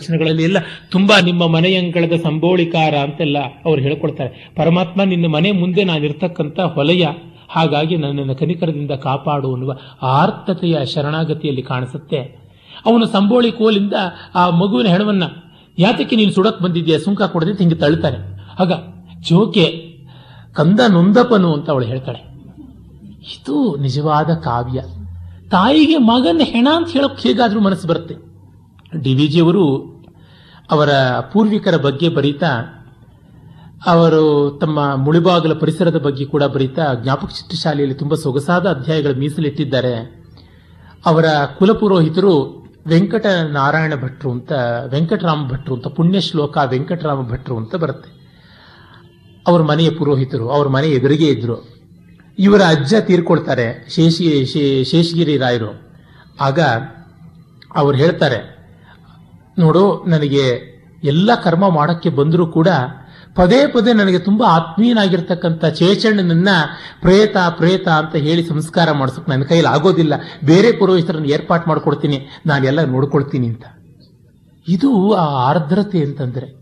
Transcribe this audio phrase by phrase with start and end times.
[0.00, 0.56] ವಚನಗಳಲ್ಲಿ ಎಲ್ಲ
[0.90, 4.52] ತುಂಬಾ ನಿಮ್ಮ ಮನೆಯಂಗಳದ ಸಂಬೋಳಿಕಾರ ಅಂತೆಲ್ಲ ಅವ್ರು ಹೇಳ್ಕೊಡ್ತಾರೆ.
[4.56, 7.06] ಪರಮಾತ್ಮ ನಿನ್ನ ಮನೆ ಮುಂದೆ ನಾನಿರ್ತಕ್ಕಂಥ ಹೊಲೆಯ
[7.48, 12.18] ಹಾಗಾಗಿ ನನ್ನನ್ನು ಕನಿಕರದಿಂದ ಕಾಪಾಡು ಅನ್ನುವ ಆರ್ತತೆಯ ಶರಣಾಗತಿಯಲ್ಲಿ ಕಾಣಿಸುತ್ತೆ.
[12.86, 13.92] ಅವನು ಸಂಬೋಳಿ ಕೋಲಿಂದ
[14.34, 15.22] ಆ ಮಗುವಿನ ಹೆಣವನ್ನ,
[15.78, 16.98] ಯಾತಕ್ಕೆ ನೀನು ಸುಡಕ್ ಬಂದಿದ್ಯಾ?
[16.98, 18.16] ಸುಂಕ ಕೊಡದೆ ಹಿಂಗೆ ತಳ್ತಾನೆ.
[18.60, 18.72] ಆಗ
[19.20, 19.96] ಜೋಕೆ,
[20.52, 22.18] ಕಂದ ನೊಂದಪನು ಅಂತ ಅವಳು ಹೇಳ್ತಾಳೆ.
[23.20, 24.80] ಇದು ನಿಜವಾದ ಕಾವ್ಯ.
[25.50, 28.29] ತಾಯಿಗೆ ಮಗನ ಹೆಣ ಅಂತ ಹೇಳಕ್ ಹೇಗಾದ್ರೂ ಮನಸ್ಸು ಬರುತ್ತೆ.
[28.98, 29.66] ಡಿ ವಿ ಜಿಯವರು
[30.70, 30.88] ಅವರ
[31.32, 32.76] ಪೂರ್ವಿಕರ ಬಗ್ಗೆ ಬರೀತಾ,
[33.86, 40.24] ಅವರು ತಮ್ಮ ಮುಳಿಬಾಗಲ ಪರಿಸರದ ಬಗ್ಗೆ ಕೂಡ ಬರೀತಾ ಜ್ಞಾಪಕ ಚಿತ್ರ ಶಾಲೆಯಲ್ಲಿ ತುಂಬಾ ಸೊಗಸಾದ ಅಧ್ಯಾಯಗಳು ಮೀಸಲಿಟ್ಟಿದ್ದಾರೆ.
[41.06, 41.24] ಅವರ
[41.58, 44.52] ಕುಲಪುರೋಹಿತರು ವೆಂಕಟ ನಾರಾಯಣ ಭಟ್ರು ಅಂತ,
[44.86, 48.20] ವೆಂಕಟರಾಮ ಭಟ್ರು ಅಂತ ಪುಣ್ಯ ಶ್ಲೋಕ ವೆಂಕಟರಾಮ ಭಟ್ರು ಅಂತ ಬರುತ್ತೆ.
[49.46, 51.68] ಅವ್ರ ಮನೆಯ ಪುರೋಹಿತರು, ಅವ್ರ ಮನೆ ಎದುರಿಗೆ ಇದ್ರು.
[52.38, 54.44] ಇವರ ಅಜ್ಜ ತೀರ್ಕೊಳ್ತಾರೆ ಶೇಷಿ
[54.84, 55.82] ಶೇಷಗಿರಿ ರಾಯರು.
[56.40, 56.60] ಆಗ
[57.76, 58.59] ಅವ್ರು ಹೇಳ್ತಾರೆ
[59.60, 60.46] ನೋಡು, ನನಗೆ
[61.04, 62.68] ಎಲ್ಲ ಕರ್ಮ ಮಾಡಕ್ಕೆ ಬಂದರೂ ಕೂಡ
[63.36, 66.48] ಪದೇ ಪದೇ ನನಗೆ ತುಂಬಾ ಆತ್ಮೀಯನಾಗಿರ್ತಕ್ಕಂಥ ಚೇಚಣ್ಣನನ್ನ
[67.00, 70.14] ಪ್ರೇತ ಪ್ರೇತ ಅಂತ ಹೇಳಿ ಸಂಸ್ಕಾರ ಮಾಡಿಸೋಕೆ ನನ್ನ ಕೈಯಲ್ಲಿ ಆಗೋದಿಲ್ಲ.
[70.44, 73.64] ಬೇರೆ ಪುರೋಹಿತರನ್ನು ಏರ್ಪಾಟ್ ಮಾಡ್ಕೊಡ್ತೀನಿ ನಾನೆಲ್ಲ ನೋಡ್ಕೊಳ್ತೀನಿ ಅಂತ.
[74.68, 76.60] ಇದು ಆ ಆರ್ದ್ರತೆ ಅಂತಂದ್ರೆ.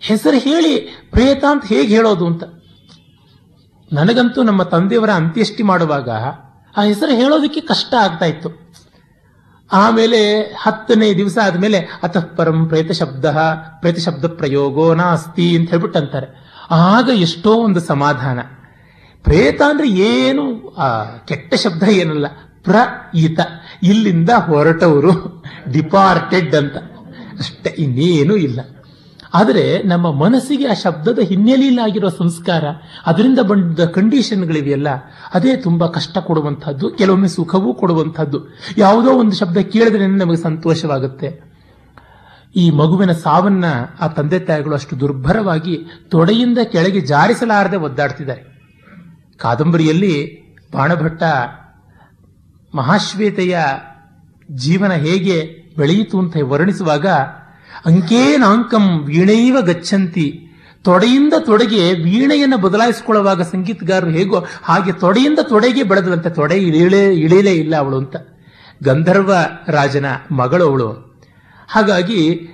[0.00, 0.76] ಹೆಸರು ಹೇಳಿ
[1.10, 2.44] ಪ್ರೇತ ಅಂತ ಹೇಗೆ ಹೇಳೋದು ಅಂತ.
[3.92, 6.10] ನನಗಂತೂ ನಮ್ಮ ತಂದೆಯವರ ಅಂತ್ಯಷ್ಟಿ ಮಾಡುವಾಗ
[6.76, 8.63] ಆ ಹೆಸರು ಹೇಳೋದಕ್ಕೆ ಕಷ್ಟ ಆಗ್ತಾ ಇತ್ತು.
[9.72, 13.24] ಆಮೇಲೆ ಹತ್ತನೇ ದಿವಸ ಆದಮೇಲೆ ಅತಃ ಪರಂ ಪ್ರೇತ ಶಬ್ದ
[13.80, 18.38] ಪ್ರೇತ ಶಬ್ದ ಪ್ರಯೋಗೋ ನಾಸ್ತಿ ಅಂತ ಹೇಳ್ಬಿಟ್ಟು ಅಂತಾರೆ ಆಗ ಎಷ್ಟೋ ಒಂದು ಸಮಾಧಾನ.
[19.22, 20.68] ಪ್ರೇತ ಅಂದ್ರೆ ಏನು?
[20.68, 22.26] ಆ, ಕೆಟ್ಟ ಶಬ್ದ ಏನಲ್ಲ.
[22.64, 22.76] ಪ್ರ
[23.14, 23.40] ಈತ
[23.82, 26.76] ಇಲ್ಲಿಂದ ಹೊರಟವರು ಡಿಪಾರ್ಟೆಡ್ ಅಂತ.
[27.38, 28.60] ಅಷ್ಟೇ, ಇನ್ನೇನು ಇಲ್ಲ.
[29.34, 32.64] ಆದರೆ ನಮ್ಮ ಮನಸ್ಸಿಗೆ ಆ ಶಬ್ದದ ಹಿನ್ನೆಲೆಯಲ್ಲಾಗಿರುವ ಸಂಸ್ಕಾರ
[33.06, 34.88] ಅದರಿಂದ ಬಂದ ಕಂಡೀಷನ್ಗಳಿವೆಯಲ್ಲ,
[35.34, 38.38] ಅದೇ ತುಂಬಾ ಕಷ್ಟ ಕೊಡುವಂತಹದ್ದು, ಕೆಲವೊಮ್ಮೆ ಸುಖವೂ ಕೊಡುವಂತಹದ್ದು.
[38.78, 41.54] ಯಾವುದೋ ಒಂದು ಶಬ್ದ ಕೇಳಿದ್ರೆ ನಮಗೆ ಸಂತೋಷವಾಗುತ್ತೆ.
[42.56, 43.64] ಈ ಮಗುವಿನ ಸಾವನ್ನ
[44.00, 48.42] ಆ ತಂದೆ ತಾಯಿಗಳು ಅಷ್ಟು ದುರ್ಭರವಾಗಿ ತೊಡೆಯಿಂದ ಕೆಳಗೆ ಜಾರಿಸಲಾರದೆ ಒದ್ದಾಡ್ತಿದ್ದಾರೆ.
[49.36, 51.22] ಕಾದಂಬರಿಯಲ್ಲಿ ಬಾಣಭಟ್ಟ
[52.74, 53.58] ಮಹಾಶ್ವೇತೆಯ
[54.50, 57.06] ಜೀವನ ಹೇಗೆ ಬೆಳೆಯಿತು ಅಂತ ವರ್ಣಿಸುವಾಗ
[57.86, 60.40] ಅಂಕೇನಾಂಕಂ ವೀಣೈವ ಗಚ್ಚಂತಿ.
[60.84, 67.98] ತೊಡೆಯಿಂದ ತೊಡೆಗೆ ವೀಣೆಯನ್ನು ಬದಲಾಯಿಸಿಕೊಳ್ಳುವಾಗ ಸಂಗೀತಗಾರರು ಹೇಗೋ ಹಾಗೆ ತೊಡೆಯಿಂದ ತೊಡೆಗೆ ಬೆಳೆದಳಂತೆ ತೊಡೆ ಇಳೇ ಇಳೀಲೇ ಇಲ್ಲ ಅವಳು
[67.98, 68.16] ಅಂತ.
[68.82, 69.32] ಗಂಧರ್ವ
[69.68, 71.20] ರಾಜನ ಮಗಳು ಅವಳು.
[71.68, 72.48] ಹಾಗಾಗಿ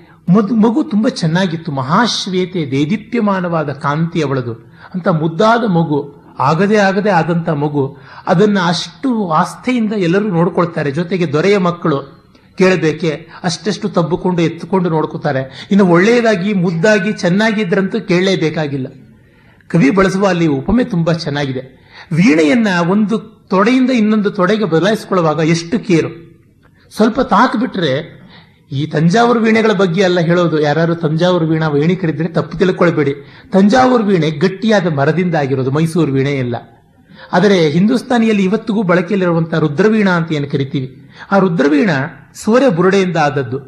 [0.55, 1.73] ಮಗು ತುಂಬಾ ಚೆನ್ನಾಗಿತ್ತು.
[1.73, 4.73] ಮಹಾಶ್ವೇತೆ ದೇದೀಪ್ಯಮಾನವಾದ ಕಾಂತಿ ಅವಳದು.
[4.95, 7.97] ಅಂತ ಮುದ್ದಾದ ಮಗು, ಆಗದೆ ಆಗದೆ ಆದಂತ ಮಗು.
[8.27, 10.91] ಅದನ್ನ ಅಷ್ಟು ಆಸ್ಥೆಯಿಂದ ಎಲ್ಲರೂ ನೋಡ್ಕೊಳ್ತಾರೆ.
[10.91, 12.20] ಜೊತೆಗೆ ದೊರೆಯ ಮಕ್ಕಳು.
[12.60, 13.10] ಕೇಳಬೇಕೆ.
[13.43, 15.69] ಅಷ್ಟೆಷ್ಟು ತಬ್ಬಿಕೊಂಡು ಎತ್ತುಕೊಂಡು ನೋಡ್ಕೋತಾರೆ.
[15.71, 18.87] ಇನ್ನು ಒಳ್ಳೆಯದಾಗಿ, ಮುದ್ದಾಗಿ, ಚೆನ್ನಾಗಿದ್ರಂತೂ ಕೇಳಲೇಬೇಕಾಗಿಲ್ಲ.
[19.69, 21.62] ಕವಿ ಬಳಸುವ ಅಲ್ಲಿ ಉಪಮೆ ತುಂಬಾ ಚೆನ್ನಾಗಿದೆ.
[22.12, 23.19] ವೀಣೆಯನ್ನ ಒಂದು
[23.50, 26.10] ತೊಡೆಯಿಂದ ಇನ್ನೊಂದು ತೊಡೆಗೆ ಬದಲಾಯಿಸಿಕೊಳ್ಳುವಾಗ ಎಷ್ಟು ಕೇರು.
[26.97, 27.93] ಸ್ವಲ್ಪ ತಾಕ್ಬಿಟ್ರೆ
[28.72, 30.60] ಈ ತಂಜಾವೂರು ವೀಣೆಗಳ ಬಗ್ಗೆ ಎಲ್ಲ ಹೇಳೋದು.
[30.60, 33.15] ಯಾರು ತಂಜಾವೂರು ವೀಣಾ ವೀಣಿಕರಿದ್ರೆ ತಪ್ಪು ತಿಳ್ಕೊಳ್ಬೇಡಿ.
[33.53, 35.71] ತಂಜಾವೂರು ವೀಣೆ ಗಟ್ಟಿಯಾದ ಮರದಿಂದ ಆಗಿರೋದು.
[35.71, 36.56] ಮೈಸೂರು ವೀಣೆ ಎಲ್ಲ.
[37.33, 41.11] ಆದರೆ ಹಿಂದೂಸ್ತಾನಿಯಲ್ಲಿ ಇವತ್ತಿಗೂ ಬಳಕೆಯಲ್ಲಿರುವಂತಹ ರುದ್ರವೀಣ ಅಂತ ಏನು ಕರಿತೀವಿ?
[41.31, 41.91] ಆ ರುದ್ರವೀಣ
[42.35, 43.59] ಸೂರ್ಯ ಬುರುಡೆಯಿಂದ ಆದದ್ದು.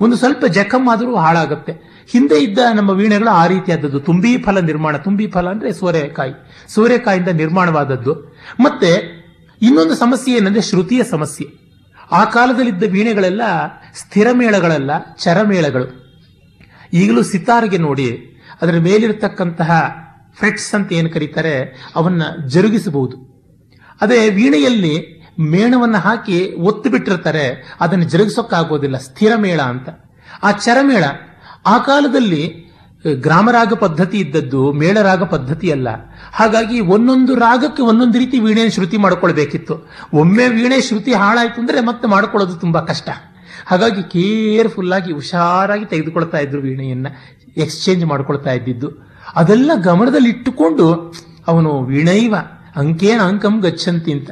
[0.00, 1.72] ಒಂದು ಸ್ವಲ್ಪ ಜಖಮ್ ಆದರೂ ಹಾಳಾಗುತ್ತೆ.
[2.10, 4.00] ಹಿಂದೆ ಇದ್ದ ನಮ್ಮ ವೀಣೆಗಳು ಆ ರೀತಿಯಾದದ್ದು.
[4.00, 4.96] ತುಂಬಿ ಫಲ ನಿರ್ಮಾಣ.
[4.96, 6.32] ತುಂಬಿ ಫಲ ಅಂದ್ರೆ ಸೂರ್ಯಕಾಯಿ
[6.68, 8.36] ಸೋರೆಕಾಯಿಂದ ನಿರ್ಮಾಣವಾದದ್ದು.
[8.60, 9.20] ಮತ್ತೆ
[9.62, 11.46] ಇನ್ನೊಂದು ಸಮಸ್ಯೆ ಏನಂದ್ರೆ ಶ್ರುತಿಯ ಸಮಸ್ಯೆ.
[12.12, 13.42] ಆ ಕಾಲದಲ್ಲಿದ್ದ ವೀಣೆಗಳೆಲ್ಲ
[13.94, 15.86] ಸ್ಥಿರ ಮೇಳಗಳಲ್ಲ ಚರಮೇಳಗಳು.
[16.92, 18.08] ಈಗಲೂ ಸಿತಾರ್ಗೆ ನೋಡಿ,
[18.62, 19.70] ಅದರ ಮೇಲಿರತಕ್ಕಂತಹ
[20.38, 23.30] ಫ್ರೆಟ್ಸ್ ಅಂತ ಏನು ಕರೀತಾರೆ, ಅವನ್ನ ಜರುಗಿಸಬಹುದು.
[24.00, 28.96] ಅದೇ ವೀಣೆಯಲ್ಲಿ ಮೇಣವನ್ನು ಹಾಕಿ ಒತ್ತು ಬಿಟ್ಟಿರ್ತಾರೆ, ಅದನ್ನು ಜರುಗಿಸೋಕ್ಕಾಗೋದಿಲ್ಲ.
[28.96, 29.88] ಸ್ಥಿರ ಮೇಳ ಅಂತ.
[30.42, 31.04] ಆ ಚರಮೇಳ
[31.66, 32.70] ಆ ಕಾಲದಲ್ಲಿ
[33.16, 35.88] ಗ್ರಾಮರಾಗ ಪದ್ಧತಿ ಇದ್ದದ್ದು ಮೇಳರಾಗ ಪದ್ಧತಿ ಅಲ್ಲ.
[36.32, 39.90] ಹಾಗಾಗಿ ಒಂದೊಂದು ರಾಗಕ್ಕೆ ಒಂದೊಂದು ರೀತಿ ವೀಣೆ ಶ್ರುತಿ ಮಾಡ್ಕೊಳ್ಬೇಕಿತ್ತು.
[40.14, 43.08] ಒಮ್ಮೆ ವೀಣೆ ಶ್ರುತಿ ಹಾಳಾಯ್ತು ಅಂದ್ರೆ ಮತ್ತೆ ಮಾಡ್ಕೊಳ್ಳೋದು ತುಂಬಾ ಕಷ್ಟ.
[43.66, 47.06] ಹಾಗಾಗಿ ಕೇರ್ಫುಲ್ ಆಗಿ ಹುಷಾರಾಗಿ ತೆಗೆದುಕೊಳ್ತಾ ಇದ್ರು ವೀಣೆಯನ್ನ
[47.56, 49.09] ಎಕ್ಸ್ಚೇಂಜ್ ಮಾಡ್ಕೊಳ್ತಾ ಇದ್ದಿದ್ದು.
[49.36, 51.14] ಅದೆಲ್ಲ ಗಮನದಲ್ಲಿಟ್ಟುಕೊಂಡು
[51.48, 52.34] ಅವನು ವಿಣೈವ,
[52.76, 54.30] ಅಂಕೇನ ಅಂಕಂ ಗಚ್ಚಂತಿ ಅಂತ.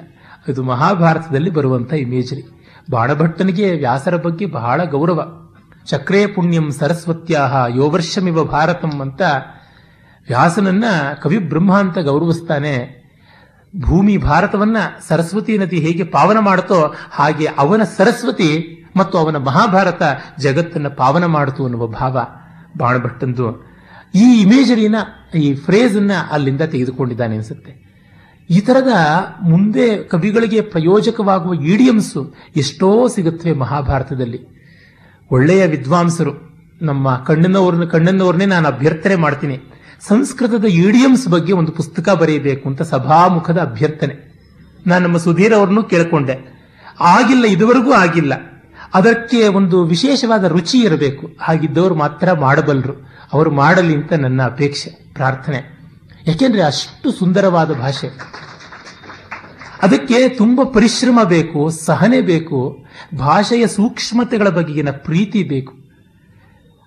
[0.48, 2.42] ಇದು ಮಹಾಭಾರತದಲ್ಲಿ ಬರುವಂತ ಇಮೇಜರಿ
[2.90, 5.28] ಬಾಣಭಟ್ಟನಿಗೆ ವ್ಯಾಸರ ಬಗ್ಗೆ ಬಹಳ ಗೌರವ.
[5.86, 9.22] ಚಕ್ರೇ ಪುಣ್ಯಂ ಸರಸ್ವತ್ಯಾಹ ಯೋವರ್ಷಮಿವ ಭಾರತಂ ಅಂತ
[10.28, 10.84] ವ್ಯಾಸನನ್ನ
[11.22, 12.98] ಕವಿ ಬ್ರಹ್ಮ ಅಂತ ಗೌರವಿಸ್ತಾನೆ.
[13.76, 14.76] ಭೂಮಿ ಭಾರತವನ್ನ
[15.08, 20.02] ಸರಸ್ವತಿ ನದಿ ಹೇಗೆ ಪಾವನ ಮಾಡುತ್ತೋ ಹಾಗೆ ಅವನ ಸರಸ್ವತಿ ಮತ್ತು ಅವನ ಮಹಾಭಾರತ
[20.38, 22.20] ಜಗತ್ತನ್ನ ಪಾವನ ಮಾಡಿತು ಅನ್ನುವ ಭಾವ
[22.78, 23.67] ಬಾಣಭಟ್ಟಂದು.
[24.14, 24.94] ಈ ಇಮೇಜರಿನ
[25.34, 27.88] ಈ ಫ್ರೇಜ್ ಅನ್ನ ಅಲ್ಲಿಂದ ತೆಗೆದುಕೊಂಡಿದ್ದಾನೆ ಅನಿಸುತ್ತೆ.
[28.50, 28.88] ಈ ಥರದ
[29.42, 34.58] ಮುಂದೆ ಕವಿಗಳಿಗೆ ಪ್ರಯೋಜಕವಾಗುವ ಈಡಿಯಮ್ಸ್ ಎಷ್ಟೋ ಸಿಗುತ್ತವೆ ಮಹಾಭಾರತದಲ್ಲಿ.
[35.30, 36.32] ಒಳ್ಳೆಯ ವಿದ್ವಾಂಸರು,
[36.82, 39.60] ನಮ್ಮ ಕಣ್ಣನವ್ರನ್ನ, ಕಣ್ಣನವ್ರನ್ನೇ ನಾನು ಅಭ್ಯರ್ಥನೆ ಮಾಡ್ತೀನಿ.
[40.00, 44.28] ಸಂಸ್ಕೃತದ ಈಡಿಯಮ್ಸ್ ಬಗ್ಗೆ ಒಂದು ಪುಸ್ತಕ ಬರೆಯಬೇಕು ಅಂತ ಸಭಾಮುಖದ ಅಭ್ಯರ್ಥನೆ.
[44.86, 46.64] ನಾನು ನಮ್ಮ ಸುಧೀರ್ ಅವ್ರನ್ನೂ ಕೇಳಿಕೊಂಡೆ.
[47.00, 48.32] ಆಗಿಲ್ಲ, ಇದುವರೆಗೂ ಆಗಿಲ್ಲ.
[48.94, 51.36] ಅದಕ್ಕೆ ಒಂದು ವಿಶೇಷವಾದ ರುಚಿ ಇರಬೇಕು.
[51.40, 55.78] ಹಾಗಿದ್ದವರು ಮಾತ್ರ ಮಾಡಬಲ್ಲರು ಅವರು ಮಾಡಲಿ ಅಂತ ನನ್ನ ಅಪೇಕ್ಷೆ, ಪ್ರಾರ್ಥನೆ.
[56.26, 58.08] ಯಾಕೆಂದ್ರೆ ಅಷ್ಟು ಸುಂದರವಾದ ಭಾಷೆ.
[59.82, 62.84] ಅದಕ್ಕೆ ತುಂಬ ಪರಿಶ್ರಮ ಬೇಕು, ಸಹನೆ ಬೇಕು,
[63.18, 65.74] ಭಾಷೆಯ ಸೂಕ್ಷ್ಮತೆಗಳ ಬಗೆಗಿನ ಪ್ರೀತಿ ಬೇಕು.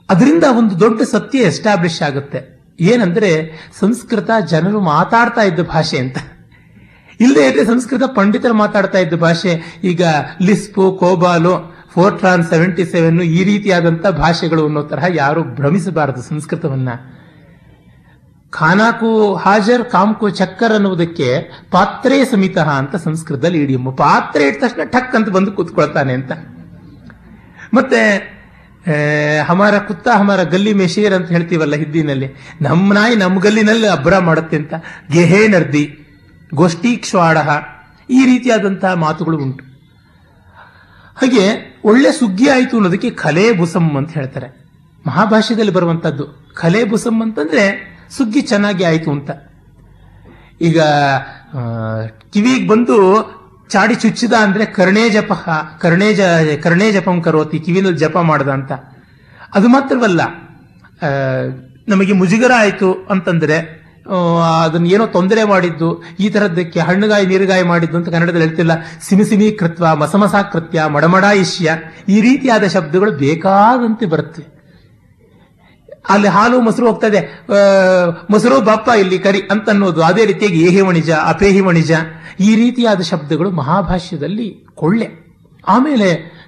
[0.10, 2.62] ಅದರಿಂದ ಒಂದು ದೊಡ್ಡ ಸತ್ಯ ಎಸ್ಟಾಬ್ಲಿಷ್ ಆಗುತ್ತೆ.
[2.80, 6.18] ಏನಂದ್ರೆ ಸಂಸ್ಕೃತ ಜನರು ಮಾತಾಡ್ತಾ ಇದ್ದ ಭಾಷೆ ಅಂತ.
[7.20, 10.02] ಇಲ್ಲದೆ ಇದ್ರೆ ಸಂಸ್ಕೃತ ಪಂಡಿತರು ಮಾತಾಡ್ತಾ ಇದ್ದ ಭಾಷೆ, ಈಗ
[10.42, 16.90] Lisp, COBOL Fortran seventy seven ಈ ರೀತಿಯಾದಂಥ ಭಾಷೆಗಳು ಅನ್ನೋ ತರಹ ಯಾರು ಭ್ರಮಿಸಬಾರದು ಸಂಸ್ಕೃತವನ್ನ.
[18.58, 19.10] ಖಾನಾಕು
[19.44, 21.28] ಹಾಜರ್, ಕಾಮ್ಕು ಚಕ್ಕರ್ ಅನ್ನುವುದಕ್ಕೆ
[21.72, 26.32] ಪಾತ್ರೆ ಸಮಿತ ಅಂತ ಸಂಸ್ಕೃತದಲ್ಲಿ ಇಡಿಯಮ್ಮ ಪಾತ್ರೆ ಇಟ್ಟ ತಕ್ಷಣ ಠಕ್ ಅಂತ ಬಂದು ಕೂತ್ಕೊಳ್ತಾನೆ ಅಂತ.
[27.74, 28.02] ಮತ್ತೆ
[29.50, 32.28] ಹಮಾರ ಕುತ್ತ ಹಮಾರ ಗಲ್ಲಿ ಮೆಶೀರ್ ಅಂತ ಹೇಳ್ತೀವಲ್ಲ ಹಿಂದಿನಲ್ಲಿ
[32.68, 34.74] ನಮ್ಮ ನಾಯಿ ನಮ್ಮ ಗಲ್ಲಿನಲ್ಲಿ ಅಬ್ರ ಮಾಡುತ್ತೆ ಅಂತ.
[35.14, 35.84] ಗೆಹೇ ನರ್ದಿ
[36.54, 37.38] ಗೋಷ್ಠೀಕ್ಷಾಡ
[38.10, 39.64] ಈ ರೀತಿಯಾದಂತಹ ಮಾತುಗಳು ಉಂಟು.
[41.22, 41.46] ಹಾಗೆ
[41.86, 44.48] ಒಳ್ಳೆ ಸುಗ್ಗಿ ಆಯಿತು ಅನ್ನೋದಕ್ಕೆ ಕಲೆ ಬುಸಮ್ ಅಂತ ಹೇಳ್ತಾರೆ.
[45.08, 47.64] ಮಹಾಭಾಷ್ಯದಲ್ಲಿ ಬರುವಂತದ್ದು ಕಲೆ ಬುಸಮ್ ಅಂತಂದ್ರೆ
[48.10, 49.30] ಸುಗ್ಗಿ ಚೆನ್ನಾಗಿ ಆಯಿತು ಅಂತ.
[50.62, 50.82] ಈಗ
[52.34, 52.98] ಕಿವಿಗೆ ಬಂದು
[53.70, 55.34] ಚಾಡಿ ಚುಚ್ಚಿದ ಅಂದ್ರೆ ಕರ್ಣೇ ಜಪ,
[55.80, 56.22] ಕರ್ಣೇ ಜ,
[56.64, 58.72] ಕರ್ಣೇ ಜಪಂ ಕರೋತಿ, ಕಿವಿನಲ್ಲಿ ಜಪ ಮಾಡದ ಅಂತ.
[59.54, 60.22] ಅದು ಮಾತ್ರವಲ್ಲ
[61.88, 63.81] ನಮಗೆ ಮುಜುಗರ ಆಯಿತು ಅಂತಂದ್ರೆ
[64.66, 65.90] ಅದನ್ನ ಏನೋ ತೊಂದರೆ ಮಾಡಿದ್ದು,
[66.20, 68.72] ಈ ತರದ್ದಕ್ಕೆ ಹಣ್ಣುಗಾಯಿ, ನೀರುಗಾಯಿ ಮಾಡಿದ್ದು ಅಂತ ಕನ್ನಡದಲ್ಲಿ ಹೇಳ್ತಿಲ್ಲ.
[69.08, 71.76] ಸಿಮಿ ಸಿಮಿ ಕೃತ್ವ, ಮಸಮಸ ಕೃತ್ಯ ಮಡಮಡ ಇಷ್ಯ
[72.10, 74.44] ಈ ರೀತಿಯಾದ ಶಬ್ದಗಳು ಬೇಕಾದಂತೆ ಬರುತ್ತೆ.
[76.10, 77.20] ಅಲ್ಲಿ ಹಾಲು, ಮೊಸರು ಹೋಗ್ತದೆ.
[78.30, 81.92] ಮೊಸರು ಬಾಪ್ಪ ಇಲ್ಲಿ ಕರಿ ಅಂತ ಅನ್ನೋದು ಅದೇ ರೀತಿಯಾಗಿ ಏಹಿ ವಣಿಜ ಅಪೇಹಿ ವಣಿಜ
[82.40, 85.08] ಈ ರೀತಿಯಾದ ಶಬ್ದಗಳು ಮಹಾಭಾಷ್ಯದಲ್ಲಿ ಕೊಳ್ಳೆ.
[85.68, 86.08] ಆಮೇಲೆ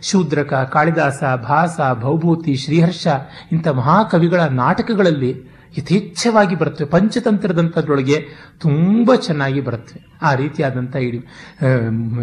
[0.10, 3.08] ಶೂದ್ರಕ, ಕಾಳಿದಾಸ, ಭಾಸ, ಭೌಭೂತಿ, ಶ್ರೀಹರ್ಷ,
[3.52, 5.32] ಇಂಥ ಮಹಾಕವಿಗಳ ನಾಟಕಗಳಲ್ಲಿ
[5.78, 6.88] ಯಥೇಚ್ಛವಾಗಿ ಬರುತ್ತವೆ.
[6.88, 8.18] ಪಂಚತಂತ್ರದಂಥದ್ರೊಳಗೆ
[8.60, 11.20] ತುಂಬ ಚೆನ್ನಾಗಿ ಬರುತ್ತವೆ ಆ ರೀತಿಯಾದಂಥ ಇಡಿ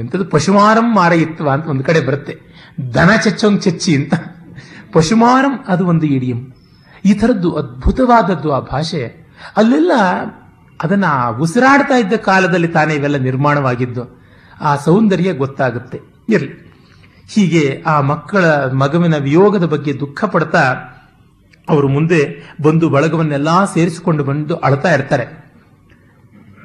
[0.00, 2.34] ಎಂಥದ್ದು ಪಶುಮಾರಂ ಮಾರಯಿತ್ವ ಅಂತ ಒಂದು ಕಡೆ ಬರುತ್ತೆ.
[2.94, 4.14] ದನ ಚಚ್ಚೊಂಗ್ ಚಚ್ಚಿ ಅಂತ.
[4.92, 6.40] ಪಶುಮಾರಂ ಅದು ಒಂದು ಇಡಿಯಂ.
[7.04, 9.02] ಈ ಥರದ್ದು ಅದ್ಭುತವಾದದ್ದು ಆ ಭಾಷೆ.
[9.56, 9.92] ಅಲ್ಲೆಲ್ಲ
[10.80, 11.06] ಅದನ್ನ
[11.40, 14.02] ಉಸಿರಾಡ್ತಾ ಇದ್ದ ಕಾಲದಲ್ಲಿ ತಾನೇ ಇವೆಲ್ಲ ನಿರ್ಮಾಣವಾಗಿದ್ದು,
[14.60, 15.98] ಆ ಸೌಂದರ್ಯ ಗೊತ್ತಾಗುತ್ತೆ.
[16.28, 16.54] ಇರಲಿ.
[17.32, 18.44] ಹೀಗೆ ಆ ಮಕ್ಕಳ
[18.82, 20.62] ಮಗುವಿನ ವಿಯೋಗದ ಬಗ್ಗೆ ದುಃಖ ಪಡ್ತಾ
[21.68, 25.40] ಅವರು ಮುಂದೆ ಬಂದು ಬಳಗವನ್ನೆಲ್ಲ ಸೇರಿಸಿಕೊಂಡು ಬಂದು ಅಳ್ತಾ ಇರ್ತಾರೆ.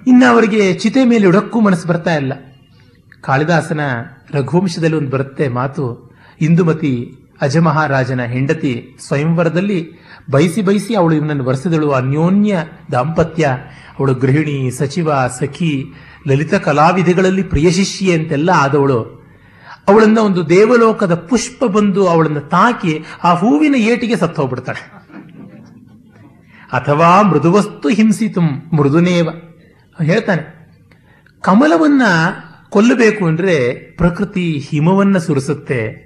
[0.07, 2.33] ಇನ್ನು ಅವರಿಗೆ ಚಿತೆ ಮೇಲೆ ಉಡಕ್ಕೂ ಮನಸ್ಸು ಬರ್ತಾ ಇಲ್ಲ.
[3.21, 3.79] ಕಾಳಿದಾಸನ
[4.33, 9.91] ರಘುವಂಶದಲ್ಲಿ ಒಂದು ಬರುತ್ತೆ ಮಾತು, ಇಂದುಮತಿ ಅಜಮಹಾರಾಜನ ಹೆಂಡತಿ ಸ್ವಯಂವರದಲ್ಲಿ
[10.31, 12.57] ಬಯಸಿ ಬಯಸಿ ಅವಳು ಇವನನ್ನು ಬರೆಸಿದಳು ಅನ್ಯೋನ್ಯ
[12.91, 13.47] ದಾಂಪತ್ಯ,
[13.99, 15.93] ಅವಳು ಗೃಹಿಣಿ, ಸಚಿವ, ಸಖಿ,
[16.27, 19.24] ಲಲಿತ ಕಲಾವಿದೆಗಳಲ್ಲಿ ಪ್ರಿಯ ಶಿಷ್ಯೆ ಅಂತೆಲ್ಲ ಆದವಳು.
[19.87, 24.95] ಅವಳನ್ನ ಒಂದು ದೇವಲೋಕದ ಪುಷ್ಪ ಬಂದು ಅವಳನ್ನು ತಾಕಿ ಆ ಹೂವಿನ ಏಟಿಗೆ ಸತ್ತು ಹೋಗ್ಬಿಡ್ತಾಳೆ.
[26.73, 28.41] ಅಥವಾ ಮೃದುವಸ್ತು ಹಿಂಸಿತು,
[28.75, 29.29] ಮೃದುನೇವ.
[30.03, 30.55] ಹೇಳ್ತಾನೆ,
[31.41, 32.01] ಕಮಲವನ್ನ
[32.69, 36.05] ಕೊಲ್ಲಬೇಕು ಅಂದ್ರೆ ಪ್ರಕೃತಿ ಹಿಮವನ್ನ ಸುರಿಸುತ್ತೆ.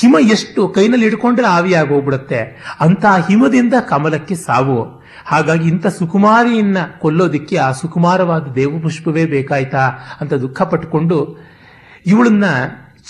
[0.00, 2.38] ಹಿಮ ಎಷ್ಟು ಕೈನಲ್ಲಿ ಹಿಡ್ಕೊಂಡ್ರೆ ಆವಿಯಾಗೋಗ್ಬಿಡುತ್ತೆ
[2.80, 5.04] ಅಂತ ಹಿಮದಿಂದ ಕಮಲಕ್ಕೆ ಸಾವು.
[5.26, 9.90] ಹಾಗಾಗಿ ಇಂಥ ಸುಕುಮಾರಿಯನ್ನ ಕೊಲ್ಲೋದಿಕ್ಕೆ ಆ ಸುಕುಮಾರವಾದ ದೇವಪುಷ್ಪವೇ ಬೇಕಾಯ್ತಾ
[10.20, 11.38] ಅಂತ ದುಃಖ ಪಟ್ಟುಕೊಂಡು
[12.06, 12.44] ಇವಳನ್ನ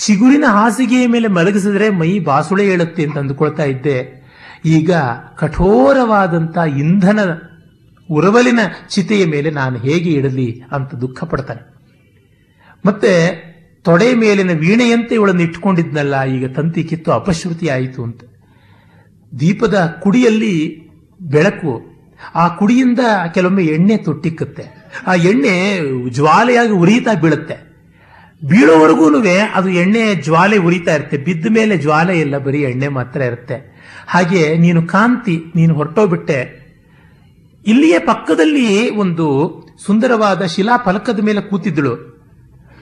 [0.02, 4.25] ಚಿಗುರಿನ ಹಾಸಿಗೆಯ ಮೇಲೆ ಮಲಗಿಸಿದ್ರೆ ಮೈ ಬಾಸುಳೆ ಹೇಳುತ್ತೆ ಅಂತ ಅಂದುಕೊಳ್ತಾ ಇದ್ದೆ.
[4.64, 4.93] ಈಗ
[5.38, 7.20] ಕಠೋರವಾದಂತ ಇಂಧನ
[8.11, 8.58] ಉರವಲಿನ
[8.88, 11.75] ಚಿತೆಯ ಮೇಲೆ ನಾನು ಹೇಗೆ ಇಡಲಿ ಅಂತ ದುಃಖ ಪಡ್ತಾನೆ.
[12.87, 13.44] ಮತ್ತೆ
[13.85, 18.20] ತೊಡೆ ಮೇಲಿನ ವೀಣೆಯಂತೆ ಇವಳನ್ನು ಇಟ್ಕೊಂಡಿದ್ನಲ್ಲ ಈಗ ತಂತಿ ಕಿತ್ತು ಅಪಶ್ರುತಿ ಆಯಿತು ಅಂತ.
[19.41, 20.89] ದೀಪದ ಕುಡಿಯಲ್ಲಿ
[21.22, 21.82] ಬೆಳಕು,
[22.34, 23.01] ಆ ಕುಡಿಯಿಂದ
[23.34, 24.91] ಕೆಲವೊಮ್ಮೆ ಎಣ್ಣೆ ತೊಟ್ಟಿಕ್ಕುತ್ತೆ.
[25.06, 27.64] ಆ ಎಣ್ಣೆ ಜ್ವಾಲೆಯಾಗಿ ಉರಿತಾ ಬೀಳುತ್ತೆ.
[28.48, 29.05] ಬೀಳೋವರೆಗೂ
[29.55, 31.17] ಅದು ಎಣ್ಣೆ ಜ್ವಾಲೆ ಉರಿತಾ ಇರುತ್ತೆ.
[31.17, 33.74] ಬಿದ್ದ ಮೇಲೆ ಜ್ವಾಲೆ ಇಲ್ಲ, ಬರೀ ಎಣ್ಣೆ ಮಾತ್ರ ಇರುತ್ತೆ.
[34.08, 36.65] ಹಾಗೆ ನೀನು ಕಾಂತಿ, ನೀನು ಹೊರಟೋಗ್ಬಿಟ್ಟೆ.
[37.67, 39.27] ಇಲ್ಲಿಯೇ ಪಕ್ಕದಲ್ಲಿ ಒಂದು
[39.86, 42.15] ಸುಂದರವಾದ ಶಿಲಾ ಫಲಕದ ಮೇಲೆ ಕೂತಿದ್ದಳು.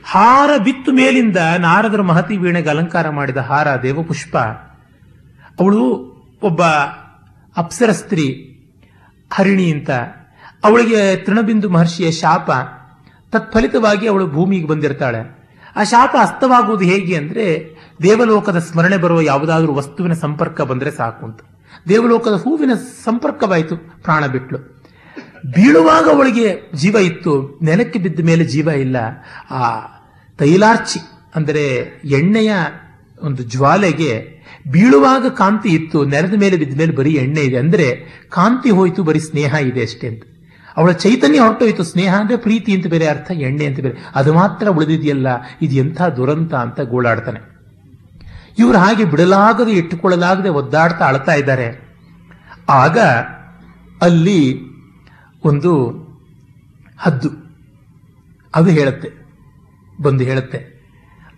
[0.04, 4.38] ಹಾರ ಬಿತ್ತು ಮೇಲಿಂದ ನಾರದರ ಮಹತಿ ವೀಣೆಗೆ ಅಲಂಕಾರ ಮಾಡಿದ ಹಾರ ದೇವಪುಷ್ಪ.
[5.60, 5.82] ಅವಳು
[6.42, 6.62] ಒಬ್ಬ
[7.56, 8.58] ಅಪ್ಸರ ಸ್ತ್ರೀ,
[9.32, 9.90] ಹರಿಣಿ ಅಂತ.
[10.64, 12.50] ಅವಳಿಗೆ ತೃಣಬಿಂದು ಮಹರ್ಷಿಯ ಶಾಪ.
[13.32, 15.41] ತತ್ಫಲಿತವಾಗಿ ಅವಳು ಭೂಮಿಗೆ ಬಂದಿರ್ತಾಳೆ.
[15.76, 21.40] ಆ ಶಾಪ ಅಸ್ತವಾಗುವುದು ಹೇಗೆ ಅಂದ್ರೆ ದೇವಲೋಕದ ಸ್ಮರಣೆ ಬರುವ ಯಾವುದಾದ್ರೂ ವಸ್ತುವಿನ ಸಂಪರ್ಕ ಬಂದ್ರೆ ಸಾಕು ಅಂತ.
[21.88, 22.70] ದೇವಲೋಕದ ಹೂವಿನ
[23.04, 24.58] ಸಂಪರ್ಕವಾಯಿತು, ಪ್ರಾಣ ಬಿಟ್ಲು.
[25.46, 28.96] ಬೀಳುವಾಗ ಅವಳಿಗೆ ಜೀವ ಇತ್ತು, ನೆಲಕ್ಕೆ ಬಿದ್ದ ಮೇಲೆ ಜೀವ ಇಲ್ಲ.
[29.50, 29.62] ಆ
[30.38, 31.00] ತೈಲಾರ್ಚಿ
[31.34, 31.64] ಅಂದರೆ
[32.04, 32.52] ಎಣ್ಣೆಯ
[33.22, 37.56] ಒಂದು ಜ್ವಾಲೆಗೆ ಬೀಳುವಾಗ ಕಾಂತಿ ಇತ್ತು, ನೆಲದ ಮೇಲೆ ಬಿದ್ದ ಮೇಲೆ ಬರೀ ಎಣ್ಣೆ ಇದೆ.
[37.56, 37.88] ಅಂದರೆ
[38.28, 40.22] ಕಾಂತಿ ಹೋಯಿತು, ಬರೀ ಸ್ನೇಹ ಇದೆ ಅಷ್ಟೇ ಅಂತ.
[40.76, 41.84] ಅವಳ ಚೈತನ್ಯ ಹೊರಟೋಯ್ತು.
[41.84, 44.12] ಸ್ನೇಹ ಅಂದ್ರೆ ಪ್ರೀತಿ ಅಂತ ಬೇರೆ ಅರ್ಥ, ಎಣ್ಣೆ ಅಂತ ಬೇರೆ.
[44.14, 45.26] ಅದು ಮಾತ್ರ ಉಳಿದಿದೆಯಲ್ಲ,
[45.62, 47.52] ಇದು ಎಂಥ ದುರಂತ ಅಂತ ಗೋಳಾಡ್ತಾನೆ.
[48.58, 51.96] ಇವರು ಹಾಗೆ ಬಿಡಲಾಗದೆ, ಇಟ್ಟುಕೊಳ್ಳಲಾಗದೆ ಒದ್ದಾಡ್ತಾ ಅಳ್ತಾ ಇದ್ದಾರೆ.
[52.68, 52.98] ಆಗ
[54.02, 54.60] ಅಲ್ಲಿ
[55.44, 56.02] ಒಂದು
[56.98, 57.28] ಹದ್ದು.
[58.54, 59.08] ಅದು ಹೇಳುತ್ತೆ,
[60.02, 60.72] ಬಂದು ಹೇಳುತ್ತೆ.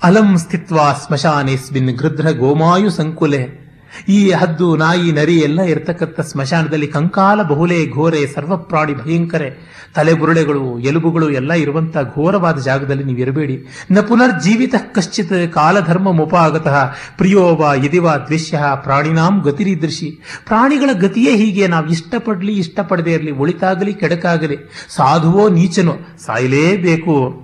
[0.03, 3.64] ಅಲಂ ಸ್ಥಿತ್ವಾ ಸ್ಮಶಾನೇಸ್ಮಿನ್ ಗೃಧ್ರ ಗೋಮಾಯು ಸಂಕುಲೆ.
[4.09, 11.53] ಈ ಹದ್ದು ನಾಯಿ ನರಿ ಎಲ್ಲ ಇರತಕ್ಕಂಥ ಸ್ಮಶಾನದಲ್ಲಿ ಕಂಕಾಲ, ಬಹುಲೆ, ಘೋರೆ, ಸರ್ವಪ್ರಾಣಿ, ಭಯಂಕರೆ ತಲೆಬುರುಳೆಗಳು ಎಲುಬುಗಳು ಎಲ್ಲ
[11.53, 13.67] ಇರುವಂತಹ ಘೋರವಾದ ಜಾಗದಲ್ಲಿ ನೀವು ಇರಬೇಡಿ.
[13.93, 16.85] ನ ಪುನರ್ಜೀವಿತ ಕಶ್ಚಿತ್ ಕಾಲಧರ್ಮ ಮುಪಾಗತಃ
[17.17, 20.19] ಪ್ರಿಯೋವ ಯದಿವ ದ್ವಿಷ್ಯ ಪ್ರಾಣಿನಾಂ ಗತಿರಿದೃಶಿ.
[20.47, 24.57] ಪ್ರಾಣಿಗಳ ಗತಿಯೇ ಹೀಗೆ, ನಾವು ಇಷ್ಟಪಡಲಿ, ಇಷ್ಟಪಡದೇ ಇರಲಿ, ಒಳಿತಾಗಲಿ, ಕೆಡಕಾಗಲಿ,
[24.89, 25.97] ಸಾಧುವೋ ನೀಚನೋ
[26.27, 27.44] ಸಾಯಲೇಬೇಕು.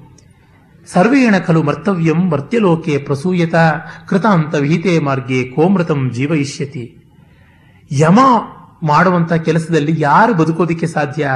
[0.92, 3.54] ಸರ್ವೇಣ ಖಲು ಮರ್ತವ್ಯಂ ಮರ್ತ್ಯಲೋಕೆ ಪ್ರಸೂಯತ,
[4.08, 6.96] ಕೃತಾಂತ ವಿಹಿತೆ ಮಾರ್ಗೆ ಕೋಮೃತಂ ಜೀವಯಿಷ್ಯತಿ.
[7.92, 8.18] ಯಮ
[8.82, 11.30] ಮಾಡುವಂತ ಕೆಲಸದಲ್ಲಿ ಯಾರು ಬದುಕೋದಿಕ್ಕೆ ಸಾಧ್ಯ?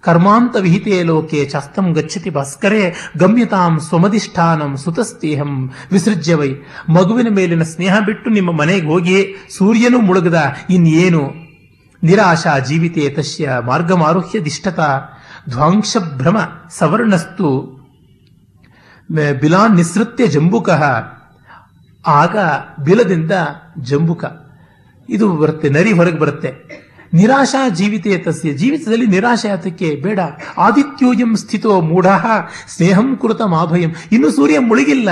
[0.00, 6.54] ಕರ್ಮಾಂತ ವಿಹಿತೆ ಲೋಕೆ ಚಸ್ತಂ ಗಚ್ಚತಿ ಭಾಸ್ಕರೇ, ಗಮ್ಯತಾಂ ಸ್ವಮಧಿಷ್ಠಾನಂ ಸುತಸ್ತೇಹಂ ವಿಸೃಜ್ಯವೈ
[6.88, 11.34] ಮಗುವಿನ ಮೇಲಿನ ಸ್ನೇಹ ಬಿಟ್ಟು ನಿಮ್ಮ ಮನೆಗೆ ಹೋಗಿ ಸೂರ್ಯನು ಮುಳುಗದ ಇನ್ನೇನು
[12.02, 14.80] ನಿರಾಶಾ ಜೀವಿತೆ ತಸ್ಯ ಮಾರ್ಗಮಾರುಹ್ಯ ದಿಷ್ಟತ.
[15.48, 16.38] ಧ್ವಾಂಶ ಭ್ರಮ
[16.70, 17.77] ಸವರ್ಣಸ್ತು.
[19.10, 20.70] ಬಿಲಾನ್ ನಿಸೃತ್ಯ ಜಂಬುಕ.
[22.06, 22.36] ಆಗ
[22.84, 23.32] ಬಿಲದಿಂದ
[23.78, 24.24] ಜಂಬುಕ.
[25.08, 26.78] ಇದು ಬರುತ್ತೆ, ನರಿ ಹೊರಗೆ ಬರುತ್ತೆ.
[27.14, 30.20] ನಿರಾಶಾ ಜೀವಿತೆಯ ತಸ್ಯ ಜೀವಿತದಲ್ಲಿ ನಿರಾಶೆ ಆತಕ್ಕೆ ಬೇಡ.
[30.58, 32.06] ಆದಿತ್ಯೋಯಂ ಸ್ಥಿತೋ ಮೂಢ,
[32.68, 35.08] ಸ್ನೇಹಂ ಕುರುತ ಮಾಭಯಂ ಇನ್ನು ಸೂರ್ಯ ಮುಳುಗಿಲ್ಲ.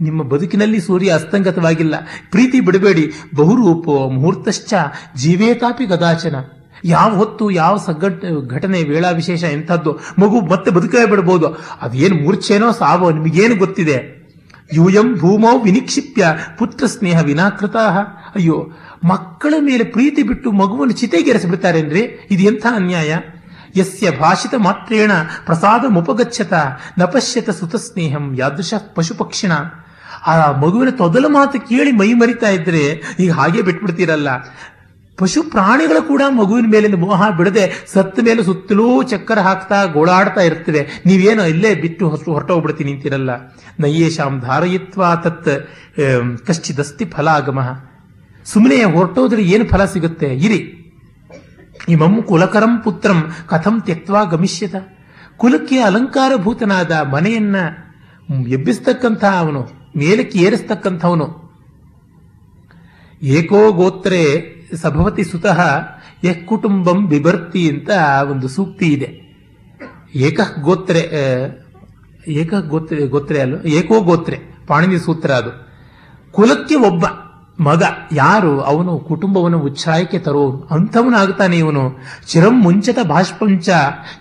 [0.00, 1.94] ನಿಮ್ಮ ಬದುಕಿನಲ್ಲಿ ಸೂರ್ಯ ಅಸ್ತಂಗತವಾಗಿಲ್ಲ.
[2.30, 3.12] ಪ್ರೀತಿ ಬಿಡಬೇಡಿ.
[3.34, 4.74] ಬಹುರೂಪೋ ಮುಹೂರ್ತಶ್ಚ.
[5.16, 6.36] ಜೀವೇತಾಪಿ ಗದಾಚನ.
[6.84, 11.46] ಯಾವ ಹೊತ್ತು, ಯಾವ ಸಗ್ಗಟ್ ಘಟನೆ ವೇಳಾ ವಿಶೇಷ ಎಂಥದ್ದು, ಮಗು ಮತ್ತೆ ಬದುಕೇ ಬಿಡಬಹುದು
[11.82, 14.24] ಅದೇನು ಮೂರ್ಛೇನೋ ಸಾವೋ, ನಿಮಗೇನು ಗೊತ್ತಿದೆ?
[14.72, 16.26] ಯೂಯಂ ಭೂಮೋ ವಿನಿಕ್ಷಿಪ್ಯ
[16.58, 17.76] ಪುತ್ರ ಸ್ನೇಹ ವಿನಾಕೃತ
[18.36, 18.70] ಅಯ್ಯೋ,
[19.04, 22.28] ಮಕ್ಕಳ ಮೇಲೆ ಪ್ರೀತಿ ಬಿಟ್ಟು ಮಗುವನ್ನು ಚಿತೆಗೇರಿಸಿಬಿಡ್ತಾರೇನ್ರಿ?
[22.30, 23.16] ಇದು ಎಂಥ ಅನ್ಯಾಯ?
[23.76, 25.10] ಯಸ್ಯ ಭಾಷಿತ ಮಾತ್ರೇಣ
[25.46, 26.52] ಪ್ರಸಾದ ಮುಪಗಚ್ಚತ
[26.98, 29.52] ನಪಶ್ಯತ ಸುತ ಸ್ನೇಹಂ ಯಾದೃಶ ಪಶುಪಕ್ಷಿಣ.
[30.26, 34.28] ಆ ಮಗುವಿನ ತೊದಲ ಮಾತು ಕೇಳಿ ಮೈ ಮರಿತಾ ಇದ್ರೆ ಈಗ ಹಾಗೆ ಬಿಟ್ಬಿಡ್ತೀರಲ್ಲ.
[35.18, 40.82] ಪಶು ಪ್ರಾಣಿಗಳು ಕೂಡ ಮಗುವಿನ ಮೇಲಿನ ಮೋಹ ಬಿಡದೆ ಸತ್ತ ಮೇಲೆ ಸುತ್ತಲೂ ಚಕ್ಕರ ಹಾಕ್ತಾ ಗೋಳಾಡ್ತಾ ಇರ್ತವೆ.
[41.08, 43.30] ನೀವೇನೋ ಇಲ್ಲೇ ಬಿಟ್ಟು ಹೊಸ ಹೊರಟೋಗ್ಬಿಡ್ತೀನಿ ನಿಂತಿರಲ್ಲ
[43.82, 45.52] ನಯ್ಯೇಶಾಂ ಧಾರಯಿತ್ವಾ ತತ್
[46.46, 47.68] ಕಶ್ಚಿದಸ್ತಿ ಫಲ ಆಗಮಃ
[48.52, 50.28] ಸುಮ್ಮನೆ ಹೊರಟೋದ್ರೆ ಏನು ಫಲ ಸಿಗುತ್ತೆ?
[50.46, 50.60] ಇರಿ.
[51.94, 53.20] ಇಮಂ ಕುಲಕರಂ ಪುತ್ರಂ
[53.52, 54.74] ಕಥಂ ತ್ಯಕ್ವಾ ಗಮಿಷ್ಯತ.
[55.40, 57.56] ಕುಲಕ್ಕೆ ಅಲಂಕಾರಭೂತನಾದ ಮನೆಯನ್ನ
[58.56, 59.62] ಎಬ್ಬಿಸ್ತಕ್ಕಂಥ ಅವನು,
[60.00, 61.26] ಮೇಲಕ್ಕೆ ಏರಿಸ್ತಕ್ಕಂಥವನು.
[63.38, 64.22] ಏಕೋ ಗೋತ್ರೆ
[64.76, 65.60] ಸಭವತಿ ಸುತಃ
[66.24, 67.90] ಯಃ ಕುಟುಂಬಂ ಬಿಭರ್ತಿ ಅಂತ
[68.30, 69.24] ಒಂದು ಸೂಕ್ತಿ ಇದೆ.
[70.14, 71.00] ಏಕ ಗೋತ್ರೆ
[72.28, 75.52] ಏಕ ಗೋತ್ರೆ ಗೋತ್ರೆ ಅಲ್ಲ, ಏಕೋ ಗೋತ್ರೆ, ಪಾಣಿನಿ ಸೂತ್ರ ಅದು.
[76.32, 77.04] ಕುಲಕ್ಕೆ ಒಬ್ಬ
[77.60, 78.60] ಮಗ, ಯಾರು?
[78.60, 81.82] ಅವನು ಕುಟುಂಬವನ್ನು ಉಚ್ಛಾಯಕ್ಕೆ ತರುವನು ಅಂಥವನಾಗ್ತಾನೆ ಇವನು.
[82.26, 83.68] ಚಿರಂ ಮುಂಚತ ಬಾಷ್ಪಂಚ,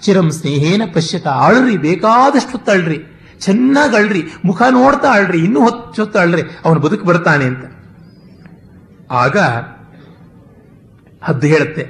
[0.01, 1.27] ಚಿರಂ ಸ್ನೇಹೇನ ಪಶ್ಯತ.
[1.27, 2.99] ಆಳ್ರಿ ಬೇಕಾದಷ್ಟು ತಳ್ರಿ.
[3.39, 4.23] ಚೆನ್ನಾಗಿ ಅಳ್ರಿ.
[4.45, 5.39] ಮುಖ ನೋಡ್ತಾ ಅಳ್ರಿ.
[5.39, 6.41] ಇನ್ನೂ ಹೊತ್ತು ಅಳ್ರಿ.
[6.65, 7.65] ಅವನು ಬದುಕು ಬರ್ತಾನೆ ಅಂತ.
[9.11, 9.37] ಆಗ
[11.23, 11.83] ಹದ್ದು ಹೇಳುತ್ತೆ.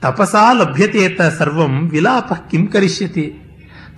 [0.00, 3.40] ತಪಸಾ ಲಭ್ಯತೆಯತ್ತ ಸರ್ವಂ ವಿಲಾಪ ಕಿಂ ಕರಿಷ್ಯತಿ.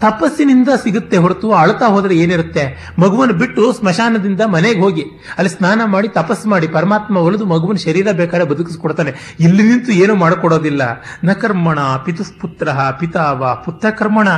[0.00, 2.94] ತಪಸ್ಸಿನಿಂದ ಸಿಗುತ್ತೆ ಹೊರತು ಅಳ್ತಾ ಹೋದರೆ ಏನಿರುತ್ತೆ?
[2.99, 5.04] ಮಗುವನ್ನು ಬಿಟ್ಟು ಸ್ಮಶಾನದಿಂದ ಮನೆಗೆ ಹೋಗಿ,
[5.38, 9.37] ಅಲ್ಲಿ ಸ್ನಾನ ಮಾಡಿ ತಪಸ್ ಮಾಡಿ, ಪರಮಾತ್ಮ ಒಲಿದು ಮಗುವಿನ ಶರೀರ ಬೇಕಾದ್ರೆ ಬದುಕಿಸ್ಕೊಡ್ತಾನೆ.
[9.40, 10.82] ಇಲ್ಲಿ ನಿಂತು ಏನು ಮಾಡಿಕೊಡೋದಿಲ್ಲ.
[11.25, 12.68] ನ ಕರ್ಮಣ ಪಿತುಸ್ಪುತ್ರ
[13.00, 14.28] ಪಿತಾವ ಪುತ್ರ ಕರ್ಮಣ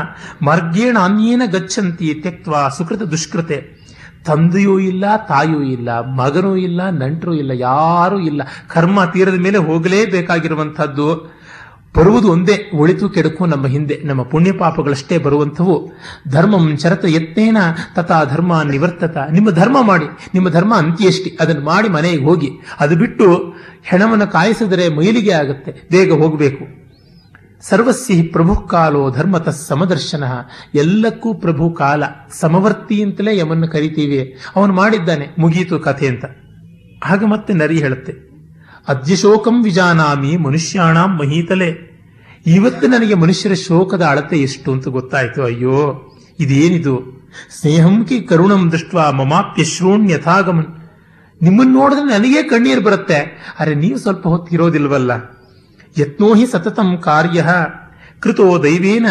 [0.43, 3.78] ಮಾರ್ಗೇಣ ಅನ್ಯೇನ ಗಚ್ಚಂತಿ ತೆಕ್ವಾ ಸುಕೃತ ದುಷ್ಕೃತೆ.
[4.29, 8.43] ತಂದೆಯೂ ಇಲ್ಲ, ತಾಯಿಯೂ ಇಲ್ಲ, ಮಗನೂ ಇಲ್ಲ, ನಂಟರೂ ಇಲ್ಲ, ಯಾರೂ ಇಲ್ಲ.
[8.69, 11.09] ಕರ್ಮ ತೀರದ ಮೇಲೆ ಹೋಗಲೇಬೇಕಾಗಿರುವಂತಹದ್ದು
[11.97, 13.95] ಬರುವುದು ಒಂದೇ ಒಳಿತು ಕೆಡಕು ನಮ್ಮ ಹಿಂದೆ.
[14.05, 15.77] ನಮ್ಮ ಪುಣ್ಯ ಪಾಪಗಳಷ್ಟೇ ಬರುವಂಥವು.
[16.31, 17.59] ಧರ್ಮಂ ಚರತ ಯತ್ನೇನ
[17.97, 19.17] ತಥಾ ಧರ್ಮ ನಿವರ್ತತ.
[19.33, 21.31] ನಿಮ್ಮ ಧರ್ಮ ಮಾಡಿ, ನಿಮ್ಮ ಧರ್ಮ ಅಂತ್ಯಷ್ಟಿ.
[21.41, 23.29] ಅದನ್ನು ಮಾಡಿ ಮನೆಗೆ ಹೋಗಿ, ಅದು ಬಿಟ್ಟು
[23.85, 26.78] ಹೆಣವನ್ನು ಕಾಯಿಸಿದರೆ ಮೈಲಿಗೆ ಆಗುತ್ತೆ, ಬೇಗ ಹೋಗಬೇಕು.
[27.63, 30.25] ಸರ್ವಸ್ಯ ಪ್ರಭು ಕಾಲೋ ಧರ್ಮತ ಸಮದರ್ಶನ.
[30.75, 32.03] ಎಲ್ಲಕ್ಕೂ ಪ್ರಭು ಕಾಲ,
[32.41, 34.37] ಸಮವರ್ತಿ ಅಂತಲೇ ಯಮನ್ನು ಕರಿತೀವಿ.
[34.57, 36.25] ಅವನು ಮಾಡಿದ್ದಾನೆ, ಮುಗೀತು ಕಥೆ ಅಂತ.
[37.05, 38.13] ಆಗ ಮತ್ತೆ ನರಿ ಹೇಳುತ್ತೆ.
[38.89, 41.89] ಅದ್ಯಶೋಕಂ ವಿಜಾನಾಮಿ ಮನುಷ್ಯಾಣಾಂ ಮಹೀತಲೆ.
[42.47, 45.43] ಇವತ್ತು ನನಗೆ ಮನುಷ್ಯರ ಶೋಕದ ಅಳತೆ ಎಷ್ಟು ಅಂತ ಗೊತ್ತಾಯ್ತು.
[45.43, 46.07] ಅಯ್ಯೋ,
[46.41, 47.27] ಇದೇನಿದು?
[47.61, 50.67] ಸ್ನೇಹಂ ಕಿ ಕರುಣಂ ದೃಷ್ಟ ಮಮಾಪ್ಯಶ್ರೂಣ್ಯಥಾಗಮನ್
[51.43, 53.17] ನಿಮ್ಮನ್ನು ನೋಡಿದ್ರೆ ನನಗೇ ಕಣ್ಣೀರು ಬರುತ್ತೆ.
[53.59, 55.38] ಅರೆ, ನೀವು ಸ್ವಲ್ಪ ಹೊತ್ತು ಇರೋದಿಲ್ವಲ್ಲ
[55.99, 57.47] ಯತ್ನೋ ಹಿ ಸತತಂ ಕಾರ್ಯ
[58.21, 59.07] ಕೃತೋ ದೈವೇನ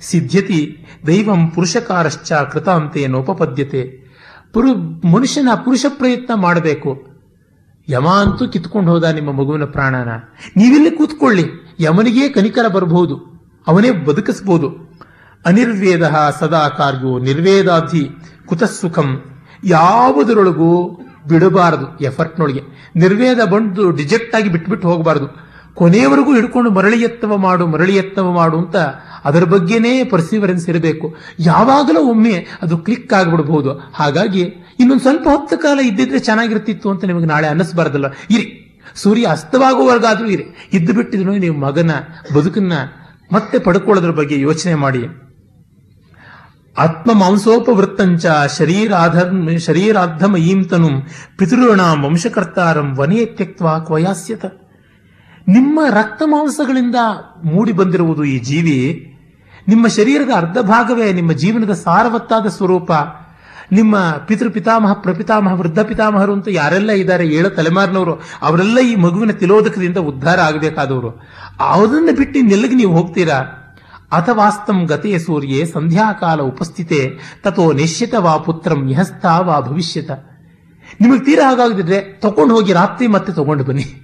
[0.00, 4.04] ಸಿದ್ಧ್ಯತಿ, ದೈವಂ ಪುರುಷಕಾರಶ್ಚ ಕೃತಾಂತೇನೋಪಪದ್ಯತೆ
[4.52, 4.74] ಪುರು,
[5.08, 7.06] ಮನುಷ್ಯನ ಪುರುಷ ಪ್ರಯತ್ನ ಮಾಡಬೇಕು.
[7.88, 10.08] ಯಮ ಅಂತೂ ಕಿತ್ಕೊಂಡು ಹೋದ ನಿಮ್ಮ ಮಗುವಿನ ಪ್ರಾಣನ.
[10.56, 14.68] ನೀವಿಲ್ಲಿ ಕೂತ್ಕೊಳ್ಳಿ, ಯಮನಿಗೆ ಕನಿಕರ ಬರಬಹುದು, ಅವನೇ ಬದುಕಿಸಬಹುದು.
[15.46, 16.02] ಅನಿರ್ವೇದ
[16.40, 18.08] ಸದಾ ಕಾರ್ಯೋ ನಿರ್ವೇದಾಧಿ
[18.46, 19.24] ಕುತಃಸುಖಂ.
[19.64, 22.62] ಯಾವುದರೊಳಗೂ ಬಿಡಬಾರದು ಎಫರ್ಟ್ನೊಳಗೆ.
[22.96, 25.43] ನಿರ್ವೇದ ಬಂದು ಡಿಜೆಕ್ಟ್ ಆಗಿ ಬಿಟ್ಬಿಟ್ಟು ಹೋಗಬಾರದು.
[25.74, 28.76] ಕೊನೆಯವರೆಗೂ ಹಿಡ್ಕೊಂಡು ಮರಳಿ ಎತ್ತವ ಮಾಡು ಮರಳಿ ಎತ್ತವ ಮಾಡು ಅಂತ
[29.24, 31.16] ಅದರ ಬಗ್ಗೆನೇ ಪರ್ಸಿವರೆನ್ಸ್ ಇರಬೇಕು.
[31.38, 34.40] ಯಾವಾಗಲೂ ಒಮ್ಮೆ ಅದು ಕ್ಲಿಕ್ ಆಗಿಬಿಡಬಹುದು ಹಾಗಾಗಿ
[34.80, 38.06] ಇನ್ನೊಂದು ಸ್ವಲ್ಪ ಹೊತ್ತು ಕಾಲ ಇದ್ದಿದ್ರೆ ಚೆನ್ನಾಗಿರ್ತಿತ್ತು ಅಂತ ನಿಮಗೆ ನಾಳೆ ಅನ್ನಿಸ್ಬಾರ್ದಲ್ಲ.
[38.30, 38.60] ಇರಿ.
[38.94, 40.44] ಸೂರ್ಯ ಅಸ್ತವಾಗುವವರೆಗಾದ್ರೂ ಇರಿ.
[40.72, 41.90] ಇದ್ದು ಬಿಟ್ಟಿದ್ರು ನೀವು ಮಗನ,
[42.34, 42.72] ಬದುಕನ್ನ
[43.32, 45.04] ಮತ್ತೆ ಪಡ್ಕೊಳ್ಳೋದ್ರ ಬಗ್ಗೆ ಯೋಚನೆ ಮಾಡಿ.
[46.78, 48.26] ಆತ್ಮ ಮಾಂಸೋಪವೃತ್ತಂಚ
[48.58, 50.88] ಶರೀರಾಧರ್ಮ ಶರೀರಾರ್ಧಮ ಈಂತನು
[51.38, 54.44] ಪಿತೃಣಾಂ ವಂಶಕರ್ತಾರಂ ವನೇ ತ್ಯಕ್ವಾ ಕ್ವಯಾಸ್ಯತ.
[55.48, 56.94] ನಿಮ್ಮ ರಕ್ತ ಮಾಂಸಗಳಿಂದ
[57.44, 59.10] ಮೂಡಿ ಬಂದಿರುವುದು ಈ ಜೀವಿ.
[59.68, 62.92] ನಿಮ್ಮ ಶರೀರದ ಅರ್ಧ ಭಾಗವೇ ನಿಮ್ಮ ಜೀವನದ ಸಾರವತ್ತಾದ ಸ್ವರೂಪ.
[63.72, 69.96] ನಿಮ್ಮ ಪಿತೃ ಪಿತಾಮಹ, ಪ್ರಪಿತಾಮಹ, ವೃದ್ಧ ಪಿತಾಮಹರು ಅಂತ ಯಾರೆಲ್ಲ ಇದ್ದಾರೆ ಏಳು ತಲೆಮಾರಿನವರು, ಅವರೆಲ್ಲ ಈ ಮಗುವಿನ ತಿಲೋದಕದಿಂದ
[69.96, 71.22] ಉದ್ಧಾರ ಆಗಬೇಕಾದವರು.
[71.60, 73.34] ಅವರನ್ನು ಬಿಟ್ಟು ನೆಲಗೆ ನೀವು ಹೋಗ್ತೀರಾ?
[74.12, 77.10] ಅಥವಾಸ್ತಂ ಗತೆಯ ಸೂರ್ಯೆ, ಸಂಧ್ಯಾಕಾಲ ಉಪಸ್ಥಿತೆ
[77.42, 80.10] ತಥೋ ನಿಶ್ಚಿತ ವಾ ಪುತ್ರಂ ಯಹಸ್ತ ವಾ ಭವಿಷ್ಯತ.
[81.00, 84.03] ನಿಮಗೆ ತೀರಾ ಹಾಗಾಗದಿದ್ರೆ ತಗೊಂಡು ಹೋಗಿ ರಾತ್ರಿ ಮತ್ತೆ ತಗೊಂಡು ಬನ್ನಿ.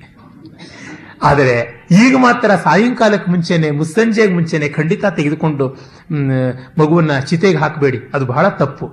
[1.29, 1.55] ಆದರೆ
[2.03, 5.67] ಈಗ ಮಾತ್ರ ಸಾಯಂಕಾಲಕ್ಕೆ ಮುಂಚೆನೆ, ಮುಸ್ಸಂಜೆಗೆ ಮುಂಚೆನೆ ಖಂಡಿತ ತೆಗೆದುಕೊಂಡು
[6.81, 7.99] ಮಗುವನ್ನ ಚಿತೆಗೆ ಹಾಕಬೇಡಿ.
[8.15, 8.87] ಅದು ಬಹಳ ತಪ್ಪು.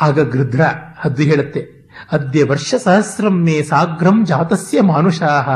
[0.00, 0.62] ಆಗ ಗೃಧ್ರ
[1.02, 1.62] ಹದ್ದು ಹೇಳುತ್ತೆ,
[2.12, 3.36] ಅದ್ಯ ವರ್ಷ ಸಹಸ್ರಂ
[3.70, 5.48] ಸಾಗ್ರಂ ಜಾತಸ್ಯ ಮಾನುಷಾಹ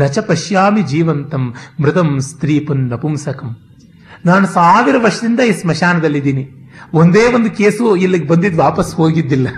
[0.00, 1.44] ನಚ ಪಶ್ಯಾಮಿ ಜೀವಂತಂ
[1.82, 3.50] ಮೃತಂ ಸ್ತ್ರೀ ಪುನ್ ನಪುಂಸಕಂ
[4.26, 6.44] ನಾನು ಸಾವಿರ ವರ್ಷದಿಂದ ಈ ಸ್ಮಶಾನದಲ್ಲಿದ್ದೀನಿ.
[7.00, 9.48] ಒಂದೇ ಒಂದು ಕೇಸು ಇಲ್ಲಿಗೆ ಬಂದಿದ್ದು ವಾಪಸ್ ಹೋಗಿದ್ದಿಲ್ಲ.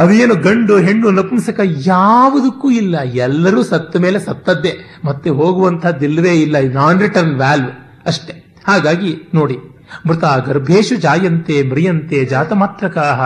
[0.00, 3.00] ಅದೇನು ಗಂಡು ಹೆಣ್ಣು ನಪುಂಸಕ ಯಾವುದಕ್ಕೂ ಇಲ್ಲ.
[3.00, 5.00] ಎಲ್ಲರೂ ಸತ್ತ ಮೇಲೆ ಸತ್ತದ್ದೇ.
[5.04, 6.74] ಮತ್ತೆ ಹೋಗುವಂತಹದ್ದಿಲ್ಲವೇ ಇಲ್ಲ.
[6.74, 7.68] ನಾನ್ ರಿಟರ್ನ್ ವ್ಯಾಲ್ವ್
[8.06, 8.56] ಅಷ್ಟೇ.
[8.66, 9.58] ಹಾಗಾಗಿ ನೋಡಿ,
[10.06, 13.20] ಮೃತ ಗರ್ಭೇಶು ಜಾಯಂತೆ ಮ್ರಿಯಂತೆ ಜಾತಮಾತ್ರಕಾಹ.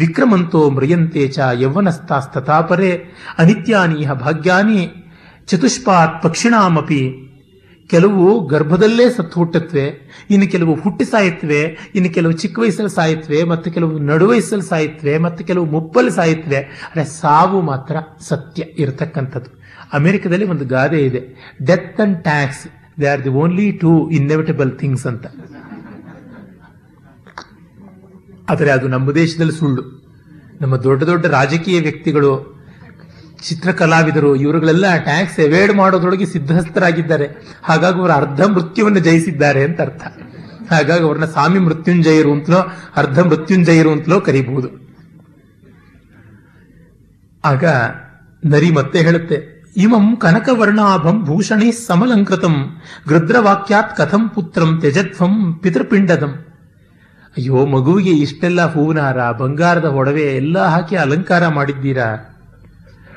[0.00, 3.04] ವಿಕ್ರಮಂತೋ ಮ್ರಿಯಂತೆ ಚ ಯೌವನಸ್ತಾಸ್ತಥಾಪರೆ.
[3.38, 4.90] ಅನಿತ್ಯಾನೀಹ ಭಾಗ್ಯಾನಿ.
[5.46, 7.28] ಚತುಷ್ಪಾತ್ ಪಕ್ಷಿಣಾಮಪಿ.
[7.92, 9.84] ಕೆಲವು ಗರ್ಭದಲ್ಲೇ ಸತ್ತು ಹುಟ್ಟತ್ವೆ
[10.30, 15.44] ಇನ್ನು ಕೆಲವು ಹುಟ್ಟಿ ಸಾಯುತ್ತವೆ ಇನ್ನು ಕೆಲವು ಚಿಕ್ಕ ವಯಸ್ಸಲ್ಲಿ ಸಾಯುತ್ತವೆ ಮತ್ತೆ ಕೆಲವು ನಡು ವಯಸ್ಸಲ್ಲಿ ಸಾಯುತ್ತವೆ ಮತ್ತೆ
[15.44, 19.50] ಕೆಲವು ಮುಪ್ಪಲ್ಲಿ ಸಾಯುತ್ತವೆ ಅಂದ್ರೆ ಸಾವು ಮಾತ್ರ ಸತ್ಯ ಇರತಕ್ಕಂಥದ್ದು.
[19.92, 21.52] ಅಮೆರಿಕದಲ್ಲಿ ಒಂದು ಗಾದೆ ಇದೆ.
[21.66, 22.68] Death and tax
[23.00, 25.26] they are the only two inevitable things ಅಂತ.
[28.50, 29.82] ಆದರೆ ಅದು ನಮ್ಮ ದೇಶದಲ್ಲಿ ಸುಳ್ಳು.
[30.60, 32.51] ನಮ್ಮ ದೊಡ್ಡ ದೊಡ್ಡ ರಾಜಕೀಯ ವ್ಯಕ್ತಿಗಳು
[33.42, 37.26] ಚಿತ್ರಕಲಾವಿದರು, ಇವರುಗಳೆಲ್ಲ ಟ್ಯಾಕ್ಸ್ ಎವೇಡ್ ಮಾಡೋದ್ರೊಳಗೆ ಸಿದ್ಧಸ್ಥರಾಗಿದ್ದಾರೆ.
[37.64, 40.02] ಹಾಗಾಗಿ ಅವರು ಅರ್ಧ ಮೃತ್ಯುವನ್ನು ಜಯಿಸಿದ್ದಾರೆ ಅಂತ ಅರ್ಥ.
[40.72, 42.60] ಹಾಗಾಗಿ ಅವ್ರನ್ನ ಸ್ವಾಮಿ ಮೃತ್ಯುಂಜಯರು ಅಂತಲೋ,
[42.96, 44.68] ಅರ್ಧ ಮೃತ್ಯುಂಜಯರು ಅಂತಲೋ ಕರಿಬಹುದು.
[47.44, 47.64] ಆಗ
[48.44, 49.36] ನರಿ ಮತ್ತೆ ಹೇಳುತ್ತೆ,
[49.76, 56.32] ಇಮಂ ಕನಕವರ್ಣಾಭಂ ಭೂಷಣಿ ಸಮಲಂಕೃತಂ ಗೃದ್ರವಾಕ್ಯಾತ್ ಕಥಂ ಪುತ್ರಂ ತ್ಯಜತ್ವಂ ಪಿತೃಪಿಂಡದಂ.
[57.36, 62.31] ಅಯ್ಯೋ, ಮಗುವಿಗೆ ಇಷ್ಟೆಲ್ಲ ಹೂನಾರ ಬಂಗಾರದ ಒಡವೆ, ಎಲ್ಲ ಹಾಕಿ ಅಲಂಕಾರ ಮಾಡಿದ್ದೀರಾ?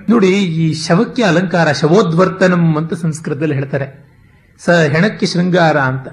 [0.10, 4.10] ನೋಡಿ, ಈ ಶವಕ್ಕೆ ಅಲಂಕಾರ, ಶವೋದ್ವರ್ತನಂ ಅಂತ ಸಂಸ್ಕೃತದಲ್ಲಿ ಹೇಳ್ತಾರೆ.
[4.60, 6.08] ಸ ಹೆಣಕ್ಕೆ ಶೃಂಗಾರ ಅಂತ.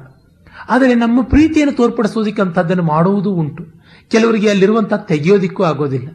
[0.68, 3.66] ಆದರೆ ನಮ್ಮ ಪ್ರೀತಿಯನ್ನು ತೋರ್ಪಡಿಸೋದಿಕ್ಕೆ ಅಂಥದ್ದನ್ನು ಮಾಡುವುದೂ ಉಂಟು.
[4.08, 6.08] ಕೆಲವರಿಗೆ ಅಲ್ಲಿರುವಂತಹ ತೆಗೆಯೋದಿಕ್ಕೂ ಆಗೋದಿಲ್ಲ.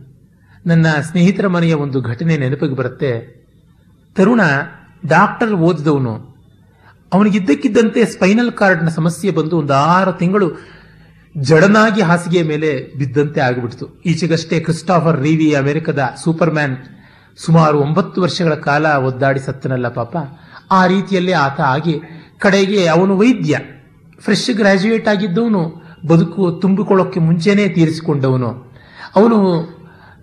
[0.66, 3.44] ನನ್ನ ಸ್ನೇಹಿತರ ಮನೆಯ ಒಂದು ಘಟನೆ ನೆನಪಿಗೆ ಬರುತ್ತೆ.
[4.16, 4.42] ತರುಣ
[5.08, 6.38] ಡಾಕ್ಟರ್ ಓದಿದವನು.
[7.14, 10.52] ಅವನಿಗಿದ್ದಕ್ಕಿದ್ದಂತೆ ಸ್ಪೈನಲ್ ಕಾರ್ಡ್ನ ಸಮಸ್ಯೆ ಬಂದು ಒಂದು ಆರು ತಿಂಗಳು
[11.38, 14.02] ಜಡನಾಗಿ ಹಾಸಿಗೆಯ ಮೇಲೆ ಬಿದ್ದಂತೆ ಆಗಿಬಿಡ್ತು.
[14.06, 16.78] ಈಚೆಗಷ್ಟೇ ಕ್ರಿಸ್ಟಾಫರ್ ರೀವಿ ಅಮೆರಿಕದ ಸೂಪರ್ ಮ್ಯಾನ್
[17.46, 20.18] ಸುಮಾರು ಒಂಬತ್ತು ವರ್ಷಗಳ ಕಾಲ ಒದ್ದಾಡಿ ಸತ್ತನಲ್ಲ ಪಾಪ.
[20.72, 22.00] ಆ ರೀತಿಯಲ್ಲಿ ಆತ ಆಗಿ
[22.40, 23.60] ಕಡೆಗೆ ಅವನು ವೈದ್ಯ.
[24.20, 25.88] ಫ್ರೆಶ್ ಗ್ರಾಜ್ಯುಯೇಟ್ ಆಗಿದ್ದವನು.
[26.08, 28.76] ಬದುಕು ತುಂಬಿಕೊಳ್ಳೋಕೆ ಮುಂಚೆನೇ ತೀರಿಸಿಕೊಂಡವನು.
[29.16, 29.38] ಅವನು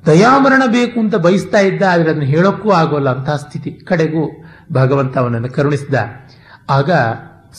[0.07, 3.71] ದಯಾಮರಣ ಬೇಕು ಅಂತ ಬಯಸ್ತಾ ಇದ್ದ, ಆದರೆ ಅದನ್ನು ಹೇಳೋಕ್ಕೂ ಆಗೋಲ್ಲ ಅಂತಹ ಸ್ಥಿತಿ.
[3.71, 5.95] ಕಡೆಗೂ ಭಗವಂತ ಅವನನ್ನು ಕರುಣಿಸಿದ.
[6.71, 6.91] ಆಗ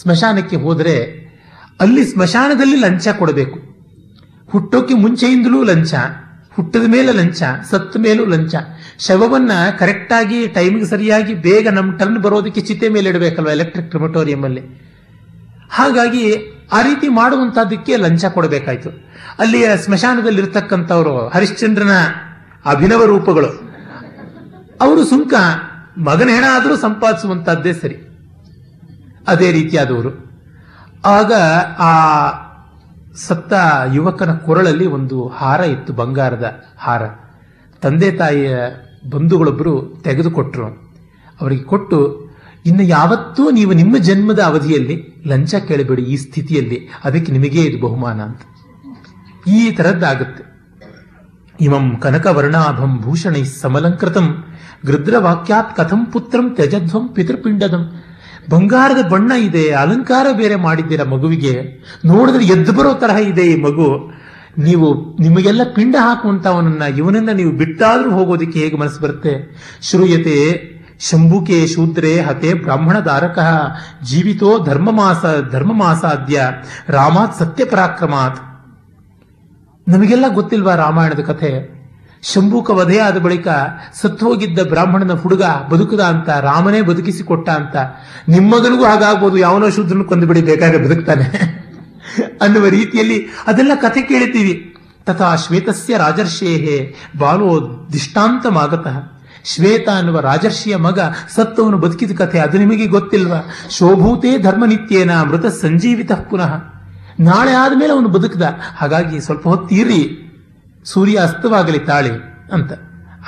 [0.02, 1.26] ಸ್ಮಶಾನಕ್ಕೆ ಹೋದರೆ
[1.82, 3.60] ಅಲ್ಲಿ ಸ್ಮಶಾನದಲ್ಲಿ ಲಂಚ ಕೊಡಬೇಕು.
[4.52, 5.94] ಹುಟ್ಟೋಕೆ ಮುಂಚೆಯಿಂದಲೂ ಲಂಚ.
[6.56, 8.56] ಹುಟ್ಟಿದ ಮೇಲೆ ಲಂಚ, ಸತ್ತ ಮೇಲೂ ಲಂಚ.
[9.00, 14.86] ಶವವನ್ನ ಕರೆಕ್ಟ್ ಆಗಿ ಟೈಮಿಗೆ ಸರಿಯಾಗಿ ಬೇಗ ನಮ್ಮ ಟರ್ನ್ ಬರೋದಕ್ಕೆ ಚಿತೆ ಮೇಲೆ ಇಡಬೇಕಲ್ವ ಎಲೆಕ್ಟ್ರಿಕ್ ಕ್ರಿಮಟೋರಿಯಂ ಅಲ್ಲಿ.
[15.70, 16.34] ಹಾಗಾಗಿ
[16.74, 18.90] ಆ ರೀತಿ ಮಾಡುವಂತಹದ್ದಕ್ಕೆ ಲಂಚ ಕೊಡಬೇಕಾಯ್ತು.
[19.40, 21.92] ಅಲ್ಲಿಯ ಸ್ಮಶಾನದಲ್ಲಿ ಇರ್ತಕ್ಕಂಥವ್ರು ಹರಿಶ್ಚಂದ್ರನ
[22.66, 23.48] ಅಭಿನವ ರೂಪಗಳು.
[24.82, 25.34] ಅವರು ಸುಂಕ
[25.98, 27.96] ಮಗನ ಹೆಣ ಆದರೂ ಸಂಪಾದಿಸುವಂತಹದ್ದೇ ಸರಿ.
[29.28, 30.26] ಅದೇ ರೀತಿಯಾದವರು.
[31.06, 31.34] ಆಗ
[31.80, 31.92] ಆ
[33.16, 33.54] ಸತ್ತ
[33.94, 37.04] ಯುವಕನ ಕೊರಳಲ್ಲಿ ಒಂದು ಹಾರ ಇತ್ತು, ಬಂಗಾರದ ಹಾರ.
[37.82, 38.56] ತಂದೆ ತಾಯಿಯ
[39.10, 40.68] ಬಂಧುಗಳೊಬ್ಬರು ತೆಗೆದುಕೊಟ್ರು.
[41.42, 42.30] ಅವರಿಗೆ ಕೊಟ್ಟು,
[42.66, 48.42] ಇನ್ನು ಯಾವತ್ತೂ ನೀವು ನಿಮ್ಮ ಜನ್ಮದ ಅವಧಿಯಲ್ಲಿ ಲಂಚ ಕೇಳಬೇಡಿ, ಈ ಸ್ಥಿತಿಯಲ್ಲಿ ಅದಕ್ಕೆ ನಿಮಗೇ ಇದು ಬಹುಮಾನ ಅಂತ.
[49.48, 50.44] ಈ ತರದ್ದಾಗುತ್ತೆ
[51.62, 54.46] ಇಮಂ ಕನಕವರ್ಣಾಭಂ ಭೂಷಣೈ ಸಮಲಂಕೃತಂ,
[54.86, 58.05] ಗೃದ್ರವಾಕ್ಯಾತ್ ಕಥಂ ಪುತ್ರಂ ತ್ಯಜಧ್ವಂ ಪಿತೃಪಿಂಡದಂ.
[58.50, 61.84] ಬಂಗಾರದ ಬಣ್ಣ ಇದೆ, ಅಲಂಕಾರ ಬೇರೆ ಮಾಡಿದ್ದೀರ ಮಗುವಿಗೆ.
[62.06, 64.12] ನೋಡಿದ್ರೆ ಎದ್ದು ಬರೋ ತರಹ ಇದೆ ಈ ಮಗು.
[64.58, 69.58] ನೀವು ನಿಮಗೆಲ್ಲ ಪಿಂಡ ಹಾಕುವಂತವನನ್ನ ಇವನನ್ನ ನೀವು ಬಿಟ್ಟಾದ್ರೂ ಹೋಗೋದಕ್ಕೆ ಹೇಗೆ ಮನಸ್ಸು ಬರುತ್ತೆ?
[69.82, 70.40] ಶ್ರೂಯತೆ,
[71.00, 73.40] ಶಂಭುಕೆ ಶೂದ್ರೆ ಹತೆ ಬ್ರಾಹ್ಮಣ ದಾರಕ,
[74.04, 74.90] ಜೀವಿತೋ ಧರ್ಮ
[75.74, 76.42] ಮಾಸಾದ್ಯ
[76.88, 78.40] ರಾಮಾತ್ ಸತ್ಯಪರಾಕ್ರಮಾತ್.
[79.88, 81.75] ನಮಗೆಲ್ಲ ಗೊತ್ತಿಲ್ವಾ ರಾಮಾಯಣದ ಕಥೆ?
[82.34, 82.72] ಶಂಭೂಕ
[83.04, 83.48] ಆದ ಬಳಿಕ
[84.02, 87.76] ಸತ್ತು ಹೋಗಿದ್ದ ಬ್ರಾಹ್ಮಣನ ಹುಡುಗ ಬದುಕದ ಅಂತ, ರಾಮನೇ ಬದುಕಿಸಿಕೊಟ್ಟ ಅಂತ
[88.30, 91.66] ನಿಮ್ಮ ಮಗನಿಗೂ ಹಾಗಾಗ್ಬೋದು, ಯಾವನೋ ಶೂದ್ರನ ಕೊಂದು ಬಿಡಿ, ಬೇಕಾದ್ರೆ ಬದುಕ್ತಾನೆ.
[92.42, 94.76] ಅನ್ನುವ ರೀತಿಯಲ್ಲಿ ಅದೆಲ್ಲ ಕಥೆ ಕೇಳಿದ್ದೀವಿ.
[95.06, 99.22] ತಥಾ ಶ್ವೇತಸ್ಯ ರಾಜರ್ಷೇಹೇ ಬಾಲೋ ದಿಷ್ಟಾಂತಮಾಗತಃ.
[99.44, 101.00] ಶ್ವೇತ ಅನ್ನುವ ರಾಜರ್ಷಿಯ ಮಗ
[101.36, 103.38] ಸತ್ತವನು ಬದುಕಿದ ಕಥೆ ಅದು ನಿಮಗೆ ಗೊತ್ತಿಲ್ವಾ?
[103.70, 106.54] ಶೋಭೂತೇ ಧರ್ಮನಿತ್ಯೇನ ಮೃತ ಸಂಜೀವಿತ ಪುನಃ.
[107.20, 108.54] ನಾಳೆ ಆದಮೇಲೆ ಅವನು ಬದುಕದ.
[108.78, 110.25] ಹಾಗಾಗಿ ಸ್ವಲ್ಪ ಹೊತ್ತಿರಿ
[110.86, 112.10] ಸೂರ್ಯ ಅಸ್ತವಾಗಲಿ ತಾಳಿ
[112.52, 112.72] ಅಂತ.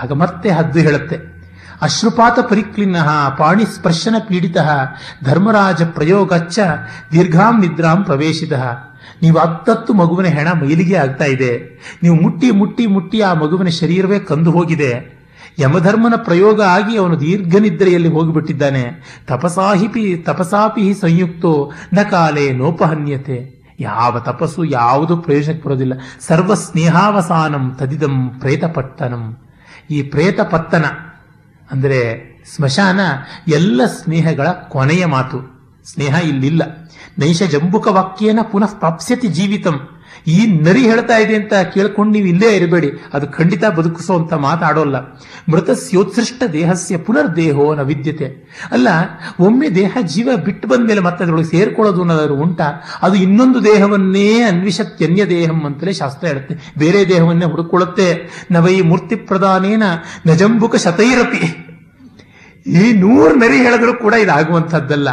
[0.04, 1.38] ಆಗ ಮತ್ತೆ ಹದ್ದು ಹೇಳುತ್ತೆ.
[1.82, 2.98] ಅಶ್ರುಪಾತ ಪರಿಕ್ಲಿನ್ನ,
[3.38, 4.58] ಪಾಣಿ ಸ್ಪರ್ಶನ ಪೀಡಿತ,
[5.24, 6.60] ಧರ್ಮರಾಜ ಪ್ರಯೋಗಚ್ಚ,
[7.12, 8.54] ದೀರ್ಘಾಂ ನಿದ್ರಾಂ ಪ್ರವೇಶಿತ.
[9.22, 11.82] ನೀವು ಹತ್ತತ್ತು ಮಗುವಿನ ಹೆಣ ಮೈಲಿಗೆ ಆಗ್ತಾ ಇದೆ.
[12.04, 15.18] ನೀವು ಮುಟ್ಟಿ ಮುಟ್ಟಿ ಮುಟ್ಟಿ ಆ ಮಗುವಿನ ಶರೀರವೇ ಕಂದು ಹೋಗಿದೆ.
[15.60, 19.18] ಯಮಧರ್ಮನ ಪ್ರಯೋಗ ಆಗಿ ಅವನು ದೀರ್ಘ ನಿದ್ರೆಯಲ್ಲಿ ಹೋಗಿಬಿಟ್ಟಿದ್ದಾನೆ.
[19.28, 23.57] ತಪಸಾಹಿಪಿ ತಪಸಾಪಿ ಸಂಯುಕ್ತೋ, ನ ಕಾಲೇ ನೋಪಹನ್ಯತೆ.
[23.80, 29.38] ಯಾವ ತಪಸ್ಸು ಯಾವುದು ಪ್ರಯೋಜನಕ್ಕೆ ಬರೋದಿಲ್ಲ ಸರ್ವ ಸ್ನೇಹಾವಸಾನಂ ತದಿದಂ ಪ್ರೇತಪತ್ತನಂ.
[29.90, 30.86] ಈ ಪ್ರೇತಪತ್ತನ,
[31.72, 32.00] ಅಂದರೆ
[32.56, 33.00] ಸ್ಮಶಾನ,
[33.48, 35.38] ಎಲ್ಲ ಸ್ನೇಹಗಳ ಕೊನೆಯ ಮಾತು.
[35.86, 36.62] ಸ್ನೇಹ ಇಲ್ಲಿಲ್ಲ.
[37.20, 39.97] ನೈಷ ಜಂಬುಕ ವಾಕ್ಯೇನ ಪುನಃ ಪ್ರಾಪ್ಸ್ಯತಿ ಜೀವಿತಂ.
[40.28, 42.92] ಈ ನರಿ ಹೇಳ್ತಾ ಇದೆ ಅಂತ ಕೇಳ್ಕೊಂಡು ನೀವು ಇಲ್ಲೇ ಇರಬೇಡಿ.
[43.14, 44.96] ಅದು ಖಂಡಿತ ಬದುಕಿಸುವಂತ ಮಾತಾಡೋಲ್ಲ.
[45.52, 48.26] ಮೃತಸ್ಯೋತ್ಸೃಷ್ಟ ದೇಹಸ್ಯ ಪುನರ್ದೇಹೋ ನ ವಿದ್ಯತೆ.
[48.72, 48.88] ಅಲ್ಲ,
[49.40, 52.62] ಒಮ್ಮೆ ದೇಹ ಜೀವ ಬಿಟ್ಟು ಬಂದ ಮೇಲೆ ಮತ್ತೆ ಅದರೊಳಗೆ ಸೇರ್ಕೊಳ್ಳೋದು ಅನ್ನೋದಾದ್ರು ಉಂಟ?
[53.02, 56.74] ಅದು ಇನ್ನೊಂದು ದೇಹವನ್ನೇ ಅನ್ವಿಷತ್ಯನ್ಯ ದೇಹಂ ಅಂತಲೇ ಶಾಸ್ತ್ರ ಹೇಳುತ್ತೆ.
[56.78, 58.30] ಬೇರೆ ದೇಹವನ್ನೇ ಹುಡುಕೊಳ್ಳುತ್ತೆ.
[58.52, 59.84] ನವೈ ಮೂರ್ತಿ ಪ್ರಧಾನೇನ
[60.28, 61.64] ನಜಂಬುಕ ಶತೈರಪಿ.
[62.72, 65.10] ಈ ನೂರು ನರಿ ಹೇಳಿದ್ರು ಕೂಡ ಇದಾಗುವಂಥದ್ದಲ್ಲ.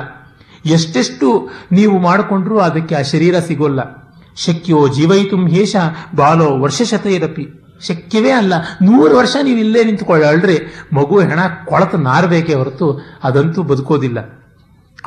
[0.67, 4.04] ಎಷ್ಟೆಷ್ಟು ನೀವು ಮಾಡಿಕೊಂಡ್ರೂ ಅದಕ್ಕೆ ಆ ಶರೀರ ಸಿಗೋಲ್ಲ.
[4.37, 5.77] ಶಕ್ಯೋ ಜೀವಯಿತು ಹೇಷ,
[6.15, 7.47] ಬಾಲೋ ವರ್ಷ ಶತೈರಪಿ
[7.81, 10.57] ಶಕ್ಯವೇ ಅಲ್ಲ, ನೂರು ವರ್ಷ ನೀವು ಇಲ್ಲೇ ನಿಂತ್ಕೊಳ್ಳಿ
[10.93, 14.19] ಮಗು ಹೆಣ ಕೊಳತು ನಾರಬೇಕೇ ಹೊರತು ಅದಂತೂ ಬದುಕೋದಿಲ್ಲ.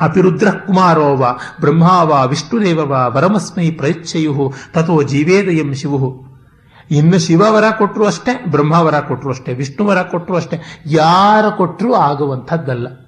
[0.00, 6.28] ಅಪಿರುದ್ರ ಕುಮಾರೋವ, ಬ್ರಹ್ಮಾವ, ವಿಷ್ಣುದೇವವ, ವರಮಸ್ಮೈ ಪ್ರಯಚ್ಛಯು ತಥೋ ಜೀವೇದಯಂ ಶಿವು
[6.90, 13.07] ಇನ್ನು ಶಿವವರ ಕೊಟ್ಟರು ಅಷ್ಟೇ ಬ್ರಹ್ಮವರ ಕೊಟ್ಟರು ಅಷ್ಟೇ ವಿಷ್ಣುವರ ಕೊಟ್ಟರು ಅಷ್ಟೇ, ಯಾರ ಕೊಟ್ಟರು ಆಗುವಂಥದ್ದಲ್ಲ.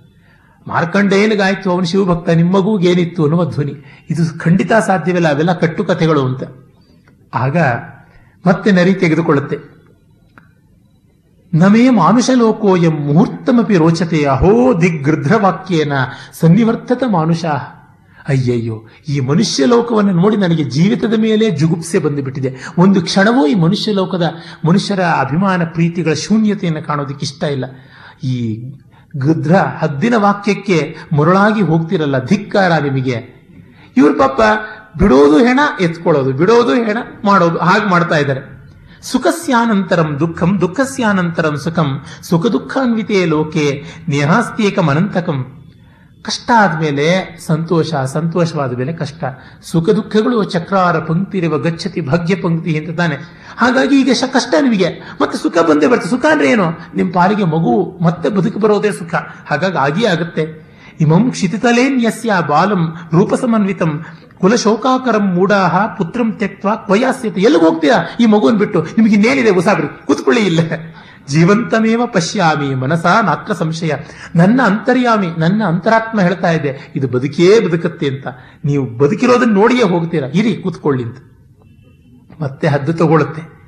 [0.66, 3.74] ಮಾರ್ಕಂಡೇನಿಗಾಯ್ತು ಅವನು ಶಿವಭಕ್ತ ನಿಮ್ಮಗೂಗೇನಿತ್ತು ಅನ್ನುವ ಧ್ವನಿ.
[4.10, 6.42] ಇದು ಖಂಡಿತ ಸಾಧ್ಯವಿಲ್ಲ ಅವೆಲ್ಲ ಕಟ್ಟುಕಥೆಗಳು ಅಂತ.
[7.34, 7.56] ಆಗ
[8.46, 9.80] ಮತ್ತೆ ನರಿ ತೆಗೆದುಕೊಳ್ಳುತ್ತೆ.
[11.54, 15.92] ನಮೇ ಮಾನುಷಲೋಕೋಯಂ ಮುಹೂರ್ತಮಿ ರೋಚತೆ ಅಹೋ ದಿಗ್ಗೃಧ್ರವಾಕ್ಯೇನ
[16.40, 17.44] ಸನ್ನಿವರ್ತತ ಮಾನುಷ.
[18.28, 22.54] ಅಯ್ಯಯ್ಯೋ, ಈ ಮನುಷ್ಯ ಲೋಕವನ್ನು ನೋಡಿ ನನಗೆ ಜೀವಿತದ ಮೇಲೆ ಜುಗುಪ್ಸೆ ಬಂದುಬಿಟ್ಟಿದೆ.
[22.78, 24.22] ಒಂದು ಕ್ಷಣವೂ ಈ ಮನುಷ್ಯ ಲೋಕದ
[24.68, 27.64] ಮನುಷ್ಯರ ಅಭಿಮಾನ ಪ್ರೀತಿಗಳ ಶೂನ್ಯತೆಯನ್ನು ಕಾಣೋದಕ್ಕೆ ಇಷ್ಟ ಇಲ್ಲ.
[28.24, 28.64] ಈ
[29.16, 33.16] ಗೃಧ್ರ ಹದ್ದಿನ ವಾಕ್ಯಕ್ಕೆ ಮರುಳಾಗಿ ಹೋಗ್ತಿರಲ್ಲ, ಧಿಕ್ಕಾರ ನಿಮಗೆ.
[33.96, 34.40] ಇವ್ರ ಪಾಪ
[34.98, 38.60] ಬಿಡೋದು ಹೆಣ ಎತ್ಕೊಳ್ಳೋದು, ಬಿಡೋದು ಹೆಣ ಮಾಡೋದು, ಹಾಗೆ ಮಾಡ್ತಾ ಇದ್ದಾರೆ.
[39.02, 45.59] ಸುಖಸ್ಯಾನಂತರಂ ದುಃಖಂ, ದುಃಖಸ್ಯಾನಂತರಂ ಸುಖಂ ಸುಖ ದುಃಖಾನ್ವಿತೇ ಲೋಕೆ ನೇಹಾಸ್ತಿಯೇಕಂ ಅನಂತಕಂ
[46.22, 49.24] ಕಷ್ಟ ಆದ್ಮೇಲೆ ಸಂತೋಷ, ಸಂತೋಷವಾದ ಮೇಲೆ ಕಷ್ಟ.
[49.62, 53.16] ಸುಖ ದುಃಖಗಳು ಚಕ್ರಾರ ಪಂಕ್ತಿರುವ, ಗಚ್ಚತಿ ಭಾಗ್ಯ ಪಂಕ್ತಿ ಅಂತ ತಾನೆ.
[53.58, 54.86] ಹಾಗಾಗಿ ಈಗ ಕಷ್ಟ ನಿಮಗೆ.
[55.22, 56.64] ಮತ್ತೆ ಸುಖ ಬಂದೇ ಬರ್ತದೆ ಸುಖ ಅಂದ್ರೆ ಏನು?
[56.94, 59.14] ನಿಮ್ಮ ಪಾಲಿಗೆ ಮಗು ಮತ್ತೆ ಬದುಕು ಬರೋದೇ ಸುಖ.
[59.46, 60.70] ಹಾಗಾಗಿ ಆಗಿಯೇ ಆಗುತ್ತೆ.
[61.00, 64.04] ಇಮಂ ಕ್ಷಿತಿತಲೇನ್ಯಸ್ಯ ಬಾಲಂ ರೂಪ ಸಮನ್ವಿತಂ
[64.40, 67.96] ಕುಲ ಕುಲಶೋಕಾಕರಂ ಮೂಡಾಹ ಪುತ್ರಂ ತ್ಯಕ್ತ ಕ್ವಯಾಸ್ಯತೆ ಎಲ್ಲಿಗೆ ಹೋಗ್ತೀರಾ?
[68.20, 68.82] ಈ ಮಗುವನ್ನು ಬಿಟ್ಟು.
[68.82, 69.50] ನಿಮಗೆ ಇನ್ನೇನಿದೆ?
[69.50, 70.60] ಉಸಾಬ್ರಿ ಕೂತ್ಕೊಳ್ಳಿ ಇಲ್ಲ.
[71.30, 73.92] ಜೀವಂತಮೇವ ಪಶ್ಯಾಮಿ, ಮನಸ ನಾತ್ರ ಸಂಶಯ.
[74.36, 78.26] ನನ್ನ ಅಂತರ್ಯಾಮಿ, ನನ್ನ ಅಂತರಾತ್ಮ ಹೇಳ್ತಾ ಇದೆ, ಇದು ಬದುಕೇ ಬದುಕತ್ತೆ ಅಂತ.
[78.64, 80.28] ನೀವು ಬದುಕಿರೋದನ್ನ ನೋಡಿಯೇ ಹೋಗ್ತೀರಾ.
[80.28, 81.18] ಇರಿ, ಕೂತ್ಕೊಳ್ಳಿ ಅಂತ.
[82.40, 83.60] ಮತ್ತೆ ಹದ್ದು ತಗೊಳುತ್ತೆ.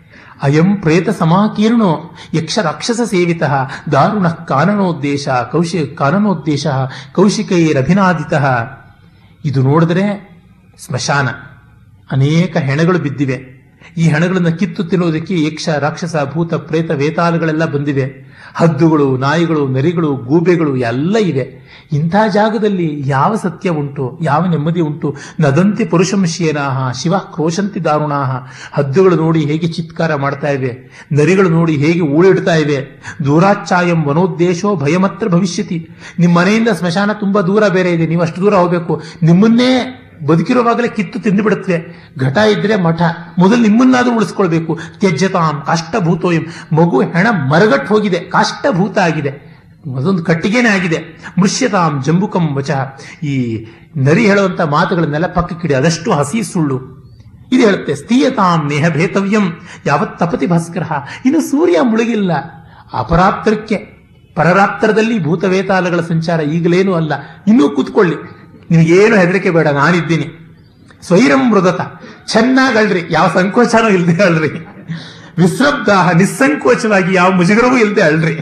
[0.42, 3.42] ಅಯಂ ಪ್ರೇತ ಸಮಾಕೀರ್ಣೋ, ಯಕ್ಷ ರಾಕ್ಷಸ ಸೇವಿತ,
[3.92, 6.66] ದಾರುಣ ಕಾನನೋದ್ದೇಶ, ಕೌಶಿ, ಕಾನನೋದ್ದೇಶ,
[7.12, 8.32] ಕೌಶಿಕೈರಭಿನಾದಿತ.
[9.44, 10.32] ಇದು ನೋಡಿದ್ರೆ
[10.78, 11.28] ಸ್ಮಶಾನ.
[12.12, 13.61] ಅನೇಕ ಹೆಣಗಳು ಬಿದ್ದಿವೆ.
[13.96, 18.32] ಈ ಹೆಣಗಳನ್ನು ಕಿತ್ತು ತಿನ್ನುವುದಕ್ಕೆ ಯಕ್ಷ, ರಾಕ್ಷಸ, ಭೂತ, ಪ್ರೇತ ವೇತಾಲಗಳೆಲ್ಲ ಬಂದಿವೆ.
[18.54, 21.62] ಹದ್ದುಗಳು, ನಾಯಿಗಳು, ನರಿಗಳು, ಗೂಬೆಗಳು ಎಲ್ಲ ಇವೆ.
[21.92, 24.18] ಇಂಥ ಜಾಗದಲ್ಲಿ ಯಾವ ಸತ್ಯ ಉಂಟು?
[24.22, 25.16] ಯಾವ ನೆಮ್ಮದಿ ಉಂಟು?
[25.40, 28.36] ನದಂತಿ ಪುರುಷಂಶೇನಾಹ ಶಿವ ಕ್ರೋಶಂತಿ ದಾರುಣಾಹ.
[28.72, 30.90] ಹದ್ದುಗಳು ನೋಡಿ ಹೇಗೆ ಚಿತ್ಕಾರ ಮಾಡ್ತಾ ಇವೆ.
[31.12, 33.02] ನರಿಗಳು ನೋಡಿ ಹೇಗೆ ಊಳಿಡ್ತಾ ಇವೆ.
[33.24, 35.90] ದೂರಾಚ್ಛಾಯಂ ವನೋದ್ದೇಶೋ ಭಯಮತ್ರ ಭವಿಷ್ಯತಿ.
[36.18, 38.06] ನಿಮ್ಮ ಮನೆಯಿಂದ ಸ್ಮಶಾನ ತುಂಬಾ ದೂರ ಬೇರೆ ಇದೆ.
[38.06, 39.02] ನೀವು ಅಷ್ಟು ದೂರ ಹೋಗಬೇಕು.
[39.22, 43.02] ನಿಮ್ಮನ್ನೇ ಬದುಕಿರುವಾಗಲೇ ಕಿತ್ತು ತಿಂದು ಬಿಡುತ್ತೆ ಘಟ ಇದ್ರೆ ಮಠ.
[43.38, 44.78] ಮೊದಲು ನಿಮ್ಮನ್ನಾದ್ರೂ ಉಳಿಸ್ಕೊಳ್ಬೇಕು.
[44.98, 46.42] ತ್ಯಜ್ಯತಾಂ ಕಾಷ್ಟಭೂತೋಯಂ.
[46.72, 48.20] ಮಗು ಹೆಣ ಮರಗಟ್ಟು ಹೋಗಿದೆ.
[48.20, 49.52] ಕಾಷ್ಟಭೂತ ಆಗಿದೆ.
[49.98, 51.24] ಅದೊಂದು ಕಟ್ಟಿಗೆನೇ ಆಗಿದೆ.
[51.38, 52.70] ಮೃಷ್ಯತಾಂ ಜಂಬುಕಂ ವಚ.
[53.22, 57.02] ಈ ನರಿ ಹೇಳುವಂತ ಮಾತುಗಳನ್ನೆಲ್ಲ ಪಕ್ಕಕ್ಕಿಡಿ ಅದಷ್ಟು ಹಸಿ ಸುಳ್ಳು.
[57.52, 59.60] ಇದು ಹೇಳುತ್ತೆ, ಸ್ಥೀಯತಾಂ ನೇಹ ಭೇತವ್ಯಂ.
[59.86, 60.82] ಯಾವತ್ ತಪತಿ ಭಾಸ್ಕರ.
[61.26, 62.32] ಇನ್ನು ಸೂರ್ಯ ಮುಳುಗಿಲ್ಲ.
[62.92, 63.76] ಅಪರಾತ್ರಕ್ಕೆ
[64.34, 67.12] ಪರರಾತ್ರದಲ್ಲಿ ಭೂತವೇತಾಲಗಳ ಸಂಚಾರ ಈಗಲೇನೂ ಅಲ್ಲ.
[67.46, 68.41] ಇನ್ನೂ ಕೂತ್ಕೊಳ್ಳಿ.
[68.72, 70.26] ನಿಮಗೇನು ಹೆದರಿಕೆ ಬೇಡ, ನಾನಿದ್ದೀನಿ.
[71.02, 71.80] ಸ್ವೈರಂ ಮೃದತ.
[72.32, 74.50] ಚೆನ್ನಾಗಿ ಅಲ್ರಿ ಯಾವ ಸಂಕೋಚನೂ ಇಲ್ಲದೆ ಅಳ್ರಿ
[75.38, 78.34] ವಿಸ್ರಬ್ದಾಹ ನಿಸ್ಸಂಕೋಚವಾಗಿ ಯಾವ ಮುಜುಗರವೂ ಇಲ್ಲದೆ ಅಳ್ರಿ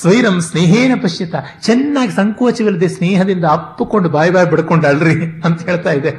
[0.00, 1.34] ಸ್ವೈರಂ ಸ್ನೇಹೇನ ಪಶ್ಯತ.
[1.62, 6.10] ಚೆನ್ನಾಗಿ ಸಂಕೋಚವಿಲ್ಲದೆ ಸ್ನೇಹದಿಂದ ಅಪ್ಪುಕೊಂಡು ಬಾಯಿ ಬಾಯಿ ಬಿಡ್ಕೊಂಡು ಅಳ್ರಿ ಅಂತ ಹೇಳ್ತಾ ಇದೆ.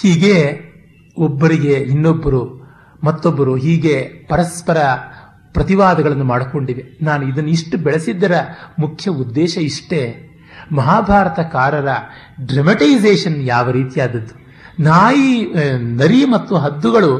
[0.00, 0.36] ಹೀಗೆ
[1.18, 2.42] ಒಬ್ಬರಿಗೆ ಇನ್ನೊಬ್ಬರು,
[3.04, 3.96] ಮತ್ತೊಬ್ಬರು ಹೀಗೆ
[4.28, 4.78] ಪರಸ್ಪರ
[5.52, 6.84] ಪ್ರತಿವಾದಗಳನ್ನು ಮಾಡಿಕೊಂಡಿವೆ.
[7.02, 8.34] ನಾನು ಇದನ್ನು ಇಷ್ಟು ಬೆಳೆಸಿದ್ದರ
[8.78, 10.33] ಮುಖ್ಯ ಉದ್ದೇಶ ಇಷ್ಟೇ.
[10.72, 11.88] ಮಹಾಭಾರತಕಾರರ
[12.40, 14.34] ಡ್ರಮಟೈಸೇಷನ್ ಯಾವ ರೀತಿಯಾದದ್ದು?
[14.80, 15.32] ನಾಯಿ
[16.00, 17.12] ನರಿ ಮತ್ತು ಹದ್ದುಗಳು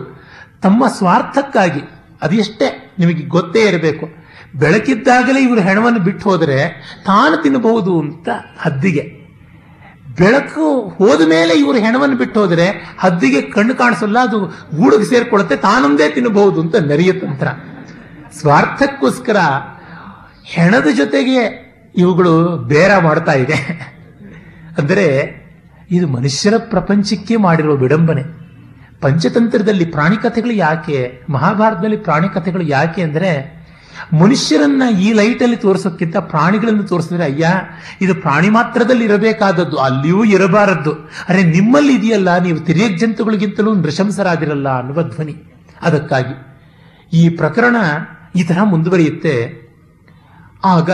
[0.62, 1.82] ತಮ್ಮ ಸ್ವಾರ್ಥಕ್ಕಾಗಿ
[2.22, 4.06] ಅದೆಷ್ಟೇ ನಿಮಗೆ ಗೊತ್ತೇ ಇರಬೇಕು,
[4.54, 6.58] ಬೆಳಕಿದ್ದಾಗಲೇ ಇವರು ಹೆಣವನ್ನು ಬಿಟ್ಟು ಹೋದರೆ
[7.06, 8.28] ತಾನು ತಿನ್ನಬಹುದು ಅಂತ
[8.60, 9.04] ಹದ್ದಿಗೆ.
[10.18, 12.66] ಬೆಳಕು ಹೋದ ಮೇಲೆ ಇವರು ಹೆಣವನ್ನು ಬಿಟ್ಟು ಹೋದರೆ
[12.98, 14.38] ಹದ್ದಿಗೆ ಕಣ್ಣು ಕಾಣಿಸಲ್ಲ, ಅದು
[14.76, 17.48] ಗೂಡುಗೆ ಸೇರಿಕೊಳ್ಳುತ್ತೆ, ತಾನೊಂದೇ ತಿನ್ನಬಹುದು ಅಂತ ನರಿಯ ತಂತ್ರ.
[18.40, 19.38] ಸ್ವಾರ್ಥಕ್ಕೋಸ್ಕರ
[20.44, 21.40] ಹೆಣದ ಜೊತೆಗೆ
[21.96, 23.56] ಇವುಗಳು ಬೇರ ಮಾಡ್ತಾ ಇದೆ.
[24.78, 25.06] ಅಂದರೆ
[25.90, 28.22] ಇದು ಮನುಷ್ಯರ ಪ್ರಪಂಚಕ್ಕೆ ಮಾಡಿರುವ ವಿಡಂಬನೆ.
[29.00, 33.64] ಪಂಚತಂತ್ರದಲ್ಲಿ ಪ್ರಾಣಿ ಕಥೆಗಳು ಯಾಕೆ, ಮಹಾಭಾರತದಲ್ಲಿ ಪ್ರಾಣಿ ಕಥೆಗಳು ಯಾಕೆ ಅಂದರೆ,
[34.20, 37.48] ಮನುಷ್ಯರನ್ನ ಈ ಲೈಟಲ್ಲಿ ತೋರಿಸೋಕ್ಕಿಂತ ಪ್ರಾಣಿಗಳನ್ನು ತೋರಿಸಿದ್ರೆ, ಅಯ್ಯ,
[38.00, 40.92] ಇದು ಪ್ರಾಣಿ ಮಾತ್ರದಲ್ಲಿ ಇರಬೇಕಾದದ್ದು, ಅಲ್ಲಿಯೂ ಇರಬಾರದ್ದು.
[41.28, 45.36] ಅರೆ, ನಿಮ್ಮಲ್ಲಿ ಇದೆಯಲ್ಲ, ನೀವು ತಿರಿಯಕ್ ಜಂತುಗಳಿಗಿಂತಲೂ ನೃಶಂಸರಾದಿರಲ್ಲ ಅನ್ನುವ ಧ್ವನಿ.
[45.82, 46.34] ಅದಕ್ಕಾಗಿ
[47.12, 47.76] ಈ ಪ್ರಕರಣ
[48.36, 49.64] ಈ ತರಹ ಮುಂದುವರಿಯುತ್ತೆ.
[50.64, 50.90] ಆಗ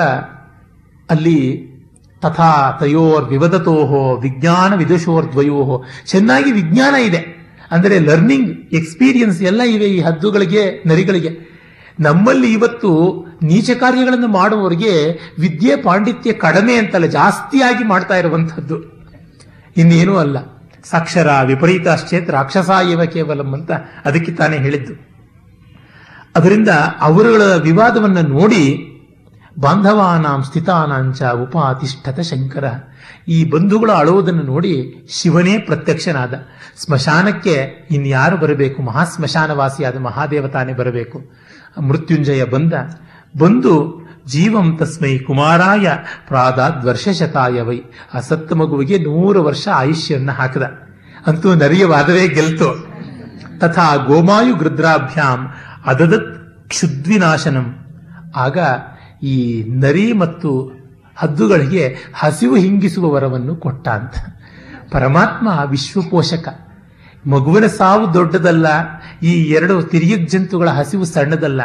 [1.10, 1.70] ಅಲ್ಲಿ
[2.22, 7.40] ತಥಾ ತಯೋರ್ ವಿವದತೋಹೋ ವಿಜ್ಞಾನ ವಿದುಷೋರ್ ದ್ವಯೋಹೋ ಚೆನ್ನಾಗಿ ವಿಜ್ಞಾನ ಇದೆ.
[7.70, 11.50] ಅಂದರೆ ಲರ್ನಿಂಗ್ ಎಕ್ಸ್ಪೀರಿಯನ್ಸ್ ಎಲ್ಲ ಇವೆ ಈ ಹದ್ದುಗಳಿಗೆ, ನರಿಗಳಿಗೆ.
[12.00, 12.90] ನಮ್ಮಲ್ಲಿ ಇವತ್ತು
[13.42, 18.76] ನೀಚ ಕಾರ್ಯಗಳನ್ನು ಮಾಡುವವರಿಗೆ ವಿದ್ಯೆ ಪಾಂಡಿತ್ಯ ಕಡಿಮೆ ಅಂತಲ್ಲ, ಜಾಸ್ತಿಯಾಗಿ ಮಾಡ್ತಾ ಇರುವಂಥದ್ದು.
[19.76, 20.38] ಇನ್ನೇನೂ ಅಲ್ಲ.
[20.84, 23.72] ಸಾಕ್ಷರ ವಿಪರೀತಾಶ್ಚೇತ್ ರಾಕ್ಷಸ ಇವ ಕೇವಲಂ ಅಂತ
[24.04, 25.10] ಅದಕ್ಕೆ ತಾನೇ ಹೇಳಿದ್ದು.
[26.36, 26.68] ಅದರಿಂದ
[27.00, 28.86] ಅವರುಗಳ ವಿವಾದವನ್ನು ನೋಡಿ
[29.58, 32.64] ಬಾಂಧವಾನಾಂ ಸ್ಥಿತಾನಾಂಚ ಉಪಾತಿಷ್ಠತ ಶಂಕರ.
[33.28, 36.34] ಈ ಬಂಧುಗಳು ಅಳುವುದನ್ನು ನೋಡಿ ಶಿವನೇ ಪ್ರತ್ಯಕ್ಷನಾದ.
[36.76, 38.82] ಸ್ಮಶಾನಕ್ಕೆ ಇನ್ಯಾರು ಬರಬೇಕು?
[38.82, 41.30] ಮಹಾ ಸ್ಮಶಾನವಾಸಿಯಾದ ಮಹಾದೇವತಾನೇ ಬರಬೇಕು.
[41.82, 42.72] ಮೃತ್ಯುಂಜಯ ಬಂದ.
[43.38, 45.92] ಬಂದು ಜೀವಂ ತಸ್ಮೈ ಕುಮಾರಾಯ
[46.28, 47.80] ಪ್ರಾದಾದ್ ವರ್ಷಶತಾಯ ವೈ
[48.14, 50.62] ಆ ಸತ್ತ ಮಗುವಿಗೆ ನೂರು ವರ್ಷ ಆಯುಷ್ಯವನ್ನು ಹಾಕದ.
[51.26, 52.86] ಅಂತೂ ನರಿಯ ವಾದವೇ ಗೆಲ್ತು.
[53.58, 55.48] ತಥಾ ಗೋಮಾಯು ಗೃದ್ರಾಭ್ಯಾಂ
[55.86, 57.76] ಅದದತ್ ಕ್ಷುದ್ವಿನಾಶನಂ.
[58.36, 58.58] ಆಗ
[59.22, 60.80] ಈ ನರಿ ಮತ್ತು
[61.16, 64.14] ಹದ್ದುಗಳಿಗೆ ಹಸಿವು ಹಿಂಗಿಸುವ ವರವನ್ನು ಕೊಟ್ಟ ಅಂತ.
[64.92, 66.48] ಪರಮಾತ್ಮ ವಿಶ್ವಪೋಷಕ.
[67.26, 68.66] ಮಗುವಿನ ಸಾವು ದೊಡ್ಡದಲ್ಲ,
[69.22, 71.60] ಈ ಎರಡು ತಿರಿಯಕ್ ಜಂತುಗಳ ಹಸಿವು ಸಣ್ಣದಲ್ಲ.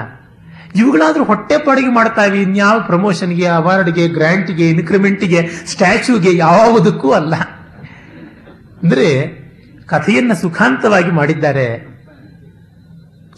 [0.75, 7.35] ಇವುಗಳಾದ್ರೂ ಹೊಟ್ಟೆ ಪಾಡಿಗೆ ಮಾಡ್ತಾವೆ, ಇನ್ಯಾವ ಪ್ರಮೋಷನ್ಗೆ, ಅವಾರ್ಡ್ಗೆ ಗ್ರಾಂಟ್ಗೆ ಇನ್ಕ್ರಿಮೆಂಟ್ಗೆ, ಸ್ಟ್ಯಾಚ್ಯೂಗೆ ಯಾವುದಕ್ಕೂ ಅಲ್ಲ.
[8.83, 9.25] ಅಂದ್ರೆ
[9.85, 11.95] ಕಥೆಯನ್ನ ಸುಖಾಂತವಾಗಿ ಮಾಡಿದ್ದಾರೆ.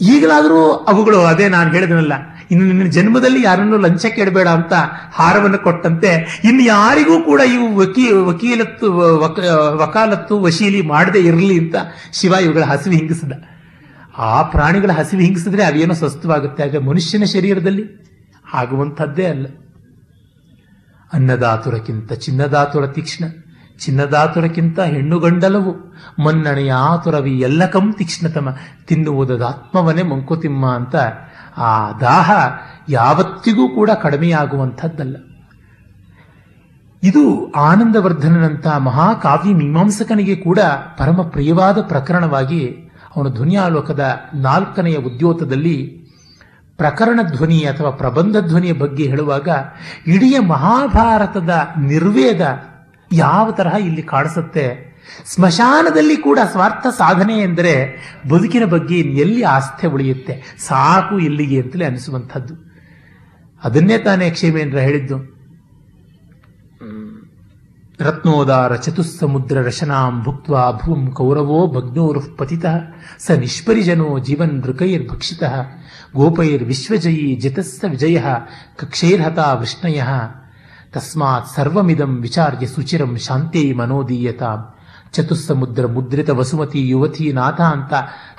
[0.00, 2.12] ಈಗಲಾದರೂ ಅವುಗಳು ಅದೇ ನಾನು ಹೇಳಿದನಲ್ಲ
[2.50, 4.72] ಇನ್ನು ನಿನ್ನ ಜನ್ಮದಲ್ಲಿ ಯಾರನ್ನು ಲಂಚ ಕೇಳಬೇಡ ಅಂತ
[5.12, 8.86] ಹಾರವನ್ನು ಕೊಟ್ಟಂತೆ ಇನ್ನು ಯಾರಿಗೂ ಕೂಡ ಇವು ವಕೀ, ವಕೀಲತ್ತು
[9.76, 11.74] ವಕಾಲತ್ತು ವಶೀಲಿ ಮಾಡದೆ ಇರಲಿ ಅಂತ
[12.12, 13.32] ಶಿವ ಇವುಗಳ ಹಸಿವಿ ಹಿಂಗಿಸಿದ.
[14.18, 17.84] ಆ ಪ್ರಾಣಿಗಳ ಹಸಿವಿ ಹಿಂಗಿಸಿದ್ರೆ ಅವೇನೋ ಸ್ವಸ್ಥವಾಗುತ್ತೆ ಆಗ ಮನುಷ್ಯನ ಶರೀರದಲ್ಲಿ
[18.54, 19.46] ಆಗುವಂಥದ್ದೇ ಅಲ್ಲ.
[21.12, 23.24] ಅನ್ನದಾತುರಕ್ಕಿಂತ ಚಿನ್ನದಾತುರ ತೀಕ್ಷ್ಣ,
[23.78, 25.72] ಚಿನ್ನದಾತುರಕ್ಕಿಂತ ಹೆಣ್ಣು ಗಂಡಲವು,
[26.24, 28.48] ಮನ್ನಣೆಯ ಆತುರವಿ ಎಲ್ಲ ಕಂ ತೀಕ್ಷ್ಣತಮ,
[28.86, 30.96] ತಿನ್ನುವುದದ ಆತ್ಮವನೇ ಮಂಕುತಿಮ್ಮ ಅಂತ
[31.58, 32.30] ಆ ದಾಹ
[32.88, 35.16] ಯಾವತ್ತಿಗೂ ಕೂಡ ಕಡಿಮೆಯಾಗುವಂಥದ್ದಲ್ಲ.
[37.02, 40.58] ಇದು ಆನಂದವರ್ಧನನಂತ ಮಹಾಕಾವ್ಯ ಮೀಮಾಂಸಕನಿಗೆ ಕೂಡ
[40.98, 46.08] ಪರಮ ಪ್ರಿಯವಾದ ಪ್ರಕರಣವಾಗಿ ಅವನು ಧ್ವನಿಯಾಲೋಕದ ನಾಲ್ಕನೆಯ ಉದ್ಯೋತದಲ್ಲಿ
[46.76, 49.48] ಪ್ರಕರಣ ಧ್ವನಿ ಅಥವಾ ಪ್ರಬಂಧ ಧ್ವನಿಯ ಬಗ್ಗೆ ಹೇಳುವಾಗ
[50.06, 52.58] ಇಡೀ ಮಹಾಭಾರತದ ನಿರ್ವೇದ
[53.12, 54.87] ಯಾವ ತರಹ ಇಲ್ಲಿ ಕಾಣಿಸುತ್ತೆ
[55.26, 57.94] ಸ್ಮಶಾನದಲ್ಲಿ ಕೂಡ ಸ್ವಾರ್ಥ ಸಾಧನೆ ಎಂದರೆ
[58.28, 60.56] ಬದುಕಿನ ಬಗ್ಗೆ ಎಲ್ಲಿ ಆಸ್ಥೆ ಉಳಿಯುತ್ತೆ?
[60.58, 62.54] ಸಾಕು ಇಲ್ಲಿಗೆ ಅಂತಲೇ ಅನಿಸುವಂಥದ್ದು.
[63.64, 65.38] ಅದನ್ನೇ ತಾನೇ ಕ್ಷೇಮೇಂದ್ರ ಹೇಳಿದ್ದು.
[68.00, 70.50] ರತ್ನೋದಾರ ಚತುಸ್ಸಮುದ್ರ ರಶನಾಂ ಭುಕ್ತ
[70.84, 72.66] ಭೂಂ ಕೌರವೋ ಭಗ್ನೋರು ಪತಿತ
[73.18, 75.42] ಸ ನಿಷ್ಪರಿಜನೋ ಜೀವನ್ ನೃಕೈರ್ಭಕ್ಷಿತ
[76.14, 78.20] ಗೋಪೈರ್ ವಿಶ್ವಜಯಿ ಜಿತಸ್ಸ ವಿಜಯ
[78.76, 80.02] ಕಕ್ಷೈರ್ಹತ ವೃಷ್ಣಯ
[80.92, 84.77] ತಸ್ಮಾತ್ ಸರ್ವಮಿದಂ ವಿಚಾರ್ಯ ಸುಚಿರಂ ಶಾಂತೇ ಮನೋದೀಯತಾಂ
[85.12, 87.92] ಚತುಸ್ಸಮುದ್ರ ಮುದ್ರಿತ ವಸುಮತಿ ಯುವತಿ ನಾಥ ಅಂತ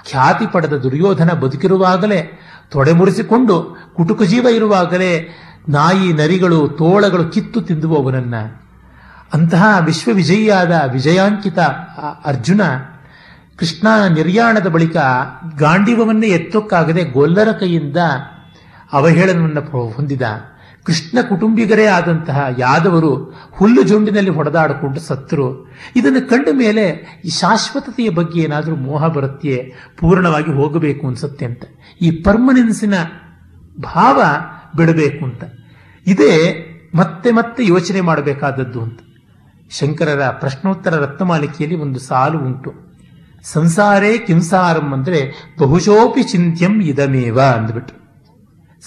[0.10, 2.40] ಖ್ಯಾತಿ ಪಡೆದ ದುರ್ಯೋಧನ ಬದುಕಿರುವಾಗಲೇ
[2.72, 5.30] ತೊಡೆಮುರಿಸಿಕೊಂಡು ಕುಟುಕು ಜೀವ ಇರುವಾಗಲೇ
[5.70, 8.36] ನಾಯಿ ನರಿಗಳು ತೋಳಗಳು ಕಿತ್ತು ತಿಂದುವವನನ್ನ.
[9.34, 11.60] ಅಂತಹ ವಿಶ್ವವಿಜಯಿಯಾದ ವಿಜಯಾಂಕಿತ
[12.26, 12.62] ಅರ್ಜುನ
[13.58, 14.98] ಕೃಷ್ಣ ನಿರ್ಯಾಣದ ಬಳಿಕ
[15.58, 17.98] ಗಾಂಡಿವವನ್ನೇ ಎತ್ತೋಕ್ಕಾಗದೆ ಗೊಲ್ಲರ ಕೈಯಿಂದ
[18.94, 20.22] ಅವಹೇಳನವನ್ನು ಹೊಂದಿದ.
[20.90, 26.86] ಕೃಷ್ಣ ಕುಟುಂಬಿಗರೇ ಆದಂತಹ ಯಾದವರು ಹುಲ್ಲು ಜೊಂಡಿನಲ್ಲಿ ಹೊಡೆದಾಡಿಕೊಂಡು ಸತ್ತರು ಇದನ್ನು ಕಂಡ ಮೇಲೆ
[27.26, 31.64] ಈ ಶಾಶ್ವತತೆಯ ಬಗ್ಗೆ ಏನಾದರೂ ಮೋಹ ಬರುತ್ತೆ ಪೂರ್ಣವಾಗಿ ಹೋಗಬೇಕು ಅನ್ಸುತ್ತೆ ಅಂತ.
[32.02, 32.94] ಈ ಪರ್ಮನೆನ್ಸಿನ
[33.80, 34.22] ಭಾವ
[34.78, 35.44] ಬಿಡಬೇಕು ಅಂತ.
[36.08, 39.00] ಇದೇ ಮತ್ತೆ ಮತ್ತೆ ಯೋಚನೆ ಮಾಡಬೇಕಾದದ್ದು ಅಂತ.
[39.72, 42.74] ಶಂಕರರ ಪ್ರಶ್ನೋತ್ತರ ರತ್ನಮಾಲಿಕೆಯಲ್ಲಿ ಒಂದು ಸಾಲು ಉಂಟು.
[43.44, 47.99] ಸಂಸಾರೇ ಕಿಂಸಾರಂ ಅಂದರೆ ಬಹುಶೋಪಿ ಚಿಂತ್ಯಂ ಇದಮೇವ ಅಂದ್ಬಿಟ್ಟು.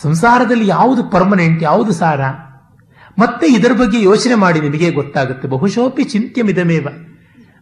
[0.03, 2.21] ಸಂಸಾರದಲ್ಲಿ ಯಾವುದು ಪರ್ಮನೆಂಟ್ ಯಾವುದು ಸಾರ?
[3.19, 5.49] ಮತ್ತೆ ಇದರ ಬಗ್ಗೆ ಯೋಚನೆ ಮಾಡಿ ನಿಮಗೆ ಗೊತ್ತಾಗುತ್ತೆ.
[5.49, 6.87] ಬಹುಶೋಪಿ ಚಿಂತ್ಯಮಿದಮೇವ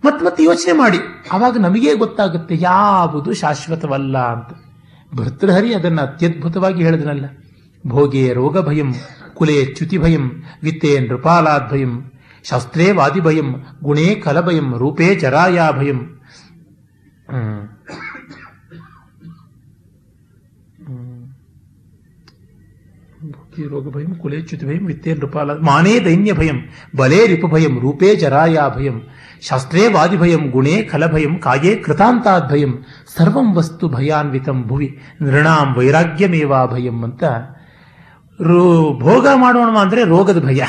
[0.05, 0.99] ಮತ್ತೆ ಮತ್ತೆ ಯೋಚನೆ ಮಾಡಿ.
[1.33, 4.51] ಆವಾಗ ನಮಗೇ ಗೊತ್ತಾಗುತ್ತೆ ಯಾವುದು ಶಾಶ್ವತವಲ್ಲ ಅಂತ.
[5.15, 7.25] ಭರ್ತೃಹರಿ ಅದನ್ನು ಅತ್ಯದ್ಭುತವಾಗಿ ಹೇಳಿದನಲ್ಲ.
[7.87, 8.95] ಭೋಗೆ ರೋಗ ಭಯಂ,
[9.35, 10.27] ಕುಲೇ ಚ್ಯುತಿ ಭಯಂ,
[10.63, 12.13] ವಿತ್ತೇ ನೃಪಾಲಾದ್ ಭಯಂ,
[12.45, 13.49] ಶಾಸ್ತ್ರೇ ವಾದಿ ಭಯಂ,
[13.83, 16.01] ಗುಣೇ ಕಲಭಯಂ ರೂಪೇ ಜರಾಯಾ ಭಯಂ
[23.59, 26.57] ರೋಗ ಭಯಂ ಕುಲೇಚ್ಯುತ ಭಯಂ ವಿತ್ತೇ ನೃಪಾಲ ಮಾನೇ ದೈನ್ಯ ಭಯಂ
[26.97, 29.03] ಬಲೇ ರಿಪು ಭಯಂ ರೂಪೇ ಜರಾಯಾ ಭಯಂ
[29.41, 32.85] ಶಾಸ್ತ್ರೇ ವಾದಿ ಭಯಂ ಗುಣೇ ಖಲ ಭಯಂ ಕಾಯೇ ಕೃತಾಂತಾದ್ ಭಯಂ
[33.17, 37.25] ಸರ್ವಂ ವಸ್ತು ಭಯಾನ್ವಿತಂ ಭುವಿ, ನೃಣಾಂ ವೈರಾಗ್ಯಮೇವಾ ಭಯಂ ಅಂತ.
[38.41, 40.63] ರೋ, ಭೋಗ ಮಾಡೋಣ ಅಂದ್ರೆ ರೋಗದ ಭಯ.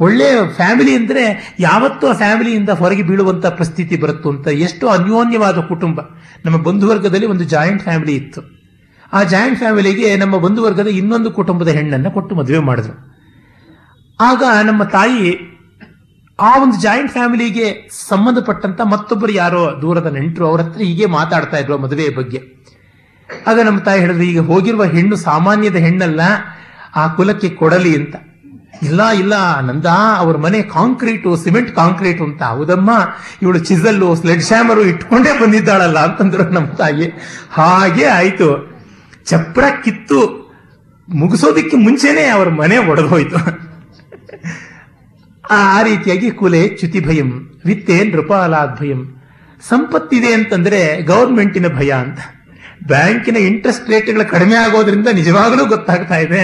[0.00, 6.00] ಒಳ್ಳೆ ಫ್ಯಾಮಿಲಿ ಅಂದ್ರೆ ಯಾವತ್ತೂ ಆ ಫ್ಯಾಮಿಲಿಯಿಂದ ಹೊರಗೆ ಬೀಳುವಂತ ಪರಿಸ್ಥಿತಿ ಬರುತ್ತೋ ಅಂತ ಎಷ್ಟು ಅನ್ಯೋನ್ಯವಾದ ಕುಟುಂಬ.
[6.44, 8.55] ನಮ್ಮ ಬಂಧುವರ್ಗದಲ್ಲಿ ಒಂದು ಜಾಯಿಂಟ್ ಫ್ಯಾಮಿಲಿ ಇತ್ತು.
[9.12, 13.16] ಆ ಜಾಯಿಂಟ್ ಫ್ಯಾಮಿಲಿಗೆ ನಮ್ಮ ಬಂಧುವರ್ಗದ ಇನ್ನೊಂದು ಕುಟುಂಬದ ಹೆಣ್ಣನ್ನು ಕೊಟ್ಟು ಮದುವೆ ಮಾಡಿದ್ರು.
[14.20, 15.56] ಆಗ ನಮ್ಮ ತಾಯಿ
[16.40, 22.08] ಆ ಒಂದು ಜಾಯಿಂಟ್ ಫ್ಯಾಮಿಲಿಗೆ ಸಂಬಂಧಪಟ್ಟಂತ ಮತ್ತೊಬ್ಬರು ಯಾರೋ ದೂರದ ನೆಂಟರು, ಅವ್ರ ಹತ್ರ ಹೀಗೆ ಮಾತಾಡ್ತಾ ಇದ್ರು ಮದುವೆಯ
[22.08, 22.40] ಬಗ್ಗೆ.
[23.46, 26.20] ಆಗ ನಮ್ಮ ತಾಯಿ ಹೇಳಿದ್ರು, ಈಗ ಹೋಗಿರುವ ಹೆಣ್ಣು ಸಾಮಾನ್ಯದ ಹೆಣ್ಣಲ್ಲ,
[26.96, 28.16] ಆ ಕುಲಕ್ಕೆ ಕೊಡಲಿ ಅಂತ.
[28.82, 29.86] ಇಲ್ಲ ಇಲ್ಲ, ನಂದ,
[30.18, 32.42] ಅವ್ರ ಮನೆ ಕಾಂಕ್ರೀಟು, ಸಿಮೆಂಟ್ ಕಾಂಕ್ರೀಟು ಅಂತ.
[32.42, 32.90] ಹೌದಮ್ಮ,
[33.42, 37.08] ಇವಳು ಚಿಸಲ್ಲು, ಸ್ಲೆಡ್ ಶ್ಯಾಮರು ಇಟ್ಕೊಂಡೇ ಬಂದಿದ್ದಾಳಲ್ಲ, ಅಂತಂದ್ರು ನಮ್ಮ ತಾಯಿ.
[37.50, 38.75] ಹಾಗೆ ಆಯ್ತು.
[39.26, 40.46] ಚಪ್ರ ಕಿತ್ತು
[41.08, 43.36] ಮುಗಿಸೋದಕ್ಕೆ ಮುಂಚೆನೆ ಅವರ ಮನೆ ಒಡೆದೋಯ್ತು.
[45.50, 49.22] ಆ ರೀತಿಯಾಗಿ ಕುಲೆ ಚ್ಯುತಿ ಭಯಂ ವಿತ್ತೆ ನೃಪಾಲಾದ್ ಭಯಂ.
[49.68, 52.18] ಸಂಪತ್ತಿದೆ ಅಂತಂದ್ರೆ ಗೌರ್ಮೆಂಟಿನ ಭಯ ಅಂತ.
[52.86, 56.42] ಬ್ಯಾಂಕಿನ ಇಂಟ್ರೆಸ್ಟ್ ರೇಟ್ಗಳು ಕಡಿಮೆ ಆಗೋದ್ರಿಂದ ನಿಜವಾಗಲೂ ಗೊತ್ತಾಗ್ತಾ ಇದೆ.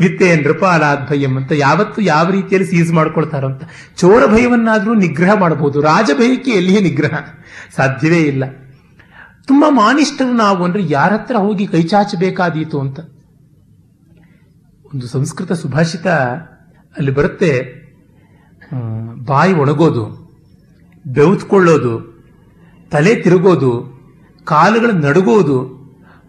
[0.00, 3.62] ವಿತ್ತೆ ನೃಪಾಲಾದ್ ಭಯಂ ಅಂತ ಯಾವತ್ತು ಯಾವ ರೀತಿಯಲ್ಲಿ ಸೀಸ್ ಮಾಡ್ಕೊಳ್ತಾರೋ ಅಂತ.
[3.96, 5.80] ಚೋರ ಭಯವನ್ನಾದ್ರೂ ನಿಗ್ರಹ ಮಾಡಬಹುದು.
[5.80, 7.18] ರಾಜಭಯಕ್ಕೆ ಎಲ್ಲಿಯೇ ನಿಗ್ರಹ.
[7.76, 8.44] ಸಾಧ್ಯವೇ ಇಲ್ಲ.
[9.48, 12.98] ತುಂಬಾ ಮಾನಿಷ್ಠರು ನಾವು ಅಂದ್ರೆ ಯಾರ ಹತ್ರ ಹೋಗಿ ಕೈಚಾಚಬೇಕಾದೀತು ಅಂತ.
[14.94, 16.06] ಒಂದು ಸಂಸ್ಕೃತ ಸುಭಾಷಿತ
[16.96, 17.50] ಅಲ್ಲಿ ಬರುತ್ತೆ
[19.24, 20.04] ಬಾಯಿ ಒಣಗೋದು,
[21.06, 21.94] ಬೆವತ್ಕೊಳ್ಳೋದು,
[22.90, 23.72] ತಲೆ ತಿರುಗೋದು,
[24.44, 25.58] ಕಾಲುಗಳು ನಡುಗೋದು,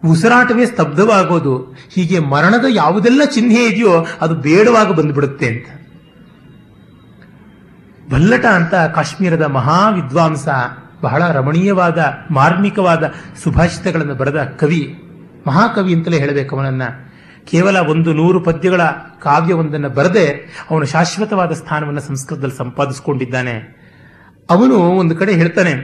[0.04, 1.54] ಉಸಿರಾಟವೇ ಸ್ತಬ್ಧವಾಗೋದು,
[1.88, 5.66] ಹೀಗೆ ಮರಣದ ಯಾವುದೆಲ್ಲ ಚಿಹ್ನೆ ಇದೆಯೋ ಅದು ಬೇಡವಾಗಿ ಬಂದ್ಬಿಡುತ್ತೆ ಅಂತ.
[8.10, 10.48] ಭಲ್ಲಟ ಅಂತ ಕಾಶ್ಮೀರದ ಮಹಾ ವಿದ್ವಾಂಸ
[11.02, 11.98] ಬಹಳ ರಮಣೀಯವಾದ,
[12.30, 13.04] ಮಾರ್ಮಿಕವಾದ
[13.42, 14.82] ಸುಭಾಷಿತಗಳನ್ನು ಬರೆದ ಕವಿ,
[15.46, 16.84] ಮಹಾಕವಿ ಅಂತಲೇ ಹೇಳಬೇಕು ಅವನನ್ನ.
[17.50, 18.82] ಕೇವಲ ಒಂದು ನೂರು ಪದ್ಯಗಳ
[19.22, 20.24] ಕಾವ್ಯವೊಂದನ್ನು ಬರೆದೆ
[20.70, 23.54] ಅವನು ಶಾಶ್ವತವಾದ ಸ್ಥಾನವನ್ನು ಸಂಸ್ಕೃತದಲ್ಲಿ ಸಂಪಾದಿಸಿಕೊಂಡಿದ್ದಾನೆ.
[24.48, 25.74] ಅವನು ಒಂದು ಕಡೆ ಹೇಳ್ತಾನೆ,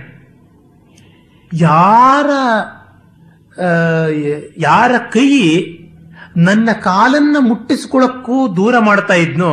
[1.53, 2.31] ಯಾರ
[4.59, 5.31] ಯಾರ ಕೈ
[6.37, 9.51] ನನ್ನ ಕಾಲನ್ನ ಮುಟ್ಟಿಸಿಕೊಳ್ಳಕ್ಕೂ ದೂರ ಮಾಡ್ತಾ ಇದ್ನೋ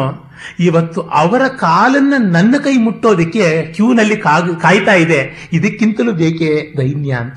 [0.60, 4.17] ಇವತ್ತು ಅವರ ಕಾಲನ್ನ ನನ್ನ ಕೈ ಮುಟ್ಟೋದಕ್ಕೆ ಕ್ಯೂನಲ್ಲಿ
[4.62, 5.49] ಕಾಯ್ತಾ ಇದೆ.
[5.54, 7.36] ಇದಕ್ಕಿಂತಲೂ ಬೇಕೇ ದೈನ್ಯ ಅಂತ.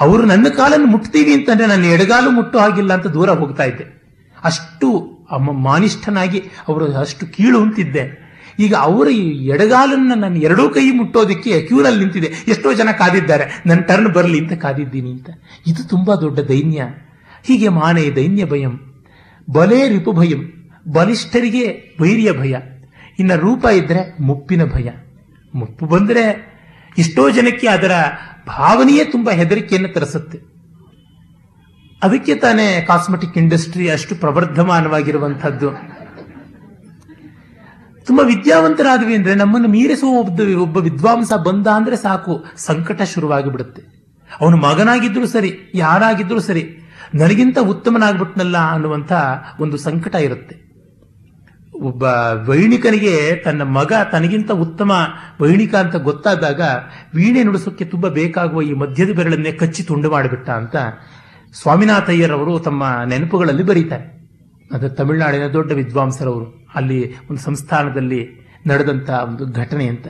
[0.00, 4.02] ಅವರು ನನ್ನ ಕಾಲನ್ನು ಮುಟ್ತೀವಿ ಅಂತಂದ್ರೆ ನನ್ನ ಎಡಗಾಲು ಮುಟ್ಟೋ ಹಾಗಿಲ್ಲ ಅಂತ ದೂರ ಹೋಗ್ತಾ ಇದ್ದೆ.
[4.44, 5.16] ಅಷ್ಟು
[5.52, 8.26] ಮಾನಿಷ್ಠನಾಗಿ ಅವರು ಅಷ್ಟು ಕೀಳು ಅಂತಿದ್ದೆ.
[8.58, 12.32] ಈಗ ಅವರು ಎಡಗಾಲನ್ನ ನನ್ನ ಎರಡೂ ಕೈ ಮುಟ್ಟೋದಕ್ಕೆ ಕ್ಯೂನಲ್ಲಿ ನಿಂತಿದೆ.
[12.48, 13.62] ಎಷ್ಟೋ ಜನ ಕಾದಿದ್ದಾರೆ.
[13.66, 15.30] ನನ್ನ ಟರ್ನ್ ಬರಲಿ ಅಂತ ಕಾದಿದ್ದೀನಿ ಅಂತ.
[15.66, 16.82] ಇದು ತುಂಬಾ ದೊಡ್ಡ ದೈನ್ಯ.
[17.44, 18.78] ಹೀಗೆ ಮಾನೆ ದೈನ್ಯ ಭಯಂ.
[19.50, 20.55] ಬಲೇ ರಿಪು ಭಯಂ.
[20.92, 22.56] ಬಲಿಷ್ಠರಿಗೆ ವೈರ್ಯ ಭಯ.
[23.18, 24.90] ಇನ್ನ ರೂಪ ಇದ್ರೆ ಮುಪ್ಪಿನ ಭಯ.
[25.54, 26.56] ಮುಪ್ಪು ಬಂದರೆ
[26.98, 27.90] ಎಷ್ಟೋ ಜನಕ್ಕೆ ಅದರ
[28.46, 30.38] ಭಾವನೆಯೇ ತುಂಬಾ ಹೆದರಿಕೆಯನ್ನು ತರಿಸುತ್ತೆ.
[32.02, 35.70] ಅದಕ್ಕೆ ತಾನೇ ಕಾಸ್ಮೆಟಿಕ್ ಇಂಡಸ್ಟ್ರಿ ಅಷ್ಟು ಪ್ರವರ್ಧಮಾನವಾಗಿರುವಂತಹದ್ದು
[38.06, 43.82] ತುಂಬಾ ವಿದ್ಯಾವಂತರಾದ್ವಿ ಅಂದರೆ ನಮ್ಮನ್ನು ಮೀರಿಸುವ ಒಬ್ಬ ಒಬ್ಬ ವಿದ್ವಾಂಸ ಬಂದ ಅಂದ್ರೆ ಸಾಕು, ಸಂಕಟ ಶುರುವಾಗಿ ಬಿಡುತ್ತೆ
[44.40, 46.78] ಅವನು ಮಗನಾಗಿದ್ರು ಸರಿ, ಯಾರಾಗಿದ್ರು ಸರಿ,
[47.14, 49.12] ನನಗಿಂತ ಉತ್ತಮನಾಗ್ಬಿಟ್ನಲ್ಲ ಅನ್ನುವಂಥ
[49.60, 50.65] ಒಂದು ಸಂಕಟ ಇರುತ್ತೆ.
[51.80, 52.02] ಒಬ್ಬ
[52.48, 54.92] ವೈಣಿಕನಿಗೆ ತನ್ನ ಮಗ ತನಗಿಂತ ಉತ್ತಮ
[55.40, 56.60] ವೈಣಿಕ ಅಂತ ಗೊತ್ತಾದಾಗ
[57.14, 60.76] ವೀಣೆ ನುಡಿಸೋಕ್ಕೆ ತುಂಬಾ ಬೇಕಾಗುವ ಈ ಮಧ್ಯದ ಬೆರಳನ್ನೇ ಕಚ್ಚಿ ತುಂಡು ಮಾಡಿಬಿಟ್ಟ ಅಂತ
[61.62, 64.16] ಸ್ವಾಮಿನಾಥಯ್ಯರವರು ತಮ್ಮ ನೆನಪುಗಳಲ್ಲಿ ಬರೀತಾರೆ.
[64.72, 66.66] ಅದು ತಮಿಳುನಾಡಿನ ದೊಡ್ಡ ವಿದ್ವಾಂಸರವರು.
[66.74, 70.06] ಅಲ್ಲಿ ಒಂದು ಸಂಸ್ಥಾನದಲ್ಲಿ ನಡೆದಂತ ಒಂದು ಘಟನೆ ಅಂತ.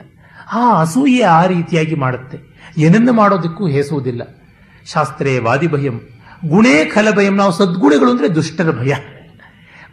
[0.53, 2.57] ಆ ಅಸೂಯೆ ಆ ರೀತಿಯಾಗಿ ಮಾಡುತ್ತೆ.
[2.77, 4.21] ಏನನ್ನು ಮಾಡೋದಕ್ಕೂ ಹೇಸುವುದಿಲ್ಲ
[4.85, 5.99] ಶಾಸ್ತ್ರೇ ವಾದಿ ಭಯಂ
[6.47, 8.93] ಗುಣೇ ಖಲ ಭಯಂ ನಾವು ಸದ್ಗುಣಗಳು ಅಂದ್ರೆ ದುಷ್ಟರ ಭಯ.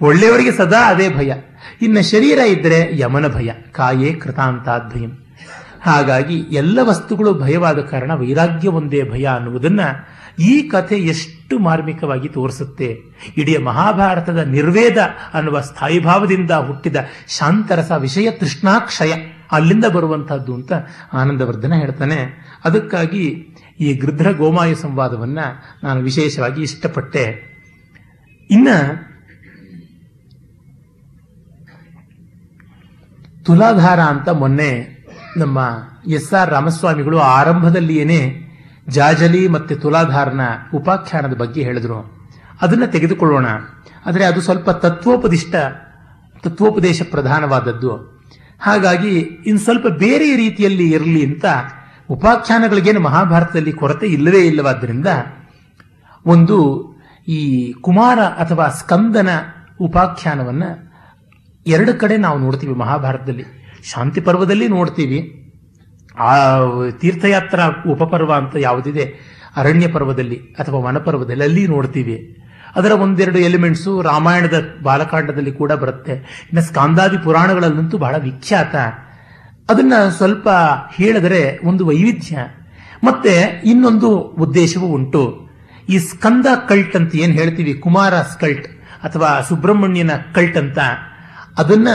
[0.03, 1.35] ಒಳ್ಳೆಯವರಿಗೆ ಸದಾ ಅದೇ ಭಯ.
[1.83, 3.51] ಇನ್ನು ಶರೀರ ಇದ್ದರೆ ಯಮನ ಭಯ.
[3.73, 5.11] ಕಾಯೇ ಕೃತಾಂತಾದ್ ಭಯಂ
[5.81, 9.81] ಹಾಗಾಗಿ ಎಲ್ಲ ವಸ್ತುಗಳು ಭಯವಾದ ಕಾರಣ ವೈರಾಗ್ಯ ಒಂದೇ ಭಯ ಅನ್ನುವುದನ್ನ
[10.39, 12.99] ಈ ಕಥೆ ಎಷ್ಟು ಮಾರ್ಮಿಕವಾಗಿ ತೋರಿಸುತ್ತೆ.
[13.37, 14.97] ಇಡೀ ಮಹಾಭಾರತದ ನಿರ್ವೇದ
[15.35, 16.97] ಅನ್ನುವ ಸ್ಥಾಯಿಭಾವದಿಂದ ಹುಟ್ಟಿದ
[17.29, 19.13] ಶಾಂತರಸ ವಿಷಯ ತೃಷ್ಣಾಕ್ಷಯ.
[19.53, 20.73] ಅಲ್ಲಿಂದ ಬರುವಂತಹದ್ದು ಅಂತ
[21.13, 22.19] ಆನಂದವರ್ಧನ ಹೇಳ್ತಾನೆ.
[22.65, 23.49] ಅದಕ್ಕಾಗಿ
[23.81, 25.39] ಈ ಗೃಧ್ರ ಗೋಮಾಯ ಸಂವಾದವನ್ನ
[25.85, 27.55] ನಾನು ವಿಶೇಷವಾಗಿ ಇಷ್ಟಪಟ್ಟೆ.
[28.51, 28.69] ಇನ್ನ
[33.45, 34.95] ತುಲಾಧಾರ ಅಂತ ಮೊನ್ನೆ
[35.37, 35.59] ನಮ್ಮ
[36.11, 38.45] ಎಸ್ ಆರ್ ರಾಮಸ್ವಾಮಿಗಳು ಆರಂಭದಲ್ಲಿಯೇನೆ
[38.89, 40.41] ಜಾಜಲಿ ಮತ್ತೆ ತುಲಾಧಾರನ
[40.75, 42.29] ಉಪಾಖ್ಯಾನದ ಬಗ್ಗೆ ಹೇಳಿದ್ರು.
[42.63, 43.47] ಅದನ್ನ ತೆಗೆದುಕೊಳ್ಳೋಣ.
[44.07, 45.55] ಆದರೆ ಅದು ಸ್ವಲ್ಪ ತತ್ವೋಪದಿಷ್ಟ,
[46.43, 48.23] ತತ್ವೋಪದೇಶ ಪ್ರಧಾನವಾದದ್ದು.
[48.61, 51.45] ಹಾಗಾಗಿ ಇನ್ನು ಸ್ವಲ್ಪ ಬೇರೆ ರೀತಿಯಲ್ಲಿ ಇರಲಿ ಅಂತ
[52.11, 55.07] ಉಪಾಖ್ಯಾನಗಳಿಗೇನು ಮಹಾಭಾರತದಲ್ಲಿ ಕೊರತೆ ಇಲ್ಲವೇ ಇಲ್ಲವಾದ್ದರಿಂದ
[56.27, 56.89] ಒಂದು
[57.29, 59.29] ಈ ಕುಮಾರ ಅಥವಾ ಸ್ಕಂದನ
[59.81, 60.63] ಉಪಾಖ್ಯಾನವನ್ನ
[61.67, 63.45] ಎರಡು ಕಡೆ ನಾವು ನೋಡ್ತೀವಿ ಮಹಾಭಾರತದಲ್ಲಿ.
[63.85, 65.41] ಶಾಂತಿ ಪರ್ವದಲ್ಲಿ ನೋಡ್ತೀವಿ.
[66.19, 66.59] ಆ,
[66.91, 69.35] ತೀರ್ಥಯಾತ್ರಾ ಉಪಪರ್ವ ಅಂತ ಯಾವುದಿದೆ?
[69.57, 72.43] ಅರಣ್ಯ ಪರ್ವದಲ್ಲಿ ಅಥವಾ ವನಪರ್ವದಲ್ಲಿ ಅಲ್ಲಿ ನೋಡ್ತೀವಿ.
[72.77, 76.13] ಅದರ ಒಂದೆರಡು ಎಲಿಮೆಂಟ್ಸು ರಾಮಾಯಣದ ಬಾಲಕಾಂಡದಲ್ಲಿ ಕೂಡ ಬರುತ್ತೆ.
[76.13, 78.75] ಇನ್ನು ಸ್ಕಾಂದಾದಿ ಪುರಾಣಗಳಲ್ಲಂತೂ ಬಹಳ ವಿಖ್ಯಾತ.
[79.71, 80.49] ಅದನ್ನ ಸ್ವಲ್ಪ
[80.97, 82.39] ಹೇಳಿದರೆ ಒಂದು ವೈವಿಧ್ಯ.
[83.05, 85.49] ಮತ್ತೆ ಇನ್ನೊಂದು ಉದ್ದೇಶವೂ ಉಂಟು.
[85.89, 87.75] ಈ ಸ್ಕಂದ ಕಲ್ಟ್ ಅಂತ ಏನು ಹೇಳ್ತೀವಿ?
[87.75, 88.69] ಕುಮಾರ ಸ್ಕಲ್ಟ್
[89.05, 90.79] ಅಥವಾ ಸುಬ್ರಹ್ಮಣ್ಯನ ಕಲ್ಟ್ ಅಂತ.
[91.59, 91.89] ಅದನ್ನ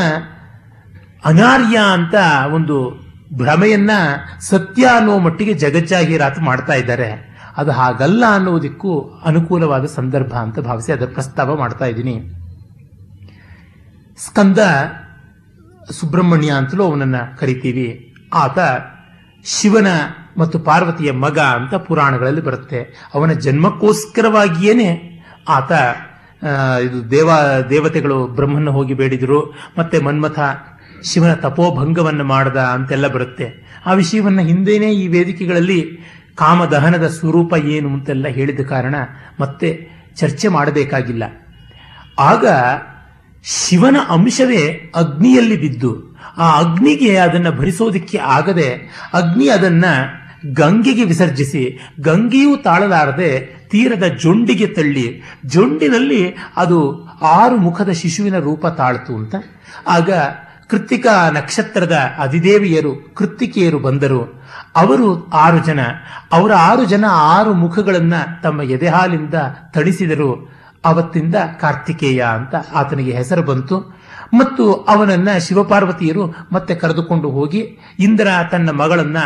[1.26, 2.16] ಅನಾರ್ಯ ಅಂತ
[2.54, 3.92] ಒಂದು ಭ್ರಮೆಯನ್ನ
[4.40, 7.30] ಸತ್ಯ ಅನ್ನೋ ಮಟ್ಟಿಗೆ ಜಗಜ್ಜಾಹೀರಾತು ಮಾಡ್ತಾ ಇದ್ದಾರೆ.
[7.58, 12.30] ಅದು ಹಾಗಲ್ಲ ಅನ್ನೋದಕ್ಕೂ ಅನುಕೂಲವಾದ ಸಂದರ್ಭ ಅಂತ ಭಾವಿಸಿ ಅದರ ಪ್ರಸ್ತಾವ ಮಾಡ್ತಾ ಇದ್ದೀನಿ.
[14.18, 14.60] ಸ್ಕಂದ
[15.92, 18.16] ಸುಬ್ರಹ್ಮಣ್ಯ ಅಂತಲೂ ಅವನನ್ನ ಕರಿತೀವಿ.
[18.34, 18.60] ಆತ
[19.46, 19.88] ಶಿವನ
[20.38, 23.10] ಮತ್ತು ಪಾರ್ವತಿಯ ಮಗ ಅಂತ ಪುರಾಣಗಳಲ್ಲಿ ಬರುತ್ತೆ.
[23.14, 25.10] ಅವನ ಜನ್ಮಕ್ಕೋಸ್ಕರವಾಗಿಯೇನೆ
[25.50, 25.72] ಆತ
[26.86, 27.30] ಇದು ದೇವ,
[27.70, 29.40] ದೇವತೆಗಳು ಬ್ರಹ್ಮನ ಹೋಗಿ ಬೇಡಿದ್ರು,
[29.78, 30.40] ಮತ್ತೆ ಮನ್ಮಥ
[31.04, 33.48] ಶಿವನ ತಪೋಭಂಗವನ್ನು ಮಾಡದ ಅಂತೆಲ್ಲ ಬರುತ್ತೆ.
[33.86, 35.82] ಆ ವಿಷಯವನ್ನ ಹಿಂದೆನೇ ಈ ವೇದಿಕೆಗಳಲ್ಲಿ
[36.36, 38.96] ಕಾಮದಹನದ ಸ್ವರೂಪ ಏನು ಅಂತೆಲ್ಲ ಹೇಳಿದ ಕಾರಣ
[39.40, 39.70] ಮತ್ತೆ
[40.16, 41.24] ಚರ್ಚೆ ಮಾಡಬೇಕಾಗಿಲ್ಲ.
[42.20, 42.46] ಆಗ
[43.44, 44.64] ಶಿವನ ಅಂಶವೇ
[44.96, 45.92] ಅಗ್ನಿಯಲ್ಲಿ ಬಿದ್ದು,
[46.38, 48.70] ಆ ಅಗ್ನಿಗೆ ಅದನ್ನ ಭರಿಸೋದಿಕ್ಕೆ ಆಗದೆ
[49.14, 49.86] ಅಗ್ನಿ ಅದನ್ನ
[50.56, 51.64] ಗಂಗೆಗೆ ವಿಸರ್ಜಿಸಿ,
[52.00, 53.32] ಗಂಗೆಯೂ ತಾಳಲಾರದೆ
[53.72, 59.36] ತೀರದ ಜೊಂಡಿಗೆ ತಳ್ಳಿ, ಜೊಂಡಿನಲ್ಲಿ ಅದು ಆರು ಮುಖದ ಶಿಶುವಿನ ರೂಪ ತಾಳ್ತು ಅಂತ.
[59.88, 60.10] ಆಗ
[60.68, 64.44] ಕೃತ್ತಿಕಾ ನಕ್ಷತ್ರದ ಅಧಿದೇವಿಯರು, ಕೃತ್ತಿಕೆಯರು ಬಂದರು.
[64.76, 65.80] ಅವರು ಆರು ಜನ.
[66.32, 68.14] ಅವರ ಆರು ಜನ ಆರು ಮುಖಗಳನ್ನ
[68.44, 69.34] ತಮ್ಮ ಎದೆಹಾಲಿಂದ
[69.74, 74.00] ತಣಿಸಿದರು ಅವತ್ತಿಂದ ಕಾರ್ತಿಕೇಯ ಅಂತ ಆತನಿಗೆ ಹೆಸರು ಬಂತು.
[74.34, 79.18] ಮತ್ತು ಅವನನ್ನ ಶಿವಪಾರ್ವತಿಯರು ಮತ್ತೆ ಕರೆದುಕೊಂಡು ಹೋಗಿ, ಇಂದ್ರ ತನ್ನ ಮಗಳನ್ನ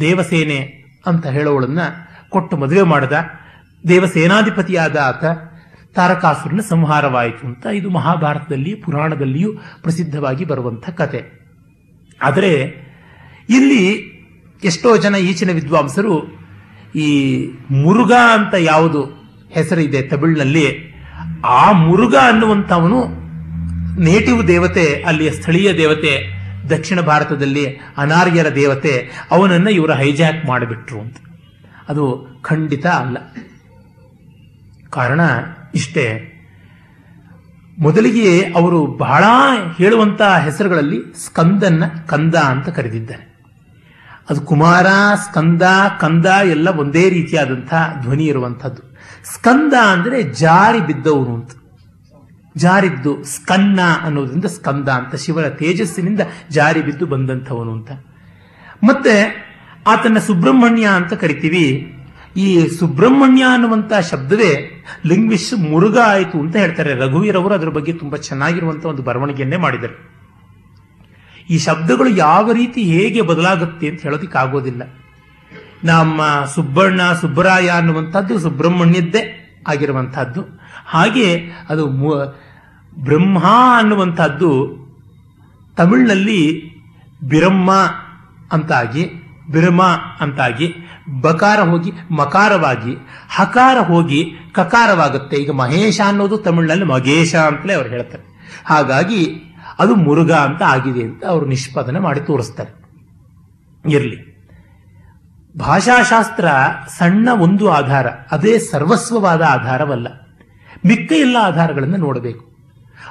[0.00, 1.78] ದೇವಸೇನೆ ಅಂತ ಹೇಳೋಳನ್ನ
[2.28, 3.16] ಕೊಟ್ಟು ಮದುವೆ ಮಾಡದ.
[3.88, 5.24] ದೇವಸೇನಾಧಿಪತಿಯಾದ ಆತ
[5.94, 11.20] ತಾರಕಾಸುರನ ಸಂಹಾರವಾಯಿತು ಅಂತ ಇದು ಮಹಾಭಾರತದಲ್ಲಿ, ಪುರಾಣದಲ್ಲಿಯೂ ಪ್ರಸಿದ್ಧವಾಗಿ ಬರುವಂಥ ಕತೆ.
[12.22, 12.52] ಆದರೆ
[13.48, 13.86] ಇಲ್ಲಿ
[14.64, 16.46] ಎಷ್ಟೋ ಜನ ಈಚಿನ ವಿದ್ವಾಂಸರು
[16.96, 17.08] ಈ
[17.70, 19.04] ಮುರುಘ ಅಂತ ಯಾವುದು
[19.50, 20.94] ಹೆಸರಿದೆ ತಮಿಳಿನಲ್ಲಿ,
[21.44, 23.06] ಆ ಮುರುಗ ಅನ್ನುವಂಥವನು
[24.00, 26.32] ನೇಟಿವ್ ದೇವತೆ, ಅಲ್ಲಿಯ ಸ್ಥಳೀಯ ದೇವತೆ,
[26.70, 27.66] ದಕ್ಷಿಣ ಭಾರತದಲ್ಲಿ
[27.96, 31.16] ಅನಾರ್ಯರ ದೇವತೆ, ಅವನನ್ನು ಇವರು ಹೈಜಾಕ್ ಮಾಡಿಬಿಟ್ರು ಅಂತ.
[31.88, 33.16] ಅದು ಖಂಡಿತ ಅಲ್ಲ.
[34.90, 35.20] ಕಾರಣ
[35.74, 36.32] ಇಷ್ಟೇ.
[37.78, 39.24] ಮೊದಲಿಗೆ ಅವರು ಬಹಳ
[39.78, 43.36] ಹೇಳುವಂತಹ ಹೆಸರುಗಳಲ್ಲಿ ಸ್ಕಂದನ್ನ ಕಂದ ಅಂತ ಕರೆದಿದ್ದಾರೆ.
[44.30, 45.62] ಅದು ಕುಮಾರ, ಸ್ಕಂದ,
[46.00, 48.82] ಕಂದ ಎಲ್ಲ ಒಂದೇ ರೀತಿಯಾದಂತಹ ಧ್ವನಿ ಇರುವಂತಹದ್ದು
[49.34, 51.50] ಸ್ಕಂದ ಅಂದರೆ ಜಾರಿ ಬಿದ್ದವನು ಅಂತ.
[52.56, 56.20] ಜಾರಿದ್ದು ಸ್ಕನ್ನ ಅನ್ನೋದ್ರಿಂದ ಸ್ಕಂದ ಅಂತ ಶಿವನ ತೇಜಸ್ಸಿನಿಂದ
[56.50, 57.90] ಜಾರಿ ಬಿದ್ದು ಬಂದಂಥವನು ಅಂತ.
[58.84, 59.46] ಮತ್ತೆ
[59.86, 61.95] ಆತನ ಸುಬ್ರಹ್ಮಣ್ಯ ಅಂತ ಕರಿತೀವಿ.
[62.36, 62.46] ಈ
[62.78, 64.50] ಸುಬ್ರಹ್ಮಣ್ಯ ಅನ್ನುವಂಥ ಶಬ್ದವೇ
[65.06, 66.94] ಲಿಂಗ್ವಿಶ್ ಮುರುಘ ಆಯಿತು ಅಂತ ಹೇಳ್ತಾರೆ.
[66.94, 69.96] ರಘುವೀರವರು ಅದರ ಬಗ್ಗೆ ತುಂಬಾ ಚೆನ್ನಾಗಿರುವಂತಹ ಒಂದು ಬರವಣಿಗೆಯನ್ನೇ ಮಾಡಿದರು
[71.50, 74.82] ಈ ಶಬ್ದಗಳು ಯಾವ ರೀತಿ ಹೇಗೆ ಬದಲಾಗುತ್ತೆ ಅಂತ ಹೇಳೋದಿಕ್ಕೆ ಆಗೋದಿಲ್ಲ
[75.84, 76.20] ನಮ್ಮ
[76.54, 79.22] ಸುಬ್ಬಣ್ಣ, ಸುಬ್ಬರಾಯ ಅನ್ನುವಂಥದ್ದು ಸುಬ್ರಹ್ಮಣ್ಯದ್ದೇ
[79.68, 80.42] ಆಗಿರುವಂತಹದ್ದು
[80.86, 81.28] ಹಾಗೆ
[81.68, 81.84] ಅದು
[83.04, 83.38] ಬ್ರಹ್ಮ
[83.78, 84.50] ಅನ್ನುವಂಥದ್ದು
[85.76, 86.40] ತಮಿಳಿನಲ್ಲಿ
[87.28, 87.70] ಬಿರಮ್ಮ
[88.52, 89.04] ಅಂತಾಗಿ
[89.50, 89.82] ಬಿರಮ
[90.20, 90.74] ಅಂತಾಗಿ,
[91.20, 92.96] ಬಕಾರ ಹೋಗಿ ಮಕಾರವಾಗಿ,
[93.34, 95.36] ಹಕಾರ ಹೋಗಿ ಕಕಾರವಾಗುತ್ತೆ.
[95.36, 98.50] ಈಗ ಮಹೇಶ ಅನ್ನೋದು ತಮಿಳಿನಲ್ಲಿ ಮಗೇಶ ಅಂತಲೇ ಅವ್ರು ಹೇಳ್ತಾರೆ.
[98.66, 99.42] ಹಾಗಾಗಿ
[99.78, 102.86] ಅದು ಮುರುಘ ಅಂತ ಆಗಿದೆ ಅಂತ ಅವರು ನಿಷ್ಪಾದನೆ ಮಾಡಿ ತೋರಿಸ್ತಾರೆ.
[103.90, 104.36] ಇರಲಿ.
[105.58, 106.48] ಭಾಷಾಶಾಸ್ತ್ರ
[106.98, 110.08] ಸಣ್ಣ ಒಂದು ಆಧಾರ, ಅದೇ ಸರ್ವಸ್ವವಾದ ಆಧಾರವಲ್ಲ.
[110.86, 112.56] ಮಿಕ್ಕ ಎಲ್ಲ ಆಧಾರಗಳನ್ನು ನೋಡಬೇಕು.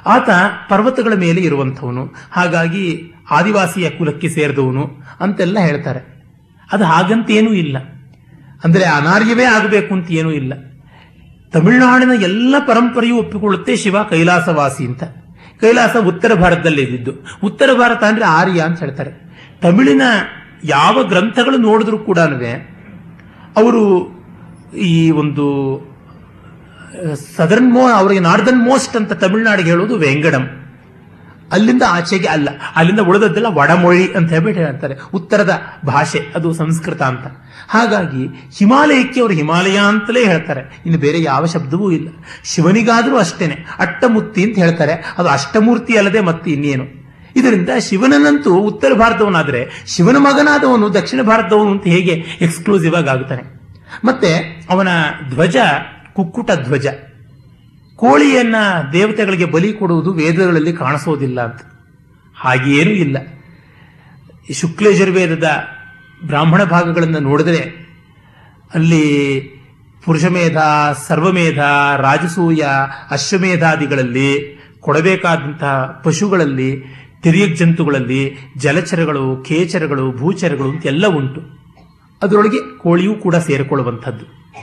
[0.06, 0.30] ಆತ
[0.68, 6.15] ಪರ್ವತಗಳ ಮೇಲೆ ಇರುವಂಥವನು, ಹಾಗಾಗಿ ಆದಿವಾಸಿಯ ಕುಲಕ್ಕೆ ಸೇರಿದವನು ಅಂತೆಲ್ಲ ಹೇಳ್ತಾರೆ.
[6.72, 7.76] ಅದು ಹಾಗಂತೇನೂ ಇಲ್ಲ.
[8.64, 10.52] ಅಂದರೆ ಅನಾರ್ಯವೇ ಆಗಬೇಕು ಅಂತ ಏನೂ ಇಲ್ಲ.
[11.54, 15.04] ತಮಿಳುನಾಡಿನ ಎಲ್ಲ ಪರಂಪರೆಯೂ ಒಪ್ಪಿಕೊಳ್ಳುತ್ತೆ ಶಿವ ಕೈಲಾಸವಾಸಿ ಅಂತ.
[15.60, 17.12] ಕೈಲಾಸ ಉತ್ತರ ಭಾರತದಲ್ಲಿ ಇದ್ದಿದ್ದು.
[17.42, 19.12] ಉತ್ತರ ಭಾರತ ಅಂದರೆ ಆರ್ಯ ಅಂತ ಹೇಳ್ತಾರೆ.
[19.62, 20.02] ತಮಿಳಿನ
[20.64, 22.18] ಯಾವ ಗ್ರಂಥಗಳು ನೋಡಿದ್ರು ಕೂಡ
[23.56, 23.82] ಅವರು
[24.90, 25.46] ಈ ಒಂದು,
[27.36, 30.44] ಸದರ್ನ್ ಮೋ, ಅವರಿಗೆ ನಾರ್ದನ್ ಮೋಸ್ಟ್ ಅಂತ ತಮಿಳುನಾಡಿಗೆ ಹೇಳೋದು ವೆಂಗಡಂ
[31.52, 32.48] ಅಲ್ಲಿಂದ ಆಚೆಗೆ ಅಲ್ಲ.
[32.76, 34.94] ಅಲ್ಲಿಂದ ಉಳಿದದ್ದೆಲ್ಲ ವಡಮೊಳಿ ಅಂತ ಹೇಳ್ಬಿಟ್ಟು ಹೇಳ್ತಾರೆ.
[35.14, 37.26] ಉತ್ತರದ ಭಾಷೆ, ಅದು ಸಂಸ್ಕೃತ ಅಂತ.
[37.68, 38.26] ಹಾಗಾಗಿ
[38.58, 40.82] ಹಿಮಾಲಯಕ್ಕೆ ಅವರು ಹಿಮಾಲಯ ಅಂತಲೇ ಹೇಳ್ತಾರೆ.
[40.86, 42.08] ಇನ್ನು ಬೇರೆ ಯಾವ ಶಬ್ದವೂ ಇಲ್ಲ.
[42.44, 43.56] ಶಿವನಿಗಾದರೂ ಅಷ್ಟೇನೆ.
[43.78, 44.92] ಅಟ್ಟಮುತ್ತಿ ಅಂತ ಹೇಳ್ತಾರೆ.
[45.18, 47.06] ಅದು ಅಷ್ಟಮೂರ್ತಿ ಅಲ್ಲದೆ ಮತ್ತೆ ಇನ್ನೇನು.
[47.36, 53.42] ಇದರಿಂದ ಶಿವನನ್ನಂತೂ ಉತ್ತರ ಭಾರತವನಾದರೆ ಶಿವನ ಮಗನಾದವನು ದಕ್ಷಿಣ ಭಾರತದವನು ಅಂತ ಹೇಗೆ ಎಕ್ಸ್ಕ್ಲೂಸಿವ್ ಆಗಿ ಆಗುತ್ತಾನೆ
[54.04, 54.36] ಮತ್ತೆ
[54.70, 54.88] ಅವನ
[55.28, 55.56] ಧ್ವಜ
[56.12, 56.86] ಕುಕ್ಕುಟ ಧ್ವಜ.
[57.96, 58.54] ಕೋಳಿಯನ್ನ
[58.92, 61.60] ದೇವತೆಗಳಿಗೆ ಬಲಿ ಕೊಡುವುದು ವೇದಗಳಲ್ಲಿ ಕಾಣಿಸೋದಿಲ್ಲ ಅಂತ.
[62.36, 63.16] ಹಾಗೇನೂ ಇಲ್ಲ.
[64.50, 65.50] ಈ ಶುಕ್ಲಯಜುರ್ವೇದದ
[66.26, 67.86] ಬ್ರಾಹ್ಮಣ ಭಾಗಗಳನ್ನು ನೋಡಿದರೆ
[68.74, 69.40] ಅಲ್ಲಿ
[70.04, 70.56] ಪುರುಷಮೇಧ,
[71.06, 71.58] ಸರ್ವಮೇಧ,
[71.96, 72.64] ರಾಜಸೂಯ,
[73.10, 76.84] ಅಶ್ವಮೇಧಾದಿಗಳಲ್ಲಿ, ಕೊಡಬೇಕಾದಂತಹ ಪಶುಗಳಲ್ಲಿ,
[77.22, 81.40] ತಿರಿಯಕ್ ಜಂತುಗಳಲ್ಲಿ, ಜಲಚರಗಳು ಕೇಚರಗಳು ಭೂಚರಗಳು ಅಂತೆಲ್ಲ ಉಂಟು.
[82.22, 84.54] ಅದರೊಳಗೆ ಕೋಳಿಯೂ ಕೂಡ ಸೇರಿಕೊಳ್ಳುವಂಥದ್ದು.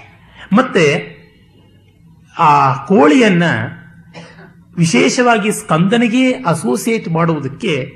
[0.56, 1.14] ಮತ್ತೆ
[2.40, 3.44] ಆ ಕೋಳಿಯನ್ನ
[4.78, 7.92] ವಿಶೇಷವಾಗಿ ಸ್ಕಂದನಿಗೆ ಅಸೋಸಿಯೇಟ್ ಮಾಡುವುದಕ್ಕೆ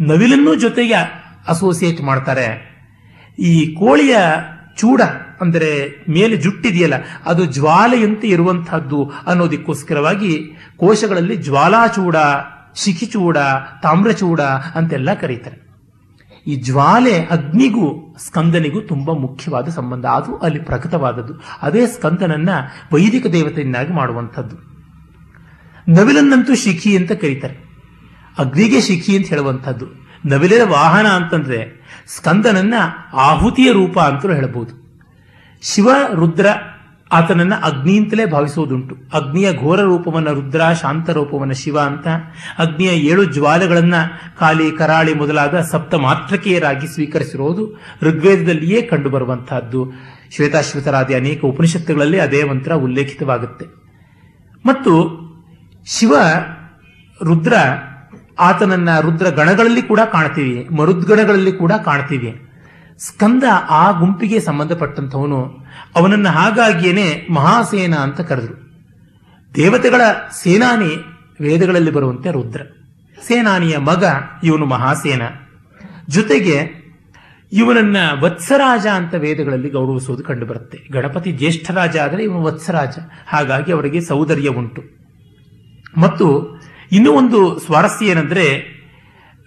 [0.00, 0.94] ನವಿಲನ್ನು ಜೊತೆಗೆ
[1.48, 2.72] ಅಸೋಸಿಯೇಟ್ ಮಾಡ್ತಾರೆ.
[3.38, 4.16] ಈ ಕೋಳಿಯ
[4.76, 5.02] ಚೂಡ
[5.40, 6.94] ಅಂದರೆ ಮೇಲೆ ಜುಟ್ಟಿದೆಯಲ್ಲ,
[7.26, 12.16] ಅದು ಜ್ವಾಲೆಯಂತೆ ಇರುವಂತಹದ್ದು ಅನ್ನೋದಕ್ಕೋಸ್ಕರವಾಗಿ ಕೋಶಗಳಲ್ಲಿ ಜ್ವಾಲಾಚೂಡ
[12.76, 13.36] ಶಿಖಿಚೂಡ
[13.82, 15.61] ತಾಮ್ರಚೂಡ ಅಂತೆಲ್ಲ ಕರೀತಾರೆ.
[16.46, 20.06] ಈ ಜ್ವಾಲೆ ಅಗ್ನಿಗೂ, ಸ್ಕಂದನಿಗೂ ತುಂಬಾ ಮುಖ್ಯವಾದ ಸಂಬಂಧ.
[20.06, 22.48] ಅದು ಅಲ್ಲಿ ಪ್ರಕಟವಾದದ್ದು ಅದೇ ಸ್ಕಂದನನ್ನ
[22.92, 24.56] ವೈದಿಕ ದೇವತೆಯನ್ನಾಗಿ ಮಾಡುವಂಥದ್ದು.
[25.88, 27.72] ನವಿಲನ್ನಂತೂ ಶಿಖಿ ಅಂತ ಕರೀತಾರೆ.
[28.38, 29.86] ಅಗ್ನಿಗೆ ಶಿಖಿ ಅಂತ ಹೇಳುವಂಥದ್ದು.
[30.26, 32.74] ನವಿಲಿನ ವಾಹನ ಅಂತಂದ್ರೆ ಸ್ಕಂದನನ್ನ
[33.12, 34.82] ಆಹುತಿಯ ರೂಪ ಅಂತಲೂ ಹೇಳಬಹುದು.
[35.62, 36.46] ಶಿವ, ರುದ್ರ
[37.12, 38.96] ಆತನನ್ನ ಅಗ್ನಿ ಅಂತಲೇ ಭಾವಿಸುವುದುಂಟು.
[39.14, 42.08] ಅಗ್ನಿಯ ಘೋರ ರೂಪವನ್ನ ರುದ್ರ, ಶಾಂತ ರೂಪವನ್ನ ಶಿವ ಅಂತ,
[42.58, 43.94] ಅಗ್ನಿಯ ಏಳು ಜ್ವಾಲೆಗಳನ್ನ
[44.38, 49.92] ಕಾಲಿ ಕರಾಳಿ ಮೊದಲಾದ ಸಪ್ತ ಮಾತ್ರಕೀಯರಾಗಿ ಸ್ವೀಕರಿಸಿರುವುದು ಋಗ್ವೇದದಲ್ಲಿಯೇ ಕಂಡುಬರುವಂತಹದ್ದು.
[50.36, 53.66] ಶ್ವೇತಾಶ್ವತರಾದಿ ಅನೇಕ ಉಪನಿಷತ್ತುಗಳಲ್ಲಿ ಅದೇ ಮಂತ್ರ ಉಲ್ಲೇಖಿತವಾಗುತ್ತೆ.
[54.66, 55.22] ಮತ್ತು
[55.86, 56.14] ಶಿವ,
[57.24, 57.54] ರುದ್ರ,
[58.40, 62.51] ಆತನನ್ನ ರುದ್ರ ಗಣಗಳಲ್ಲಿ ಕೂಡ ಕಾಣ್ತೀವಿ, ಮರುದ್ಗಣಗಳಲ್ಲಿ ಕೂಡ ಕಾಣ್ತೀವಿ.
[62.98, 65.66] ಸ್ಕಂದ ಆ ಗುಂಪಿಗೆ ಸಂಬಂಧಪಟ್ಟಂಥವನು
[65.96, 68.72] ಅವನನ್ನು ಹಾಗಾಗಿಯೇನೆ ಮಹಾಸೇನ ಅಂತ ಕರೆದರು.
[69.54, 70.00] ದೇವತೆಗಳ
[70.42, 70.96] ಸೇನಾನಿ
[71.40, 72.62] ವೇದಗಳಲ್ಲಿ ಬರುವಂತೆ ರುದ್ರ.
[73.26, 74.04] ಸೇನಾನಿಯ ಮಗ
[74.44, 75.22] ಇವನು ಮಹಾಸೇನ.
[76.08, 76.82] ಜೊತೆಗೆ
[77.52, 80.78] ಇವನನ್ನ ವತ್ಸರಾಜ ಅಂತ ವೇದಗಳಲ್ಲಿ ಗೌರವಿಸುವುದು ಕಂಡುಬರುತ್ತೆ.
[80.92, 82.98] ಗಣಪತಿ ಜ್ಯೇಷ್ಠರಾಜ ಆದರೆ ಇವನು ವತ್ಸರಾಜ.
[83.26, 84.82] ಹಾಗಾಗಿ ಅವರಿಗೆ ಸೌಂದರ್ಯ ಉಂಟು.
[86.00, 86.60] ಮತ್ತು
[86.92, 88.62] ಇನ್ನೂ ಒಂದು ಸ್ವಾರಸ್ಯ ಏನಂದ್ರೆ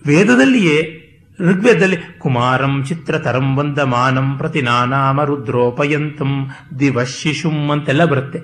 [0.05, 1.01] ವೇದದಲ್ಲಿಯೇ
[1.39, 8.39] ಋಗ್ವೇದದಲ್ಲಿ ಕುಮಾರಂ ಚಿತ್ರತರಂ ವಂದಮಾನಂ ಪ್ರತಿ ನಾನಾಮ ರುದ್ರೋಪಯಂತಂ ದಿವ ಶಿಶುಂ ಅಂತೆಲ್ಲ ಬರುತ್ತೆ.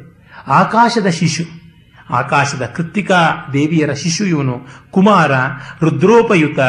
[0.47, 1.43] ಆಕಾಶದ ಶಿಶು,
[2.09, 4.67] ಆಕಾಶದ ಕೃತ್ತಿಕಾ ದೇವಿಯರ ಶಿಶು ಇವನು.
[4.91, 5.31] ಕುಮಾರ
[5.81, 6.59] ರುದ್ರೋಪಯುತ,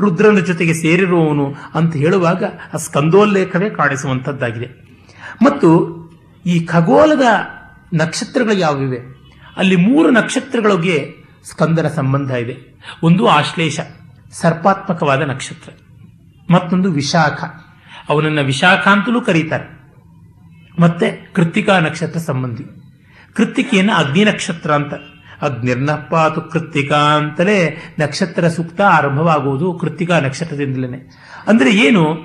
[0.00, 2.44] ರುದ್ರನ ಜೊತೆಗೆ ಸೇರಿರುವವನು ಅಂತ ಹೇಳುವಾಗ
[2.74, 4.66] ಆ ಸ್ಕಂದೋಲ್ಲೇಖವೇ ಕಾಣಿಸುವಂಥದ್ದಾಗಿದೆ.
[5.44, 5.68] ಮತ್ತು
[6.46, 7.22] ಈ ಖಗೋಲದ
[7.94, 8.98] ನಕ್ಷತ್ರಗಳು ಯಾವಿವೆ
[9.56, 12.80] ಅಲ್ಲಿ ಮೂರು ನಕ್ಷತ್ರಗಳಿಗೆ ಸ್ಕಂದನ ಸಂಬಂಧ ಇದೆ.
[13.02, 13.80] ಒಂದು ಆಶ್ಲೇಷ.
[14.32, 15.72] ಸರ್ಪಾತ್ಮಕವಾದ ನಕ್ಷತ್ರ.
[16.50, 17.44] ಮತ್ತೊಂದು ವಿಶಾಖ.
[18.08, 19.82] ಅವನನ್ನ ವಿಶಾಖ ಅಂತಲೂ ಕರೀತಾರೆ.
[20.80, 22.64] ಮತ್ತೆ ಕೃತ್ತಿಕಾ ನಕ್ಷತ್ರ ಸಂಬಂಧಿ.
[23.34, 24.94] ಕೃತ್ತಿಕೆಯನ್ನು ಅಗ್ನಿ ನಕ್ಷತ್ರ ಅಂತ.
[25.42, 31.10] ಅಗ್ನಿರ್ನಪ್ಪಾತು ಕೃತ್ತಿಕಾ ಅಂತಲೇ ನಕ್ಷತ್ರ ಸೂಕ್ತ ಆರಂಭವಾಗುವುದು ಕೃತ್ತಿಕಾ ನಕ್ಷತ್ರದಿಂದಲೇ.
[31.46, 32.18] ಅಂದರೆ ಏನು?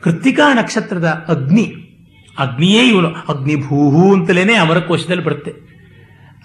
[0.00, 1.74] ಕೃತ್ತಿಕಾ ನಕ್ಷತ್ರದ ಅಗ್ನಿ.
[2.38, 5.54] ಅಗ್ನಿಯೇ ಇವನು ಅಗ್ನಿಭೂಹು ಅಂತಲೇನೆ ಅಮರಕೋಶದಲ್ಲಿ ಬರುತ್ತೆ.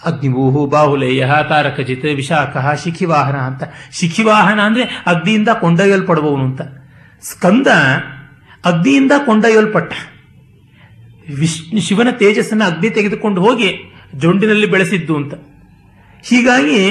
[0.06, 3.64] ಅಗ್ನಿಭೂಹು ಬಾಹುಲೇಯ ತಾರಕಜಿತ್ ವಿಶಾಖ, ಶಿಖಿವಾಹನ ಅಂತ.
[3.92, 6.62] ಶಿಖಿವಾಹನ ಅಂದ್ರೆ ಅಗ್ನಿಯಿಂದ ಕೊಂಡೊಯ್ಯಲ್ಪಡುವವನು ಅಂತ.
[7.22, 7.68] ಸ್ಕಂದ
[8.66, 9.94] ಅಗ್ನಿಯಿಂದ ಕೊಂಡೊಯ್ಯಲ್ಪಟ್ಟ.
[11.40, 15.34] ವಿಷ್ಣು, ಶಿವನ ತೇಜಸ್ಸನ್ನು ಅಗ್ನಿ ತೆಗೆದುಕೊಂಡು ಹೋಗಿ ಜೊಂಡಿನಲ್ಲಿ ಬೆಳೆಸಿದ್ದು ಅಂತ.
[16.30, 16.90] ಹೀಗಾಗಿ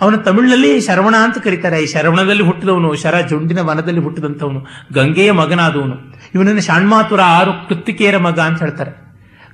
[0.00, 1.82] ಅವನ ತಮಿಳಿನಲ್ಲಿ ಶರವಣ ಅಂತ ಕರೀತಾರೆ.
[1.82, 5.94] ಈ ಶರವಣದಲ್ಲಿ ಹುಟ್ಟಿದವನು, ಶರ ಜೊಂಡಿನ ವನದಲ್ಲಿ ಹುಟ್ಟಿದಂಥವನು, ಗಂಗೆಯ ಮಗನಾದವನು.
[6.34, 9.03] ಇವನನ್ನು ಶಾಣ್ಮಾತುರ ಆರು ಕೃತ್ತಿಕೆಯರ ಮಗ ಅಂತ ಹೇಳ್ತಾರೆ.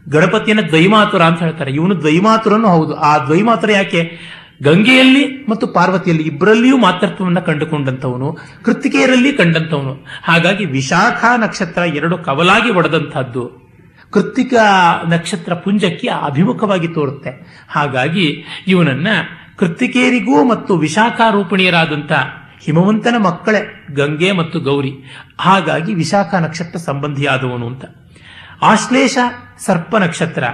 [0.09, 1.73] ಗಣಪತಿಯನ್ನ ದ್ವೈಮಾತುರ ಅಂತ ಹೇಳ್ತಾರೆ.
[1.73, 2.95] ಇವನು ದ್ವೈಮಾತುರನು ಹೌದು.
[2.95, 4.13] ಆ ದ್ವೈಮಾತುರ ಯಾಕೆ?
[4.63, 13.61] ಗಂಗೆಯಲ್ಲಿ ಮತ್ತು ಪಾರ್ವತಿಯಲ್ಲಿ ಇಬ್ಬರಲ್ಲಿಯೂ ಮಾತೃತ್ವವನ್ನು ಕಂಡುಕೊಂಡಂತವನು ಕೃತ್ತಿಕೆಯರಲ್ಲಿ ಕಂಡಂತವನು ಹಾಗಾಗಿ ವಿಶಾಖ ನಕ್ಷತ್ರ ಎರಡು ಕವಲಾಗಿ ಒಡೆದಂಥದ್ದು.
[14.11, 17.65] ಕೃತಿಕಾ ನಕ್ಷತ್ರ ಪುಂಜಕ್ಕೆ ಅಭಿಮುಖವಾಗಿ ತೋರುತ್ತೆ.
[17.71, 19.09] ಹಾಗಾಗಿ ಇವನನ್ನ
[19.57, 22.13] ಕೃತಿಕೇರಿಗೂ ಮತ್ತು ವಿಶಾಖ ರೂಪಿಣಿಯರಾದಂಥ
[22.61, 24.93] ಹಿಮವಂತನ ಮಕ್ಕಳೇ ಗಂಗೆ ಮತ್ತು ಗೌರಿ.
[25.41, 27.85] ಹಾಗಾಗಿ ವಿಶಾಖ ನಕ್ಷತ್ರ ಸಂಬಂಧಿಯಾದವನು ಅಂತ.
[28.63, 29.19] ಆಶ್ಲೇಷ
[29.59, 30.45] ಸರ್ಪ ನಕ್ಷತ್ರ.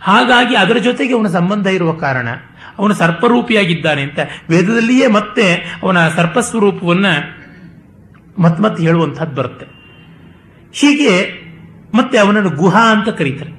[0.00, 2.28] ಹಾಗಾಗಿ ಅದರ ಜೊತೆಗೆ ಅವನ ಸಂಬಂಧ ಇರುವ ಕಾರಣ
[2.78, 4.18] ಅವನು ಸರ್ಪರೂಪಿಯಾಗಿದ್ದಾನೆ ಅಂತ
[4.50, 7.06] ವೇದದಲ್ಲಿಯೇ ಮತ್ತೆ ಅವನ ಸರ್ಪಸ್ವರೂಪವನ್ನ
[8.38, 9.66] ಮತ್ ಮತ್ತೆ ಹೇಳುವಂತಹದ್ದು ಬರುತ್ತೆ.
[10.74, 11.42] ಹೀಗೆ
[11.94, 13.52] ಮತ್ತೆ ಅವನನ್ನು ಗುಹಾ ಅಂತ ಕರೀತಾರೆ.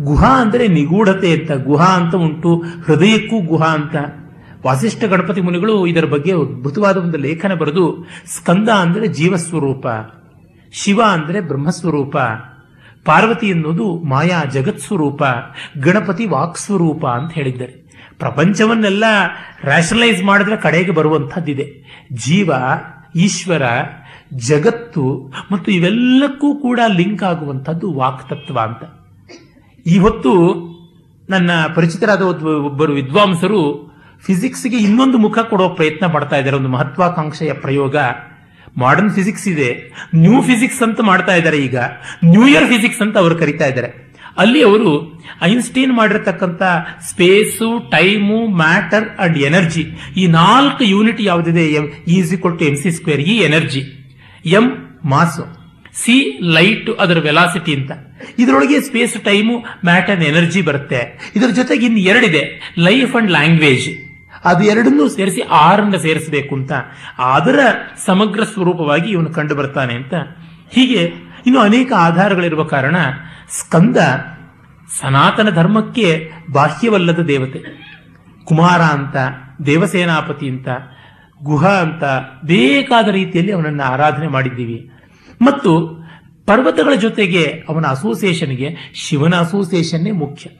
[0.00, 3.96] ಗುಹಾ ಅಂದರೆ ನಿಗೂಢತೆ ಅಂತ, ಗುಹಾ ಅಂತ ಉಂಟು, ಹೃದಯಕ್ಕೂ ಗುಹಾ ಅಂತ.
[4.64, 9.86] ವಾಸಿಷ್ಠ ಗಣಪತಿ ಮುನಿಗಳು ಇದರ ಬಗ್ಗೆ ಅದ್ಭುತವಾದ ಒಂದು ಲೇಖನ ಬರೆದು, ಸ್ಕಂದ ಅಂದರೆ ಜೀವಸ್ವರೂಪ,
[10.72, 12.16] ಶಿವ ಅಂದರೆ ಬ್ರಹ್ಮಸ್ವರೂಪ.
[13.04, 15.22] ಪಾರ್ವತಿ ಎನ್ನುವುದು ಮಾಯಾ ಜಗತ್ ಸ್ವರೂಪ,
[15.78, 17.84] ಗಣಪತಿ ವಾಕ್ಸ್ವರೂಪ ಅಂತ ಹೇಳಿದ್ದಾರೆ.
[18.18, 19.04] ಪ್ರಪಂಚವನ್ನೆಲ್ಲ
[19.64, 21.84] ರ್ಯಾಷನಲೈಸ್ ಮಾಡಿದ್ರೆ ಕಡೆಗೆ ಬರುವಂಥದ್ದಿದೆ.
[22.12, 22.52] ಜೀವ,
[23.16, 23.62] ಈಶ್ವರ,
[24.34, 28.82] ಜಗತ್ತು ಮತ್ತು ಇವೆಲ್ಲಕ್ಕೂ ಕೂಡ ಲಿಂಕ್ ಆಗುವಂಥದ್ದು ವಾಕ್ತತ್ವ ಅಂತ.
[29.86, 30.54] ಇವತ್ತು
[31.30, 33.94] ನನ್ನ ಪರಿಚಿತರಾದ ಒಬ್ಬ- ಒಬ್ಬರು ವಿದ್ವಾಂಸರು
[34.26, 36.56] ಫಿಸಿಕ್ಸ್ಗೆ ಇನ್ನೊಂದು ಮುಖ ಕೊಡೋ ಪ್ರಯತ್ನ ಪಡ್ತಾ ಇದ್ದಾರೆ.
[36.56, 37.96] ಒಂದು ಮಹತ್ವಾಕಾಂಕ್ಷೆಯ ಪ್ರಯೋಗ.
[38.76, 39.68] ಮಾಡರ್ನ್ ಫಿಸಿಕ್ಸ್ ಇದೆ.
[40.14, 41.76] ನ್ಯೂ ಫಿಸಿಕ್ಸ್ ಅಂತ ಮಾಡ್ತಾ ಇದ್ದಾರೆ ಈಗ.
[42.24, 43.90] ನ್ಯೂ ಇಯರ್ ಫಿಸಿಕ್ಸ್ ಅಂತ ಅವರು ಕರಿತಾ ಇದ್ದಾರೆ.
[44.36, 44.92] ಅಲ್ಲಿ ಅವರು
[45.42, 46.62] ಐನ್ಸ್ಟೀನ್ ಮಾಡಿರ್ತಕ್ಕಂಥ
[47.10, 49.84] space time matter and energy
[50.16, 51.66] ಈ ನಾಲ್ಕು ಯೂನಿಟ್ ಯಾವುದಿದೆ?
[52.16, 53.82] Is equal to M C square ಈ energy
[54.44, 54.66] M
[55.04, 55.44] mass
[56.02, 56.16] C
[56.56, 57.92] light ಅದರ ವೆಲಾಸಿಟಿ ಅಂತ.
[58.38, 59.54] ಇದರೊಳಗೆ ಸ್ಪೇಸ್ ಟೈಮು
[59.84, 61.00] ಮ್ಯಾಟರ್ ಎನರ್ಜಿ ಬರುತ್ತೆ.
[61.36, 62.42] ಇದರ ಜೊತೆಗೆ ಇನ್ನು ಎರಡಿದೆ
[62.78, 63.86] ಲೈಫ್ ಅಂಡ್ ಲ್ಯಾಂಗ್ವೇಜ್
[64.44, 66.72] ಅದು ಎರಡನ್ನೂ ಸೇರಿಸಿ ಆರನ್ನ ಸೇರಿಸಬೇಕು ಅಂತ
[67.18, 67.58] ಅದರ
[68.06, 70.14] ಸಮಗ್ರ ಸ್ವರೂಪವಾಗಿ ಇವನು ಕಂಡು ಬರ್ತಾನೆ ಅಂತ.
[70.70, 71.12] ಹೀಗೆ
[71.46, 72.96] ಇನ್ನು ಅನೇಕ ಆಧಾರಗಳಿರುವ ಕಾರಣ
[73.50, 73.96] ಸ್ಕಂದ
[75.00, 77.58] ಸನಾತನ ಧರ್ಮಕ್ಕೆ ಬಾಹ್ಯವಲ್ಲದ ದೇವತೆ.
[78.44, 79.16] ಕುಮಾರ ಅಂತ,
[79.66, 80.68] ದೇವಸೇನಾಪತಿ ಅಂತ,
[81.42, 82.04] ಗುಹ ಅಂತ
[82.44, 84.90] ಬೇಕಾದ ರೀತಿಯಲ್ಲಿ ಅವನನ್ನು ಆರಾಧನೆ ಮಾಡಿದ್ದೀವಿ.
[85.42, 86.04] ಮತ್ತು
[86.46, 90.50] ಪರ್ವತಗಳ ಜೊತೆಗೆ ಅವನ ಅಸೋಸಿಯೇಷನ್ಗೆ ಶಿವನ ಅಸೋಸಿಯೇಷನ್ನೇ ಮುಖ್ಯ.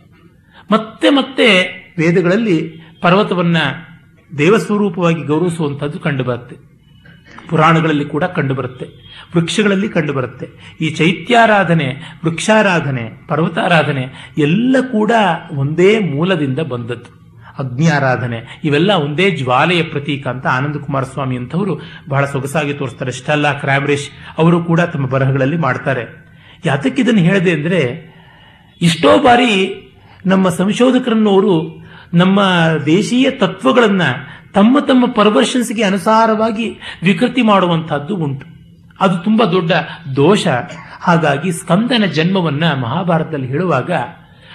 [0.73, 1.63] ಮತ್ತೆ ಮತ್ತೆ
[1.99, 3.57] ವೇದಗಳಲ್ಲಿ ಪರ್ವತವನ್ನ
[4.39, 6.57] ದೇವಸ್ವರೂಪವಾಗಿ ಗೌರವಿಸುವಂಥದ್ದು ಕಂಡುಬರುತ್ತೆ.
[7.49, 8.87] ಪುರಾಣಗಳಲ್ಲಿ ಕೂಡ ಕಂಡುಬರುತ್ತೆ.
[9.37, 10.77] ವೃಕ್ಷಗಳಲ್ಲಿ ಕಂಡುಬರುತ್ತೆ.
[10.81, 15.11] ಈ ಚೈತ್ಯಾರಾಧನೆ, ವೃಕ್ಷಾರಾಧನೆ, ಪರ್ವತಾರಾಧನೆ ಎಲ್ಲ ಕೂಡ
[15.57, 17.25] ಒಂದೇ ಮೂಲದಿಂದ ಬಂದದ್ದು.
[17.59, 23.13] ಅಗ್ನಿ ಆರಾಧನೆ ಇವೆಲ್ಲ ಒಂದೇ ಜ್ವಾಲೆಯ ಪ್ರತೀಕ ಅಂತ ಆನಂದ ಕುಮಾರಸ್ವಾಮಿ ಅಂತವರು ಬಹಳ ಸೊಗಸಾಗಿ ತೋರಿಸ್ತಾರೆ.
[23.13, 26.25] ಸ್ಟೆಲ್ಲಾ ಕ್ರಾಮ್ರೇಶ್ ಅವರು ಕೂಡ ತಮ್ಮ ಬರಹಗಳಲ್ಲಿ ಮಾಡ್ತಾರೆ.
[26.67, 28.15] ಯಾತಕ್ಕೆ ಇದನ್ನು ಹೇಳಿದೆ ಅಂದರೆ
[28.83, 29.81] ಇಷ್ಟೋ ಬಾರಿ
[30.27, 31.84] ನಮ್ಮ ಸಂಶೋಧಕರನ್ನವರು
[32.15, 32.41] ನಮ್ಮ
[32.87, 34.03] ದೇಶೀಯ ತತ್ವಗಳನ್ನ
[34.55, 38.47] ತಮ್ಮ ತಮ್ಮ ಪರ್ವರ್ಷನ್ಸ್ಗೆ ಅನುಸಾರವಾಗಿ ವಿಕೃತಿ ಮಾಡುವಂತಹದ್ದು ಉಂಟು.
[39.01, 39.73] ಅದು ತುಂಬಾ ದೊಡ್ಡ
[40.17, 40.47] ದೋಷ.
[41.01, 43.91] ಹಾಗಾಗಿ ಸ್ಕಂದನ ಜನ್ಮವನ್ನ ಮಹಾಭಾರತದಲ್ಲಿ ಹೇಳುವಾಗ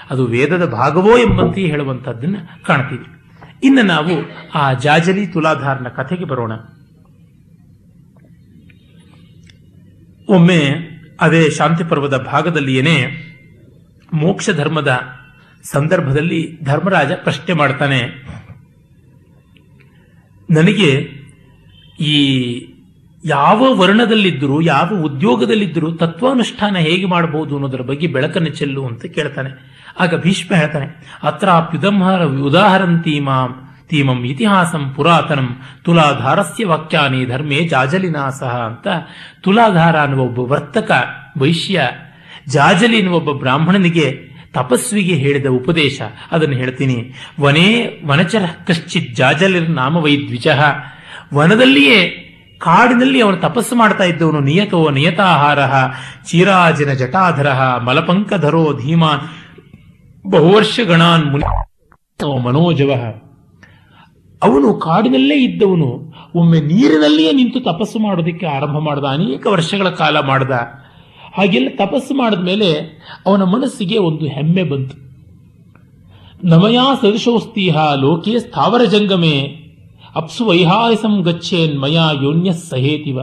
[0.09, 2.35] ಅದು ವೇದದ ಭಾಗವೋ ಎಂಬಂತೆಯೇ ಹೇಳುವಂತಹದ್ದನ್ನ
[2.65, 3.05] ಕಾಣ್ತೀವಿ.
[3.63, 4.11] ಇನ್ನು ನಾವು
[4.55, 6.51] ಆ ಜಾಜಲಿ ತುಲಾಧಾರನ ಕಥೆಗೆ ಬರೋಣ.
[10.29, 10.73] ಒಮ್ಮೆ
[11.21, 13.29] ಅದೇ ಶಾಂತಿ ಪರ್ವದ ಭಾಗದಲ್ಲಿಯೇನೆ
[14.13, 15.18] ಮೋಕ್ಷ ಧರ್ಮದ
[15.63, 18.25] ಸಂದರ್ಭದಲ್ಲಿ ಧರ್ಮರಾಜ ಪ್ರಶ್ನೆ ಮಾಡ್ತಾನೆ.
[20.49, 21.09] ನನಗೆ
[21.99, 22.15] ಈ
[23.25, 29.79] ಯಾವ ವರ್ಣದಲ್ಲಿದ್ದರೂ, ಯಾವ ಉದ್ಯೋಗದಲ್ಲಿದ್ದರೂ ತತ್ವಾನುಷ್ಠಾನ ಹೇಗೆ ಮಾಡಬಹುದು ಅನ್ನೋದರ ಬಗ್ಗೆ ಬೆಳಕನ್ನು ಚೆಲ್ಲು ಅಂತ ಕೇಳ್ತಾನೆ.
[29.99, 38.87] ಆಗ ಭೀಷ್ಮ ಹೇಳ್ತಾನೆ ಅತ್ರಾಪ್ಯುದಂಹರ ಉದಾಹರಣ ತೀಮಾಂ, ತೀಮಂ ಇತಿಹಾಸಂ ಪುರಾತನಂ, ತುಲಾಧಾರಸ್ಯ ವಾಕ್ಯಾನಿ ಧರ್ಮೇ ಜಾಜಲಿನಾಸಹ ಅಂತ
[39.41, 40.91] ತುಲಾಧಾರ ಅನ್ನುವ ಒಬ್ಬ ವರ್ತಕ,
[41.37, 41.81] ವೈಶ್ಯ,
[42.47, 46.01] ಜಾಜಲಿ ಎನ್ನುವ ಒಬ್ಬ ಬ್ರಾಹ್ಮಣನಿಗೆ ತಪಸ್ವಿಗೆ ಹೇಳಿದ ಉಪದೇಶ.
[46.31, 47.11] ಅದನ್ನು ಹೇಳ್ತೀನಿ.
[47.41, 50.47] ವನೇ ವನಚರ ಕಶ್ಚಿತ್ ಜಾಜಲಿರ್ ನಾಮ ವೈದ್ವಿಜ
[51.33, 52.25] ವನದಲ್ಲಿಯೇ
[52.57, 55.59] ಕಾಡಿನಲ್ಲಿ ಅವನು ತಪಸ್ಸು ಮಾಡ್ತಾ ಇದ್ದವನು ನಿಯತೋ ನಿಯತಾಹಾರ.
[56.25, 57.47] ಚೀರಾಜಿನ ಜಟಾಧರ.
[57.79, 59.19] ಮಲಪಂಕಧರೋ ಧೀಮಾನ್.
[60.31, 62.91] ಬಹುವರ್ಷ ಗಣಾನ್ ಮುನಿ ಮನೋಜವ.
[64.43, 66.13] ಅವನು ಕಾಡಿನಲ್ಲೇ ಇದ್ದವನು.
[66.35, 69.03] ಒಮ್ಮೆ ನೀರಿನಲ್ಲಿಯೇ ನಿಂತು ತಪಸ್ಸು ಮಾಡೋದಕ್ಕೆ ಆರಂಭ ಮಾಡಿದ.
[69.03, 70.51] ಅನೇಕ ವರ್ಷಗಳ ಕಾಲ ಮಾಡಿದ.
[71.39, 72.69] ಹಾಗೆಲ್ಲ ತಪಸ್ಸು ಮಾಡಿದ ಮೇಲೆ
[73.25, 74.95] ಅವನ ಮನಸ್ಸಿಗೆ ಒಂದು ಹೆಮ್ಮೆ ಬಂತು.
[76.43, 79.35] ನಮಯಾ ಸದೃಶೋಸ್ತೀಹ ಲೋಕೆ ಸ್ಥಾವರ ಜಂಗಮೇ,
[80.15, 83.19] ಅಪ್ಸು ವೈಹಾಯಸಂ ಗಚ್ಚೇನ್ ಮಯಾ ಯೋನ್ಯ ಸಹೇತಿವ.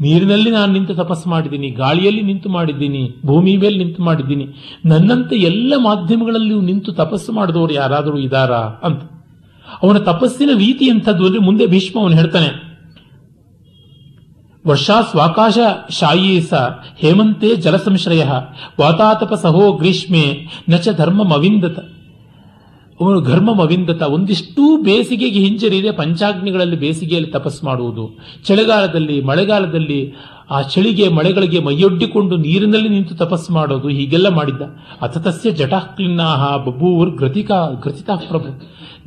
[0.00, 4.46] ನೀರಿನಲ್ಲಿ ನಾನು ನಿಂತು ತಪಸ್ಸು ಮಾಡಿದ್ದೀನಿ, ಗಾಳಿಯಲ್ಲಿ ನಿಂತು ಮಾಡಿದ್ದೀನಿ, ಭೂಮಿ ಮೇಲೆ ನಿಂತು ಮಾಡಿದ್ದೀನಿ.
[4.84, 9.02] ನನ್ನಂತೆ ಎಲ್ಲ ಮಾಧ್ಯಮಗಳಲ್ಲಿ ನಿಂತು ತಪಸ್ಸು ಮಾಡಿದವರು ಯಾರಾದರೂ ಇದ್ದಾರಾ ಅಂತ.
[9.82, 12.69] ಅವನ ತಪಸ್ಸಿನ ರೀತಿ ಎಂಥದ್ದು ಅಂದ್ರೆ ಮುಂದೆ ಭೀಷ್ಮ ಅವನು ಹೇಳ್ತಾನೆ
[14.66, 15.58] वर्षास्वाकाश
[15.90, 16.54] शायी स
[17.02, 18.32] हेमन्ते जलसंश्रयः
[18.78, 21.76] वातातपसहो ग्रीष्मे न च धर्ममविन्दत।
[23.00, 28.18] ಅವನು ಘರ್ಮಮವಿಂದತ ಒಂದಿಷ್ಟೂ ಬೇಸಿಗೆಗೆ ಹಿಂಜರಿದೆ ಪಂಚಾಗ್ನಿಗಳಲ್ಲಿ ಬೇಸಿಗೆಯಲ್ಲಿ ತಪಸ್ಸು ಮಾಡುವುದು.
[28.46, 30.14] ಚಳಿಗಾಲದಲ್ಲಿ, ಮಳೆಗಾಲದಲ್ಲಿ
[30.50, 34.62] ಆ ಚಳಿಗೆ, ಮಳೆಗಳಿಗೆ ಮೈಯೊಡ್ಡಿಕೊಂಡು ನೀರಿನಲ್ಲಿ ನಿಂತು ತಪಸ್ಸು ಮಾಡೋದು ಹೀಗೆಲ್ಲ ಮಾಡಿದ್ದ.
[35.02, 38.50] ಅತತಸ್ಯ ಜಟಾಕ್ಲಿನ್ನಾಹ ಬಬೂರ್ ಗ್ರತಿಕಾ ಗ್ರತಿತಾ ಪ್ರಭು.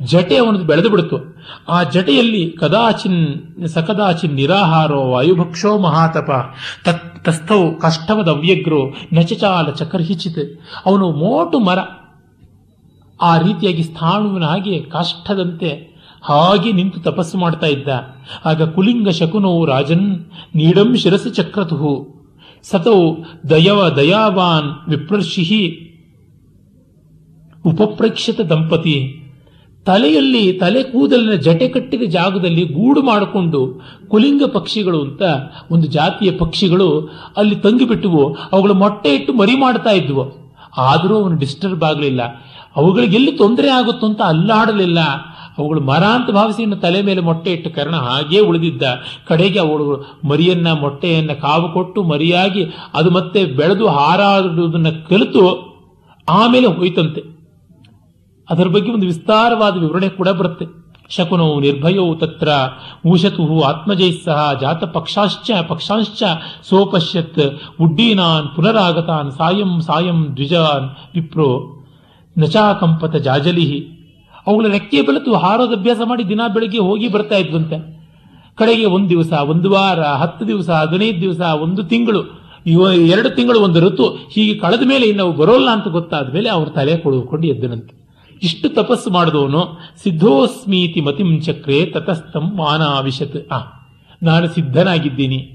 [0.04, 1.16] ಜಟೆ ಅವನದು ಬೆಳೆದು ಬಿಡುತ್ತು
[1.68, 6.30] ಆ ಜಟೆಯಲ್ಲಿ ಕದಾಚಿನ್, ಸಕದಾಚಿನ್ ನಿರಾಹಾರೋ ವಾಯುಭಕ್ಷೋ ಮಹಾತಪ.
[6.84, 8.80] ತತ್ ಕಷ್ಟವದ ಅವ್ಯಗ್ರೋ
[9.12, 11.78] ನಚಚಾಲ ಚಕರ್ಹಿಚಿತ್ ಅವನು ಮೋಟು ಮರ
[13.24, 15.70] ಆ ರೀತಿಯಾಗಿ ಸ್ಥಾಣುವನಾಗಿ ಕಷ್ಟದಂತೆ
[16.22, 17.88] ಹಾಗೆ ನಿಂತು ತಪಸ್ಸು ಮಾಡ್ತಾ ಇದ್ದ.
[18.44, 20.06] ಆಗ ಕುಲಿಂಗ ಶಕುನೋ ರಾಜನ್,
[20.54, 21.90] ನೀಡಂ ಶಿರಸಿ ಚಕ್ರತು
[22.62, 22.94] ಸತೋ
[23.50, 25.64] ದಯವ ದಯಾವಾನ್ ವಿಪ್ರರ್ಷಿಹಿ.
[27.66, 28.96] ಉಪಪ್ರೇಕ್ಷಿತ ದಂಪತಿ.
[29.86, 33.60] ತಲೆಯಲ್ಲಿ ತಲೆ ಕೂದಲಿನ ಜಟೆ ಕಟ್ಟಿದ ಜಾಗದಲ್ಲಿ ಗೂಡು ಮಾಡಿಕೊಂಡು
[34.08, 35.22] ಕುಲಿಂಗ ಪಕ್ಷಿಗಳು ಅಂತ
[35.70, 36.88] ಒಂದು ಜಾತಿಯ ಪಕ್ಷಿಗಳು
[37.36, 38.24] ಅಲ್ಲಿ ತಂಗಿಬಿಟ್ಟುವು.
[38.52, 40.24] ಅವುಗಳು ಮೊಟ್ಟೆ ಇಟ್ಟು ಮರಿ ಮಾಡ್ತಾ ಇದ್ವು.
[40.76, 42.22] ಆದರೂ ಅವನು ಡಿಸ್ಟರ್ಬ್ ಆಗಲಿಲ್ಲ.
[42.76, 45.00] ಅವುಗಳಿಗೆ ಎಲ್ಲಿ ತೊಂದರೆ ಆಗುತ್ತೋ ಅಂತ ಅಲ್ಲಾಡಲಿಲ್ಲ.
[45.58, 48.82] ಅವುಗಳು ಮರ ಅಂತ ಭಾವಿಸಿ ತಲೆ ಮೇಲೆ ಮೊಟ್ಟೆ ಇಟ್ಟು ಕರ್ಣ ಹಾಗೇ ಉಳಿದಿದ್ದ.
[49.26, 52.64] ಕಡೆಗೆ ಅವಳು ಮರಿಯನ್ನ ಮೊಟ್ಟೆಯನ್ನ ಕಾವು ಕೊಟ್ಟು ಮರಿಯಾಗಿ
[52.94, 55.44] ಅದು ಮತ್ತೆ ಬೆಳೆದು ಹಾರಾಡುವುದನ್ನು ಕಲಿತು
[56.28, 57.22] ಆಮೇಲೆ ಹೋಯ್ತಂತೆ.
[58.50, 60.66] ಅದರ ಬಗ್ಗೆ ಒಂದು ವಿಸ್ತಾರವಾದ ವಿವರಣೆ ಕೂಡ ಬರುತ್ತೆ.
[61.10, 62.48] ಶಕುನೋ ನಿರ್ಭಯೋ ತತ್ರ
[63.06, 66.22] ಊಷತು ಆತ್ಮಜೈ ಸಹ ಜಾತ ಪಕ್ಷಾಶ್ಚ ಪಕ್ಷಾಂಶ್ಚ
[66.68, 71.48] ಸೋಪಶ್ಯತ್ ಉಡ್ಡೀನಾನ್ ಪುನರಾಗತಾನ್ ಸಾಯಂ ಸಾಯಂ ದ್ವಿಜಾನ್ ವಿಪ್ರೋ.
[72.38, 73.80] ನಚಾಕಂಪತ ಜಾಜಲಿಹಿ.
[74.46, 77.76] ಅವುಗಳ ರೆಕ್ಕೆ ಬೆಳೆತು ಹಾರೋದು ಅಭ್ಯಾಸ ಮಾಡಿ ದಿನ ಬೆಳಗ್ಗೆ ಹೋಗಿ ಬರ್ತಾ ಇದ್ವಂತೆ.
[78.54, 82.44] ಕಡೆಗೆ ಒಂದು ದಿವಸ, ಒಂದು ವಾರ, ಹತ್ತು ದಿವಸ, ಹದಿನೈದು ದಿವಸ, ಒಂದು ತಿಂಗಳು
[83.06, 87.46] ಎರಡು ತಿಂಗಳು, ಒಂದು ಋತು, ಹೀಗೆ ಕಳೆದ ಮೇಲೆ ಇನ್ನು ಬರೋಲ್ಲ ಅಂತ ಗೊತ್ತಾದ ಮೇಲೆ ಅವ್ರ ತಲೆ ಕೊಡುಕೊಂಡು
[87.46, 88.04] ಎದ್ದನಂತೆ.
[88.42, 93.58] ಇಷ್ಟು ತಪಸ್ಸು ಮಾಡಿದವನು, ಸಿದ್ಧೋಸ್ಮೀತಿ ಮತಿಂ ಚಕ್ರೆ ತತಸ್ಥಂ ಮಾನಾವಿಶತ್ ಆ,
[94.22, 95.50] ನಾನು ಸಿದ್ಧನಾಗಿದ್ದೀನಿ.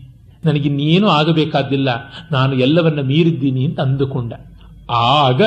[0.45, 1.89] ನನಗಿನ್ನೇನು ಆಗಬೇಕಾದಿಲ್ಲ
[2.31, 4.33] ನಾನು ಎಲ್ಲವನ್ನ ಮೀರಿದ್ದೀನಿ ಅಂತ ಅಂದುಕೊಂಡ.
[4.89, 5.41] ಆಗ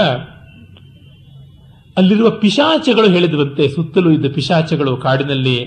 [1.96, 5.58] ಅಲ್ಲಿರುವ ಪಿಶಾಚಗಳು ಹೇಳಿದವಂತೆ ಸುತ್ತಲೂ ಇದ್ದ ಪಿಶಾಚಗಳು ಕಾಡಿನಲ್ಲಿ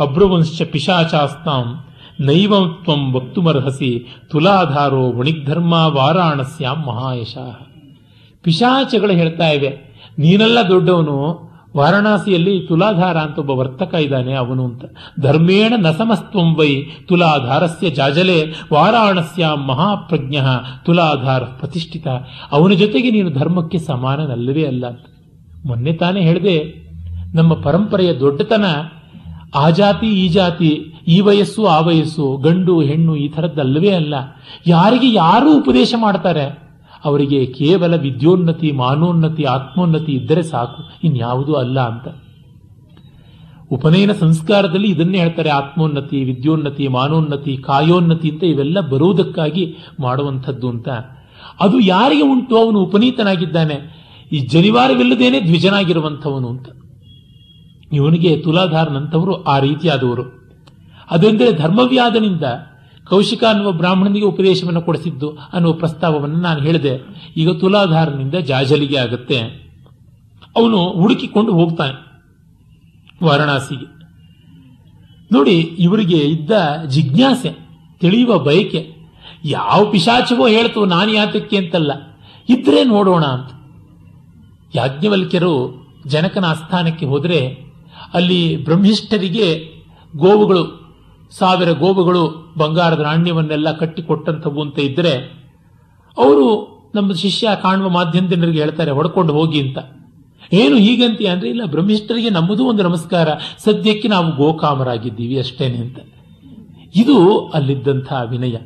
[0.00, 1.66] ಅಬ್ರವಂಶ ಪಿಶಾಚಾಸ್ತಾಂ,
[2.20, 3.90] ನೈವತ್ವಂ ವಕ್ತುಮರ್ಹಸಿ
[4.30, 7.36] ತುಲಾಧಾರೋ ವಣಿಗ್ಧರ್ಮ ವಾರಾಣಸ್ಯಾಂ ಮಹಾಯಶ.
[8.44, 9.70] ಪಿಶಾಚಗಳು ಹೇಳ್ತಾ ಇವೆ,
[10.18, 11.16] ನೀನೆಲ್ಲ ದೊಡ್ಡವನು,
[11.76, 14.84] ವಾರಣಾಸಿಯಲ್ಲಿ ತುಲಾಧಾರ ಅಂತ ಒಬ್ಬ ವರ್ತಕ ಇದ್ದಾನೆ ಅವನು ಅಂತ.
[15.20, 16.72] ಧರ್ಮೇಣ ನಸಮಸ್ತ್ವಂ ವೈ
[17.08, 18.38] ತುಲಾಧಾರಸ್ಯ ಜಾಜಲೆ
[18.72, 20.36] ವಾರಾಣಸ್ಯ ಮಹಾಪ್ರಜ್ಞ
[20.86, 22.08] ತುಲಾಧಾರ ಪ್ರತಿಷ್ಠಿತ.
[22.52, 25.06] ಅವನ ಜೊತೆಗೆ ನೀನು ಧರ್ಮಕ್ಕೆ ಸಮಾನನಲ್ಲವೇ ಅಲ್ಲ ಅಂತ.
[25.66, 26.88] ಮೊನ್ನೆ ತಾನೇ ಹೇಳಿದೆ,
[27.34, 28.64] ನಮ್ಮ ಪರಂಪರೆಯ ದೊಡ್ಡತನ
[29.54, 34.14] ಆ ಜಾತಿ ಈ ಜಾತಿ, ಈ ವಯಸ್ಸು ಆ ವಯಸ್ಸು, ಗಂಡು, ಹೆಣ್ಣು ಈ ಥರದ್ದಲ್ಲವೇ ಅಲ್ಲ.
[34.66, 36.68] ಯಾರಿಗೆ ಯಾರು ಉಪದೇಶ ಮಾಡ್ತಾರೆ?
[37.04, 42.08] ಅವರಿಗೆ ಕೇವಲ ವಿದ್ಯೋನ್ನತಿ, ಮಾನೋನ್ನತಿ, ಆತ್ಮೋನ್ನತಿ ಇದ್ದರೆ ಸಾಕು, ಇನ್ಯಾವುದೂ ಅಲ್ಲ ಅಂತ.
[43.70, 50.88] ಉಪನಯನ ಸಂಸ್ಕಾರದಲ್ಲಿ ಇದನ್ನೇ ಹೇಳ್ತಾರೆ, ಆತ್ಮೋನ್ನತಿ, ವಿದ್ಯೋನ್ನತಿ, ಮಾನೋನ್ನತಿ, ಕಾಯೋನ್ನತಿ ಅಂತ ಇವೆಲ್ಲ ಬರುವುದಕ್ಕಾಗಿ ಮಾಡುವಂಥದ್ದು ಅಂತ.
[51.60, 52.56] ಅದು ಯಾರಿಗೆ ಉಂಟು?
[52.56, 53.97] ಅವನು ಉಪನೀತನಾಗಿದ್ದಾನೆ.
[54.32, 56.68] ಈ ಜನಿವಾರವಿಲ್ಲದೇನೆ ದ್ವಿಜನಾಗಿರುವಂಥವನು ಅಂತ.
[57.92, 60.38] ಇವನಿಗೆ ತುಲಾಧಾರನಂಥವರು ಆ ರೀತಿಯಾದವರು.
[61.10, 62.42] ಅದೆಂದರೆ ಧರ್ಮವ್ಯಾದನಿಂದ
[63.08, 67.00] ಕೌಶಿಕ ಅನ್ನುವ ಬ್ರಾಹ್ಮಣನಿಗೆ ಉಪದೇಶವನ್ನು ಕೊಡಿಸಿದ್ದು ಅನ್ನುವ ಪ್ರಸ್ತಾವವನ್ನು ನಾನು ಹೇಳಿದೆ.
[67.36, 69.38] ಈಗ ತುಲಾಧಾರನಿಂದ ಜಾಜಲಿಗೆ ಆಗುತ್ತೆ.
[70.56, 72.08] ಅವನು ಹುಡುಕಿಕೊಂಡು ಹೋಗ್ತಾನೆ
[73.24, 73.98] ವಾರಣಾಸಿಗೆ.
[75.32, 76.50] ನೋಡಿ, ಇವರಿಗೆ ಇದ್ದ
[76.88, 77.68] ಜಿಜ್ಞಾಸೆ,
[78.00, 78.94] ತಿಳಿಯುವ ಬಯಕೆ,
[79.44, 81.92] ಯಾವ ಪಿಶಾಚವೋ ಹೇಳ್ತು ನಾನು ಯಾತಕ್ಕೆ ಅಂತಲ್ಲ.
[82.48, 83.57] ಇದ್ರೆ ನೋಡೋಣ ಅಂತ.
[84.74, 87.68] ಯಾಜ್ಞವಲ್ಕ್ಯರು ಜನಕನ ಆಸ್ಥಾನಕ್ಕೆ ಹೋದರೆ
[88.14, 89.72] ಅಲ್ಲಿ ಬ್ರಹ್ಮಿಷ್ಠರಿಗೆ
[90.16, 90.78] ಗೋವುಗಳು,
[91.30, 95.14] ಸಾವಿರ ಗೋವುಗಳು, ಬಂಗಾರದ ನಾಣ್ಯವನ್ನೆಲ್ಲ ಕಟ್ಟಿಕೊಟ್ಟಂಥವು ಅಂತ ಇದ್ದರೆ
[96.18, 99.78] ಅವರು ನಮ್ಮ ಶಿಷ್ಯ ಕಾಣುವ ಮಾಧ್ಯಮದಿಂದರಿಗೆ ಹೇಳ್ತಾರೆ, ಹೊಡ್ಕೊಂಡು ಹೋಗಿ ಅಂತ.
[100.52, 105.98] ಏನು ಹೀಗಂತ ಅಂದ್ರೆ, ಇಲ್ಲ, ಬ್ರಹ್ಮಿಷ್ಠರಿಗೆ ನಮ್ಮದು ಒಂದು ನಮಸ್ಕಾರ, ಸದ್ಯಕ್ಕೆ ನಾವು ಗೋಕಾಮರಾಗಿದ್ದೀವಿ ಅಷ್ಟೇನೆ ಅಂತ.
[106.96, 108.56] ಇದು ಅಲ್ಲಿದ್ದಂಥ ವಿನಯ.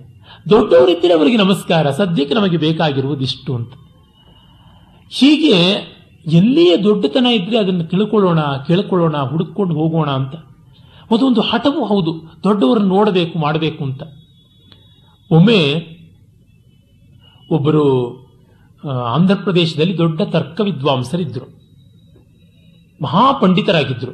[0.50, 3.72] ದೊಡ್ಡವರಿದ್ದರೆ ಅವರಿಗೆ ನಮಸ್ಕಾರ, ಸದ್ಯಕ್ಕೆ ನಮಗೆ ಬೇಕಾಗಿರುವುದಿಷ್ಟು ಅಂತ.
[5.14, 5.58] ಹೀಗೆ
[6.32, 10.34] ಎಲ್ಲಿಯೇ ದೊಡ್ಡತನ ಇದ್ರೆ ಅದನ್ನು ತಿಳ್ಕೊಳ್ಳೋಣ, ಕೇಳ್ಕೊಳ್ಳೋಣ ಹುಡುಕೊಂಡು ಹೋಗೋಣ ಅಂತ.
[11.10, 12.12] ಅದೊಂದು ಹಠವೂ ಹೌದು.
[12.44, 14.02] ದೊಡ್ಡವರನ್ನು ನೋಡಬೇಕು, ಮಾಡಬೇಕು ಅಂತ.
[15.30, 15.60] ಒಮ್ಮೆ
[17.50, 17.84] ಒಬ್ಬರು
[19.14, 21.48] ಆಂಧ್ರ ಪ್ರದೇಶದಲ್ಲಿ ದೊಡ್ಡ ತರ್ಕ ವಿದ್ವಾಂಸರಿದ್ದರು
[23.00, 24.12] ಮಹಾಪಂಡಿತರಾಗಿದ್ದರು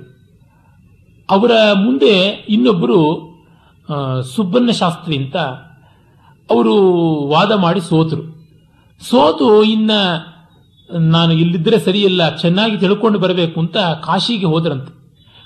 [1.31, 2.15] ಅವರ ಮುಂದೆ
[2.49, 2.99] ಇನ್ನೊಬ್ಬರು
[4.35, 5.37] ಸುಬ್ಬಣ್ಣ ಶಾಸ್ತ್ರಿ ಅಂತ
[6.51, 6.75] ಅವರು
[7.29, 8.25] ವಾದ ಮಾಡಿ ಸೋತರು.
[9.01, 9.91] ಸೋತು ಇನ್ನ
[10.93, 14.99] ನಾನು ಇಲ್ಲಿದ್ದರೆ ಸರಿಯಿಲ್ಲ, ಚೆನ್ನಾಗಿ ತಿಳ್ಕೊಂಡು ಬರಬೇಕು ಅಂತ ಕಾಶಿಗೆ ಹೋದ್ರಂತೆ.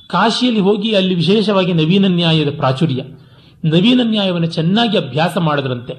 [0.08, 3.02] ಕಾಶಿಯಲ್ಲಿ ಹೋಗಿ ಅಲ್ಲಿ ವಿಶೇಷವಾಗಿ ನವೀನ ನ್ಯಾಯದ ಪ್ರಾಚುರ್ಯ.
[3.64, 5.92] ನವೀನ ನ್ಯಾಯವನ್ನು ಚೆನ್ನಾಗಿ ಅಭ್ಯಾಸ ಮಾಡಿದ್ರಂತೆ.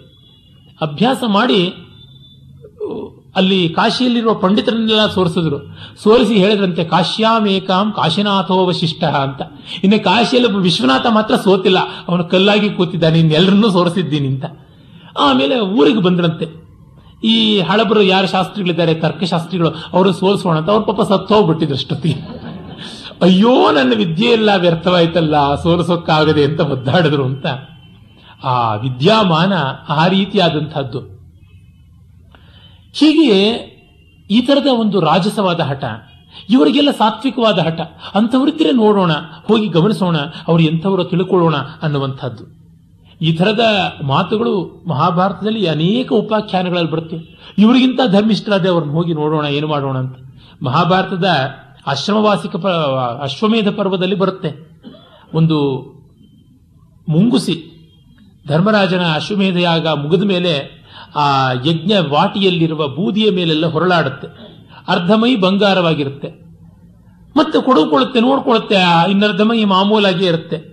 [0.81, 1.73] ಅಭ್ಯಾಸ ಮಾಡಿ,
[3.35, 5.59] ಅಲ್ಲಿ ಕಾಶಿಯಲ್ಲಿರುವ ಪಂಡಿತರನ್ನೆಲ್ಲ ಸೋರಿಸಿದ್ರು.
[6.03, 9.41] ಸೋರಿಸಿ ಹೇಳಿದ್ರಂತೆ, ಕಾಶ್ಯಾಮೇಕಾಂ ಕಾಶಿನಾಥೋವಶಿಷ್ಟ ಅಂತ.
[9.83, 11.77] ಇನ್ನು ಕಾಶಿಯಲ್ಲಿ ವಿಶ್ವನಾಥ ಮಾತ್ರ ಸೋತಿಲ್ಲ.
[12.07, 14.45] ಅವನು ಕಲ್ಲಾಗಿ ಕೂತಿದ್ದಾನೆ ಇನ್ನೆಲ್ಲರನ್ನೂ ಸೋರಿಸಿದ್ದೀನಿ ಅಂತ.
[15.19, 16.62] ಆಮೇಲೆ ಊರಿಗೆ ಬಂದ್ರಂತೆ.
[17.23, 18.93] ಈ ಹಳಬರು ಯಾರು ಶಾಸ್ತ್ರಿಗಳಿದ್ದಾರೆ?
[18.93, 19.69] ತರ್ಕಶಾಸ್ತ್ರಿಗಳು.
[19.69, 20.69] ಅವರು ಸೋಲ್ಸೋಣ ಅಂತ.
[20.69, 22.15] ಅವ್ರ ಪಾಪ ಸತ್ತೋಗ್ಬಿಟ್ಟಿದ್ರು ಅಷ್ಟೊತ್ತಿ.
[23.21, 25.55] ಅಯ್ಯೋ, ನನ್ನ ವಿದ್ಯೆ ಎಲ್ಲ ವ್ಯರ್ಥವಾಯ್ತಲ್ಲ.
[25.55, 27.45] ಸೋಲಿಸೋಕ್ಕಾಗದೆ ಅಂತ ಒದ್ದಾಡಿದ್ರು ಅಂತ.
[28.43, 29.53] ಆ ವಿದ್ಯಾಮಾನ
[29.89, 30.99] ಆ ರೀತಿಯಾದಂಥದ್ದು.
[32.93, 33.53] ಹೀಗೆ
[34.31, 35.83] ಈ ಥರದ ಒಂದು ರಾಜಸವಾದ ಹಠ,
[36.49, 37.79] ಇವರಿಗೆಲ್ಲ ಸಾತ್ವಿಕವಾದ ಹಠ,
[38.13, 39.11] ಅಂಥವರಿದ್ದರೆ ನೋಡೋಣ,
[39.47, 42.62] ಹೋಗಿ ಗಮನಿಸೋಣ, ಅವರು ಎಂಥವರು ತಿಳ್ಕೊಳ್ಳೋಣ ಅನ್ನುವಂಥದ್ದು.
[43.21, 43.59] ಈ ಥರದ
[44.03, 47.17] ಮಾತುಗಳು ಮಹಾಭಾರತದಲ್ಲಿ ಅನೇಕ ಉಪಾಖ್ಯಾನಗಳಲ್ಲಿ ಬರುತ್ತೆ.
[47.57, 50.17] ಇವರಿಗಿಂತ ಧರ್ಮಿಷ್ಠರಾದ ಅವ್ರನ್ನ ಹೋಗಿ ನೋಡೋಣ, ಏನು ಮಾಡೋಣ ಅಂತ.
[50.63, 51.25] ಮಹಾಭಾರತದ
[51.87, 52.55] ಆಶ್ರಮವಾಸಿಕ
[53.21, 54.81] ಅಶ್ವಮೇಧ ಪರ್ವದಲ್ಲಿ ಬರುತ್ತೆ.
[55.33, 55.57] ಒಂದು
[57.09, 57.55] ಮುಂಗುಸಿ,
[58.47, 60.83] ಧರ್ಮರಾಜನ ಅಶ್ವಮೇಧ ಯಾಗ ಮುಗಿದ ಮೇಲೆ
[61.15, 64.27] ಆ ಯಜ್ಞ ವಾಟಿಯಲ್ಲಿರುವ ಬೂದಿಯ ಮೇಲೆಲ್ಲ ಹೊರಳಾಡುತ್ತೆ.
[64.87, 66.43] ಅರ್ಧಮೈ ಬಂಗಾರವಾಗಿರುತ್ತೆ.
[67.37, 68.75] ಮತ್ತೆ ಕೊಡುಕೊಳ್ಳುತ್ತೆ, ನೋಡ್ಕೊಳ್ಳುತ್ತೆ
[69.11, 70.72] ಇನ್ನರ್ಧಮೈ ಮಾಮೂಲಾಗಿ ಇರುತ್ತೆ.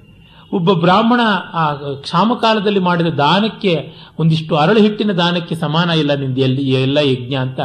[0.53, 1.20] ಒಬ್ಬ ಬ್ರಾಹ್ಮಣ
[1.55, 7.61] ಆ ಕ್ಷಾಮಕಾಲದಲ್ಲಿ ಮಾಡಿದ ದಾನಕ್ಕೆ ಒಂದಿಷ್ಟು ಅರಳು ಹಿಟ್ಟಿನ ದಾನಕ್ಕೆ ಸಮಾನ ಇಲ್ಲ ನಿಂದು, ಎಲ್ಲಿ ಎಲ್ಲ ಯಜ್ಞ ಅಂತ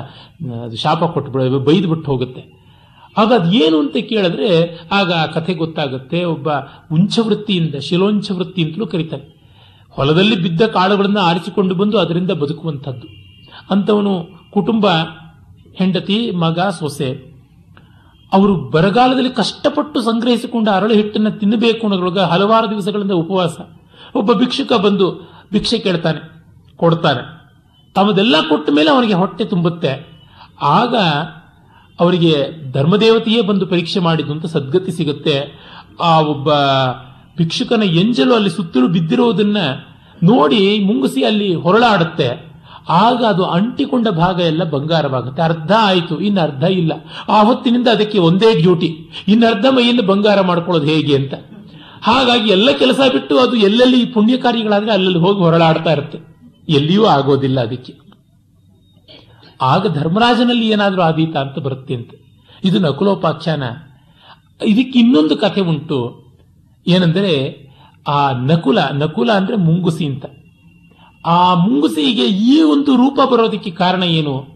[0.66, 2.44] ಅದು ಶಾಪ ಕೊಟ್ಟು ಬೈದು ಬಿಟ್ಟು ಹೋಗುತ್ತೆ.
[3.18, 4.50] ಆಗ ಅದೇನು ಅಂತ ಕೇಳಿದ್ರೆ,
[4.92, 6.48] ಆಗ ಆ ಕಥೆ ಗೊತ್ತಾಗುತ್ತೆ, ಒಬ್ಬ
[6.92, 9.28] ಉಂಚವೃತ್ತಿಯಿಂದ ಶಿಲೋಂಚ ವೃತ್ತಿ ಅಂತಲೂ ಕರೀತಾರೆ
[9.90, 13.08] ಹೊಲದಲ್ಲಿ ಬಿದ್ದ ಕಾಳುಗಳನ್ನು ಆರಿಸಿಕೊಂಡು ಬಂದು ಅದರಿಂದ ಬದುಕುವಂಥದ್ದು.
[13.72, 14.14] ಅಂಥವನು
[14.54, 14.86] ಕುಟುಂಬ,
[15.76, 17.10] ಹೆಂಡತಿ, ಮಗ, ಸೊಸೆ
[18.34, 23.58] ಅವರು ಬರಗಾಲದಲ್ಲಿ ಕಷ್ಟಪಟ್ಟು ಸಂಗ್ರಹಿಸಿಕೊಂಡ ಅರಳು ಹಿಟ್ಟನ್ನು ತಿನ್ನಬೇಕು ಅನ್ನೋದ್ರೊಳಗೆ ಹಲವಾರು ದಿವಸಗಳಿಂದ ಉಪವಾಸ.
[24.16, 25.08] ಒಬ್ಬ ಭಿಕ್ಷುಕ ಬಂದು
[25.52, 26.20] ಭಿಕ್ಷೆ ಕೇಳ್ತಾನೆ,
[26.76, 27.24] ಕೊಡ್ತಾನೆ.
[27.94, 29.92] ತಮ್ಮದೆಲ್ಲ ಕೊಟ್ಟ ಮೇಲೆ ಅವನಿಗೆ ಹೊಟ್ಟೆ ತುಂಬುತ್ತೆ.
[30.62, 30.96] ಆಗ
[32.00, 32.34] ಅವರಿಗೆ
[32.72, 35.38] ಧರ್ಮದೇವತೆಯೇ ಬಂದು ಪರೀಕ್ಷೆ ಮಾಡಿದ್ದು ಅಂತ ಸದ್ಗತಿ ಸಿಗುತ್ತೆ.
[36.02, 36.50] ಆ ಒಬ್ಬ
[37.38, 39.58] ಭಿಕ್ಷುಕನ ಎಂಜಲು ಅಲ್ಲಿ ಸುತ್ತಲೂ ಬಿದ್ದಿರುವುದನ್ನ
[40.24, 42.55] ನೋಡಿ ಮುಂಗಿಸಿ ಅಲ್ಲಿ ಹೊರಳಾಡುತ್ತೆ.
[42.90, 45.42] ಆಗ ಅದು ಅಂಟಿಕೊಂಡ ಭಾಗ ಎಲ್ಲ ಬಂಗಾರವಾಗುತ್ತೆ.
[45.42, 46.92] ಅರ್ಧ ಆಯಿತು, ಇನ್ನು ಅರ್ಧ ಇಲ್ಲ.
[47.30, 48.98] ಆ ಹೊತ್ತಿನಿಂದ ಅದಕ್ಕೆ ಒಂದೇ ಡ್ಯೂಟಿ.
[49.28, 51.34] ಇನ್ನು ಅರ್ಧ ಮೈಯನ್ನು ಬಂಗಾರ ಮಾಡ್ಕೊಳ್ಳೋದು ಹೇಗೆ ಅಂತ.
[52.02, 56.18] ಹಾಗಾಗಿ ಎಲ್ಲ ಕೆಲಸ ಬಿಟ್ಟು ಅದು ಎಲ್ಲೆಲ್ಲಿ ಪುಣ್ಯ ಕಾರ್ಯಗಳಾದ್ರೆ ಅಲ್ಲಲ್ಲಿ ಹೋಗಿ ಹೊರಳಾಡ್ತಾ ಇರುತ್ತೆ.
[56.70, 57.94] ಎಲ್ಲಿಯೂ ಆಗೋದಿಲ್ಲ ಅದಕ್ಕೆ.
[59.62, 62.10] ಆಗ ಧರ್ಮರಾಜನಲ್ಲಿ ಏನಾದರೂ ಆದೀತ ಅಂತ ಬರುತ್ತೆ ಅಂತ.
[62.64, 63.64] ಇದು ನಕುಲೋಪಾಖ್ಯಾನ.
[64.66, 66.26] ಇದಕ್ಕೆ ಇನ್ನೊಂದು ಕಥೆ ಉಂಟು.
[66.88, 67.66] ಏನಂದರೆ
[68.08, 70.26] ಆ ನಕುಲ ನಕುಲ ಅಂದ್ರೆ ಮುಂಗುಸಿ ಅಂತ.
[71.26, 74.56] ಆ ಮುಂಗುಸಿಗೆ ಈ ಒಂದು ರೂಪ ಬರೋದಕ್ಕೆ ಕಾರಣ ಏನು?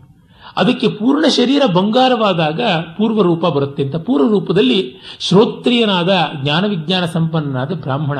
[0.57, 2.61] ಅದಕ್ಕೆ ಪೂರ್ಣ ಶರೀರ ಬಂಗಾರವಾದಾಗ
[2.97, 3.95] ಪೂರ್ವ ರೂಪ ಬರುತ್ತೆ ಅಂತ.
[3.95, 6.09] ಪೂರ್ವ ರೂಪದಲ್ಲಿ ಶ್ರೋತ್ರಿಯನಾದ
[6.43, 8.19] ಜ್ಞಾನ ವಿಜ್ಞಾನ ಸಂಪನ್ನನಾದ ಬ್ರಾಹ್ಮಣ.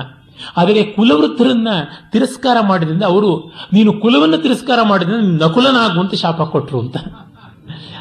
[0.57, 1.67] ಆದರೆ ಕುಲವೃದ್ಧರನ್ನ
[2.11, 6.97] ತಿರಸ್ಕಾರ ಮಾಡಿದ್ರಿಂದ ಅವರು, ನೀನು ಕುಲವನ್ನು ತಿರಸ್ಕಾರ ಮಾಡಿದ್ರೆ ನಕುಲನಾಗುವಂತ ಶಾಪ ಕೊಟ್ಟರು ಅಂತ.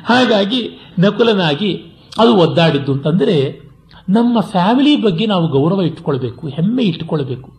[0.04, 1.84] ಹಾಗಾಗಿ ನಕುಲನಾಗಿ
[2.18, 3.60] ಅದು ಒದ್ದಾಡಿದ್ದು ಅಂತಂದ್ರೆ
[4.08, 7.57] ನಮ್ಮ ಫ್ಯಾಮಿಲಿ ಬಗ್ಗೆ ನಾವು ಗೌರವ ಇಟ್ಕೊಳ್ಬೇಕು, ಹೆಮ್ಮೆ ಇಟ್ಕೊಳ್ಬೇಕು.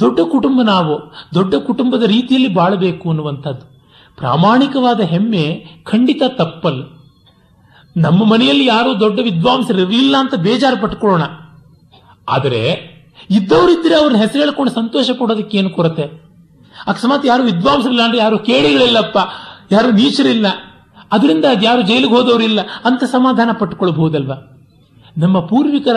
[0.00, 3.70] ದೊಡ್ಡ ಕುಟುಂಬ ನಾವು, ದೊಡ್ಡ ಕುಟುಂಬದ ರೀತಿಯಲ್ಲಿ ಬಾಳಬೇಕು ಅನ್ನುವಂಥದ್ದು.
[4.16, 6.82] ಪ್ರಾಮಾಣಿಕವಾದ ಹೆಮ್ಮೆ ಖಂಡಿತ ತಪ್ಪಲ್ಲ.
[7.96, 11.22] ನಮ್ಮ ಮನೆಯಲ್ಲಿ ಯಾರೋ ದೊಡ್ಡ ವಿದ್ವಾಂಸರು ಇರಲಿಲ್ಲ ಅಂತ ಬೇಜಾರು ಪಟ್ಕೊಳ್ಳೋಣ.
[12.28, 12.60] ಆದರೆ
[13.30, 16.02] ಇದ್ದವರಿದ್ರೆ ಅವ್ರ ಹೆಸರು ಹೇಳ್ಕೊಂಡು ಸಂತೋಷ ಪಡೋದಕ್ಕೆ ಏನು ಕೊರತೆ?
[16.86, 19.18] ಅಕಸ್ಮಾತ್ ಯಾರು ವಿದ್ವಾಂಸರಿಲ್ಲ ಅಂದ್ರೆ ಯಾರು ಕೇಳಿಗಳಿಲ್ಲಪ್ಪ,
[19.72, 20.46] ಯಾರು ನೀಚರಿಲ್ಲ.
[21.12, 24.34] ಅದರಿಂದ ಯಾರು ಜೈಲಿಗೆ ಹೋದವರಿಲ್ಲ ಅಂತ ಸಮಾಧಾನ ಪಟ್ಟುಕೊಳ್ಬಹುದಲ್ವಾ
[25.18, 25.96] ನಮ್ಮ ಪೂರ್ವಿಕರ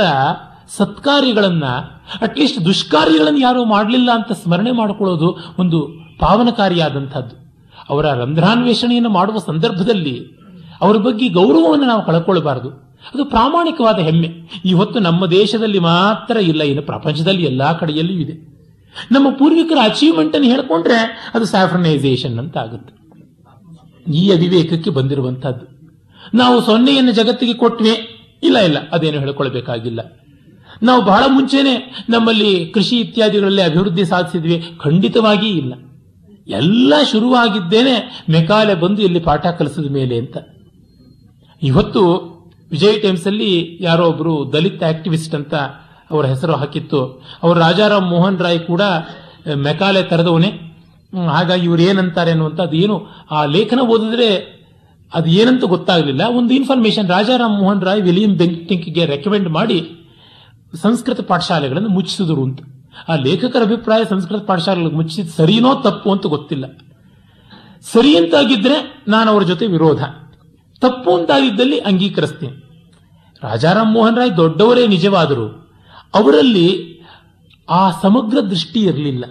[0.69, 1.65] ಸತ್ಕಾರ್ಯಗಳನ್ನ
[2.21, 5.79] ಅಟ್ಲೀಸ್ಟ್ ದುಷ್ಕಾರ್ಯಗಳನ್ನು ಯಾರೂ ಮಾಡಲಿಲ್ಲ ಅಂತ ಸ್ಮರಣೆ ಮಾಡಿಕೊಳ್ಳೋದು ಒಂದು
[6.19, 7.35] ಪಾವನಕಾರಿಯಾದಂಥದ್ದು.
[7.89, 10.15] ಅವರ ರಂಧ್ರಾನ್ವೇಷಣೆಯನ್ನು ಮಾಡುವ ಸಂದರ್ಭದಲ್ಲಿ
[10.81, 12.69] ಅವರ ಬಗ್ಗೆ ಗೌರವವನ್ನು ನಾವು ಕಳ್ಕೊಳ್ಬಾರ್ದು
[13.13, 14.29] ಅದು ಪ್ರಾಮಾಣಿಕವಾದ ಹೆಮ್ಮೆ.
[14.65, 18.35] ಇವತ್ತು ನಮ್ಮ ದೇಶದಲ್ಲಿ ಮಾತ್ರ ಇಲ್ಲ, ಇನ್ನು ಪ್ರಪಂಚದಲ್ಲಿ ಎಲ್ಲ ಕಡೆಯಲ್ಲೂ ಇದೆ.
[19.11, 20.97] ನಮ್ಮ ಪೂರ್ವಿಕರ ಅಚೀವ್ಮೆಂಟ್ ಅನ್ನು ಹೇಳ್ಕೊಂಡ್ರೆ
[21.33, 22.93] ಅದು ಸ್ಯಾಫ್ರನೈಸೇಷನ್ ಅಂತ ಆಗುತ್ತೆ
[24.13, 25.65] ಈ ಅವಿವೇಕಕ್ಕೆ ಬಂದಿರುವಂತಹದ್ದು
[26.37, 27.93] ನಾವು ಸೊನ್ನೆಯನ್ನು ಜಗತ್ತಿಗೆ ಕೊಟ್ವೆ,
[28.43, 30.01] ಇಲ್ಲ ಇಲ್ಲ, ಅದೇನು ಹೇಳ್ಕೊಳ್ಬೇಕಾಗಿಲ್ಲ.
[30.83, 34.63] ನಾವು ಬಹಳ ಮುಂಚೆನೆ ನಮ್ಮಲ್ಲಿ ಕೃಷಿ ಇತ್ಯಾದಿಗಳಲ್ಲಿ ಅಭಿವೃದ್ಧಿ ಸಾಧಿಸಿದ್ವಿ.
[34.83, 35.73] ಖಂಡಿತವಾಗಿ ಇಲ್ಲ.
[36.47, 40.37] ಎಲ್ಲ ಶುರುವಾಗಿದ್ದೇನೆ ಮೆಕಾಲೆ ಬಂದು ಇಲ್ಲಿ ಪಾಠ ಕಲಿಸಿದ ಮೇಲೆ ಅಂತ.
[41.63, 42.01] ಇವತ್ತು
[42.71, 45.55] ವಿಜಯ್ ಟೈಮ್ಸ್ ಅಲ್ಲಿ ಯಾರೋ ಒಬ್ರು ದಲಿತ್ ಆಕ್ಟಿವಿಸ್ಟ್ ಅಂತ
[46.11, 47.23] ಅವರ ಹೆಸರು ಹಾಕಿತ್ತು.
[47.43, 48.81] ಅವರು ರಾಜಾರಾಮ್ ಮೋಹನ್ ರಾಯ್ ಕೂಡ
[49.55, 50.51] ಮೆಕಾಲೆ ತರದವನೇ.
[51.27, 53.07] ಹಾಗಾಗಿ ಇವ್ರು ಏನಂತಾರೆ ಅನ್ನುವಂಥದ್ದು ಏನು?
[53.31, 54.29] ಆ ಲೇಖನ ಓದಿದ್ರೆ
[55.13, 56.23] ಅದು ಏನಂತ ಗೊತ್ತಾಗಲಿಲ್ಲ.
[56.37, 59.79] ಒಂದು ಇನ್ಫಾರ್ಮೇಶನ್ ರಾಜಾರಾಮ್ ಮೋಹನ್ ರಾಯ್, ವಿಲಿಯಂ ಬೆಂಟಿಂಕ್ಗೆ ರೆಕಮೆಂಡ್ ಮಾಡಿ
[60.81, 62.59] ಸಂಸ್ಕೃತ ಪಾಠಶಾಲೆಗಳನ್ನು ಮುಚ್ಚಿಸಿದರು ಅಂತ.
[63.09, 66.65] ಆ ಲೇಖಕರ ಅಭಿಪ್ರಾಯ ಸಂಸ್ಕೃತ ಪಾಠಶಾಲೆಗಳು ಮುಚ್ಚಿದ ಸರಿನೋ ತಪ್ಪು ಅಂತ ಗೊತ್ತಿಲ್ಲ.
[67.81, 70.03] ಸರಿ ಅಂತಾಗಿದ್ರೆ ನಾನು ಅವರ ಜೊತೆ ವಿರೋಧ.
[70.81, 72.63] ತಪ್ಪು ಅಂತಾಗಿದ್ದಲ್ಲಿ ಅಂಗೀಕರಿಸ್ತೇನೆ.
[73.43, 75.71] ರಾಜಾರಾಮ್ ಮೋಹನ್ ರಾಯ್ ದೊಡ್ಡವರೇ ನಿಜವಾದರು
[76.13, 76.93] ಅವರಲ್ಲಿ
[77.69, 79.25] ಆ ಸಮಗ್ರ ದೃಷ್ಟಿ ಇರಲಿಲ್ಲ.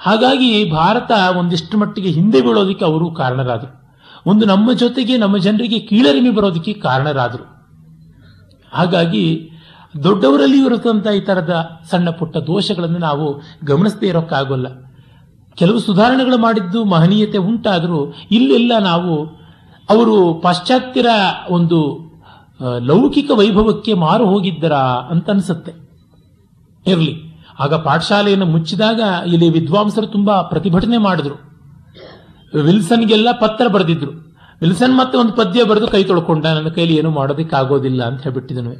[0.00, 3.98] ಹಾಗಾಗಿ ಭಾರತ ಒಂದಿಷ್ಟು ಮಟ್ಟಿಗೆ ಹಿಂದೆ ಬೀಳೋದಕ್ಕೆ ಅವರು ಕಾರಣರಾದರು.
[4.26, 7.60] ಒಂದು ನಮ್ಮ ಜೊತೆಗೆ ನಮ್ಮ ಜನರಿಗೆ ಕೀಳರಿಮೆ ಬರೋದಕ್ಕೆ ಕಾರಣರಾದರು.
[8.72, 9.49] ಹಾಗಾಗಿ
[9.94, 11.54] ದೊಡ್ಡವರಲ್ಲಿ ಇರತಕ್ಕಂಥ ಈ ತರದ
[11.90, 13.26] ಸಣ್ಣ ಪುಟ್ಟ ದೋಷಗಳನ್ನು ನಾವು
[13.64, 14.68] ಗಮನಿಸದೇ ಇರೋಕ್ಕಾಗೋಲ್ಲ.
[15.58, 19.14] ಕೆಲವು ಸುಧಾರಣೆಗಳು ಮಾಡಿದ್ದು ಮಹನೀಯತೆ ಉಂಟಾದರೂ ಇಲ್ಲೆಲ್ಲ ನಾವು
[19.90, 21.10] ಅವರು ಪಾಶ್ಚಾತ್ಯರ
[21.50, 21.78] ಒಂದು
[22.90, 24.82] ಲೌಕಿಕ ವೈಭವಕ್ಕೆ ಮಾರು ಹೋಗಿದ್ದರಾ
[25.12, 25.72] ಅಂತ ಅನಿಸುತ್ತೆ
[26.86, 27.14] ಇರಲಿ.
[27.60, 31.36] ಆಗ ಪಾಠಶಾಲೆಯನ್ನು ಮುಚ್ಚಿದಾಗ ಇಲ್ಲಿ ವಿದ್ವಾಂಸರು ತುಂಬಾ ಪ್ರತಿಭಟನೆ ಮಾಡಿದ್ರು.
[32.68, 34.12] ವಿಲ್ಸನ್ಗೆಲ್ಲ ಪತ್ರ ಬರೆದಿದ್ರು.
[34.62, 38.72] ವಿಲ್ಸನ್ ಮತ್ತೆ ಒಂದು ಪದ್ಯ ಬರೆದು ಕೈ ತೊಳ್ಕೊಂಡ, ನನ್ನ ಕೈಲಿ ಏನು ಮಾಡೋದಕ್ಕೆ ಆಗೋದಿಲ್ಲ ಅಂತ ಹೇಳ್ಬಿಟ್ಟಿದನು.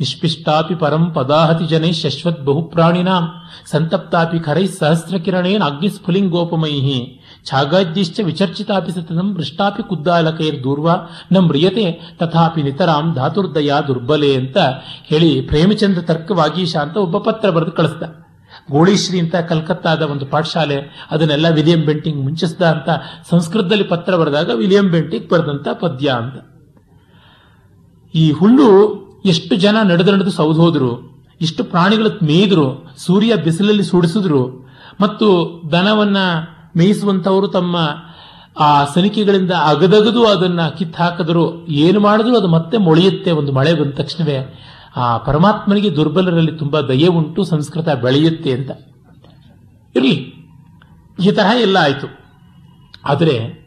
[0.00, 3.24] ನಿಷ್ಪಿಷ್ಟಾಪಿ ಪರಂ ಪದಾಹತಿ ಜನೈ ಶಶ್ವತ್ ಬಹುಪ್ರಾಣಿನಾಂ.
[3.70, 6.98] ಸಂತಪ್ತಾಪಿ ಖರೈ ಸಹಸ್ರ ಕಿರಣೇನ ಅಗ್ನಿಸ್ಫುಲಿಂಗೋಪಮೈಹಿ.
[7.46, 10.90] ಛಾಗಾದ್ಯಶ್ಚ ವಿಚರ್ಚಿತಾಪಿ ಸತತಂ ಮೃಷ್ಟಾಪಿ ಕುದ್ದಾಲಕೈರ್ ದೂರ್ವ.
[11.32, 14.58] ನ ಮ್ರಿಯತೆ ತಥಾಪಿ ನಿತರಾಂ ಧಾತುರ್ದಯ ದುರ್ಬಲೆ ಅಂತ
[15.04, 18.02] ಹೇಳಿ ಪ್ರೇಮಚಂದ್ರ ತರ್ಕವಾಗೀಶ ಅಂತ ಒಬ್ಬ ಪತ್ರ ಬರೆದು ಕಳಿಸ್ದ.
[18.70, 22.88] ಗೋಳಿಶ್ರೀ ಅಂತ ಕಲ್ಕತ್ತಾದ ಒಂದು ಪಾಠಶಾಲೆ, ಅದನ್ನೆಲ್ಲ ವಿಲಿಯಂ ಬೆಂಟಿಂಗ್ ಮುಂಚಿಸ್ದ ಅಂತ
[23.30, 26.36] ಸಂಸ್ಕೃತದಲ್ಲಿ ಪತ್ರ ಬರೆದಾಗ ವಿಲಿಯಂ ಬೆಂಟಿಂಗ್ ಬರೆದಂತ ಪದ್ಯ ಅಂತ.
[28.14, 28.68] ಈ ಹುಲ್ಲು
[29.24, 34.68] ಎಷ್ಟು ಜನ ನಡೆದು ನಡೆದು ಸೌದೋದ್ರು ಇಷ್ಟು ಪ್ರಾಣಿಗಳು ಮೇಯ್ದ್ರು, ಸೂರ್ಯ ಬಿಸಿಲಲ್ಲಿ ಸುಡಿಸಿದ್ರು,
[35.00, 36.16] ಮತ್ತು ದನವನ್ನ
[36.76, 37.76] ಮೇಯಿಸುವಂತವರು ತಮ್ಮ
[38.58, 43.30] ಆ ಸನಿಕೆಗಳಿಂದ ಅಗದಗದು ಅದನ್ನ ಕಿತ್ತು ಹಾಕಿದ್ರು ಏನು ಮಾಡಿದ್ರು, ಅದು ಮತ್ತೆ ಮೊಳೆಯುತ್ತೆ.
[43.30, 44.60] ಒಂದು ಮಳೆ ಬಂದ ತಕ್ಷಣವೇ
[44.96, 48.70] ಆ ಪರಮಾತ್ಮನಿಗೆ ದುರ್ಬಲರಲ್ಲಿ ತುಂಬಾ ದಯೆ ಉಂಟು, ಸಂಸ್ಕೃತ ಬೆಳೆಯುತ್ತೆ ಅಂತ.
[49.96, 50.34] ಇರಲಿ,
[51.24, 52.18] ಈ ತರಹ ಎಲ್ಲ ಆಯಿತು.
[53.04, 53.66] ಆದರೆ,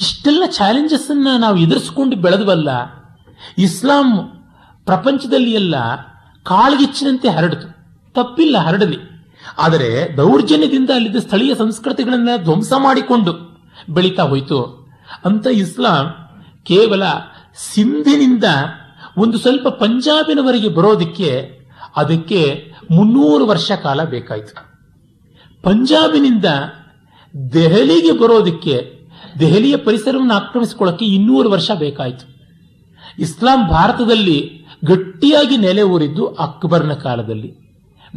[0.00, 2.68] ಇಷ್ಟೆಲ್ಲ ಚಾಲೆಂಜಸ್ ಅನ್ನ ನಾವು ಎದುರಿಸ್ಕೊಂಡು ಬೆಳೆದವಲ್ಲ,
[3.58, 4.36] ಇಸ್ಲಾಂ
[4.90, 5.74] ಪ್ರಪಂಚದಲ್ಲಿ ಎಲ್ಲ
[6.42, 7.68] ಕಾಳ್ಗಿಚ್ಚಿನಂತೆ ಹರಡಿತು.
[8.14, 8.98] ತಪ್ಪಿಲ್ಲ ಹರಡಲಿ
[9.58, 13.32] ಆದರೆ ದೌರ್ಜನ್ಯದಿಂದ ಅಲ್ಲಿದ್ದ ಸ್ಥಳೀಯ ಸಂಸ್ಕೃತಿಗಳನ್ನ ಧ್ವಂಸ ಮಾಡಿಕೊಂಡು
[13.88, 14.58] ಬೆಳೀತಾ ಹೋಯಿತು.
[15.24, 16.06] ಅಂತ ಇಸ್ಲಾಂ
[16.64, 17.02] ಕೇವಲ
[17.72, 18.44] ಸಿಂಧಿನಿಂದ
[19.16, 21.30] ಒಂದು ಸ್ವಲ್ಪ ಪಂಜಾಬಿನವರೆಗೆ ಬರೋದಕ್ಕೆ
[21.96, 24.54] ಅದಕ್ಕೆ ಮುನ್ನೂರು ವರ್ಷ ಕಾಲ ಬೇಕಾಯಿತು.
[25.62, 26.44] ಪಂಜಾಬಿನಿಂದ
[27.52, 28.76] ದೆಹಲಿಗೆ ಬರೋದಕ್ಕೆ,
[29.40, 32.24] ದೆಹಲಿಯ ಪರಿಸರವನ್ನು ಆಕ್ರಮಿಸಿಕೊಳ್ಳಕ್ಕೆ ಇನ್ನೂರು ವರ್ಷ ಬೇಕಾಯಿತು.
[33.18, 37.50] ಇಸ್ಲಾಂ ಭಾರತದಲ್ಲಿ ಗಟ್ಟಿಯಾಗಿ ನೆಲೆ ಊರಿದ್ದು ಅಕ್ಬರ್ನ ಕಾಲದಲ್ಲಿ.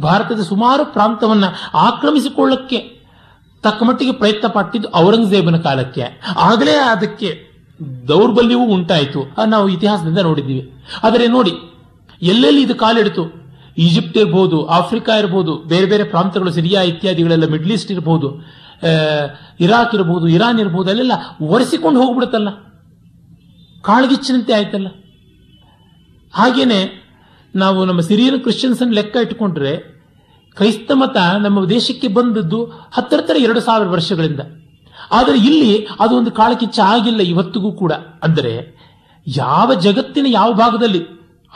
[0.02, 1.48] ಭಾರತದ ಸುಮಾರು ಪ್ರಾಂತವನ್ನು
[1.78, 2.78] ಆಕ್ರಮಿಸಿಕೊಳ್ಳಕ್ಕೆ
[3.64, 6.04] ತಕ್ಕ ಮಟ್ಟಿಗೆ ಪ್ರಯತ್ನ ಪಟ್ಟಿದ್ದು ಔರಂಗಜೇಬನ ಕಾಲಕ್ಕೆ.
[6.36, 7.30] ಆಗಲೇ ಅದಕ್ಕೆ
[8.08, 9.20] ದೌರ್ಬಲ್ಯವೂ ಉಂಟಾಯಿತು.
[9.46, 10.64] ನಾವು ಇತಿಹಾಸದಿಂದ ನೋಡಿದ್ದೀವಿ.
[11.02, 11.52] ಆದರೆ ನೋಡಿ,
[12.22, 13.24] ಎಲ್ಲೆಲ್ಲಿ ಇದು ಕಾಲಿಡಿತು?
[13.78, 18.28] ಈಜಿಪ್ಟ್ ಇರಬಹುದು ಆಫ್ರಿಕಾ ಇರಬಹುದು ಬೇರೆ ಬೇರೆ ಪ್ರಾಂತಗಳು ಸಿರಿಯಾ ಇತ್ಯಾದಿಗಳೆಲ್ಲ ಮಿಡ್ಲ್ ಈಸ್ಟ್ ಇರಬಹುದು
[19.60, 21.14] ಇರಾಕ್ ಇರಬಹುದು ಇರಾನ್ ಇರಬಹುದು ಅಲ್ಲೆಲ್ಲ
[21.52, 22.50] ಒರೆಸಿಕೊಂಡು ಹೋಗ್ಬಿಡುತ್ತಲ್ಲ.
[23.88, 24.88] ಕಾಳ್ಗಿಚ್ಚಿನಂತೆ ಆಯ್ತಲ್ಲ.
[26.34, 26.80] ಹಾಗೇನೆ
[27.54, 29.72] ನಾವು ನಮ್ಮ ಸಿರಿಯನ್ ಕ್ರಿಶ್ಚಿಯನ್ಸ್ ಅನ್ನು ಲೆಕ್ಕ ಇಟ್ಕೊಂಡ್ರೆ
[30.56, 32.58] ಕ್ರೈಸ್ತ ಮತ ನಮ್ಮ ದೇಶಕ್ಕೆ ಬಂದದ್ದು
[32.96, 34.42] ಹತ್ತರ ಎರಡು ಸಾವಿರ ವರ್ಷಗಳಿಂದ.
[35.12, 37.92] ಆದರೆ ಇಲ್ಲಿ ಅದು ಒಂದು ಕಾಳಕಿಚ್ಚ ಆಗಿಲ್ಲ, ಇವತ್ತಿಗೂ ಕೂಡ.
[38.26, 38.52] ಅಂದರೆ
[39.26, 41.00] ಯಾವ ಜಗತ್ತಿನ ಯಾವ ಭಾಗದಲ್ಲಿ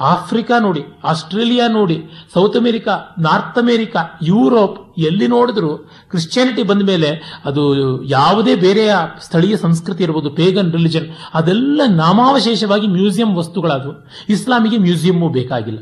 [0.01, 2.03] ಆಫ್ರಿಕಾ ನೋಡಿ, ಆಸ್ಟ್ರೇಲಿಯಾ ನೋಡಿ,
[2.35, 5.79] South America, North America, Europe ಎಲ್ಲಿ ನೋಡಿದ್ರು
[6.11, 14.09] ಕ್ರಿಶ್ಚಿಯಾನಿಟಿ ಬಂದ ಮೇಲೆ ಅದು ಯಾವುದೇ ಬೇರೆಯ ಸ್ಥಳೀಯ ಸಂಸ್ಕೃತಿ ಇರಬಹುದು ಪೇಗನ್ ರಿಲಿಜನ್ ಅದೆಲ್ಲ ನಾಮಾವಶೇಷವಾಗಿ ಮ್ಯೂಸಿಯಂ ವಸ್ತುಗಳಾದವು.
[14.29, 15.79] ಇಸ್ಲಾಮಿಗೆ ಮ್ಯೂಸಿಯಮ್ಮು ಬೇಕಾಗಿಲ್ಲ.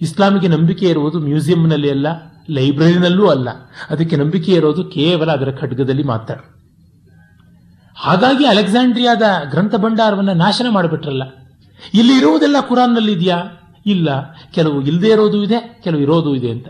[0.00, 2.06] ಇಸ್ಲಾಮಿಗೆ ನಂಬಿಕೆ ಇರುವುದು ಮ್ಯೂಸಿಯಂನಲ್ಲಿ ಅಲ್ಲ,
[2.50, 3.48] ಲೈಬ್ರರಿನಲ್ಲೂ ಅಲ್ಲ.
[3.90, 6.34] ಅದಕ್ಕೆ ನಂಬಿಕೆ ಇರೋದು ಕೇವಲ ಅದರ ಖಡ್ಗದಲ್ಲಿ ಮಾತ್ರ.
[7.96, 11.22] ಹಾಗಾಗಿ ಅಲೆಕ್ಸಾಂಡ್ರಿಯಾದ ಗ್ರಂಥ ಭಂಡಾರವನ್ನು ನಾಶನ ಮಾಡಿಬಿಟ್ರಲ್ಲ.
[11.94, 13.42] ಇಲ್ಲಿ ಇರುವುದೆಲ್ಲ ಕುರಾನ್ನಲ್ಲಿ ಇದೆಯಾ?
[13.86, 14.08] ಇಲ್ಲ.
[14.54, 16.66] ಕೆಲವು ಇಲ್ಲದೆ ಇರೋದು ಇದೆ, ಕೆಲವು ಇರೋದು ಇದೆ ಅಂತ.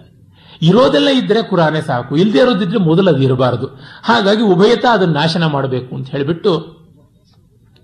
[0.62, 2.16] ಇರೋದೆಲ್ಲ ಇದ್ರೆ ಕುರಾನೇ ಸಾಕು.
[2.16, 3.66] ಇಲ್ಲದೆ ಇರೋದಿದ್ರೆ ಮೊದಲು ಅದು ಇರಬಾರದು.
[4.02, 6.82] ಹಾಗಾಗಿ ಉಭಯತ ಅದನ್ನು ನಾಶನ ಮಾಡಬೇಕು ಅಂತ ಹೇಳಿಬಿಟ್ಟು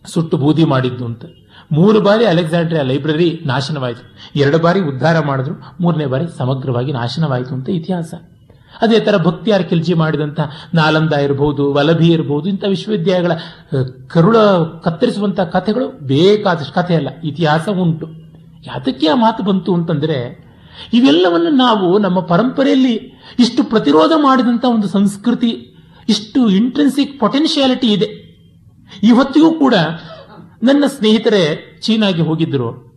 [0.04, 1.24] ಸುಟ್ಟು ಬೂದಿ ಮಾಡಿದ್ದು ಅಂತ.
[1.72, 4.28] ಮೂರು ಬಾರಿ ಅಲೆಕ್ಸಾಂಡ್ರಿಯಾ ಲೈಬ್ರರಿ ನಾಶನವಾಯಿತು.
[4.38, 5.54] ಎರಡು ಬಾರಿ ಉದ್ಧಾರ ಮಾಡಿದ್ರು.
[5.80, 8.14] ಮೂರನೇ ಬಾರಿ ಸಮಗ್ರವಾಗಿ ನಾಶನವಾಯಿತು ಅಂತ ಇತಿಹಾಸ.
[8.82, 10.40] ಅದೇ ಥರ ಭಕ್ತಿಯಾರ್ ಖಿಲ್ಜಿ ಮಾಡಿದಂಥ
[10.74, 13.32] ನಾಲಂದ ಇರಬಹುದು ವಲಭಿ ಇರಬಹುದು ಇಂಥ ವಿಶ್ವವಿದ್ಯಾಲಯಗಳ
[14.06, 14.36] ಕರುಳ
[14.84, 18.06] ಕತ್ತರಿಸುವಂಥ ಕಥೆಗಳು ಬೇಕಾದಷ್ಟು ಕಥೆ ಅಲ್ಲ, ಇತಿಹಾಸ ಉಂಟು.
[18.66, 20.48] ಯಾತಕ್ಕೆ ಆ ಮಾತು ಬಂತು ಅಂತಂದರೆ,
[20.92, 22.94] ಇವೆಲ್ಲವನ್ನು ನಾವು ನಮ್ಮ ಪರಂಪರೆಯಲ್ಲಿ
[23.38, 25.50] ಇಷ್ಟು ಪ್ರತಿರೋಧ ಮಾಡಿದಂಥ ಒಂದು ಸಂಸ್ಕೃತಿ,
[26.08, 28.08] ಇಷ್ಟು ಇಂಟ್ರೆನ್ಸಿಕ್ ಪೊಟೆನ್ಷಿಯಾಲಿಟಿ ಇದೆ.
[29.02, 29.74] ಇವತ್ತಿಗೂ ಕೂಡ
[30.62, 31.42] ನನ್ನ ಸ್ನೇಹಿತರೆ,
[31.82, 32.87] ಚೀನಾಗೆ ಹೋಗಿದ್ರು.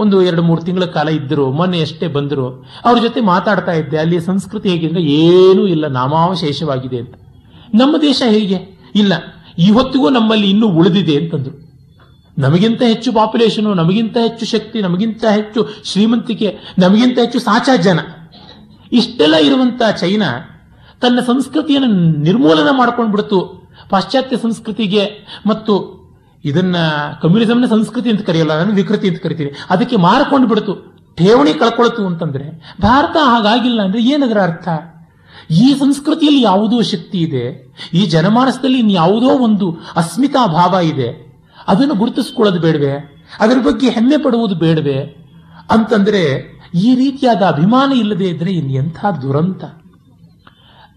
[0.00, 4.68] ಒಂದು, ಎರಡು, ಮೂರು ತಿಂಗಳ ಕಾಲ ಇದ್ದರು, ಮೊನ್ನೆ ಎಷ್ಟೇ ಬಂದರು, ಅವ್ರ ಜೊತೆ ಮಾತಾಡ್ತಾ ಇದ್ದೆ, ಅಲ್ಲಿ ಸಂಸ್ಕೃತಿ
[4.68, 7.14] ಹೇಗಿದ್ರೆ ಏನೂ ಇಲ್ಲ, ನಾಮಾವಶೇಷವಾಗಿದೆ ಅಂತ.
[7.74, 8.80] ನಮ್ಮ ದೇಶ ಹೇಗೆ?
[8.94, 9.12] ಇಲ್ಲ,
[9.58, 11.70] ಇವತ್ತಿಗೂ ನಮ್ಮಲ್ಲಿ ಇನ್ನೂ ಉಳಿದಿದೆ ಅಂತಂದ್ರು.
[12.38, 17.98] ನಮಗಿಂತ ಹೆಚ್ಚು ಪಾಪ್ಯುಲೇಷನು ನಮಗಿಂತ ಹೆಚ್ಚು ಶಕ್ತಿ, ನಮಗಿಂತ ಹೆಚ್ಚು ಶ್ರೀಮಂತಿಕೆ, ನಮಗಿಂತ ಹೆಚ್ಚು ಸಾಚಾ ಜನ
[18.92, 20.56] ಇಷ್ಟೆಲ್ಲ ಇರುವಂತಹ ಚೈನಾ
[21.00, 21.88] ತನ್ನ ಸಂಸ್ಕೃತಿಯನ್ನು
[22.20, 25.99] ನಿರ್ಮೂಲನ ಮಾಡ್ಕೊಂಡು ಬಿಡ್ತು ಪಾಶ್ಚಾತ್ಯ ಸಂಸ್ಕೃತಿಗೆ ಮತ್ತು
[26.44, 26.76] ಇದನ್ನ
[27.22, 30.90] ಕಮ್ಯುನಿಸಂನ ಸಂಸ್ಕೃತಿ ಅಂತ ಕರೆಯಲ್ಲ ನಾನು ವಿಕೃತಿ ಅಂತ ಕರಿತೀನಿ ಅದಕ್ಕೆ ಮಾರ್ಕೊಂಡು ಬಿಡ್ತು.
[31.16, 34.68] ಠೇವಣಿ ಕಳ್ಕೊಳ್ತು ಅಂತಂದ್ರೆ, ಭಾರತ ಹಾಗಾಗಿಲ್ಲ ಅಂದ್ರೆ ಏನದರ ಅರ್ಥ?
[35.50, 41.38] ಈ ಸಂಸ್ಕೃತಿಯಲ್ಲಿ ಯಾವುದೋ ಶಕ್ತಿ ಇದೆ, ಈ ಜನಮಾನಸದಲ್ಲಿ ಇನ್ಯಾವುದೋ ಒಂದು ಅಸ್ಮಿತಾ ಭಾವ ಇದೆ.
[41.68, 43.20] ಅದನ್ನು ಗುರುತಿಸ್ಕೊಳ್ಳೋದು ಬೇಡವೆ.
[43.40, 45.00] ಅದರ ಬಗ್ಗೆ ಹೆಮ್ಮೆ ಪಡುವುದು ಬೇಡವೆ.
[45.70, 46.22] ಅಂತಂದ್ರೆ,
[46.74, 49.64] ಈ ರೀತಿಯಾದ ಅಭಿಮಾನ ಇಲ್ಲದೆ ಇದ್ರೆ ಇನ್ ಎಂಥ ದುರಂತ?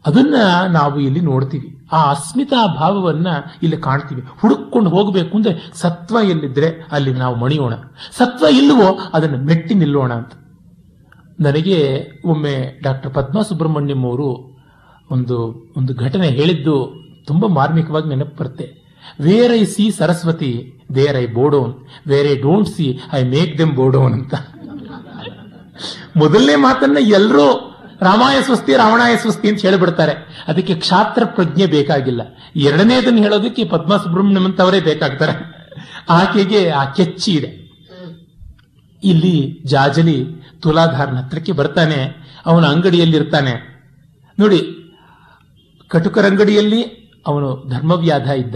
[0.07, 0.35] ಅದನ್ನ
[0.67, 1.82] ನಾವು ಇಲ್ಲಿ ನೋಡ್ತೀವಿ.
[1.93, 3.27] ಆ ಅಸ್ಮಿತಾ ಭಾವವನ್ನ
[3.63, 4.21] ಇಲ್ಲಿ ಕಾಣ್ತೀವಿ.
[4.41, 7.73] ಹುಡುಕೊಂಡು ಹೋಗಬೇಕು ಅಂದ್ರೆ ಸತ್ವ ಎಲ್ಲಿದ್ರೆ ಅಲ್ಲಿ ನಾವು ಮಣಿಯೋಣ.
[8.17, 10.33] ಸತ್ವ ಇಲ್ಲವೋ ಅದನ್ನು ಮೆಟ್ಟಿ ನಿಲ್ಲೋಣ ಅಂತ.
[11.39, 11.77] ನನಗೆ
[12.25, 14.29] ಒಮ್ಮೆ ಡಾಕ್ಟರ್ ಪದ್ಮಾ ಸುಬ್ರಹ್ಮಣ್ಯಂ ಅವರು
[15.11, 15.37] ಒಂದು
[15.77, 16.75] ಒಂದು ಘಟನೆ ಹೇಳಿದ್ದು
[17.27, 18.65] ತುಂಬಾ ಮಾರ್ಮಿಕವಾಗಿ ನೆನಪು ಬರುತ್ತೆ
[19.19, 20.51] where I see Saraswati
[20.95, 21.73] there I bow down
[22.07, 24.33] where I don't see I make them bow down ಅಂತ.
[26.17, 27.47] ಮೊದಲನೇ ಮಾತನ್ನ ಎಲ್ಲರೂ
[28.03, 30.45] ರಾಮಾಯ ಸ್ವಸ್ತಿ, ರಾವಣಾಯ ಸ್ವಸ್ತಿ ಅಂತ ಹೇಳಿಬಿಡ್ತಾರೆ.
[30.47, 32.21] ಅದಕ್ಕೆ ಕ್ಷಾತ್ರ ಪ್ರಜ್ಞೆ ಬೇಕಾಗಿಲ್ಲ.
[32.55, 35.63] ಎರಡನೇದನ್ನು ಹೇಳೋದಕ್ಕೆ ಪದ್ಮ ಸುಬ್ರಹ್ಮಣ್ಯಂ ಅಂತವರೇ ಬೇಕಾಗ್ತಾರೆ.
[36.09, 37.63] ಆಕೆಗೆ ಆ ಕೆಚ್ಚಿ ಇದೆ.
[39.03, 40.25] ಇಲ್ಲಿ ಜಾಜಲಿ
[40.59, 42.23] ತುಲಾಧಾರನ ಹತ್ರಕ್ಕೆ ಬರ್ತಾನೆ.
[42.45, 43.81] ಅವನ ಅಂಗಡಿಯಲ್ಲಿ ಇರ್ತಾನೆ
[44.39, 44.61] ನೋಡಿ
[45.87, 46.81] ಕಟುಕರ ಅಂಗಡಿಯಲ್ಲಿ
[47.27, 48.55] ಅವನು ಧರ್ಮವ್ಯಾಧ ಇದ್ದ.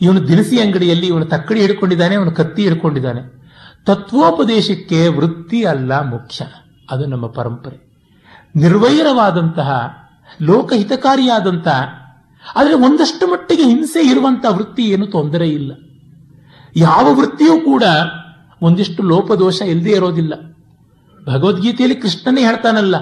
[0.00, 3.42] ಇವನು ದಿನಸಿ ಅಂಗಡಿಯಲ್ಲಿ ಇವನು ತಕ್ಕಡಿ ಹಿಡ್ಕೊಂಡಿದ್ದಾನೆ, ಅವನು ಕತ್ತಿ ಹಿಡ್ಕೊಂಡಿದ್ದಾನೆ.
[3.86, 6.44] ತತ್ವೋಪದೇಶಕ್ಕೆ ವೃತ್ತಿ ಅಲ್ಲ ಮುಖ್ಯ
[6.90, 7.91] ಅದು ನಮ್ಮ ಪರಂಪರೆ.
[8.54, 9.70] ನಿರ್ವೈರವಾದಂತಹ,
[10.42, 11.80] ಲೋಕಹಿತಕಾರಿಯಾದಂತಹ,
[12.56, 15.72] ಆದರೆ ಒಂದಷ್ಟು ಮಟ್ಟಿಗೆ ಹಿಂಸೆ ಇರುವಂತಹ ವೃತ್ತಿ ಏನು ತೊಂದರೆ ಇಲ್ಲ.
[16.76, 17.82] ಯಾವ ವೃತ್ತಿಯೂ ಕೂಡ
[18.62, 20.34] ಒಂದಿಷ್ಟು ಲೋಪದೋಷ ಇಲ್ಲದೇ ಇರೋದಿಲ್ಲ.
[21.26, 22.96] ಭಗವದ್ಗೀತೆಯಲ್ಲಿ ಕೃಷ್ಣನೇ ಹೇಳ್ತಾನಲ್ಲ,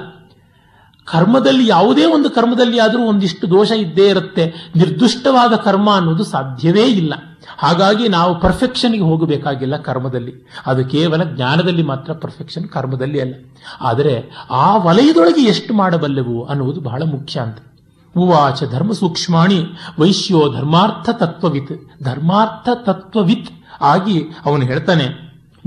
[1.05, 4.45] ಕರ್ಮದಲ್ಲಿ ಯಾವುದೇ ಒಂದು ಕರ್ಮದಲ್ಲಿ ಆದರೂ ಒಂದಿಷ್ಟು ದೋಷ ಇದ್ದೇ ಇರುತ್ತೆ.
[4.77, 7.15] ನಿರ್ದುಷ್ಟವಾದ ಕರ್ಮ ಅನ್ನೋದು ಸಾಧ್ಯವೇ ಇಲ್ಲ.
[7.59, 10.35] ಹಾಗಾಗಿ ನಾವು ಪರ್ಫೆಕ್ಷನ್ಗೆ ಹೋಗಬೇಕಾಗಿಲ್ಲ ಕರ್ಮದಲ್ಲಿ.
[10.67, 13.35] ಅದು ಕೇವಲ ಜ್ಞಾನದಲ್ಲಿ ಮಾತ್ರ ಪರ್ಫೆಕ್ಷನ್ ಕರ್ಮದಲ್ಲಿ ಅಲ್ಲ.
[13.81, 17.59] ಆದರೆ ಆ ವಲಯದೊಳಗೆ ಎಷ್ಟು ಮಾಡಬಲ್ಲೆವು ಅನ್ನುವುದು ಬಹಳ ಮುಖ್ಯ ಅಂತ.
[18.17, 19.67] ಉವಾಚ ಧರ್ಮ ಸೂಕ್ಷ್ಮಾಣಿ
[19.99, 22.03] ವೈಶ್ಯೋ ಧರ್ಮಾರ್ಥ ತತ್ವವಿತ್.
[22.03, 25.07] ಧರ್ಮಾರ್ಥ ತತ್ವವಿತ್ ಆಗಿ ಅವನು ಹೇಳ್ತಾನೆ,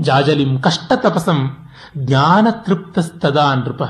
[0.00, 1.56] ಜಾಜಲಿಂ ಕಷ್ಟ ತಪಸಂ
[1.98, 3.82] ಜ್ಞಾನ ತೃಪ್ತಸ್ತದಾ ನೃಪ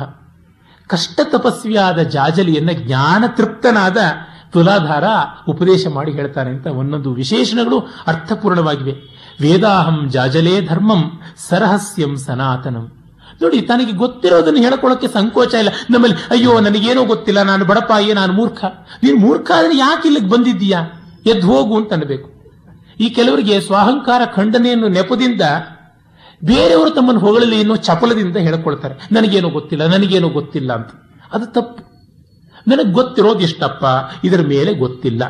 [0.87, 3.97] ಕಷ್ಟ ತಪಸ್ವಿಯಾದ ಜಾಜಲಿಯನ್ನ ಜ್ಞಾನ ತೃಪ್ತನಾದ
[4.55, 5.05] ತುಲಾಧಾರ
[5.49, 8.95] ಉಪದೇಶ ಮಾಡಿ ಹೇಳ್ತಾರೆ ಅಂತ ಒಂದೊಂದು ವಿಶೇಷಣಗಳು ಅರ್ಥಪೂರ್ಣವಾಗಿವೆ.
[9.41, 12.93] ವೇದಾಹಂ ಜಾಜಲೇ ಧರ್ಮಂ ಸರಹಸ್ಯಂ ಸನಾತನಂ.
[13.43, 15.69] ನೋಡಿ, ತನಗೆ ಗೊತ್ತಿರೋದನ್ನು ಹೇಳ್ಕೊಳ್ಳೋಕೆ ಸಂಕೋಚ ಇಲ್ಲ.
[15.91, 18.65] ನಮ್ಮಲ್ಲಿ, ಅಯ್ಯೋ, ನನಗೇನೋ ಗೊತ್ತಿಲ್ಲ, ನಾನು ಬಡಪಾಯಿ, ನಾನು ಮೂರ್ಖ.
[19.03, 20.81] ನೀನು ಮೂರ್ಖ ಆದರೆ ಯಾಕೆ ಇಲ್ಲಿಗೆ ಬಂದಿದ್ದೀಯಾ?
[21.27, 22.35] ಎದ್ದು ಹೋಗು ಅಂತ ಅನ್ಬೇಕು.
[23.01, 25.43] ಈ ಕೆಲವರಿಗೆ ಸ್ವಾಹಂಕಾರ ಖಂಡನೆಯನ್ನು ನೆಪದಿಂದ
[26.45, 28.95] ಬೇರೆಯವರು ತಮ್ಮನ್ನು ಹೊಗಳಲಿ ಅನ್ನೋ ಚಪಲದಿಂದ ಹೇಳ್ಕೊಳ್ತಾರೆ.
[29.13, 30.89] ನನಗೇನೋ ಗೊತ್ತಿಲ್ಲ ನನಗೇನೋ ಗೊತ್ತಿಲ್ಲ ಅಂತ.
[31.33, 31.94] ಅದು ತಪ್ಪು.
[32.69, 33.85] ನನಗೆ ಗೊತ್ತಿರೋದು ಎಷ್ಟಪ್ಪ?
[34.25, 35.23] ಇದರ ಮೇಲೆ ಗೊತ್ತಿಲ್ಲ.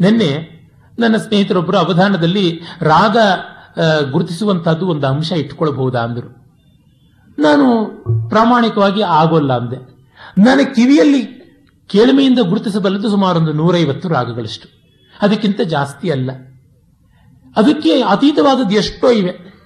[0.00, 0.56] ನಿನ್ನೆ
[0.98, 3.16] ನನ್ನ ಸ್ನೇಹಿತರೊಬ್ಬರು ಅವಧಾನದಲ್ಲಿ ರಾಗ
[4.10, 6.46] ಗುರುತಿಸುವಂತಹದ್ದು ಒಂದು ಅಂಶ ಇಟ್ಕೊಳ್ಬಹುದಾ ಅಂದರು.
[7.38, 7.84] ನಾನು
[8.28, 9.76] ಪ್ರಾಮಾಣಿಕವಾಗಿ ಆಗೋಲ್ಲ ಅಂದೆ.
[10.38, 11.36] ನನ್ನ ಕಿವಿಯಲ್ಲಿ
[11.88, 14.68] ಕೇಳ್ಮೆಯಿಂದ ಗುರುತಿಸಬಲ್ಲದು ಸುಮಾರು ಒಂದು ನೂರೈವತ್ತು ರಾಗಗಳಷ್ಟು.
[15.22, 16.30] ಅದಕ್ಕಿಂತ ಜಾಸ್ತಿ ಅಲ್ಲ.
[17.56, 19.56] ಅದಕ್ಕೆ ಅತೀತವಾದದ್ದು ಎಷ್ಟೋ ಇವೆ.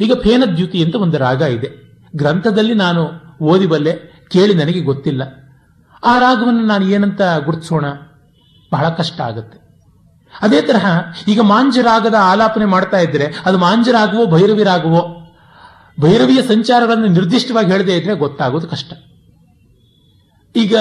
[0.00, 1.98] ಈಗ ಫೇನದ್ಯುತಿ ಅಂತ ಒಂದು ರಾಗ ಇದೆ.
[2.16, 3.10] ಗ್ರಂಥದಲ್ಲಿ ನಾನು
[3.42, 5.47] ಓದಿಬಲ್ಲೆ, ಕೇಳಿ ನನಗೆ ಗೊತ್ತಿಲ್ಲ.
[6.04, 7.84] ಆ ರಾಗವನ್ನು ನಾನು ಏನಂತ ಗುರುತಿಸೋಣ?
[8.72, 9.68] ಬಹಳ ಕಷ್ಟ ಆಗುತ್ತೆ.
[10.40, 10.86] ಅದೇ ತರಹ
[11.28, 15.30] ಈಗ ಮಾಂಜರಾಗದ ಆಲಾಪನೆ ಮಾಡ್ತಾ ಇದ್ರೆ ಅದು ಮಾಂಜರಾಗವೋ ಭೈರವಿ ರಾಗವೋ,
[16.00, 18.92] ಭೈರವಿಯ ಸಂಚಾರಗಳನ್ನು ನಿರ್ದಿಷ್ಟವಾಗಿ ಹೇಳದೇ ಇದ್ರೆ ಗೊತ್ತಾಗೋದು ಕಷ್ಟ.
[20.56, 20.76] ಈಗ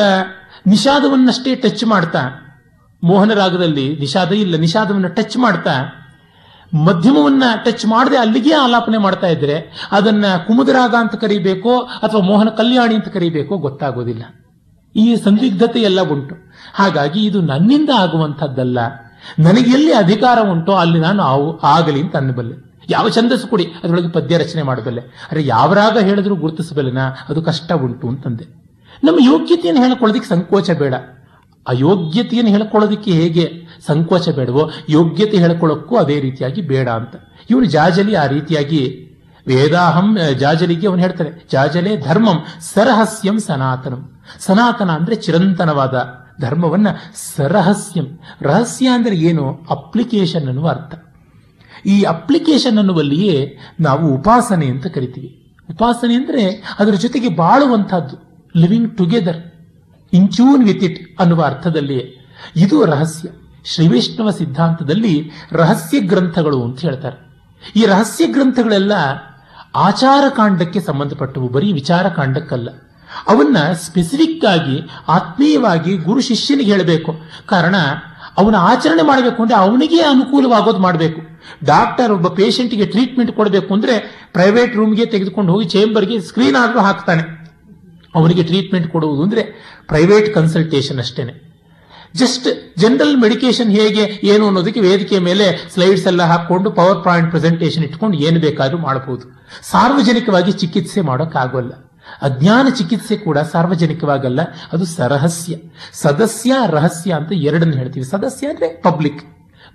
[0.68, 2.20] ನಿಷಾದವನ್ನಷ್ಟೇ ಟಚ್ ಮಾಡ್ತಾ,
[3.03, 5.72] ಮೋಹನ ರಾಗದಲ್ಲಿ ನಿಷಾದ ಇಲ್ಲ, ನಿಷಾದವನ್ನು ಟಚ್ ಮಾಡ್ತಾ,
[6.84, 13.07] ಮಧ್ಯಮವನ್ನ ಟಚ್ ಮಾಡದೆ ಅಲ್ಲಿಗೆ ಆಲಾಪನೆ ಮಾಡ್ತಾ ಇದ್ರೆ ಅದನ್ನ ಕುಮುದರಾಗ ಅಂತ ಕರಿಬೇಕೋ ಅಥವಾ ಮೋಹನ ಕಲ್ಯಾಣಿ ಅಂತ
[13.07, 14.24] ಕರಿಬೇಕೋ ಗೊತ್ತಾಗೋದಿಲ್ಲ.
[14.98, 16.36] ಈ ಸಂದಿಗ್ಧತೆ ಎಲ್ಲ ಉಂಟು.
[16.74, 18.80] ಹಾಗಾಗಿ ಇದು ನನ್ನಿಂದ ಆಗುವಂಥದ್ದಲ್ಲ.
[19.39, 22.68] ನನಗೆ ಎಲ್ಲಿ ಅಧಿಕಾರ ಉಂಟೋ ಅಲ್ಲಿ ನಾನು ಆಗಲಿ ಅಂತ ಅನ್ನಬಲ್ಲೆ.
[22.89, 25.02] ಯಾವ ಛಂದಸ್ಸು ಕೊಡಿ, ಅದರೊಳಗೆ ಪದ್ಯ ರಚನೆ ಮಾಡಬಲ್ಲೆ.
[25.02, 27.06] ಅರೆ ಯಾವ ರಾಗ ಹೇಳಿದ್ರು ಗುರುತಿಸಬಲ್ಲೆನಾ?
[27.30, 28.43] ಅದು ಕಷ್ಟ ಉಂಟು ಅಂತಂದೆ.
[29.04, 30.93] ನಮ್ಮ ಯೋಗ್ಯತೆಯನ್ನು ಹೇಳ್ಕೊಳ್ಳೋದಕ್ಕೆ ಸಂಕೋಚ ಬೇಡ.
[31.68, 33.52] ಅಯೋಗ್ಯತೆಯನ್ನು ಹೇಳ್ಕೊಳ್ಳೋದಕ್ಕೆ ಹೇಗೆ
[33.88, 37.16] ಸಂಕೋಚ ಬೇಡವೋ, ಯೋಗ್ಯತೆ ಹೇಳ್ಕೊಳ್ಳೋಕ್ಕೂ ಅದೇ ರೀತಿಯಾಗಿ ಬೇಡ ಅಂತ.
[37.50, 39.07] ಇವನು ಜಾಜಲಿ ಆ ರೀತಿಯಾಗಿ
[39.48, 44.22] ವೇದಾಹಂ ಜಾಜಲಿಗೆ ಅವನು ಹೇಳ್ತಾರೆ ಜಾಜಲೆ ಧರ್ಮಂ ಸರಹಸ್ಯಂ ಸನಾತನಂ.
[44.39, 46.04] ಸನಾತನ ಅಂದ್ರೆ ಚಿರಂತನವಾದ
[46.41, 46.88] ಧರ್ಮವನ್ನ
[47.36, 48.20] ಸರಹಸ್ಯಂ.
[48.41, 49.66] ರಹಸ್ಯ ಅಂದ್ರೆ ಏನು?
[49.70, 51.00] ಅಪ್ಲಿಕೇಶನ್ ಅನ್ನುವ ಅರ್ಥ.
[51.86, 55.54] ಈ ಅಪ್ಲಿಕೇಶನ್ ಅನ್ನುವಲ್ಲಿಯೇ ನಾವು ಉಪಾಸನೆ ಅಂತ ಕರಿತೀವಿ.
[55.70, 58.16] ಉಪಾಸನೆ ಅಂದ್ರೆ ಅದರ ಜೊತೆಗೆ ಬಾಳುವಂತಹದ್ದು
[58.56, 59.41] living together,
[60.14, 60.30] in
[60.66, 62.14] with it ಅನ್ನುವ ಅರ್ಥದಲ್ಲಿಯೇ.
[62.56, 63.30] ಇದು ರಹಸ್ಯ.
[63.66, 67.18] ಶ್ರೀವೈಷ್ಣವ ಸಿದ್ಧಾಂತದಲ್ಲಿ ರಹಸ್ಯ ಗ್ರಂಥಗಳು ಅಂತ ಹೇಳ್ತಾರೆ.
[67.76, 68.91] ಈ ರಹಸ್ಯ ಗ್ರಂಥಗಳೆಲ್ಲ
[69.78, 72.69] ಆಚಾರ ಕಾಂಡಕ್ಕೆ ಸಂಬಂಧಪಟ್ಟವು, ಬರೀ ವಿಚಾರ ಕಾಂಡಕ್ಕಲ್ಲ
[73.28, 77.15] ಅವನ್ನ ಸ್ಪೆಸಿಫಿಕ್ ಆಗಿ, ಆತ್ಮೀಯವಾಗಿ ಗುರು ಶಿಷ್ಯನಿಗೆ ಹೇಳಬೇಕು.
[77.45, 77.75] ಕಾರಣ,
[78.38, 81.21] ಅವನ ಆಚರಣೆ ಮಾಡಬೇಕು ಅಂದ್ರೆ ಅವನಿಗೆ ಅನುಕೂಲವಾಗೋದು ಮಾಡಬೇಕು.
[81.65, 87.23] ಡಾಕ್ಟರ್ ಒಬ್ಬ ಪೇಷಂಟ್ಗೆ ಟ್ರೀಟ್ಮೆಂಟ್ ಕೊಡಬೇಕು ಅಂದ್ರೆ ಪ್ರೈವೇಟ್ ರೂಮ್ಗೆ ತೆಗೆದುಕೊಂಡು ಹೋಗಿ ಚೇಂಬರ್ಗೆ ಸ್ಕ್ರೀನ್ ಆದರೂ ಹಾಕ್ತಾನೆ.
[88.15, 89.43] ಅವನಿಗೆ ಟ್ರೀಟ್ಮೆಂಟ್ ಕೊಡುವುದು ಅಂದ್ರೆ
[89.88, 91.47] ಪ್ರೈವೇಟ್ ಕನ್ಸಲ್ಟೇಷನ್ ಅಷ್ಟೇನೆ.
[92.16, 92.47] ಜಸ್ಟ್
[92.80, 98.39] ಜನರಲ್ ಮೆಡಿಕೇಶನ್ ಹೇಗೆ, ಏನು ಅನ್ನೋದಕ್ಕೆ ವೇದಿಕೆ ಮೇಲೆ ಸ್ಲೈಡ್ಸ್ ಎಲ್ಲ ಹಾಕೊಂಡು ಪವರ್ ಪಾಯಿಂಟ್ ಪ್ರೆಸೆಂಟೇಷನ್ ಇಟ್ಕೊಂಡು ಏನು
[98.39, 99.26] ಬೇಕಾದ್ರೂ ಮಾಡಬಹುದು
[99.72, 101.74] ಸಾರ್ವಜನಿಕವಾಗಿ ಚಿಕಿತ್ಸೆ ಮಾಡೋಕ್ಕಾಗೋಲ್ಲ.
[102.22, 104.41] ಅಜ್ಞಾನ ಚಿಕಿತ್ಸೆ ಕೂಡ ಸಾರ್ವಜನಿಕವಾಗಲ್ಲ,
[104.74, 105.55] ಅದು ಸರಹಸ್ಯ.
[105.93, 108.05] ಸದಸ್ಯ ರಹಸ್ಯ ಅಂತ ಎರಡನ್ನು ಹೇಳ್ತೀವಿ.
[108.05, 109.22] ಸದಸ್ಯ ಅಂದ್ರೆ ಪಬ್ಲಿಕ್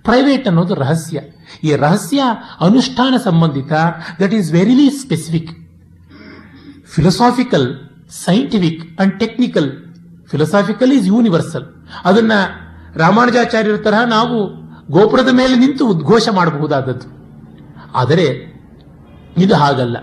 [0.03, 1.17] ಪ್ರೈವೇಟ್ ಅನ್ನೋದು ರಹಸ್ಯ.
[1.63, 2.21] ಈ ರಹಸ್ಯ
[2.61, 3.73] ಅನುಷ್ಠಾನ ಸಂಬಂಧಿತ
[4.21, 5.51] that is verily specific
[6.95, 7.67] philosophical
[8.25, 9.69] scientific and technical
[10.31, 11.65] philosophical is universal
[12.05, 12.31] ಅದನ್ನ
[12.95, 17.23] ರಾಮಾನುಜಾಚಾರ್ಯರ ತರಹ ನಾವು ಗೋಪುರದ ಮೇಲೆ ನಿಂತು ಉದ್ಘೋಷ ಮಾಡಬಹುದಾದದ್ದು.
[17.93, 18.53] ಆದರೆ
[19.37, 19.97] ಇದು ಹಾಗಲ್ಲ.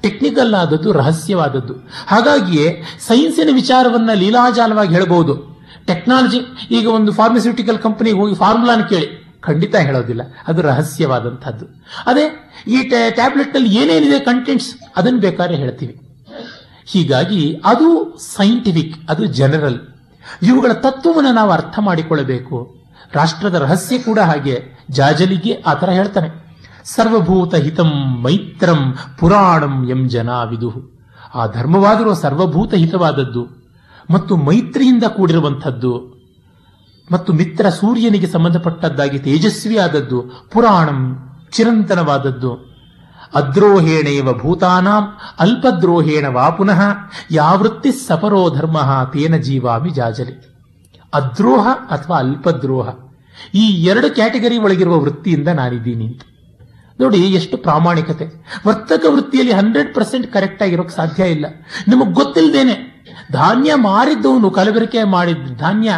[0.00, 1.74] ಟೆಕ್ನಿಕಲ್ ಆದದ್ದು, ರಹಸ್ಯವಾದದ್ದು.
[2.06, 5.60] ಹಾಗಾಗಿಯೇ ಸೈನ್ಸಿನ ವಿಚಾರವನ್ನ ಲೀಲಾಜಾಲವಾಗಿ ಹೇಳಬಹುದು.
[5.86, 9.38] ಟೆಕ್ನಾಲಜಿ ಈಗ ಒಂದು ಫಾರ್ಮಸ್ಯೂಟಿಕಲ್ ಕಂಪನಿಗೆ ಹೋಗಿ ಫಾರ್ಮುಲಾನ ಕೇಳಿ.
[9.40, 10.22] ಖಂಡಿತ ಹೇಳೋದಿಲ್ಲ.
[10.48, 11.66] ಅದು ರಹಸ್ಯವಾದಂಥದ್ದು.
[12.06, 16.00] ಅದೇ ಈ ಟ್ಯಾಬ್ಲೆಟ್ನಲ್ಲಿ ಏನೇನಿದೆ ಕಂಟೆಂಟ್ಸ್ ಅದನ್ನು ಬೇಕಾದ್ರೆ ಹೇಳ್ತೀವಿ.
[16.86, 19.78] ಹೀಗಾಗಿ ಅದು ಸೈಂಟಿಫಿಕ್ ಅದು ಜನರಲ್
[20.42, 22.76] ಇವುಗಳ ತತ್ವವನ್ನು ನಾವು ಅರ್ಥ ಮಾಡಿಕೊಳ್ಳಬೇಕು.
[23.14, 24.80] ರಾಷ್ಟ್ರದ ರಹಸ್ಯ ಕೂಡ ಹಾಗೆ.
[24.90, 26.50] ಜಾಜಲಿಗೆ ಆ ಥರ ಹೇಳ್ತಾನೆ.
[26.84, 31.00] ಸರ್ವಭೂತ ಹಿತಂ ಮೈತ್ರಂ ಪುರಾಣಂ ಎಂ ಜನ ವಿದುಹು
[31.34, 33.46] ಆ ಧರ್ಮವಾದರೂ ಸರ್ವಭೂತ ಹಿತವಾದದ್ದು.
[34.10, 36.20] ಮತ್ತು ಮೈತ್ರಿಯಿಂದ ಕೂಡಿರುವಂಥದ್ದು.
[37.12, 40.48] ಮತ್ತು ಮಿತ್ರ ಸೂರ್ಯನಿಗೆ ಸಂಬಂಧಪಟ್ಟದ್ದಾಗಿ ತೇಜಸ್ವಿಯಾದದ್ದು.
[40.52, 42.69] ಪುರಾಣಂ ಚಿರಂತನವಾದದ್ದು.
[43.34, 45.04] ಅದ್ರೋಹೇಣೇವ ಭೂತಾನಾಂ
[45.38, 46.80] ಅಲ್ಪದ್ರೋಹೇಣ ವಾ ಪುನಃ
[47.30, 48.78] ಯಾವೃತ್ತಿ ಸಪರೋ ಧರ್ಮ
[49.12, 50.34] ತೇನ ಜೀವಾಮಿ ಜಾಜಲಿ.
[51.14, 52.88] ಅದ್ರೋಹ ಅಥವಾ ಅಲ್ಪದ್ರೋಹ.
[53.54, 56.22] ಈ ಎರಡು ಕ್ಯಾಟಗರಿ ಒಳಗಿರುವ ವೃತ್ತಿಯಿಂದ ನಾನಿದ್ದೀನಿ ಅಂತ.
[57.00, 58.44] ನೋಡಿ, ಎಷ್ಟು ಪ್ರಾಮಾಣಿಕತೆ.
[58.66, 61.46] ವರ್ತಕ ವೃತ್ತಿಯಲ್ಲಿ ಹಂಡ್ರೆಡ್ ಪರ್ಸೆಂಟ್ ಕರೆಕ್ಟ್ ಆಗಿರೋಕೆ ಸಾಧ್ಯ ಇಲ್ಲ.
[61.88, 62.74] ನಿಮಗೆ ಗೊತ್ತಿಲ್ಲದೇನೆ
[63.32, 65.90] ಧಾನ್ಯ ಮಾರಿದ್ದವನು ಕಲಬೆರಕೆ ಮಾಡಿದ್ದ ಧಾನ್ಯ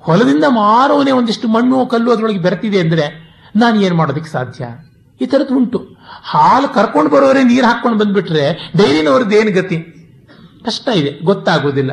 [0.00, 3.06] ಹೊಲದಿಂದ ಮಾರೋನೇ ಒಂದಿಷ್ಟು ಮಣ್ಣು ಕಲ್ಲು ಅದರೊಳಗೆ ಬೆರೆತಿದೆ ಅಂದರೆ
[3.56, 4.64] ನಾನು ಏನು ಮಾಡೋದಕ್ಕೆ ಸಾಧ್ಯ?
[5.20, 5.78] ಈ ಥರದ್ದು ಉಂಟು.
[6.22, 9.78] ಹಾಲು ಕರ್ಕೊಂಡು ಬರೋರೆ ನೀರು ಹಾಕೊಂಡು ಬಂದ್ಬಿಟ್ರೆ ಡೈರಿನವ್ರದ್ದು ಏನು ಗತಿ?
[10.64, 11.90] ಕಷ್ಟ ಇದೆ ಗೊತ್ತಾಗೋದಿಲ್ಲ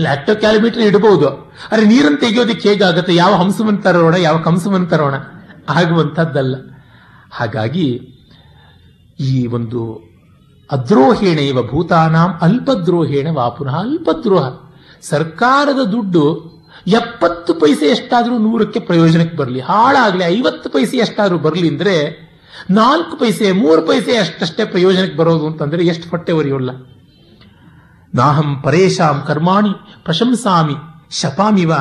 [0.00, 1.28] ಲ್ಯಾಕ್ಟೋ ಕ್ಯಾಲಿಮೀಟರ್ ಇಡಬಹುದು.
[1.72, 5.14] ಅರೆ ನೀರನ್ನು ತೆಗೆಯೋದಕ್ಕೆ ಹೇಗಾಗುತ್ತೆ ಯಾವ ಹಂಸವನ್ನು ತರೋಣ, ಯಾವ ಕಂಸವನ್ನು ತರೋಣ?
[5.68, 6.54] ಆಗುವಂಥದ್ದಲ್ಲ.
[7.32, 7.86] ಹಾಗಾಗಿ
[9.20, 9.80] ಈ ಒಂದು
[10.70, 14.44] ಅದ್ರೋಹೇಣ ಇವ ಭೂತಾನಾಂ ಅಲ್ಪದ್ರೋಹೇಣ ವಾಪುನಃ ಅಲ್ಪದ್ರೋಹ.
[15.02, 16.55] ಸರ್ಕಾರದ ದುಡ್ಡು
[16.86, 19.60] ಎಪ್ಪತ್ತು ಪೈಸೆ ಎಷ್ಟಾದರೂ ನೂರಕ್ಕೆ ಪ್ರಯೋಜನಕ್ಕೆ ಬರಲಿ.
[19.60, 21.94] ಹಾಳಾಗಲಿ, ಐವತ್ತು ಪೈಸೆ ಎಷ್ಟಾದರೂ ಬರಲಿ ಅಂದರೆ
[22.70, 26.70] ನಾಲ್ಕು ಪೈಸೆ, ಮೂರು ಪೈಸೆ ಅಷ್ಟಷ್ಟೇ ಪ್ರಯೋಜನಕ್ಕೆ ಬರೋದು ಅಂತಂದರೆ ಎಷ್ಟು ಹೊಟ್ಟೆ ಒರಿಯೋಲ್ಲ.
[28.14, 29.72] ನಾಹಂ ಪರೇಶಾಂ ಕರ್ಮಾಣಿ
[30.04, 30.76] ಪ್ರಶಂಸಾಮಿ
[31.10, 31.72] ಶಪಾಮಿವ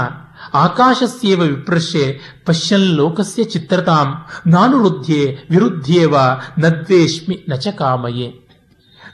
[0.54, 4.08] ಆಕಾಶಸ್ಯೇವ ವಿಪ್ರಶ್ಯೆ ಪಶ್ಯನ್ ಲೋಕಸ್ಯ ಚಿತ್ರತಾಂ
[4.48, 6.16] ನಾನು ವೃದ್ಧೆ ವಿರುದ್ಧೇವ
[6.60, 8.28] ನದ್ವೇಷ್ಮಿ ನಚ ಕಾಮಯೇ.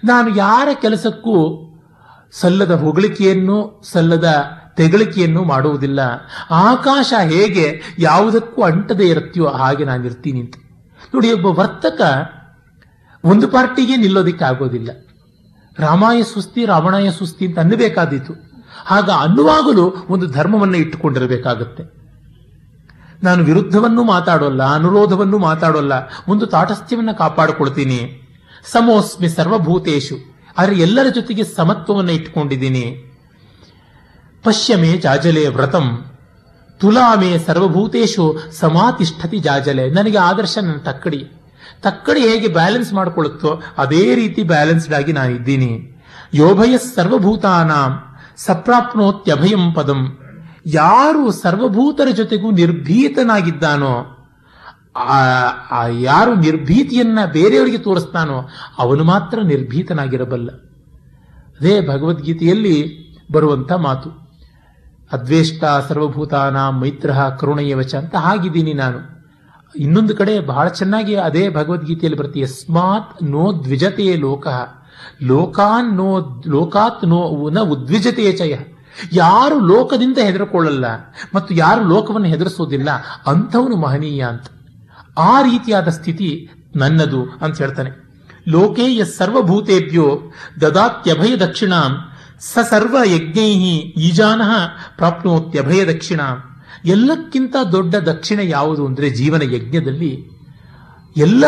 [0.04, 1.36] ನಾನು ಯಾರ ಕೆಲಸಕ್ಕೂ
[2.34, 4.30] ಸಲ್ಲದ ಹೊಗಳಿಕೆಯನ್ನು, ಸಲ್ಲದ
[4.77, 5.99] ತೆಗಳಿಕೆಯನ್ನು ಮಾಡುವುದಿಲ್ಲ.
[6.69, 7.65] ಆಕಾಶ ಹೇಗೆ
[7.99, 10.56] ಯಾವುದಕ್ಕೂ ಅಂಟದೆ ಇರುತ್ತೆಯೋ ಹಾಗೆ ನಾನು ಇರ್ತೀನಿ ಅಂತ.
[11.15, 12.02] ನೋಡಿ, ಒಬ್ಬ ವರ್ತಕ
[13.23, 14.89] ಒಂದು ಪಾರ್ಟಿಗೆ ನಿಲ್ಲೋದಿಕ್ಕೆ ಆಗೋದಿಲ್ಲ.
[15.80, 18.34] ರಾಮಾಯ ಸುಸ್ತಿ ರಾವಣಾಯ ಸುಸ್ತಿ ಅಂತ ಅನ್ನಬೇಕಾದೀತು.
[18.89, 21.84] ಆಗ ಅನ್ನುವಾಗಲೂ ಒಂದು ಧರ್ಮವನ್ನು ಇಟ್ಟುಕೊಂಡಿರಬೇಕಾಗುತ್ತೆ.
[23.23, 25.93] ನಾನು ವಿರುದ್ಧವನ್ನು ಮಾತಾಡೋಲ್ಲ, ಅನುರೋಧವನ್ನು ಮಾತಾಡೋಲ್ಲ,
[26.27, 27.99] ಒಂದು ತಾಟಸ್ಥ್ಯವನ್ನು ಕಾಪಾಡಿಕೊಳ್ತೀನಿ.
[28.72, 30.15] ಸಮೋಸ್ಮಿ ಸರ್ವಭೂತೇಶು,
[30.57, 32.85] ಆದರೆ ಎಲ್ಲರ ಜೊತೆಗೆ ಸಮತ್ವವನ್ನು ಇಟ್ಟುಕೊಂಡಿದ್ದೀನಿ.
[34.44, 36.06] ಪಶ್ಯಮೇ ಜಾಜಲೆ ವ್ರತಂ.
[36.80, 39.90] ತುಲಾಮೆ ಸರ್ವಭೂತೇಶು ಸಮಾತಿಷ್ಠತಿ ಜಾಜಲೆ.
[39.90, 41.32] ನನಗೆ ಆದರ್ಶ ನನ್ನ ತಕ್ಕಡಿ.
[41.82, 46.02] ತಕ್ಕಡಿ ಹೇಗೆ ಬ್ಯಾಲೆನ್ಸ್ ಮಾಡಿಕೊಳ್ಳುತ್ತೋ ಅದೇ ರೀತಿ ಬ್ಯಾಲೆನ್ಸ್ಡ್ ಆಗಿ ನಾನು ಇದ್ದೀನಿ.
[46.34, 48.00] ಯೋಭಯ ಸರ್ವಭೂತಾನಾಂ
[48.38, 50.18] ಸಪ್ರಾಪ್ನೋತ್ಯಭಯಂ ಪದಂ.
[50.66, 54.18] ಯಾರು ಸರ್ವಭೂತರ ಜೊತೆಗೂ ನಿರ್ಭೀತನಾಗಿದ್ದಾನೋ
[54.96, 60.50] ಆ ಯಾರು ನಿರ್ಭೀತಿಯನ್ನ ಬೇರೆಯವರಿಗೆ ತೋರಿಸ್ತಾನೋ ಅವನು ಮಾತ್ರ ನಿರ್ಭೀತನಾಗಿರಬಲ್ಲ.
[61.60, 62.78] ಅದೇ ಭಗವದ್ಗೀತೆಯಲ್ಲಿ
[63.32, 64.31] ಬರುವಂತ ಮಾತು.
[65.12, 69.00] ಅದ್ವೇಷ್ಟ ಸರ್ವಭೂತಾನ ಮೈತ್ರ ಕರುಣಯವಚ ಅಂತ ಹಾಗಿದ್ದೀನಿ ನಾನು.
[69.76, 74.48] ಇನ್ನೊಂದು ಕಡೆ ಬಹಳ ಚೆನ್ನಾಗಿ ಅದೇ ಭಗವದ್ಗೀತೆಯಲ್ಲಿ ಬರುತ್ತೆ ಯಸ್ಮಾತ್ ನೋ ದ್ವಿಜತೆ ಲೋಕ.
[75.22, 78.56] ಲೋಕಾನ್ ನೋ ಲೋಕಾತ್ ನೋ ನ ಉದ್ವಿಜತೆಯ ಚಯ.
[79.14, 80.86] ಯಾರು ಲೋಕದಿಂದ ಹೆದರ್ಕೊಳ್ಳಲ್ಲ
[81.36, 82.90] ಮತ್ತು ಯಾರು ಲೋಕವನ್ನು ಹೆದರಿಸೋದಿಲ್ಲ
[83.28, 84.46] ಅಂಥವನು ಮಹನೀಯ ಅಂತ.
[85.18, 87.90] ಆ ರೀತಿಯಾದ ಸ್ಥಿತಿ ನನ್ನದು ಅಂತ ಹೇಳ್ತಾನೆ.
[88.48, 90.22] ಲೋಕೇಯ ಸರ್ವಭೂತೇಭ್ಯೋ
[90.62, 92.11] ದದಾತ್ಯಭಯ ದಕ್ಷಿಣಾಂ
[92.42, 93.76] ಸ ಸರ್ವ ಯಜ್ಞೈಹಿ
[94.08, 94.42] ಈಜಾನ
[94.98, 96.22] ಪ್ರಾಪ್ನೋತ್ಯಭಯ ದಕ್ಷಿಣ.
[96.86, 100.12] ಎಲ್ಲಕ್ಕಿಂತ ದೊಡ್ಡ ದಕ್ಷಿಣ ಯಾವುದು ಅಂದರೆ ಜೀವನ ಯಜ್ಞದಲ್ಲಿ
[101.18, 101.46] ಎಲ್ಲ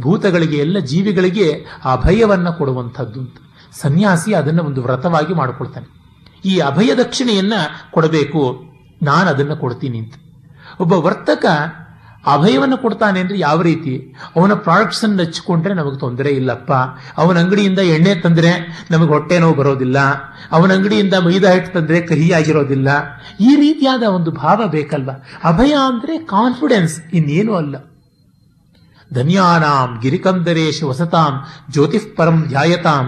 [0.00, 1.46] ಭೂತಗಳಿಗೆ, ಎಲ್ಲ ಜೀವಿಗಳಿಗೆ
[1.92, 3.36] ಅಭಯವನ್ನು ಕೊಡುವಂಥದ್ದು ಅಂತ.
[3.82, 5.88] ಸನ್ಯಾಸಿ ಅದನ್ನು ಒಂದು ವ್ರತವಾಗಿ ಮಾಡಿಕೊಳ್ತಾನೆ.
[6.44, 7.54] ಈ ಅಭಯ ದಕ್ಷಿಣೆಯನ್ನ
[7.90, 8.42] ಕೊಡಬೇಕು,
[9.02, 10.14] ನಾನು ಅದನ್ನು ಕೊಡ್ತೀನಿ ಅಂತ.
[10.80, 11.44] ಒಬ್ಬ ವರ್ತಕ
[12.32, 13.94] ಅಭಯವನ್ನು ಕೊಡ್ತಾನೆ ಅಂದ್ರೆ ಯಾವ ರೀತಿ?
[14.36, 16.72] ಅವನ ಪ್ರಾಡಕ್ಟ್ಸ್ ಅನ್ನು ಹಚ್ಕೊಂಡ್ರೆ ನಮಗೆ ತೊಂದರೆ ಇಲ್ಲಪ್ಪ.
[17.18, 18.52] ಅವನ ಅಂಗಡಿಯಿಂದ ಎಣ್ಣೆ ತಂದ್ರೆ
[18.90, 19.98] ನಮಗೆ ಹೊಟ್ಟೆ ನೋವು ಬರೋದಿಲ್ಲ.
[20.52, 22.88] ಅವನ ಅಂಗಡಿಯಿಂದ ಮೈದಾ ಹಿಟ್ಟು ತಂದ್ರೆ ಕಹಿಯಾಗಿರೋದಿಲ್ಲ
[23.40, 25.16] ಈ ರೀತಿಯಾದ ಒಂದು ಭಾವ ಬೇಕಲ್ವಾ?
[25.44, 27.76] ಅಭಯ ಅಂದ್ರೆ ಕಾನ್ಫಿಡೆನ್ಸ್, ಇನ್ನೇನು ಅಲ್ಲ.
[29.14, 31.34] ಧನ್ಯಾನಾಂ ಗಿರಿಕಂದರೇಶ ವಸತಾಂ
[31.70, 33.06] ಜ್ಯೋತಿಃ ಪರಂ ಧ್ಯಾಯತಾಂ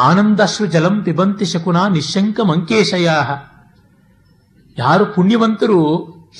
[0.00, 3.08] ಆನಂದಾಶ್ರು ಜಲಂ ಪಿಬಂತಿ ಶಕುನ ನಿಶಂಕ ಮಂಕೇಶಯ
[4.78, 5.80] ಯಾರು ಪುಣ್ಯವಂತರು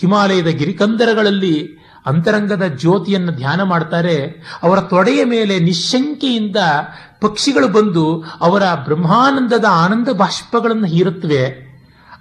[0.00, 4.44] ಹಿಮಾಲಯದ ಗಿರಿಕಂದರಗಳಲ್ಲಿ ಅಂತರಂಗದ ಜ್ಯೋತಿಯನ್ನು ಧ್ಯಾನ ಮಾಡ್ತಾರೆ.
[4.62, 6.56] ಅವರ ತೊಡೆಯ ಮೇಲೆ ನಿಶಂಕೆಯಿಂದ
[7.20, 11.68] ಪಕ್ಷಿಗಳು ಬಂದು ಅವರ ಬ್ರಹ್ಮಾನಂದದ ಆನಂದ ಬಾಷ್ಪಗಳನ್ನು ಹೀರುತ್ತವೆ.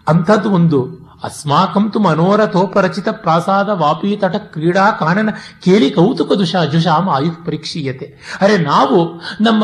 [0.07, 1.06] ಅಂಥದ್ದು ಒಂದು.
[1.23, 5.29] ಅಸ್ಮಾಕಂತು ಮನೋರಥೋಪರಚಿತ ಪ್ರಾಸಾದ ವಾಪೀತಟ ಕ್ರೀಡಾ ಕಾನನ
[5.65, 9.63] ಕೇಳಿ ಕೌತುಕ ದುಷ ಜುಷಾಮ ಆಯು ಪರೀಕ್ಷೀಯತೆ ಅರೆ ನಾವು ನಮ್ಮ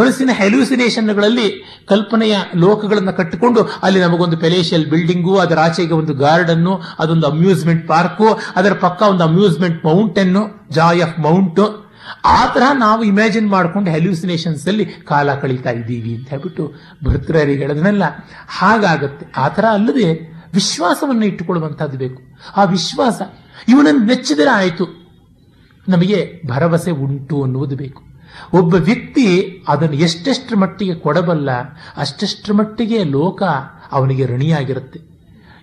[0.00, 7.88] ಮನಸ್ಸಿನ ಹೆಲ್ಯೂಸಿನೇಷನ್ಗಳಲ್ಲಿ ಕಲ್ಪನೆಯ ಲೋಕಗಳನ್ನು ಕಟ್ಟಿಕೊಂಡು ಅಲ್ಲಿ ನಮಗೊಂದು ಪೆಲೇಷಿಯಲ್ ಬಿಲ್ಡಿಂಗು ಅದರ ಆಚೆಗೆ ಒಂದು ಗಾರ್ಡನ್ನು ಅದೊಂದು ಅಮ್ಯೂಸ್ಮೆಂಟ್
[7.88, 11.86] ಪಾರ್ಕು ಅದರ ಪಕ್ಕ ಒಂದು amusement mountain joy of mount
[12.24, 16.72] ಆ ತರಹ ನಾವು ಇಮ್ಯಾಜಿನ್ ಮಾಡ್ಕೊಂಡು ಹೆಲ್ಯೂಸಿನೇಷನ್ಸ್ ಅಲ್ಲಿ ಕಾಲ ಕಳೀತಾ ಇದ್ದೀವಿ ಅಂತ ಹೇಳ್ಬಿಟ್ಟು
[17.04, 18.02] ಭರ್ತೃರಿಗೆ ಹೇಳೋದನ್ನೆಲ್ಲ.
[18.58, 19.26] ಹಾಗಾಗತ್ತೆ.
[19.36, 22.22] ಆ ತರ ಅಲ್ಲದೆ ವಿಶ್ವಾಸವನ್ನು ಇಟ್ಟುಕೊಳ್ಳುವಂಥದ್ದು ಬೇಕು.
[22.56, 23.22] ಆ ವಿಶ್ವಾಸ
[23.68, 25.08] ಇವನನ್ನು ಮೆಚ್ಚಿದರೆ ಆಯಿತು.
[25.88, 28.02] ನಮಗೆ ಭರವಸೆ ಉಂಟು ಅನ್ನುವುದು ಬೇಕು.
[28.54, 31.50] ಒಬ್ಬ ವ್ಯಕ್ತಿ ಅದನ್ನು ಎಷ್ಟೆಷ್ಟರ ಮಟ್ಟಿಗೆ ಕೊಡಬಲ್ಲ,
[31.96, 33.42] ಅಷ್ಟೆಷ್ಟರ ಮಟ್ಟಿಗೆ ಲೋಕ
[33.92, 35.00] ಅವನಿಗೆ ಋಣಿಯಾಗಿರುತ್ತೆ.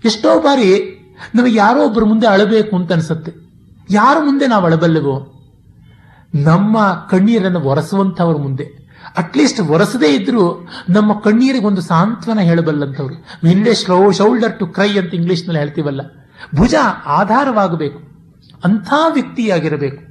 [0.05, 0.93] ಎಷ್ಟೋ ಬಾರಿ
[1.35, 3.33] ನಮಗೆ ಯಾರೋ ಒಬ್ಬರ ಮುಂದೆ ಅಳಬೇಕು ಅಂತ ಅನಿಸುತ್ತೆ.
[3.89, 5.33] ಯಾರ ಮುಂದೆ ನಾವು ಅಳಬಲ್ಲೆವೋ?
[6.35, 8.86] ನಮ್ಮ ಕಣ್ಣೀರನ್ನು ಒರೆಸುವಂಥವ್ರ ಮುಂದೆ.
[9.17, 13.25] ಅಟ್ಲೀಸ್ಟ್ ಒರೆಸದೇ ಇದ್ರೂ ನಮ್ಮ ಕಣ್ಣೀರಿಗೆ ಒಂದು ಸಾಂತ್ವನ ಹೇಳಬಲ್ಲಂಥವ್ರು.
[13.43, 16.01] ವಿಂಡೆ ಶ್ಲೋ ಶೌಲ್ಡರ್ ಟು ಕ್ರೈ ಅಂತ ಇಂಗ್ಲೀಷ್ನಲ್ಲಿ ಹೇಳ್ತೀವಲ್ಲ.
[16.55, 16.75] ಭುಜ
[17.05, 17.99] ಆಧಾರವಾಗಬೇಕು.
[18.63, 20.07] ಅಂಥ ವ್ಯಕ್ತಿಯಾಗಿರಬೇಕು.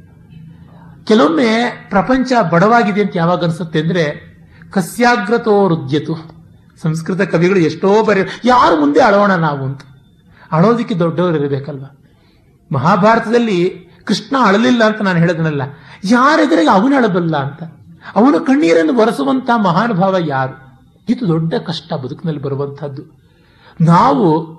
[1.04, 4.36] ಕೆಲವೊಮ್ಮೆ ಪ್ರಪಂಚ ಬಡವಾಗಿದೆ ಅಂತ ಯಾವಾಗ ಅನಿಸುತ್ತೆ ಅಂದರೆ,
[4.70, 6.36] ಕಸ್ಯಾಗ್ರತೋ ರುದ್ಯತು
[6.82, 9.80] ಸಂಸ್ಕೃತ ಕವಿಗಳು ಎಷ್ಟೋ ಬರೆಯ ಯಾರು ಮುಂದೆ ಅಳೋಣ ನಾವು ಅಂತ.
[10.52, 11.98] ಅಳೋದಕ್ಕೆ ದೊಡ್ಡವರು ಇರಬೇಕಲ್ವಾ?
[12.72, 15.62] ಮಹಾಭಾರತದಲ್ಲಿ ಕೃಷ್ಣ ಅಳಲಿಲ್ಲ ಅಂತ ನಾನು ಹೇಳೋದನಲ್ಲ.
[16.04, 17.75] ಯಾರೆದುರಿಗೆ ಅವನು ಅಳಬಲ್ಲ ಅಂತ?
[18.14, 20.66] ಅವನ ಕಣ್ಣೀರನ್ನು ಒರೆಸುವಂಥ ಮಹಾನುಭಾವ ಯಾರು?
[21.08, 23.02] ಇದು ದೊಡ್ಡ ಕಷ್ಟ ಬದುಕಿನಲ್ಲಿ ಬರುವಂತಹದ್ದು.
[23.80, 24.56] ನಾವು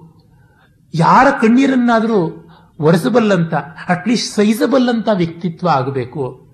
[0.93, 2.49] ಯಾರ ಕಣ್ಣೀರನ್ನಾದರೂ
[2.79, 3.53] ಒರೆಸಬಲ್ಲಂತ
[3.89, 6.47] ಅಟ್ಲೀಸ್ಟ್ ಸಹಿಸಬಲ್ಲಂತ ವ್ಯಕ್ತಿತ್ವ ಆಗಬೇಕು.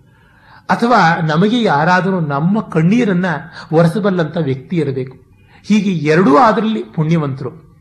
[0.70, 3.26] ಅಥವಾ ನಮಗೆ ಯಾರಾದರೂ ನಮ್ಮ ಕಣ್ಣೀರನ್ನ
[3.74, 5.18] ಒರೆಸಬಲ್ಲಂತ ವ್ಯಕ್ತಿ ಇರಬೇಕು.
[5.64, 7.78] ಹೀಗೆ ಎರಡೂ ಅದರಲ್ಲಿ ಪುಣ್ಯವಂತರು.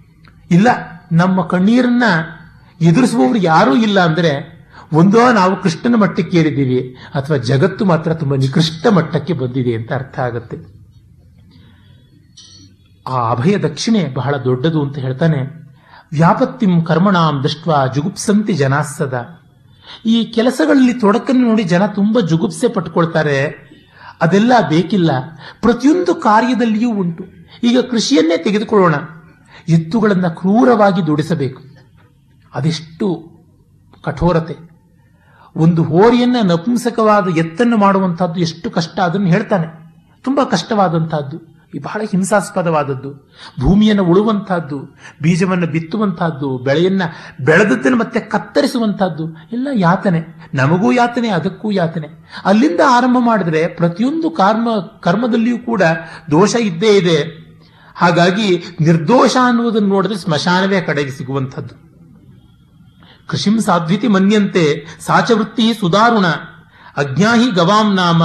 [0.51, 0.68] ಇಲ್ಲ,
[1.12, 2.02] ನಮ್ಮ ಕಣ್ಣೀರನ್ನ
[2.80, 4.51] ಎದುರಿಸುವವರು ಯಾರೂ ಇಲ್ಲ ಅಂದ್ರೆ
[4.93, 10.82] ಒಂದೋ ನಾವು ಕೃಷ್ಣನ ಮಟ್ಟಕ್ಕೆ ಏರಿದ್ದೀವಿ ಅಥವಾ ಜಗತ್ತು ಮಾತ್ರ ತುಂಬಾ ನಿಕೃಷ್ಟ ಮಟ್ಟಕ್ಕೆ ಬಂದಿದೆ ಅಂತ ಅರ್ಥ ಆಗುತ್ತೆ.
[13.09, 15.62] ಆ ಅಭಯ ದಕ್ಷಿಣೆ ಬಹಳ ದೊಡ್ಡದು ಅಂತ ಹೇಳ್ತಾನೆ.
[16.12, 19.39] ವ್ಯಾಪತ್ತಿಂ ಕರ್ಮಣಾಂ ದೃಷ್ಟ ಜುಗುಪ್ಸಂತಿ ಜನಾಸದ
[20.06, 23.73] ಈ ಕೆಲಸಗಳಲ್ಲಿ ತೊಡಕನ್ನು ನೋಡಿ ಜನ ತುಂಬಾ ಜುಗುಪ್ಸೆ ಪಟ್ಕೊಳ್ತಾರೆ.
[24.20, 25.10] ಅದೆಲ್ಲ ಬೇಕಿಲ್ಲ.
[25.60, 27.24] ಪ್ರತಿಯೊಂದು ಕಾರ್ಯದಲ್ಲಿಯೂ ಉಂಟು.
[27.62, 28.94] ಈಗ ಕೃಷಿಯನ್ನೇ ತೆಗೆದುಕೊಳ್ಳೋಣ.
[29.69, 31.62] ಎತ್ತುಗಳನ್ನು ಕ್ರೂರವಾಗಿ ದುಡಿಸಬೇಕು.
[32.55, 33.32] ಅದೆಷ್ಟು
[34.02, 34.71] ಕಠೋರತೆ.
[35.56, 39.82] ಒಂದು ಹೋರಿಯನ್ನ ನಪುಂಸಕವಾದ ಎತ್ತನ್ನು ಮಾಡುವಂತಹದ್ದು ಎಷ್ಟು ಕಷ್ಟ ಅದನ್ನು ಹೇಳ್ತಾನೆ.
[40.24, 43.32] ತುಂಬಾ ಕಷ್ಟವಾದಂತಹದ್ದು ಈ ಬಹಳ ಹಿಂಸಾಸ್ಪದವಾದದ್ದು.
[43.60, 47.02] ಭೂಮಿಯನ್ನು ಉಳುವಂತಹದ್ದು ಬೀಜವನ್ನು ಬಿತ್ತುವಂತಹದ್ದು ಬೆಳೆಯನ್ನ
[47.44, 50.50] ಬೆಳೆದದ್ದನ್ನು ಮತ್ತೆ ಕತ್ತರಿಸುವಂತಹದ್ದು ಎಲ್ಲ ಯಾತನೆ.
[50.54, 52.08] ನಮಗೂ ಯಾತನೆ, ಅದಕ್ಕೂ ಯಾತನೆ.
[52.44, 54.68] ಅಲ್ಲಿಂದ ಆರಂಭ ಮಾಡಿದ್ರೆ ಪ್ರತಿಯೊಂದು ಕರ್ಮ,
[55.00, 55.82] ಕರ್ಮದಲ್ಲಿಯೂ ಕೂಡ
[56.30, 57.42] ದೋಷ ಇದ್ದೇ ಇದೆ.
[57.94, 61.91] ಹಾಗಾಗಿ ನಿರ್ದೋಷ ಅನ್ನುವುದನ್ನು ನೋಡಿದ್ರೆ ಸ್ಮಶಾನವೇ ಕಡೆಗೆ ಸಿಗುವಂಥದ್ದು.
[63.32, 66.26] ಕೃಷಿಂ ಸಾಧ್ವಿತಿ ಮನ್ಯಂತೆ ಸಾಚವೃತ್ತಿ ಸುಧಾರುಣ,
[66.96, 68.22] ಅಜ್ಞಾಹಿ ಗವಾಂ ನಾಮ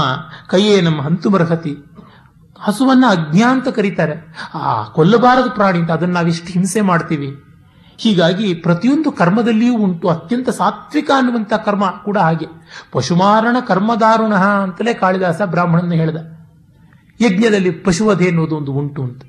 [0.47, 1.77] ಕೈಯೇ ನಮ್ಮ ಹಂತು ಹಂತುಮರ್ಹತಿ.
[2.59, 4.35] ಹಸುವನ್ನ ಅಜ್ಞ ಅಂತ ಕರೀತಾರೆ.
[4.53, 7.43] ಆ, ಕೊಲ್ಲಬಾರದು ಪ್ರಾಣಿ ಅಂತ ಅದನ್ನ ನಾವಿಷ್ಟು ಹಿಂಸೆ ಮಾಡ್ತೀವಿ.
[7.97, 12.45] ಹೀಗಾಗಿ ಪ್ರತಿಯೊಂದು ಕರ್ಮದಲ್ಲಿಯೂ ಉಂಟು, ಅತ್ಯಂತ ಸಾತ್ವಿಕ ಅನ್ನುವಂಥ ಕರ್ಮ ಕೂಡ ಹಾಗೆ.
[12.91, 16.17] ಪಶುಮಾರಣ ಕರ್ಮದಾರುಣ ಅಂತಲೇ ಕಾಳಿದಾಸ ಬ್ರಾಹ್ಮಣನ ಹೇಳಿದ.
[17.21, 19.21] ಯಜ್ಞದಲ್ಲಿ ಪಶುವಧೆ ಅನ್ನೋದು ಒಂದು ಉಂಟು ಅಂತ.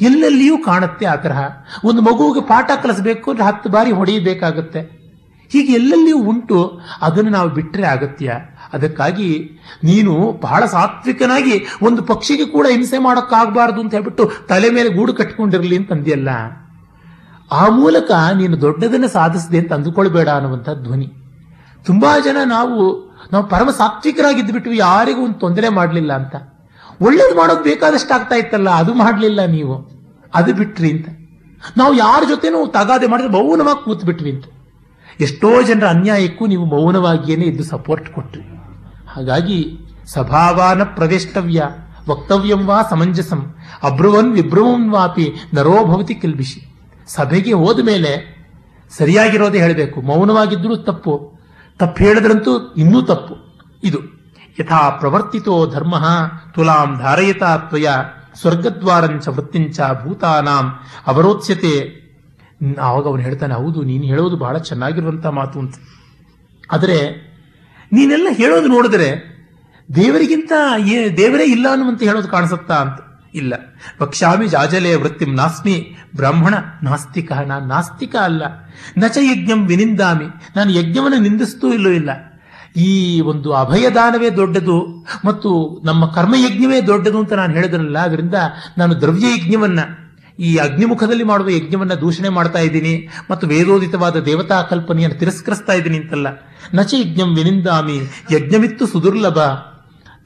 [0.00, 1.42] ಎಲ್ಲೆಲ್ಲಿಯೂ ಕಾಣುತ್ತೆ ಆ ತರಹ
[1.84, 5.03] ಒಂದು ಮಗುವಿಗೆ ಪಾಠ ಕಲಿಸಬೇಕು ಅಂದ್ರೆ ಹತ್ತು ಬಾರಿ ಹೊಡೆಯಬೇಕಾಗುತ್ತೆ.
[5.52, 6.58] ಹೀಗೆ ಎಲ್ಲೆಲ್ಲಿಯೂ ಉಂಟು,
[7.02, 8.36] ಅದನ್ನು ನಾವು ಬಿಟ್ಟರೆ ಅಗತ್ಯ
[8.72, 9.28] ಅದಕ್ಕಾಗಿ
[9.84, 10.12] ನೀನು
[10.42, 16.28] ಬಹಳ ಸಾತ್ವಿಕನಾಗಿ ಒಂದು ಪಕ್ಷಿಗೆ ಕೂಡ ಹಿಂಸೆ ಮಾಡೋಕ್ಕಾಗಬಾರ್ದು ಅಂತ ಹೇಳ್ಬಿಟ್ಟು ತಲೆ ಮೇಲೆ ಗೂಡು ಕಟ್ಕೊಂಡಿರಲಿ ಅಂತ ಅಂದಿಯಲ್ಲ?
[17.52, 21.08] ಆ ಮೂಲಕ ನೀನು ದೊಡ್ಡದನ್ನು ಸಾಧಿಸಿದೆ ಅಂತ ಅಂದುಕೊಳ್ಬೇಡ ಅನ್ನುವಂಥ ಧ್ವನಿ.
[21.86, 22.78] ತುಂಬಾ ಜನ ನಾವು
[23.32, 26.34] ನಾವು ಪರಮ ಸಾತ್ವಿಕರಾಗಿದ್ದು ಬಿಟ್ಟು ಯಾರಿಗೂ ಒಂದು ತೊಂದರೆ ಮಾಡಲಿಲ್ಲ ಅಂತ.
[27.02, 29.74] ಒಳ್ಳೇದು ಮಾಡೋದು ಬೇಕಾದಷ್ಟು ಆಗ್ತಾ ಇತ್ತಲ್ಲ, ಅದು ಮಾಡಲಿಲ್ಲ ನೀವು.
[30.34, 31.08] ಅದು ಬಿಟ್ರಿ ಅಂತ.
[31.76, 34.44] ನಾವು ಯಾರ ಜೊತೆನೂ ತಗಾದೆ ಮಾಡಿದ್ರೆ ಬೌನವಾಗಿ ಕೂತ್ ಬಿಟ್ವಿ ಅಂತ.
[35.20, 38.42] ಎಷ್ಟೋ ಜನರ ಅನ್ಯಾಯಕ್ಕೂ ನೀವು ಮೌನವಾಗಿಯೇ ಇದ್ದು ಸಪೋರ್ಟ್ ಕೊಟ್ರಿ.
[39.08, 41.62] ಹಾಗಾಗಿ ಸಭಾವಾನ ಪ್ರವೇಷ್ಟವ್ಯ,
[42.08, 46.78] ವಕ್ತವ್ಯಂ ವಾ ಸಮಂಜಸಂ, ಅಬ್ರುವನ್ ವಿಭ್ರುವನ್ ವಾಪಿ ನರೋಭವತಿ ಕಿಲ್ಬಿಷಿ.
[47.06, 48.34] ಸಭೆಗೆ ಹೋದ ಮೇಲೆ
[48.90, 50.00] ಸರಿಯಾಗಿರೋದೇ ಹೇಳಬೇಕು.
[50.00, 51.40] ಮೌನವಾಗಿದ್ದರೂ ತಪ್ಪು.
[51.78, 53.62] ತಪ್ಪು ಹೇಳಿದ್ರಂತೂ ಇನ್ನೂ ತಪ್ಪು.
[53.84, 53.98] ಇದು
[54.60, 55.94] ಯಥಾ ಪ್ರವರ್ತಿತೋ ಧರ್ಮ
[56.54, 57.88] ತುಲಾಂ ಧಾರಯತಾ ತ್ವಯ
[58.40, 62.03] ಸ್ವರ್ಗದ್ವಾರಂಚ ವೃತ್ತಿಂಚ ಭೂತಾನಾಂ ಅವರೋತ್ಸ್ಯತೆ
[62.80, 65.74] ಆವಾಗ ಅವನು ಹೇಳ್ತಾನೆ, ಹೌದು, ನೀನು ಹೇಳೋದು ಬಹಳ ಚೆನ್ನಾಗಿರುವಂತ ಮಾತು ಅಂತ.
[66.72, 67.10] ಆದರೆ,
[67.92, 69.34] ನೀನೆಲ್ಲ ಹೇಳೋದು ನೋಡಿದ್ರೆ,
[69.96, 73.00] ದೇವರಿಗಿಂತ ಏ, ದೇವರೇ ಇಲ್ಲ ಅನ್ನುವಂತ ಹೇಳೋದು ಕಾಣಿಸುತ್ತಾ ಅಂತ
[73.34, 73.54] ಇಲ್ಲ.
[73.98, 78.42] ಪಕ್ಷಾಮಿ ಜಾಜಲೆ ವೃತ್ತಿಂ ನಾಸ್ಮಿ ಬ್ರಾಹ್ಮಣ ನಾಸ್ತಿಕ, ನಾನು ನಾಸ್ತಿಕ ಅಲ್ಲ.
[78.98, 80.24] ನಚ ಯಜ್ಞಂ ವಿನಿಂದಾಮಿ,
[80.56, 82.10] ನಾನು ಯಜ್ಞವನ್ನು ನಿಂದಿಸ್ತೂ ಇಲ್ಲೂ ಇಲ್ಲ.
[82.76, 88.34] ಈ ಒಂದು ಅಭಯದಾನವೇ ದೊಡ್ಡದು ಮತ್ತು ನಮ್ಮ ಕರ್ಮಯಜ್ಞವೇ ದೊಡ್ಡದು ಅಂತ ನಾನು ಹೇಳಿದ್ರಲ್ಲ ಅದರಿಂದ
[88.78, 89.80] ನಾನು ದ್ರವ್ಯ ಯಜ್ಞವನ್ನ
[90.38, 96.26] ಈ ಅಗ್ನಿಮುಖದಲ್ಲಿ ಮಾಡುವ ಯಜ್ಞವನ್ನ ದೂಷಣೆ ಮಾಡ್ತಾ ಇದ್ದೀನಿ ಮತ್ತು ವೇದೋದಿತವಾದ ದೇವತಾ ಕಲ್ಪನೆಯನ್ನು ತಿರಸ್ಕರಿಸ್ತಾ ಇದ್ದೀನಿ ಅಂತಲ್ಲ.
[96.74, 98.00] ನಚ ಯಜ್ಞಂ ವಿನಿಂದಾಮಿ,
[98.32, 99.38] ಯಜ್ಞವಿತ್ತು ಸುದುರ್ಲಭ,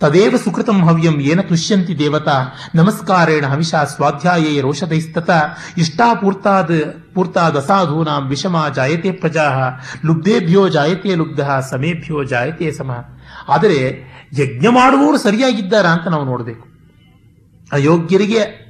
[0.00, 2.44] ತದೇವ ಸುಕೃತಂ ಹವ್ಯಂ ಏನ ತುಷ್ಯಂತಿ ದೇವತಾ,
[2.74, 5.30] ನಮಸ್ಕಾರೇಣ ಹವಿಷ ಸ್ವಾಧ್ಯಾಯೇ ರೋಷದೈಸ್ತತ
[5.78, 6.70] ಇಷ್ಟಾಪೂರ್ತಾದ,
[7.14, 12.90] ಪೂರ್ತಾದ ಅಸಾಧೂನಾಂ ವಿಷಮ ಜಾಯತೆ ಪ್ರಜಾ ಲುಬ್ಧೇಭ್ಯೋ ಜಾಯತೆ ಲುಬ್ಧ, ಸಮೇಭ್ಯೋ ಜಾಯತೆ ಸಮ.
[13.48, 14.02] ಆದರೆ
[14.38, 16.68] ಯಜ್ಞ ಮಾಡುವವರು ಸರಿಯಾಗಿದ್ದಾರಾ ಅಂತ ನಾವು ನೋಡಬೇಕು.
[17.72, 18.67] ಅಯೋಗ್ಯರಿಗೆ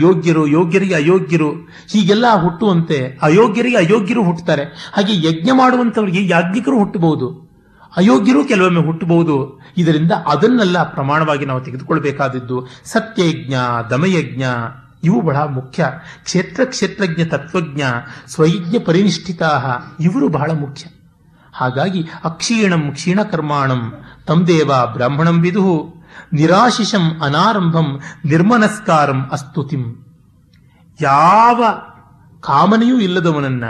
[0.00, 1.50] ಯೋಗ್ಯರು ಯೋಗ್ಯರಿಗೆ ಅಯೋಗ್ಯರು,
[1.90, 4.62] ಹೀಗೆಲ್ಲ ಹುಟ್ಟುವಂತೆ ಅಯೋಗ್ಯರಿಗೆ ಅಯೋಗ್ಯರು ಹುಟ್ಟುತ್ತಾರೆ.
[4.94, 7.52] ಹಾಗೆ ಯಜ್ಞ ಮಾಡುವಂತವರಿಗೆ ಯಾಜ್ಞಿಕರು ಹುಟ್ಟಬಹುದು.
[7.96, 9.60] ಅಯೋಗ್ಯರು ಕೆಲವೊಮ್ಮೆ ಹುಟ್ಟಬಹುದು.
[9.76, 13.54] ಇದರಿಂದ ಅದನ್ನೆಲ್ಲ ಪ್ರಮಾಣವಾಗಿ ನಾವು ತೆಗೆದುಕೊಳ್ಬೇಕಾದದ್ದು ಸತ್ಯಯಜ್ಞ,
[13.90, 14.42] ದಮಯಜ್ಞ,
[15.04, 15.86] ಇವು ಬಹಳ ಮುಖ್ಯ.
[16.24, 17.82] ಕ್ಷೇತ್ರ ಕ್ಷೇತ್ರಜ್ಞ, ತತ್ವಜ್ಞ
[18.26, 19.60] ಸ್ವಯಜ್ಞ ಪರಿನಿಷ್ಠಿತಾ
[20.00, 20.84] ಇವರು ಬಹಳ ಮುಖ್ಯ.
[21.54, 23.92] ಹಾಗಾಗಿ ಅಕ್ಷೀಣಂ ಕ್ಷೀಣಕರ್ಮಾಣಂ,
[24.26, 26.01] ತಂ ದೇವ ಬ್ರಾಹ್ಮಣಂ ವಿದುಹು
[26.32, 30.06] ನಿರಾಶಿಷಂ ಅನಾರಂಭಂ ನಿರ್ಮನಸ್ಕಾರಂ ಅಸ್ತುತಿಂ.
[31.00, 31.64] ಯಾವ
[32.40, 33.64] ಕಾಮನೆಯೂ ಇಲ್ಲದವನನ್ನ,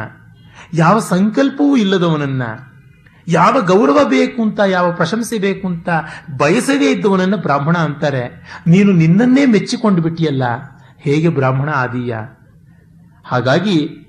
[0.75, 2.43] ಯಾವ ಸಂಕಲ್ಪವೂ ಇಲ್ಲದವನನ್ನ,
[3.29, 5.89] ಯಾವ ಗೌರವ ಬೇಕು ಅಂತ, ಯಾವ ಪ್ರಶಂಸೆ ಬೇಕು ಅಂತ
[6.37, 8.25] ಬಯಸದೇ ಇದ್ದವನನ್ನ ಬ್ರಾಹ್ಮಣ ಅಂತಾರೆ.
[8.67, 10.43] ನೀನು ನಿನ್ನನ್ನೇ ಮೆಚ್ಚಿಕೊಂಡು ಬಿಟ್ಟಿಯಲ್ಲ,
[10.99, 12.17] ಹೇಗೆ ಬ್ರಾಹ್ಮಣ ಆದೀಯ?
[13.25, 14.02] ಹಾಗಾಗಿ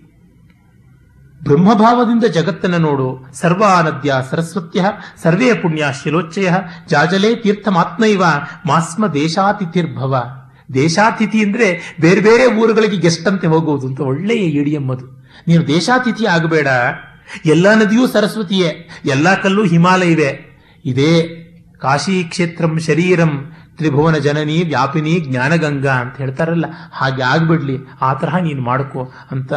[1.43, 3.25] ಬ್ರಹ್ಮಭಾವದಿಂದ ಜಗತ್ತನ್ನು ನೋಡು.
[3.33, 4.85] ಸರ್ವಾನದ್ಯ ಸರಸ್ವತ್ಯ,
[5.23, 6.49] ಸರ್ವೇ ಪುಣ್ಯ ಶಿಲೋಚ್ಚಯ,
[6.87, 8.23] ಜಾಜಲೇ ತೀರ್ಥಮಾತ್ಮೈವ,
[8.65, 10.23] ಮಾಸ್ಮ ದೇಶಾತಿಥಿರ್ಭವ.
[10.73, 15.29] ದೇಶಾತಿಥಿ ಅಂದ್ರೆ ಬೇರೆ ಬೇರೆ ಊರುಗಳಿಗೆ ಗೆಸ್ಟ್ ಅಂತೆ ಹೋಗುವುದು ಅಂತ ಒಳ್ಳೆಯ ಇಡಿಯಂ ಅದು.
[15.47, 16.67] ನೀನು ದೇಶಾತಿಥಿ ಆಗಬೇಡ.
[17.45, 20.61] ಎಲ್ಲ ನದಿಯೂ ಸರಸ್ವತಿಯೇ, ಎಲ್ಲ ಕಲ್ಲು ಹಿಮಾಲಯವೇ.
[20.85, 21.43] ಇದೇ
[21.81, 26.65] ಕಾಶಿ ಕ್ಷೇತ್ರಂ ಶರೀರಂ ತ್ರಿಭುವನ ಜನನಿ ವ್ಯಾಪಿನಿ ಜ್ಞಾನಗಂಗಾ ಅಂತ ಹೇಳ್ತಾರಲ್ಲ.
[26.91, 27.77] ಹಾಗೆ ಆಗ್ಬಿಡ್ಲಿ.
[28.01, 29.53] ಆ ತರಹ ನೀನು ಮಾಡ್ಕೋ ಅಂತ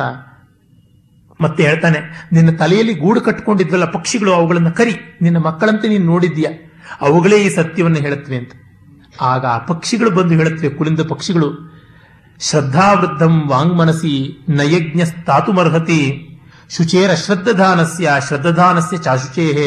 [1.40, 4.94] ಮತ್ತೆ ಹೇಳ್ತಾನೆ, ನಿನ್ನ ತಲೆಯಲ್ಲಿ ಗೂಡು ಕಟ್ಕೊಂಡಿದ್ವಲ್ಲ ಪಕ್ಷಿಗಳು, ಅವುಗಳನ್ನು ಕರಿ.
[5.22, 6.50] ನಿನ್ನ ಮಕ್ಕಳಂತೆ ನೀನು ನೋಡಿದ್ಯಾ
[7.00, 8.52] ಅವುಗಳೇ ಈ ಸತ್ಯವನ್ನು ಹೇಳುತ್ತವೆ ಅಂತ.
[9.20, 11.48] ಆಗ ಆ ಪಕ್ಷಿಗಳು ಬಂದು ಹೇಳುತ್ತವೆ ಕುಲಿಂದ ಪಕ್ಷಿಗಳು,
[12.40, 16.00] ಶ್ರದ್ಧಾವೃದ್ಧಂ ವಾಂಗ್ಮನಸಿ ನಯಜ್ಞ ಸ್ಥಾತುಮರ್ಹತಿ
[16.76, 19.66] ಶುಚೇರ ಶ್ರದ್ಧಧಾನಸ್ಯ ಶ್ರದ್ಧಧಾನಸ್ಯ ಚಾಶುಚೇಹೆ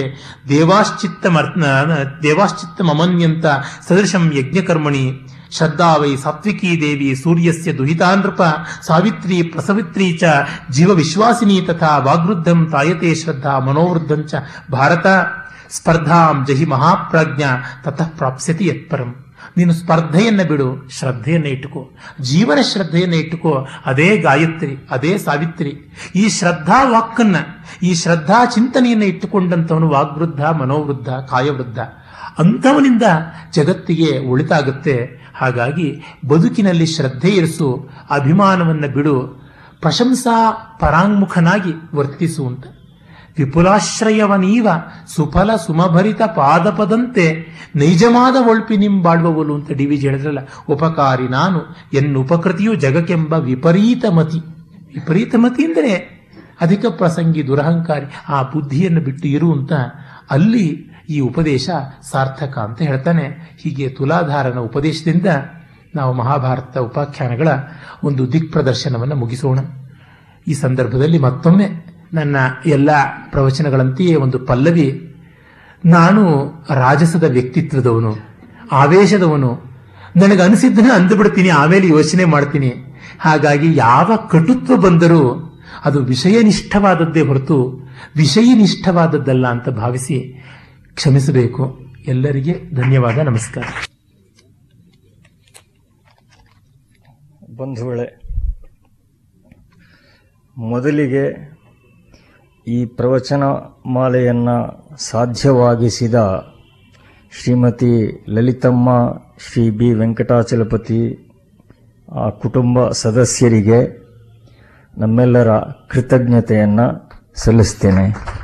[0.50, 1.26] ದೇವಾಶ್ಚಿತ್ತ
[2.24, 3.46] ದೇವಾಶ್ಚಿತ್ತಮನ್ಯಂತ
[3.88, 5.04] ಸದೃಶಂ ಯಜ್ಞಕರ್ಮಣಿ
[5.52, 8.42] ಶ್ರದ್ಧಾ ವೈ ಸಾತ್ವಿಕೀ ದೇವಿ ಸೂರ್ಯಸ್ಯ ದುಹಿತಾ ನೃಪ
[8.88, 10.24] ಸಾವಿತ್ರಿ ಪ್ರಸವಿತ್ರಿ ಚ
[10.72, 14.36] ಜೀವ ವಿಶ್ವಾಸಿನಿ ತಥಾ ವಾಗೃದ್ಧಂ ತಾಯತೆ ಶ್ರದ್ಧಾ ಮನೋವೃದ್ಧಂ ಚ
[14.72, 15.08] ಭಾರತ.
[15.70, 17.44] ಸ್ಪರ್ಧಾಂ ಜಹಿ ಮಹಾಪ್ರಾಜ್ಞ
[17.84, 19.26] ತತಃ ಪ್ರಾಪ್ಸ್ಯತಿ ಯತ್ಪರಂ.
[19.58, 21.92] ನೀನು ಸ್ಪರ್ಧೆಯನ್ನು ಬಿಡು, ಶ್ರದ್ಧೆಯನ್ನು ಇಟ್ಟುಕೋ.
[22.22, 25.72] ಜೀವನ ಶ್ರದ್ಧೆಯನ್ನು ಇಟ್ಟುಕೋ, ಅದೇ ಗಾಯತ್ರಿ, ಅದೇ ಸಾವಿತ್ರಿ.
[26.16, 27.36] ಈ ಶ್ರದ್ಧಾ ವಾಕ್ಕನ್ನ,
[27.84, 31.80] ಈ ಶ್ರದ್ಧಾ ಚಿಂತನೆಯನ್ನು ಇಟ್ಟುಕೊಂಡಂತವನು ವಾಗ್ವೃದ್ಧ, ಮನೋವೃದ್ಧ, ಕಾಯವೃದ್ಧ.
[32.41, 33.06] ಅಂಥವನಿಂದ
[33.57, 34.95] ಜಗತ್ತಿಗೆ ಒಳಿತಾಗುತ್ತೆ
[35.41, 35.88] ಹಾಗಾಗಿ
[36.27, 37.68] ಬದುಕಿನಲ್ಲಿ ಶ್ರದ್ಧೆ ಇರಿಸು,
[38.10, 39.15] ಅಭಿಮಾನವನ್ನು ಬಿಡು,
[39.81, 40.35] ಪ್ರಶಂಸಾ
[40.81, 42.65] ಪರಾಂಗುಖನಾಗಿ ವರ್ತಿಸು ಅಂತ.
[43.38, 44.68] ವಿಪುಲಾಶ್ರಯವನೀವ
[45.15, 47.26] ಸುಫಲ ಸುಮಭರಿತ ಪಾದಪದಂತೆ
[47.76, 51.60] ನೈಜವಾದ ಒಳ್ಪಿ ನಿಂಬಾಳ್ವವಲು ಅಂತ ಡಿ ವಿಜಿ ಹೇಳಿದ್ರಲ್ಲ, ಉಪಕಾರಿ ನಾನು
[51.93, 54.39] ಎನ್ನು ಉಪಕೃತಿಯು ಜಗಕ್ಕೆಂಬ ವಿಪರೀತ ಮತಿ.
[54.95, 55.93] ವಿಪರೀತ ಮತಿ ಅಂದರೆ
[56.61, 59.73] ಅಧಿಕ ಪ್ರಸಂಗಿ ದುರಹಂಕಾರಿ, ಆ ಬುದ್ಧಿಯನ್ನು ಬಿಟ್ಟು ಇರು ಅಂತ.
[60.31, 60.65] ಅಲ್ಲಿ
[61.10, 61.69] ಈ ಉಪದೇಶ
[62.11, 63.26] ಸಾರ್ಥಕ ಅಂತ ಹೇಳ್ತಾನೆ.
[63.61, 65.26] ಹೀಗೆ ತುಲಾಧಾರನ ಉಪದೇಶದಿಂದ
[65.95, 67.48] ನಾವು ಮಹಾಭಾರತ ಉಪಾಖ್ಯಾನಗಳ
[68.03, 69.60] ಒಂದು ದಿಕ್ಪ್ರದರ್ಶನವನ್ನು ಮುಗಿಸೋಣ.
[70.48, 71.68] ಈ ಸಂದರ್ಭದಲ್ಲಿ ಮತ್ತೊಮ್ಮೆ
[72.14, 72.90] ನನ್ನ ಎಲ್ಲ
[73.31, 74.88] ಪ್ರವಚನಗಳಂತೆಯೇ ಒಂದು ಪಲ್ಲವಿ.
[75.86, 76.23] ನಾನು
[76.76, 78.14] ರಾಜಸದ ವ್ಯಕ್ತಿತ್ವದವನು,
[78.72, 79.52] ಆವೇಶದವನು.
[80.15, 82.72] ನನಗೆ ಅನಿಸಿದ್ದನ್ನ ಅಂದುಬಿಡ್ತೀನಿ, ಆಮೇಲೆ ಯೋಚನೆ ಮಾಡ್ತೀನಿ.
[83.19, 85.22] ಹಾಗಾಗಿ ಯಾವ ಕಟುತ್ವ ಬಂದರೂ
[85.86, 87.57] ಅದು ವಿಷಯನಿಷ್ಠವಾದದ್ದೇ ಹೊರತು
[88.15, 90.18] ವಿಷಯನಿಷ್ಠವಾದದ್ದಲ್ಲ ಅಂತ ಭಾವಿಸಿ
[91.00, 91.80] ಕ್ಷಮಿಸಬೇಕು.
[92.08, 93.64] ಎಲ್ಲರಿಗೆ ಧನ್ಯವಾದ, ನಮಸ್ಕಾರ.
[97.58, 98.08] ಬಂಧುಗಳೇ,
[100.58, 101.24] ಮೊದಲಿಗೆ
[102.68, 103.44] ಈ ಪ್ರವಚನ
[103.86, 104.58] ಮಾಲೆಯನ್ನು
[104.98, 106.16] ಸಾಧ್ಯವಾಗಿಸಿದ
[107.32, 108.90] ಶ್ರೀಮತಿ ಲಲಿತಮ್ಮ,
[109.40, 111.32] ಶ್ರೀ ಬಿ ವೆಂಕಟಾಚಲಪತಿ,
[112.12, 113.80] ಆ ಕುಟುಂಬ ಸದಸ್ಯರಿಗೆ
[114.98, 115.50] ನಮ್ಮೆಲ್ಲರ
[115.90, 118.39] ಕೃತಜ್ಞತೆಯನ್ನು ಸಲ್ಲಿಸ್ತೇನೆ.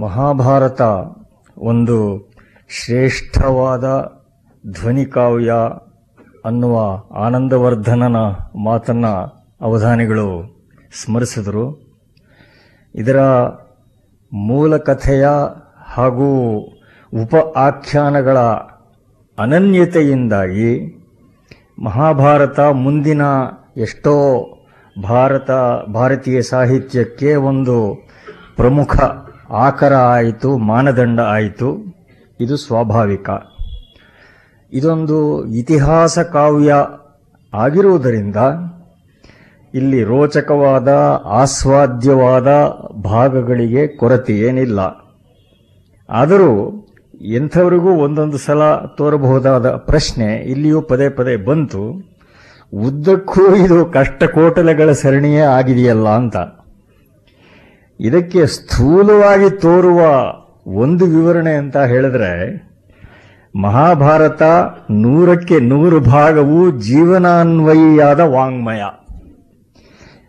[0.00, 0.82] ಮಹಾಭಾರತ
[1.58, 2.30] ಒಂದು
[2.68, 4.12] ಶ್ರೇಷ್ಠವಾದ
[4.66, 5.52] ಧ್ವನಿಕಾವ್ಯ
[6.44, 8.16] ಅನ್ನುವ ಆನಂದವರ್ಧನನ
[8.62, 9.06] ಮಾತನ್ನ
[9.60, 10.56] ಅವಧಾನಿಗಳು
[11.04, 11.96] ಸ್ಮರಿಸಿದರು.
[12.94, 13.20] ಇದರ
[14.32, 15.28] ಮೂಲ ಕಥೆಯ
[15.84, 16.56] ಹಾಗೂ
[17.22, 18.38] ಉಪ ಆಖ್ಯಾನಗಳ
[19.38, 21.02] ಅನನ್ಯತೆಯಿಂದಾಗಿ
[21.84, 23.22] ಮಹಾಭಾರತ ಮುಂದಿನ
[23.76, 24.46] ಎಷ್ಟೋ
[25.02, 25.50] ಭಾರತ,
[25.92, 28.08] ಭಾರತೀಯ ಸಾಹಿತ್ಯಕ್ಕೆ ಒಂದು
[28.56, 28.96] ಪ್ರಮುಖ
[29.50, 31.76] ಆಕರ ಆಯಿತು, ಮಾನದಂಡ ಆಯಿತು.
[32.40, 33.30] ಇದು ಸ್ವಾಭಾವಿಕ.
[34.72, 36.74] ಇದೊಂದು ಇತಿಹಾಸ ಕಾವ್ಯ
[37.54, 38.36] ಆಗಿರುವುದರಿಂದ
[39.74, 40.88] ಇಲ್ಲಿ ರೋಚಕವಾದ,
[41.24, 42.48] ಆಸ್ವಾದ್ಯವಾದ
[43.02, 44.80] ಭಾಗಗಳಿಗೆ ಕೊರತೆ ಏನಿಲ್ಲ.
[46.10, 46.86] ಆದರೂ
[47.20, 52.10] ಎಂಥವರಿಗೂ ಒಂದೊಂದು ಸಲ ತೋರಬಹುದಾದ ಪ್ರಶ್ನೆ ಇಲ್ಲಿಯೂ ಪದೇ ಪದೇ ಬಂತು.
[52.74, 56.36] ಉದ್ದಕ್ಕೂ ಇದು ಕಷ್ಟಕೋಟಲೆಗಳ ಸರಣಿಯೇ ಆಗಿದೆಯಲ್ಲ ಅಂತ.
[58.00, 60.00] ಇದಕ್ಕೆ ಸ್ಥೂಲವಾಗಿ ತೋರುವ
[60.66, 62.62] ಒಂದು ವಿವರಣೆ ಅಂತ ಹೇಳಿದ್ರೆ,
[63.60, 64.42] ಮಹಾಭಾರತ
[64.90, 68.82] ನೂರಕ್ಕೆ ನೂರು ಭಾಗವು ಜೀವನಾನ್ವಯಿಯಾದ ವಾಂಗ್ಮಯ.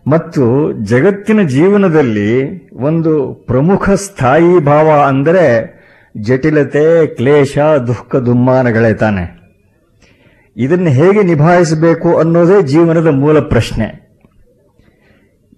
[0.06, 5.82] ಮತ್ತು ಜಗತ್ತಿನ ಜೀವನದಲ್ಲಿ ಒಂದು ಪ್ರಮುಖ ಸ್ಥಾಯಿ ಭಾವ ಅಂದರೆ
[6.20, 9.42] ಜಟಿಲತೆ, ಕ್ಲೇಶ, ದುಃಖ, ದುಮ್ಮಾನಗಳೇ ತಾನೆ.
[10.56, 14.11] ಇದನ್ನು ಹೇಗೆ ನಿಭಾಯಿಸಬೇಕು ಅನ್ನೋದೇ ಜೀವನದ ಮೂಲ ಪ್ರಶ್ನೆ.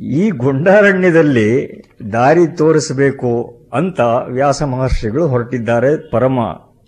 [0.01, 6.39] ಈ ಗುಂಡಾರಣ್ಯದಲ್ಲಿ ದಾರಿ ತೋರಿಸಬೇಕು ಅಂತ ವ್ಯಾಸ ಮಹರ್ಷಿಗಳು ಹೊರಟಿದ್ದಾರೆ ಪರಮ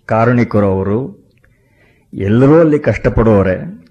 [0.05, 1.27] ಕಾರುಣಿಕರು ಅವರು.
[2.13, 3.87] ಎಲ್ಲರೂ ಅಲ್ಲಿ ಕಷ್ಟಪಡುವರೆ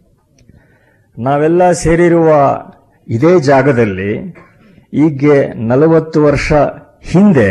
[1.19, 2.29] ನಾವೆಲ್ಲ ಸೇರಿರುವ
[3.09, 4.37] ಇದೇ ಜಾಗದಲ್ಲಿ
[4.93, 6.53] ಈಗ ನಲವತ್ತು ವರ್ಷ
[7.03, 7.51] ಹಿಂದೆ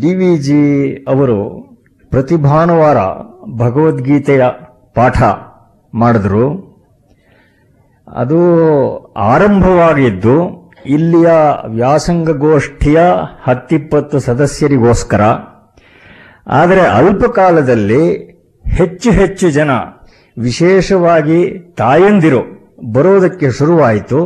[0.00, 1.62] ಡಿ ವಿ ಜಿ ಅವರು
[2.10, 2.96] ಪ್ರತಿ ಭಾನುವಾರ
[3.56, 4.44] ಭಗವದ್ಗೀತೆಯ
[4.94, 5.22] ಪಾಠ
[5.94, 6.76] ಮಾಡಿದ್ರು.
[8.08, 8.40] ಅದು
[9.16, 10.36] ಆರಂಭವಾಗಿದ್ದು,
[10.86, 11.28] ಇಲ್ಲಿಯ
[11.66, 13.00] ವ್ಯಾಸಂಗ ಗೋಷ್ಠಿಯ
[13.42, 15.22] ಹತ್ತಿಪ್ಪತ್ತು ಸದಸ್ಯರಿಗೋಸ್ಕರ,
[16.46, 18.02] ಆದರೆ ಅಲ್ಪ ಕಾಲದಲ್ಲಿ
[18.64, 19.70] ಹೆಚ್ಚು ಹೆಚ್ಚು ಜನ
[20.38, 21.40] ವಿಶೇಷವಾಗಿ
[21.78, 22.42] ತಾಯಂದಿರು
[22.92, 24.20] ಬರೋದಕ್ಕೆ ಶುರುವಾಯಿತು.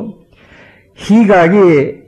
[0.98, 1.66] ಹೀಗಾಗಿ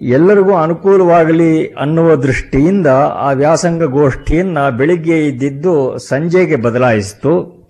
[0.09, 2.87] ಎಲ್ಲರಿಗೂ ಅನುಕೂಲವಾಗಲಿ ಅನ್ನುವ ದೃಷ್ಟಿಯಿಂದ
[3.17, 7.62] ಆ ವ್ಯಾಸಂಗ ಗೋಷ್ಠಿಯನ್ನು ಬೆಳಿಗ್ಗೆ ಇದ್ದಿದ್ದು ಸಂಜೆಗೆ ಬದಲಾಯಿಸಿತು.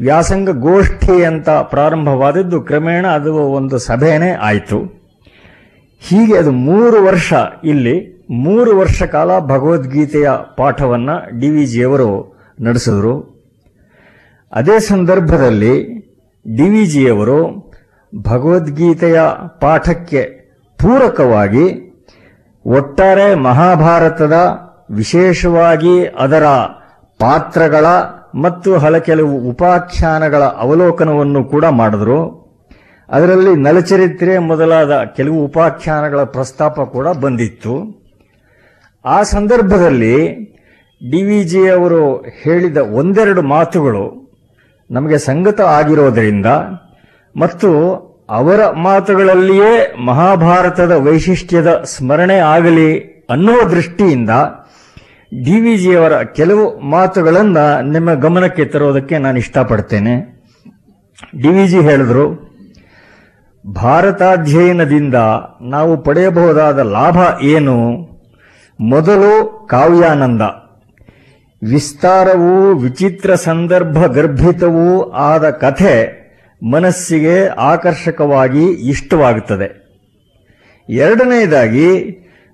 [0.00, 4.78] ವ್ಯಾಸಂಗ ಗೋಷ್ಠಿ ಅಂತ ಪ್ರಾರಂಭವಾದದ್ದು ಕ್ರಮೇಣ ಅದು ಒಂದು ಸಭೆನೇ ಆಯಿತು.
[6.00, 7.32] ಹೀಗೆ ಅದು ಮೂರು ವರ್ಷ
[7.64, 11.10] ಇಲ್ಲಿ, ಮೂರು ವರ್ಷ ಕಾಲ ಭಗವದ್ಗೀತೆಯ ಪಾಠವನ್ನ
[11.40, 13.34] ಡಿ ವಿ ಜಿಯವರು ನಡೆಸಿದರು.
[14.52, 15.84] ಅದೇ ಸಂದರ್ಭದಲ್ಲಿ
[16.56, 17.72] ಡಿ ವಿ ಜಿಯವರು
[18.22, 19.20] ಭಗವದ್ಗೀತೆಯ
[19.60, 20.22] ಪಾಠಕ್ಕೆ
[20.78, 21.94] ಪೂರಕವಾಗಿ
[22.66, 24.32] ಒಟ್ಟಾರೆ ಮಹಾಭಾರತದ
[24.90, 26.44] ವಿಶೇಷವಾಗಿ ಅದರ
[27.18, 27.86] ಪಾತ್ರಗಳ
[28.34, 32.18] ಮತ್ತು ಹಲ ಕೆಲವು ಉಪಾಖ್ಯಾನಗಳ ಅವಲೋಕನವನ್ನು ಕೂಡ ಮಾಡಿದ್ರು.
[33.10, 37.74] ಅದರಲ್ಲಿ ನಲಚರಿತ್ರೆ ಮೊದಲಾದ ಕೆಲವು ಉಪಾಖ್ಯಾನಗಳ ಪ್ರಸ್ತಾಪ ಕೂಡ ಬಂದಿತ್ತು.
[39.04, 40.16] ಆ ಸಂದರ್ಭದಲ್ಲಿ
[41.10, 44.04] ಡಿ ವಿ ಜಿ ಅವರು ಹೇಳಿದ ಒಂದೆರಡು ಮಾತುಗಳು
[44.90, 46.46] ನಮಗೆ ಸಂಗತ ಆಗಿರೋದರಿಂದ
[47.36, 47.70] ಮತ್ತು
[48.30, 52.90] ಅವರ ಮಾತುಗಳಲ್ಲಿಯೇ ಮಹಾಭಾರತದ ವೈಶಿಷ್ಟ್ಯದ ಸ್ಮರಣೆ ಆಗಲಿ
[53.30, 54.30] ಅನ್ನುವ ದೃಷ್ಟಿಯಿಂದ
[55.42, 60.14] ಡಿ ವಿ ಜಿಯವರ ಕೆಲವು ಮಾತುಗಳನ್ನು ನಿಮ್ಮ ಗಮನಕ್ಕೆ ತರೋದಕ್ಕೆ ನಾನು ಇಷ್ಟಪಡ್ತೇನೆ.
[61.42, 62.24] ಡಿ ವಿ ಜಿ ಹೇಳಿದ್ರು,
[63.72, 65.14] ಭಾರತಾಧ್ಯಯನದಿಂದ
[65.60, 67.76] ನಾವು ಪಡೆಯಬಹುದಾದ ಲಾಭ ಏನು?
[68.80, 70.42] ಮೊದಲು ಕಾವ್ಯಾನಂದ.
[71.62, 75.94] ವಿಸ್ತಾರವೂ, ವಿಚಿತ್ರ ಸಂದರ್ಭ ಗರ್ಭಿತವೂ ಆದ ಕಥೆ
[76.62, 79.68] ಮನಸ್ಸಿಗೆ ಆಕರ್ಷಕವಾಗಿ ಇಷ್ಟವಾಗುತ್ತದೆ.
[80.88, 81.88] ಎರಡನೆಯದಾಗಿ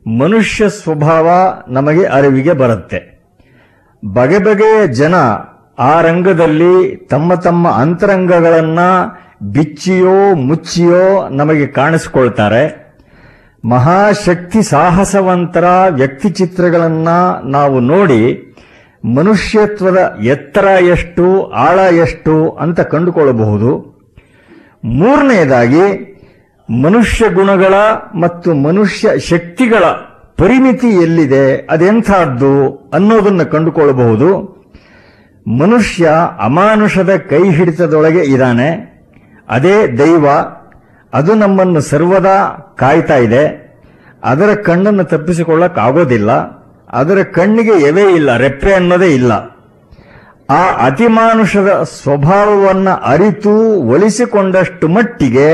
[0.06, 1.28] ಮನುಷ್ಯ ಸ್ವಭಾವ
[1.68, 3.20] ನಮಗೆ ಅರಿವಿಗೆ ಬರುತ್ತೆ.
[4.04, 5.14] ಬಗೆ ಬಗೆಯ ಜನ
[5.78, 8.78] ಆ ರಂಗದಲ್ಲಿ ತಮ್ಮ ತಮ್ಮ ಅಂತರಂಗಗಳನ್ನ
[9.42, 12.94] ಬಿಚ್ಚಿಯೋ ಮುಚ್ಚಿಯೋ ನಮಗೆ ಕಾಣಿಸ್ಕೊಳ್ತಾರೆ.
[13.64, 17.08] ಮಹಾಶಕ್ತಿ ಸಾಹಸವಂತರ ವ್ಯಕ್ತಿ ಚಿತ್ರಗಳನ್ನ
[17.44, 18.54] ನಾವು ನೋಡಿ
[19.14, 24.00] ಮನುಷ್ಯತ್ವದ ಎತ್ತರ ಎಷ್ಟು, ಆಳ ಎಷ್ಟು ಅಂತ ಕಂಡುಕೊಳ್ಳಬಹುದು.
[24.84, 26.09] ಮೂರನೆಯದಾಗಿ
[26.70, 27.74] ಮನುಷ್ಯ ಗುಣಗಳ
[28.14, 29.84] ಮತ್ತು ಮನುಷ್ಯ ಶಕ್ತಿಗಳ
[30.38, 32.52] ಪರಿಮಿತಿ ಎಲ್ಲಿದೆ, ಅದೆಂಥದ್ದು
[32.94, 34.28] ಅನ್ನೋದನ್ನು ಕಂಡುಕೊಳ್ಳಬಹುದು.
[35.58, 36.10] ಮನುಷ್ಯ
[36.40, 38.68] ಅಮಾನುಷದ ಕೈ ಹಿಡಿತದೊಳಗೆ ಇದ್ದಾನೆ,
[39.48, 40.26] ಅದೇ ದೈವ,
[41.14, 42.38] ಅದು ನಮ್ಮನ್ನು ಸರ್ವದಾ
[42.78, 43.44] ಕಾಯ್ತಾ ಇದೆ.
[44.24, 46.30] ಅದರ ಕಣ್ಣನ್ನು ತಪ್ಪಿಸಿಕೊಳ್ಳಕ್ಕಾಗೋದಿಲ್ಲ,
[46.90, 49.32] ಅದರ ಕಣ್ಣಿಗೆ ಎವೇ ಇಲ್ಲ, ರೆಪ್ಪೆ ಅನ್ನೋದೇ ಇಲ್ಲ.
[50.50, 55.48] ಆ ಅತಿಮಾನುಷದ ಸ್ವಭಾವವನ್ನು ಅರಿತು ಒಲಿಸಿಕೊಂಡಷ್ಟು ಮಟ್ಟಿಗೆ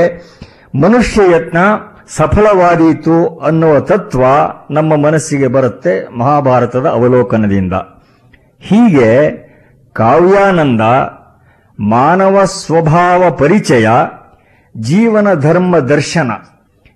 [0.75, 1.57] ಮನುಷ್ಯ ಯತ್ನ
[2.07, 4.23] ಸಫಲವಾದೀತು ಅನ್ನುವ ತತ್ವ
[4.71, 7.73] ನಮ್ಮ ಮನಸ್ಸಿಗೆ ಬರುತ್ತೆ ಮಹಾಭಾರತದ ಅವಲೋಕನದಿಂದ.
[8.59, 9.09] ಹೀಗೆ
[9.93, 10.81] ಕಾವ್ಯಾನಂದ
[11.79, 13.89] ಮಾನವ ಸ್ವಭಾವ ಪರಿಚಯ,
[14.77, 16.31] ಜೀವನ ಧರ್ಮ ದರ್ಶನ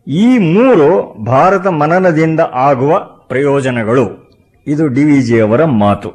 [0.07, 4.33] ಈ ಮೂರು ಭಾರತ ಮನನದಿಂದ ಆಗುವ ಪ್ರಯೋಜನಗಳು.
[4.67, 6.09] ಇದು ಡಿ ವಿ ಜಿಯವರ ಮಾತು.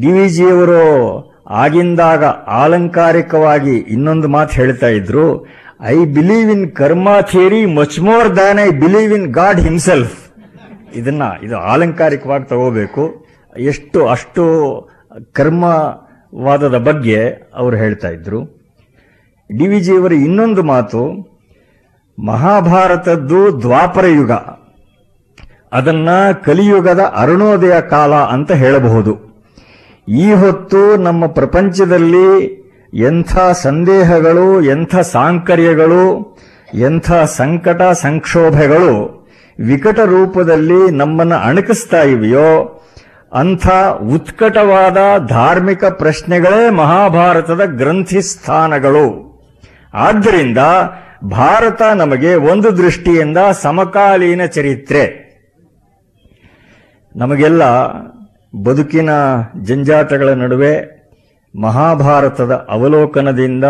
[0.00, 5.46] ಡಿ ವಿ ಜಿಯವರು ಆಗಿಂದಾಗ ಆಲಂಕಾರಿಕವಾಗಿ ಇನ್ನೊಂದು ಮಾತು ಹೇಳ್ತಾ ಇದ್ರು
[5.82, 10.24] I believe in karma theory much more than I believe in God himself
[10.94, 13.26] ಇದನ್ನ ಇದು ಆಲಂಕಾರಿಕವಾಗಿ ತಗೋಬೇಕು.
[13.58, 14.44] ಎಷ್ಟು, ಅಷ್ಟು
[15.32, 18.44] ಕರ್ಮವಾದದ ಬಗ್ಗೆ ಅವರು ಹೇಳ್ತಾ ಇದ್ರು.
[19.58, 21.34] ಡಿ ವಿ ಜಿಯವರ ಇನ್ನೊಂದು ಮಾತು,
[22.24, 24.30] ಮಹಾಭಾರತದ್ದು ದ್ವಾಪರ ಯುಗ.
[25.72, 26.08] ಅದನ್ನ
[26.44, 29.34] ಕಲಿಯುಗದ ಅರುಣೋದಯ ಕಾಲ ಅಂತ ಹೇಳಬಹುದು.
[30.08, 32.63] ಈ ಹೊತ್ತು ನಮ್ಮ ಪ್ರಪಂಚದಲ್ಲಿ
[32.94, 36.36] ಎಂಥ ಸಂದೇಹಗಳು, ಎಂಥ ಸಾಂಕರ್ಯಗಳು,
[36.74, 39.28] ಎಂಥ ಸಂಕಟ ಸಂಕ್ಷೋಭೆಗಳು
[39.66, 42.82] ವಿಕಟ ರೂಪದಲ್ಲಿ ನಮ್ಮನ್ನು ಅಣಕಿಸ್ತಾ ಇವೆಯೋ,
[43.32, 43.68] ಅಂಥ
[44.14, 49.34] ಉತ್ಕಟವಾದ ಧಾರ್ಮಿಕ ಪ್ರಶ್ನೆಗಳೇ ಮಹಾಭಾರತದ ಗ್ರಂಥಿಸ್ಥಾನಗಳು.
[49.94, 50.58] ಆದ್ದರಿಂದ
[51.30, 55.24] ಭಾರತ ನಮಗೆ ಒಂದು ದೃಷ್ಟಿಯಿಂದ ಸಮಕಾಲೀನ ಚರಿತ್ರೆ.
[57.16, 57.64] ನಮಗೆಲ್ಲ
[58.62, 59.10] ಬದುಕಿನ
[59.62, 61.03] ಜಂಜಾಟಗಳ ನಡುವೆ
[61.60, 63.64] ಮಹಾಭಾರತದ ಅವಲೋಕನದಿಂದ,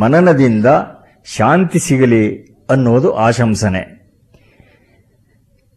[0.00, 0.66] ಮನನದಿಂದ
[1.24, 3.98] ಶಾಂತಿ ಸಿಗಲಿ ಅನ್ನೋದು ಆಶಂಸನೆ.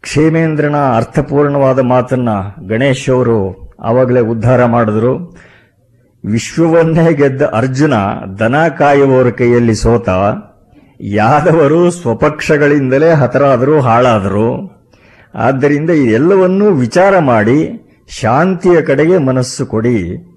[0.01, 2.29] ಕ್ಷೇಮೇಂದ್ರನ ಅರ್ಥಪೂರ್ಣವಾದ ಮಾತನ್ನ
[2.67, 5.37] ಗಣೇಶ್ ಅವರು ಆವಾಗಲೇ ಉದ್ಧಾರ ಮಾಡಿದ್ರು.
[6.25, 7.93] ವಿಶ್ವವನ್ನೇ ಗೆದ್ದ ಅರ್ಜುನ
[8.39, 10.09] ದನ ಕಾಯುವವರ ಕೈಯಲ್ಲಿ ಸೋತ,
[11.01, 14.81] ಯಾದವರು ಸ್ವಪಕ್ಷಗಳಿಂದಲೇ ಹತರಾದರು ಹಾಳಾದರು.
[15.35, 17.87] ಆದ್ದರಿಂದ ಇದೆಲ್ಲವನ್ನೂ ವಿಚಾರ ಮಾಡಿ
[18.19, 20.27] ಶಾಂತಿಯ ಕಡೆಗೆ ಮನಸ್ಸು ಕೊಡಿ.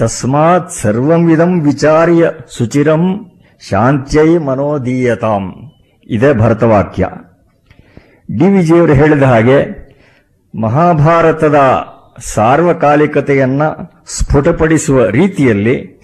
[0.00, 3.30] ತಸ್ಮಾತ್ ಸರ್ವವಿಧಂ ವಿಚಾರ್ಯ ಸುಚಿರಂ
[3.68, 5.54] ಶಾಂತ್ಯೈ ಮನೋದೀಯತಾಂ
[6.06, 7.08] ಇದೇ ಭರತವಾಕ್ಯ
[8.38, 9.58] ಡಿ ವಿಜಿಯವರು ಹೇಳಿದ ಹಾಗೆ
[10.60, 11.58] ಮಹಾಭಾರತದ
[12.34, 16.00] ಸಾರ್ವಕಾಲಿಕತೆಯನ್ನು ಸ್ಫುಟಪಡಿಸುವ ರೀತಿಯಲ್ಲಿ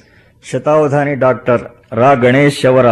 [0.51, 1.63] ಶತಾವಧಾನಿ ಡಾಕ್ಟರ್
[1.93, 2.87] ರಾ ಗಣೇಶ್ ಅವರ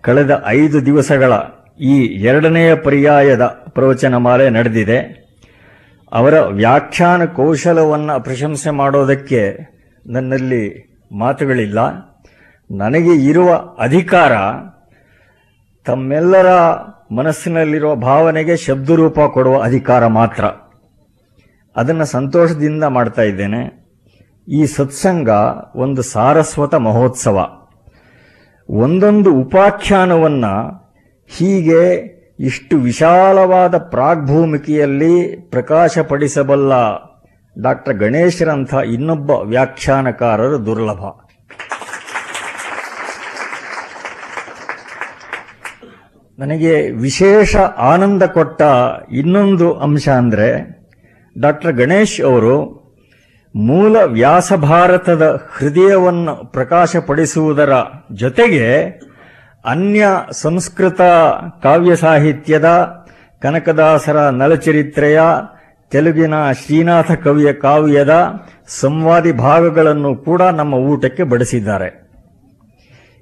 [0.00, 1.32] ಕಳೆದ ಐದು ದಿವಸಗಳ
[1.80, 5.22] ಈ ಎರಡನೆಯ ಪರ್ಯಾಯದ ಪ್ರವಚನಮಾಲೆ ನಡೆದಿದೆ.
[6.12, 9.71] ಅವರ ವ್ಯಾಖ್ಯಾನ ಕೌಶಲವನ್ನು ಪ್ರಶಂಸೆ ಮಾಡೋದಕ್ಕೆ
[10.06, 11.78] ನನ್ನಲ್ಲಿ ಮಾತುಗಳಿಲ್ಲ.
[12.70, 14.32] ನನಗೆ ಇರುವ ಅಧಿಕಾರ
[15.84, 16.46] ತಮ್ಮೆಲ್ಲರ
[17.14, 20.44] ಮನಸ್ಸಿನಲ್ಲಿರುವ ಭಾವನೆಗೆ ಶಬ್ದರೂಪ ಕೊಡುವ ಅಧಿಕಾರ ಮಾತ್ರ.
[21.76, 23.82] ಅದನ್ನು ಸಂತೋಷದಿಂದ ಮಾಡ್ತಾ ಇದ್ದೇನೆ.
[24.48, 25.28] ಈ ಸತ್ಸಂಗ
[25.74, 27.48] ಒಂದು ಸಾರಸ್ವತ ಮಹೋತ್ಸವ.
[28.70, 30.82] ಒಂದೊಂದು ಉಪಾಖ್ಯಾನವನ್ನು
[31.28, 36.72] ಹೀಗೆ ಇಷ್ಟು ವಿಶಾಲವಾದ ಪ್ರಾಗ್ಭೂಮಿಕೆಯಲ್ಲಿ ಪ್ರಕಾಶಪಡಿಸಬಲ್ಲ
[37.56, 41.02] ಡಾಕ್ಟರ್ ಗಣೇಶರಂಥ ಇನ್ನೊಬ್ಬ ವ್ಯಾಖ್ಯಾನಕಾರರು ದುರ್ಲಭ.
[46.38, 48.62] ನನಗೆ ವಿಶೇಷ ಆನಂದ ಕೊಟ್ಟ
[49.12, 50.48] ಇನ್ನೊಂದು ಅಂಶ ಅಂದರೆ
[51.40, 52.54] ಡಾಕ್ಟರ್ ಗಣೇಶ್ ಅವರು
[53.54, 57.72] ಮೂಲ ವ್ಯಾಸಭಾರತದ ಹೃದಯವನ್ನು ಪ್ರಕಾಶಪಡಿಸುವುದರ
[58.12, 58.66] ಜೊತೆಗೆ
[59.64, 61.00] ಅನ್ಯ ಸಂಸ್ಕೃತ
[61.62, 62.68] ಕಾವ್ಯ ಸಾಹಿತ್ಯದ
[63.42, 65.20] ಕನಕದಾಸರ ನಲಚರಿತ್ರೆಯ
[65.92, 68.30] ತೆಲುಗಿನ ಶ್ರೀನಾಥ ಕವಿಯ ಕಾವ್ಯದ
[68.66, 72.10] ಸಂವಾದಿ ಭಾಗಗಳನ್ನು ಕೂಡ ನಮ್ಮ ಊಟಕ್ಕೆ ಬಡಿಸಿದ್ದಾರೆ.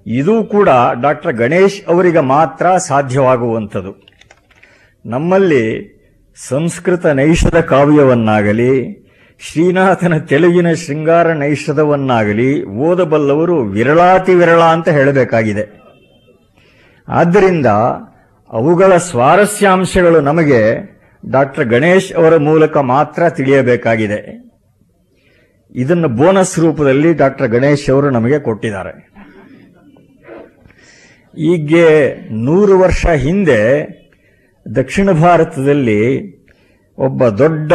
[0.07, 0.69] ಇದು ಕೂಡ
[1.03, 4.09] ಡಾಕ್ಟರ್ ಗಣೇಶ್ ಅವರಿಗೆ ಮಾತ್ರ ಸಾಧ್ಯವಾಗುವಂಥದ್ದು.
[5.07, 5.97] ನಮ್ಮಲ್ಲಿ
[6.49, 9.01] ಸಂಸ್ಕೃತ ನೈಷಧ ಕಾವ್ಯವನ್ನಾಗಲಿ,
[9.39, 15.81] ಶ್ರೀನಾಥನ ತೆಲುಗಿನ ಶೃಂಗಾರ ನೈಷಧವನ್ನಾಗಲಿ ಓದಬಲ್ಲವರು ವಿರಳಾತಿ ವಿರಳ ಅಂತ ಹೇಳಬೇಕಾಗಿದೆ.
[17.09, 17.67] ಆದ್ದರಿಂದ
[18.51, 20.61] ಅವುಗಳ ಸ್ವಾರಸ್ಯಾಂಶಗಳು ನಮಗೆ
[21.29, 24.51] ಡಾಕ್ಟರ್ ಗಣೇಶ್ ಅವರ ಮೂಲಕ ಮಾತ್ರ ತಿಳಿಯಬೇಕಾಗಿದೆ.
[25.75, 29.11] ಇದನ್ನು ಬೋನಸ್ ರೂಪದಲ್ಲಿ ಡಾಕ್ಟರ್ ಗಣೇಶ್ ಅವರು ನಮಗೆ ಕೊಟ್ಟಿದ್ದಾರೆ.
[31.39, 33.89] ಈಗ್ಗೆ ನೂರು ವರ್ಷ ಹಿಂದೆ
[34.75, 36.41] ದಕ್ಷಿಣ ಭಾರತದಲ್ಲಿ
[36.99, 37.73] ಒಬ್ಬ ದೊಡ್ಡ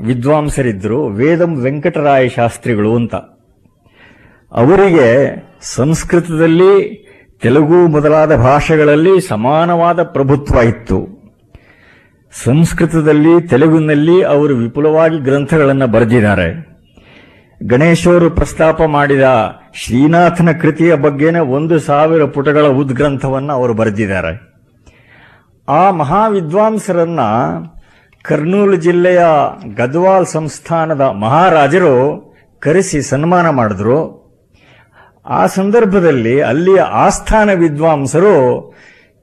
[0.00, 3.14] ವಿದ್ವಾಂಸರಿದ್ದರು ವೇದಂ ವೆಂಕಟರಾಯ ಶಾಸ್ತ್ರಿಗಳು ಅಂತ.
[4.52, 7.04] ಅವರಿಗೆ ಸಂಸ್ಕೃತದಲ್ಲಿ,
[7.42, 11.23] ತೆಲುಗು ಮೊದಲಾದ ಭಾಷೆಗಳಲ್ಲಿ ಸಮಾನವಾದ ಪ್ರಭುತ್ವ ಇತ್ತು.
[12.42, 16.74] ಸಂಸ್ಕೃತದಲ್ಲಿ, ತೆಲುಗಿನಲ್ಲಿ ಅವರು ವಿಪುಲವಾಗಿ ಗ್ರಂಥಗಳನ್ನು ಬರೆದಿದ್ದಾರೆ.
[17.66, 19.22] ಗಣೇಶವರು ಪ್ರಸ್ತಾಪ ಮಾಡಿದ
[19.74, 24.54] ಶ್ರೀನಾಥನ ಕೃತಿಯ ಬಗ್ಗೆನೇ ಒಂದು ಸಾವಿರ ಪುಟಗಳ ಉದ್ಗ್ರಂಥವನ್ನು ಅವರು ಬರೆದಿದ್ದಾರೆ.
[25.68, 27.20] ಆ ಮಹಾವಿದ್ವಾಂಸರನ್ನ
[28.22, 29.20] ಕರ್ನೂಲು ಜಿಲ್ಲೆಯ
[29.76, 31.94] ಗದ್ವಾಲ್ ಸಂಸ್ಥಾನದ ಮಹಾರಾಜರು
[32.60, 34.24] ಕರೆಸಿ ಸನ್ಮಾನ ಮಾಡಿದ್ರು.
[35.26, 38.74] ಆ ಸಂದರ್ಭದಲ್ಲಿ ಅಲ್ಲಿಯ ಆಸ್ಥಾನ ವಿದ್ವಾಂಸರು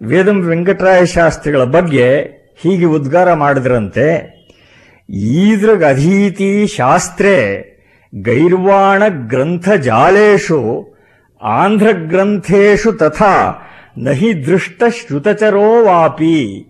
[0.03, 4.41] ವೇದಂ ವೆಂಕಟರಾಯ ಶಾಸ್ತ್ರಿಗಳ ಬಗ್ಗೆ ಹೀಗೆ ಉದ್ಗಾರ ಮಾಡಿದ್ರಂತೆ
[5.09, 7.67] ಈದೃಗ್ ಅಧೀತಿ ಶಾಸ್ತ್ರೇ
[8.21, 10.91] ಗೈರ್ವಾಣ ಗ್ರಂಥ ಜಾಲೇಶು
[11.41, 13.61] ಆಂಧ್ರ ಗ್ರಂಥೇಶು ತಥಾ
[13.97, 16.67] ನಹಿ ದೃಷ್ಟ ಶ್ರುತಚರೋ ವಾಪಿ.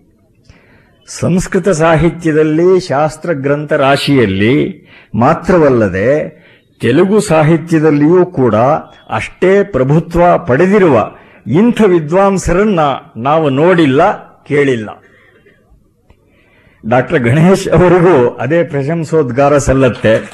[1.06, 6.42] ಸಂಸ್ಕೃತ ಸಾಹಿತ್ಯದಲ್ಲಿ ಶಾಸ್ತ್ರ ಗ್ರಂಥ ರಾಶಿಯಲ್ಲಿ ಮಾತ್ರವಲ್ಲದೆ
[6.80, 8.54] ತೆಲುಗು ಸಾಹಿತ್ಯದಲ್ಲಿಯೂ ಕೂಡ
[9.10, 11.10] ಅಷ್ಟೇ ಪ್ರಭುತ್ವ ಪಡೆದಿರುವ
[11.46, 12.80] ಇಂಥ ವಿದ್ವಾಂಸರನ್ನ
[13.16, 14.02] ನಾವು ನೋಡಿಲ್ಲ,
[14.42, 15.01] ಕೇಳಿಲ್ಲ.
[16.88, 20.32] ಡಾಕ್ಟರ್ ಗಣೇಶ್ ಅವರಿಗೂ ಅದೇ ಪ್ರಶಂಸೋದ್ಗಾರ ಸಲ್ಲತ್ತೆ.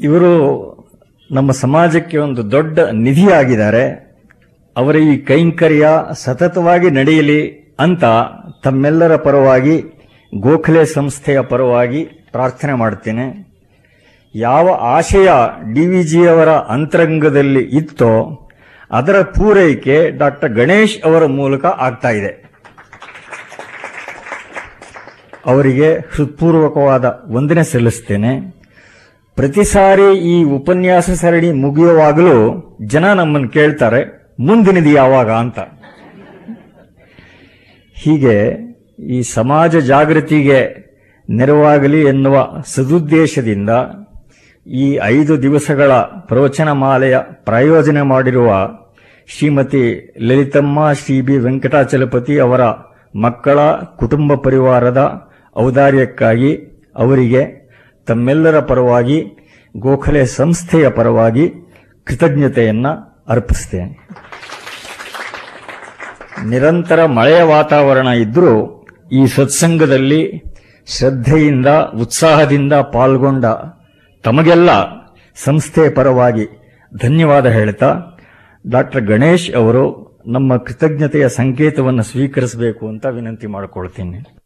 [0.00, 0.32] ಇವರು
[1.30, 4.06] ನಮ್ಮ ಸಮಾಜಕ್ಕೆ ಒಂದು ದೊಡ್ಡ ನಿಧಿಯಾಗಿದ್ದಾರೆ.
[4.76, 8.04] ಅವರ ಈ ಕೈಂಕರ್ಯ ಸತತವಾಗಿ ನಡೆಯಲಿ ಅಂತ
[8.64, 9.82] ತಮ್ಮೆಲ್ಲರ ಪರವಾಗಿ,
[10.34, 13.46] ಗೋಖಲೆ ಸಂಸ್ಥೆಯ ಪರವಾಗಿ ಪ್ರಾರ್ಥನೆ ಮಾಡ್ತೇನೆ.
[14.34, 15.28] ಯಾವ ಆಶಯ
[16.02, 18.42] ಜಿಯವರ ಅಂತರಂಗದಲ್ಲಿ ಇತ್ತೋ
[18.90, 22.46] ಅದರ ಪೂರೈಕೆ ಡಾಕ್ಟರ್ ಗಣೇಶ್ ಅವರ ಮೂಲಕ ಆಗ್ತಾ ಇದೆ.
[25.46, 28.32] ಅವರಿಗೆ ಹೃತ್ಪೂರ್ವಕವಾದ ವಂದನೆ ಸಲ್ಲಿಸ್ತೇನೆ.
[29.34, 32.36] ಪ್ರತಿ ಸಾರಿ ಈ ಉಪನ್ಯಾಸ ಸರಣಿ ಮುಗಿಯುವಾಗಲೂ
[32.86, 34.00] ಜನ ನಮ್ಮನ್ನು ಕೇಳ್ತಾರೆ,
[34.40, 35.58] ಮುಂದಿನದು ಯಾವಾಗ ಅಂತ.
[37.94, 38.36] ಹೀಗೆ
[39.08, 40.86] ಈ ಸಮಾಜ ಜಾಗೃತಿಗೆ
[41.30, 43.70] ನೆರವಾಗಲಿ ಎನ್ನುವ ಸದುದ್ದೇಶದಿಂದ
[44.66, 48.50] ಈ ಐದು ದಿವಸಗಳ ಪ್ರವಚನ ಮಾಲೆಯ ಪ್ರಾಯೋಜನೆ ಮಾಡಿರುವ
[49.28, 52.60] ಶ್ರೀಮತಿ ಲಲಿತಮ್ಮ ಶ್ರೀ ಬಿ ವೆಂಕಟಾಚಲಪತಿ ಅವರ
[53.20, 56.56] ಮಕ್ಕಳ ಕುಟುಂಬ ಪರಿವಾರದ ಔದಾರ್ಯಕ್ಕಾಗಿ
[56.96, 57.66] ಅವರಿಗೆ
[58.06, 59.22] ತಮ್ಮೆಲ್ಲರ ಪರವಾಗಿ
[59.76, 61.50] ಗೋಖಲೆ ಸಂಸ್ಥೆಯ ಪರವಾಗಿ
[62.04, 64.08] ಕೃತಜ್ಞತೆಯನ್ನು ಅರ್ಪಿಸ್ತೇನೆ
[66.46, 70.44] ನಿರಂತರ ಮಳೆಯ ವಾತಾವರಣ ಇದ್ದರೂ ಈ ಸತ್ಸಂಗದಲ್ಲಿ
[70.86, 71.66] ಶ್ರದ್ಧೆಯಿಂದ,
[72.00, 73.44] ಉತ್ಸಾಹದಿಂದ ಪಾಲ್ಗೊಂಡ
[74.26, 74.70] ತಮಗೆಲ್ಲ
[75.44, 76.44] ಸಂಸ್ಥೆ ಪರವಾಗಿ
[77.02, 77.88] ಧನ್ಯವಾದ ಹೇಳ್ತಾ,
[78.66, 79.82] ಡಾಕ್ಟರ್ ಗಣೇಶ್ ಅವರು
[80.26, 84.45] ನಮ್ಮ ಕೃತಜ್ಞತೆಯ ಸಂಕೇತವನ್ನು ಸ್ವೀಕರಿಸಬೇಕು ಅಂತ ವಿನಂತಿ ಮಾಡಿಕೊಳ್ತೀನಿ.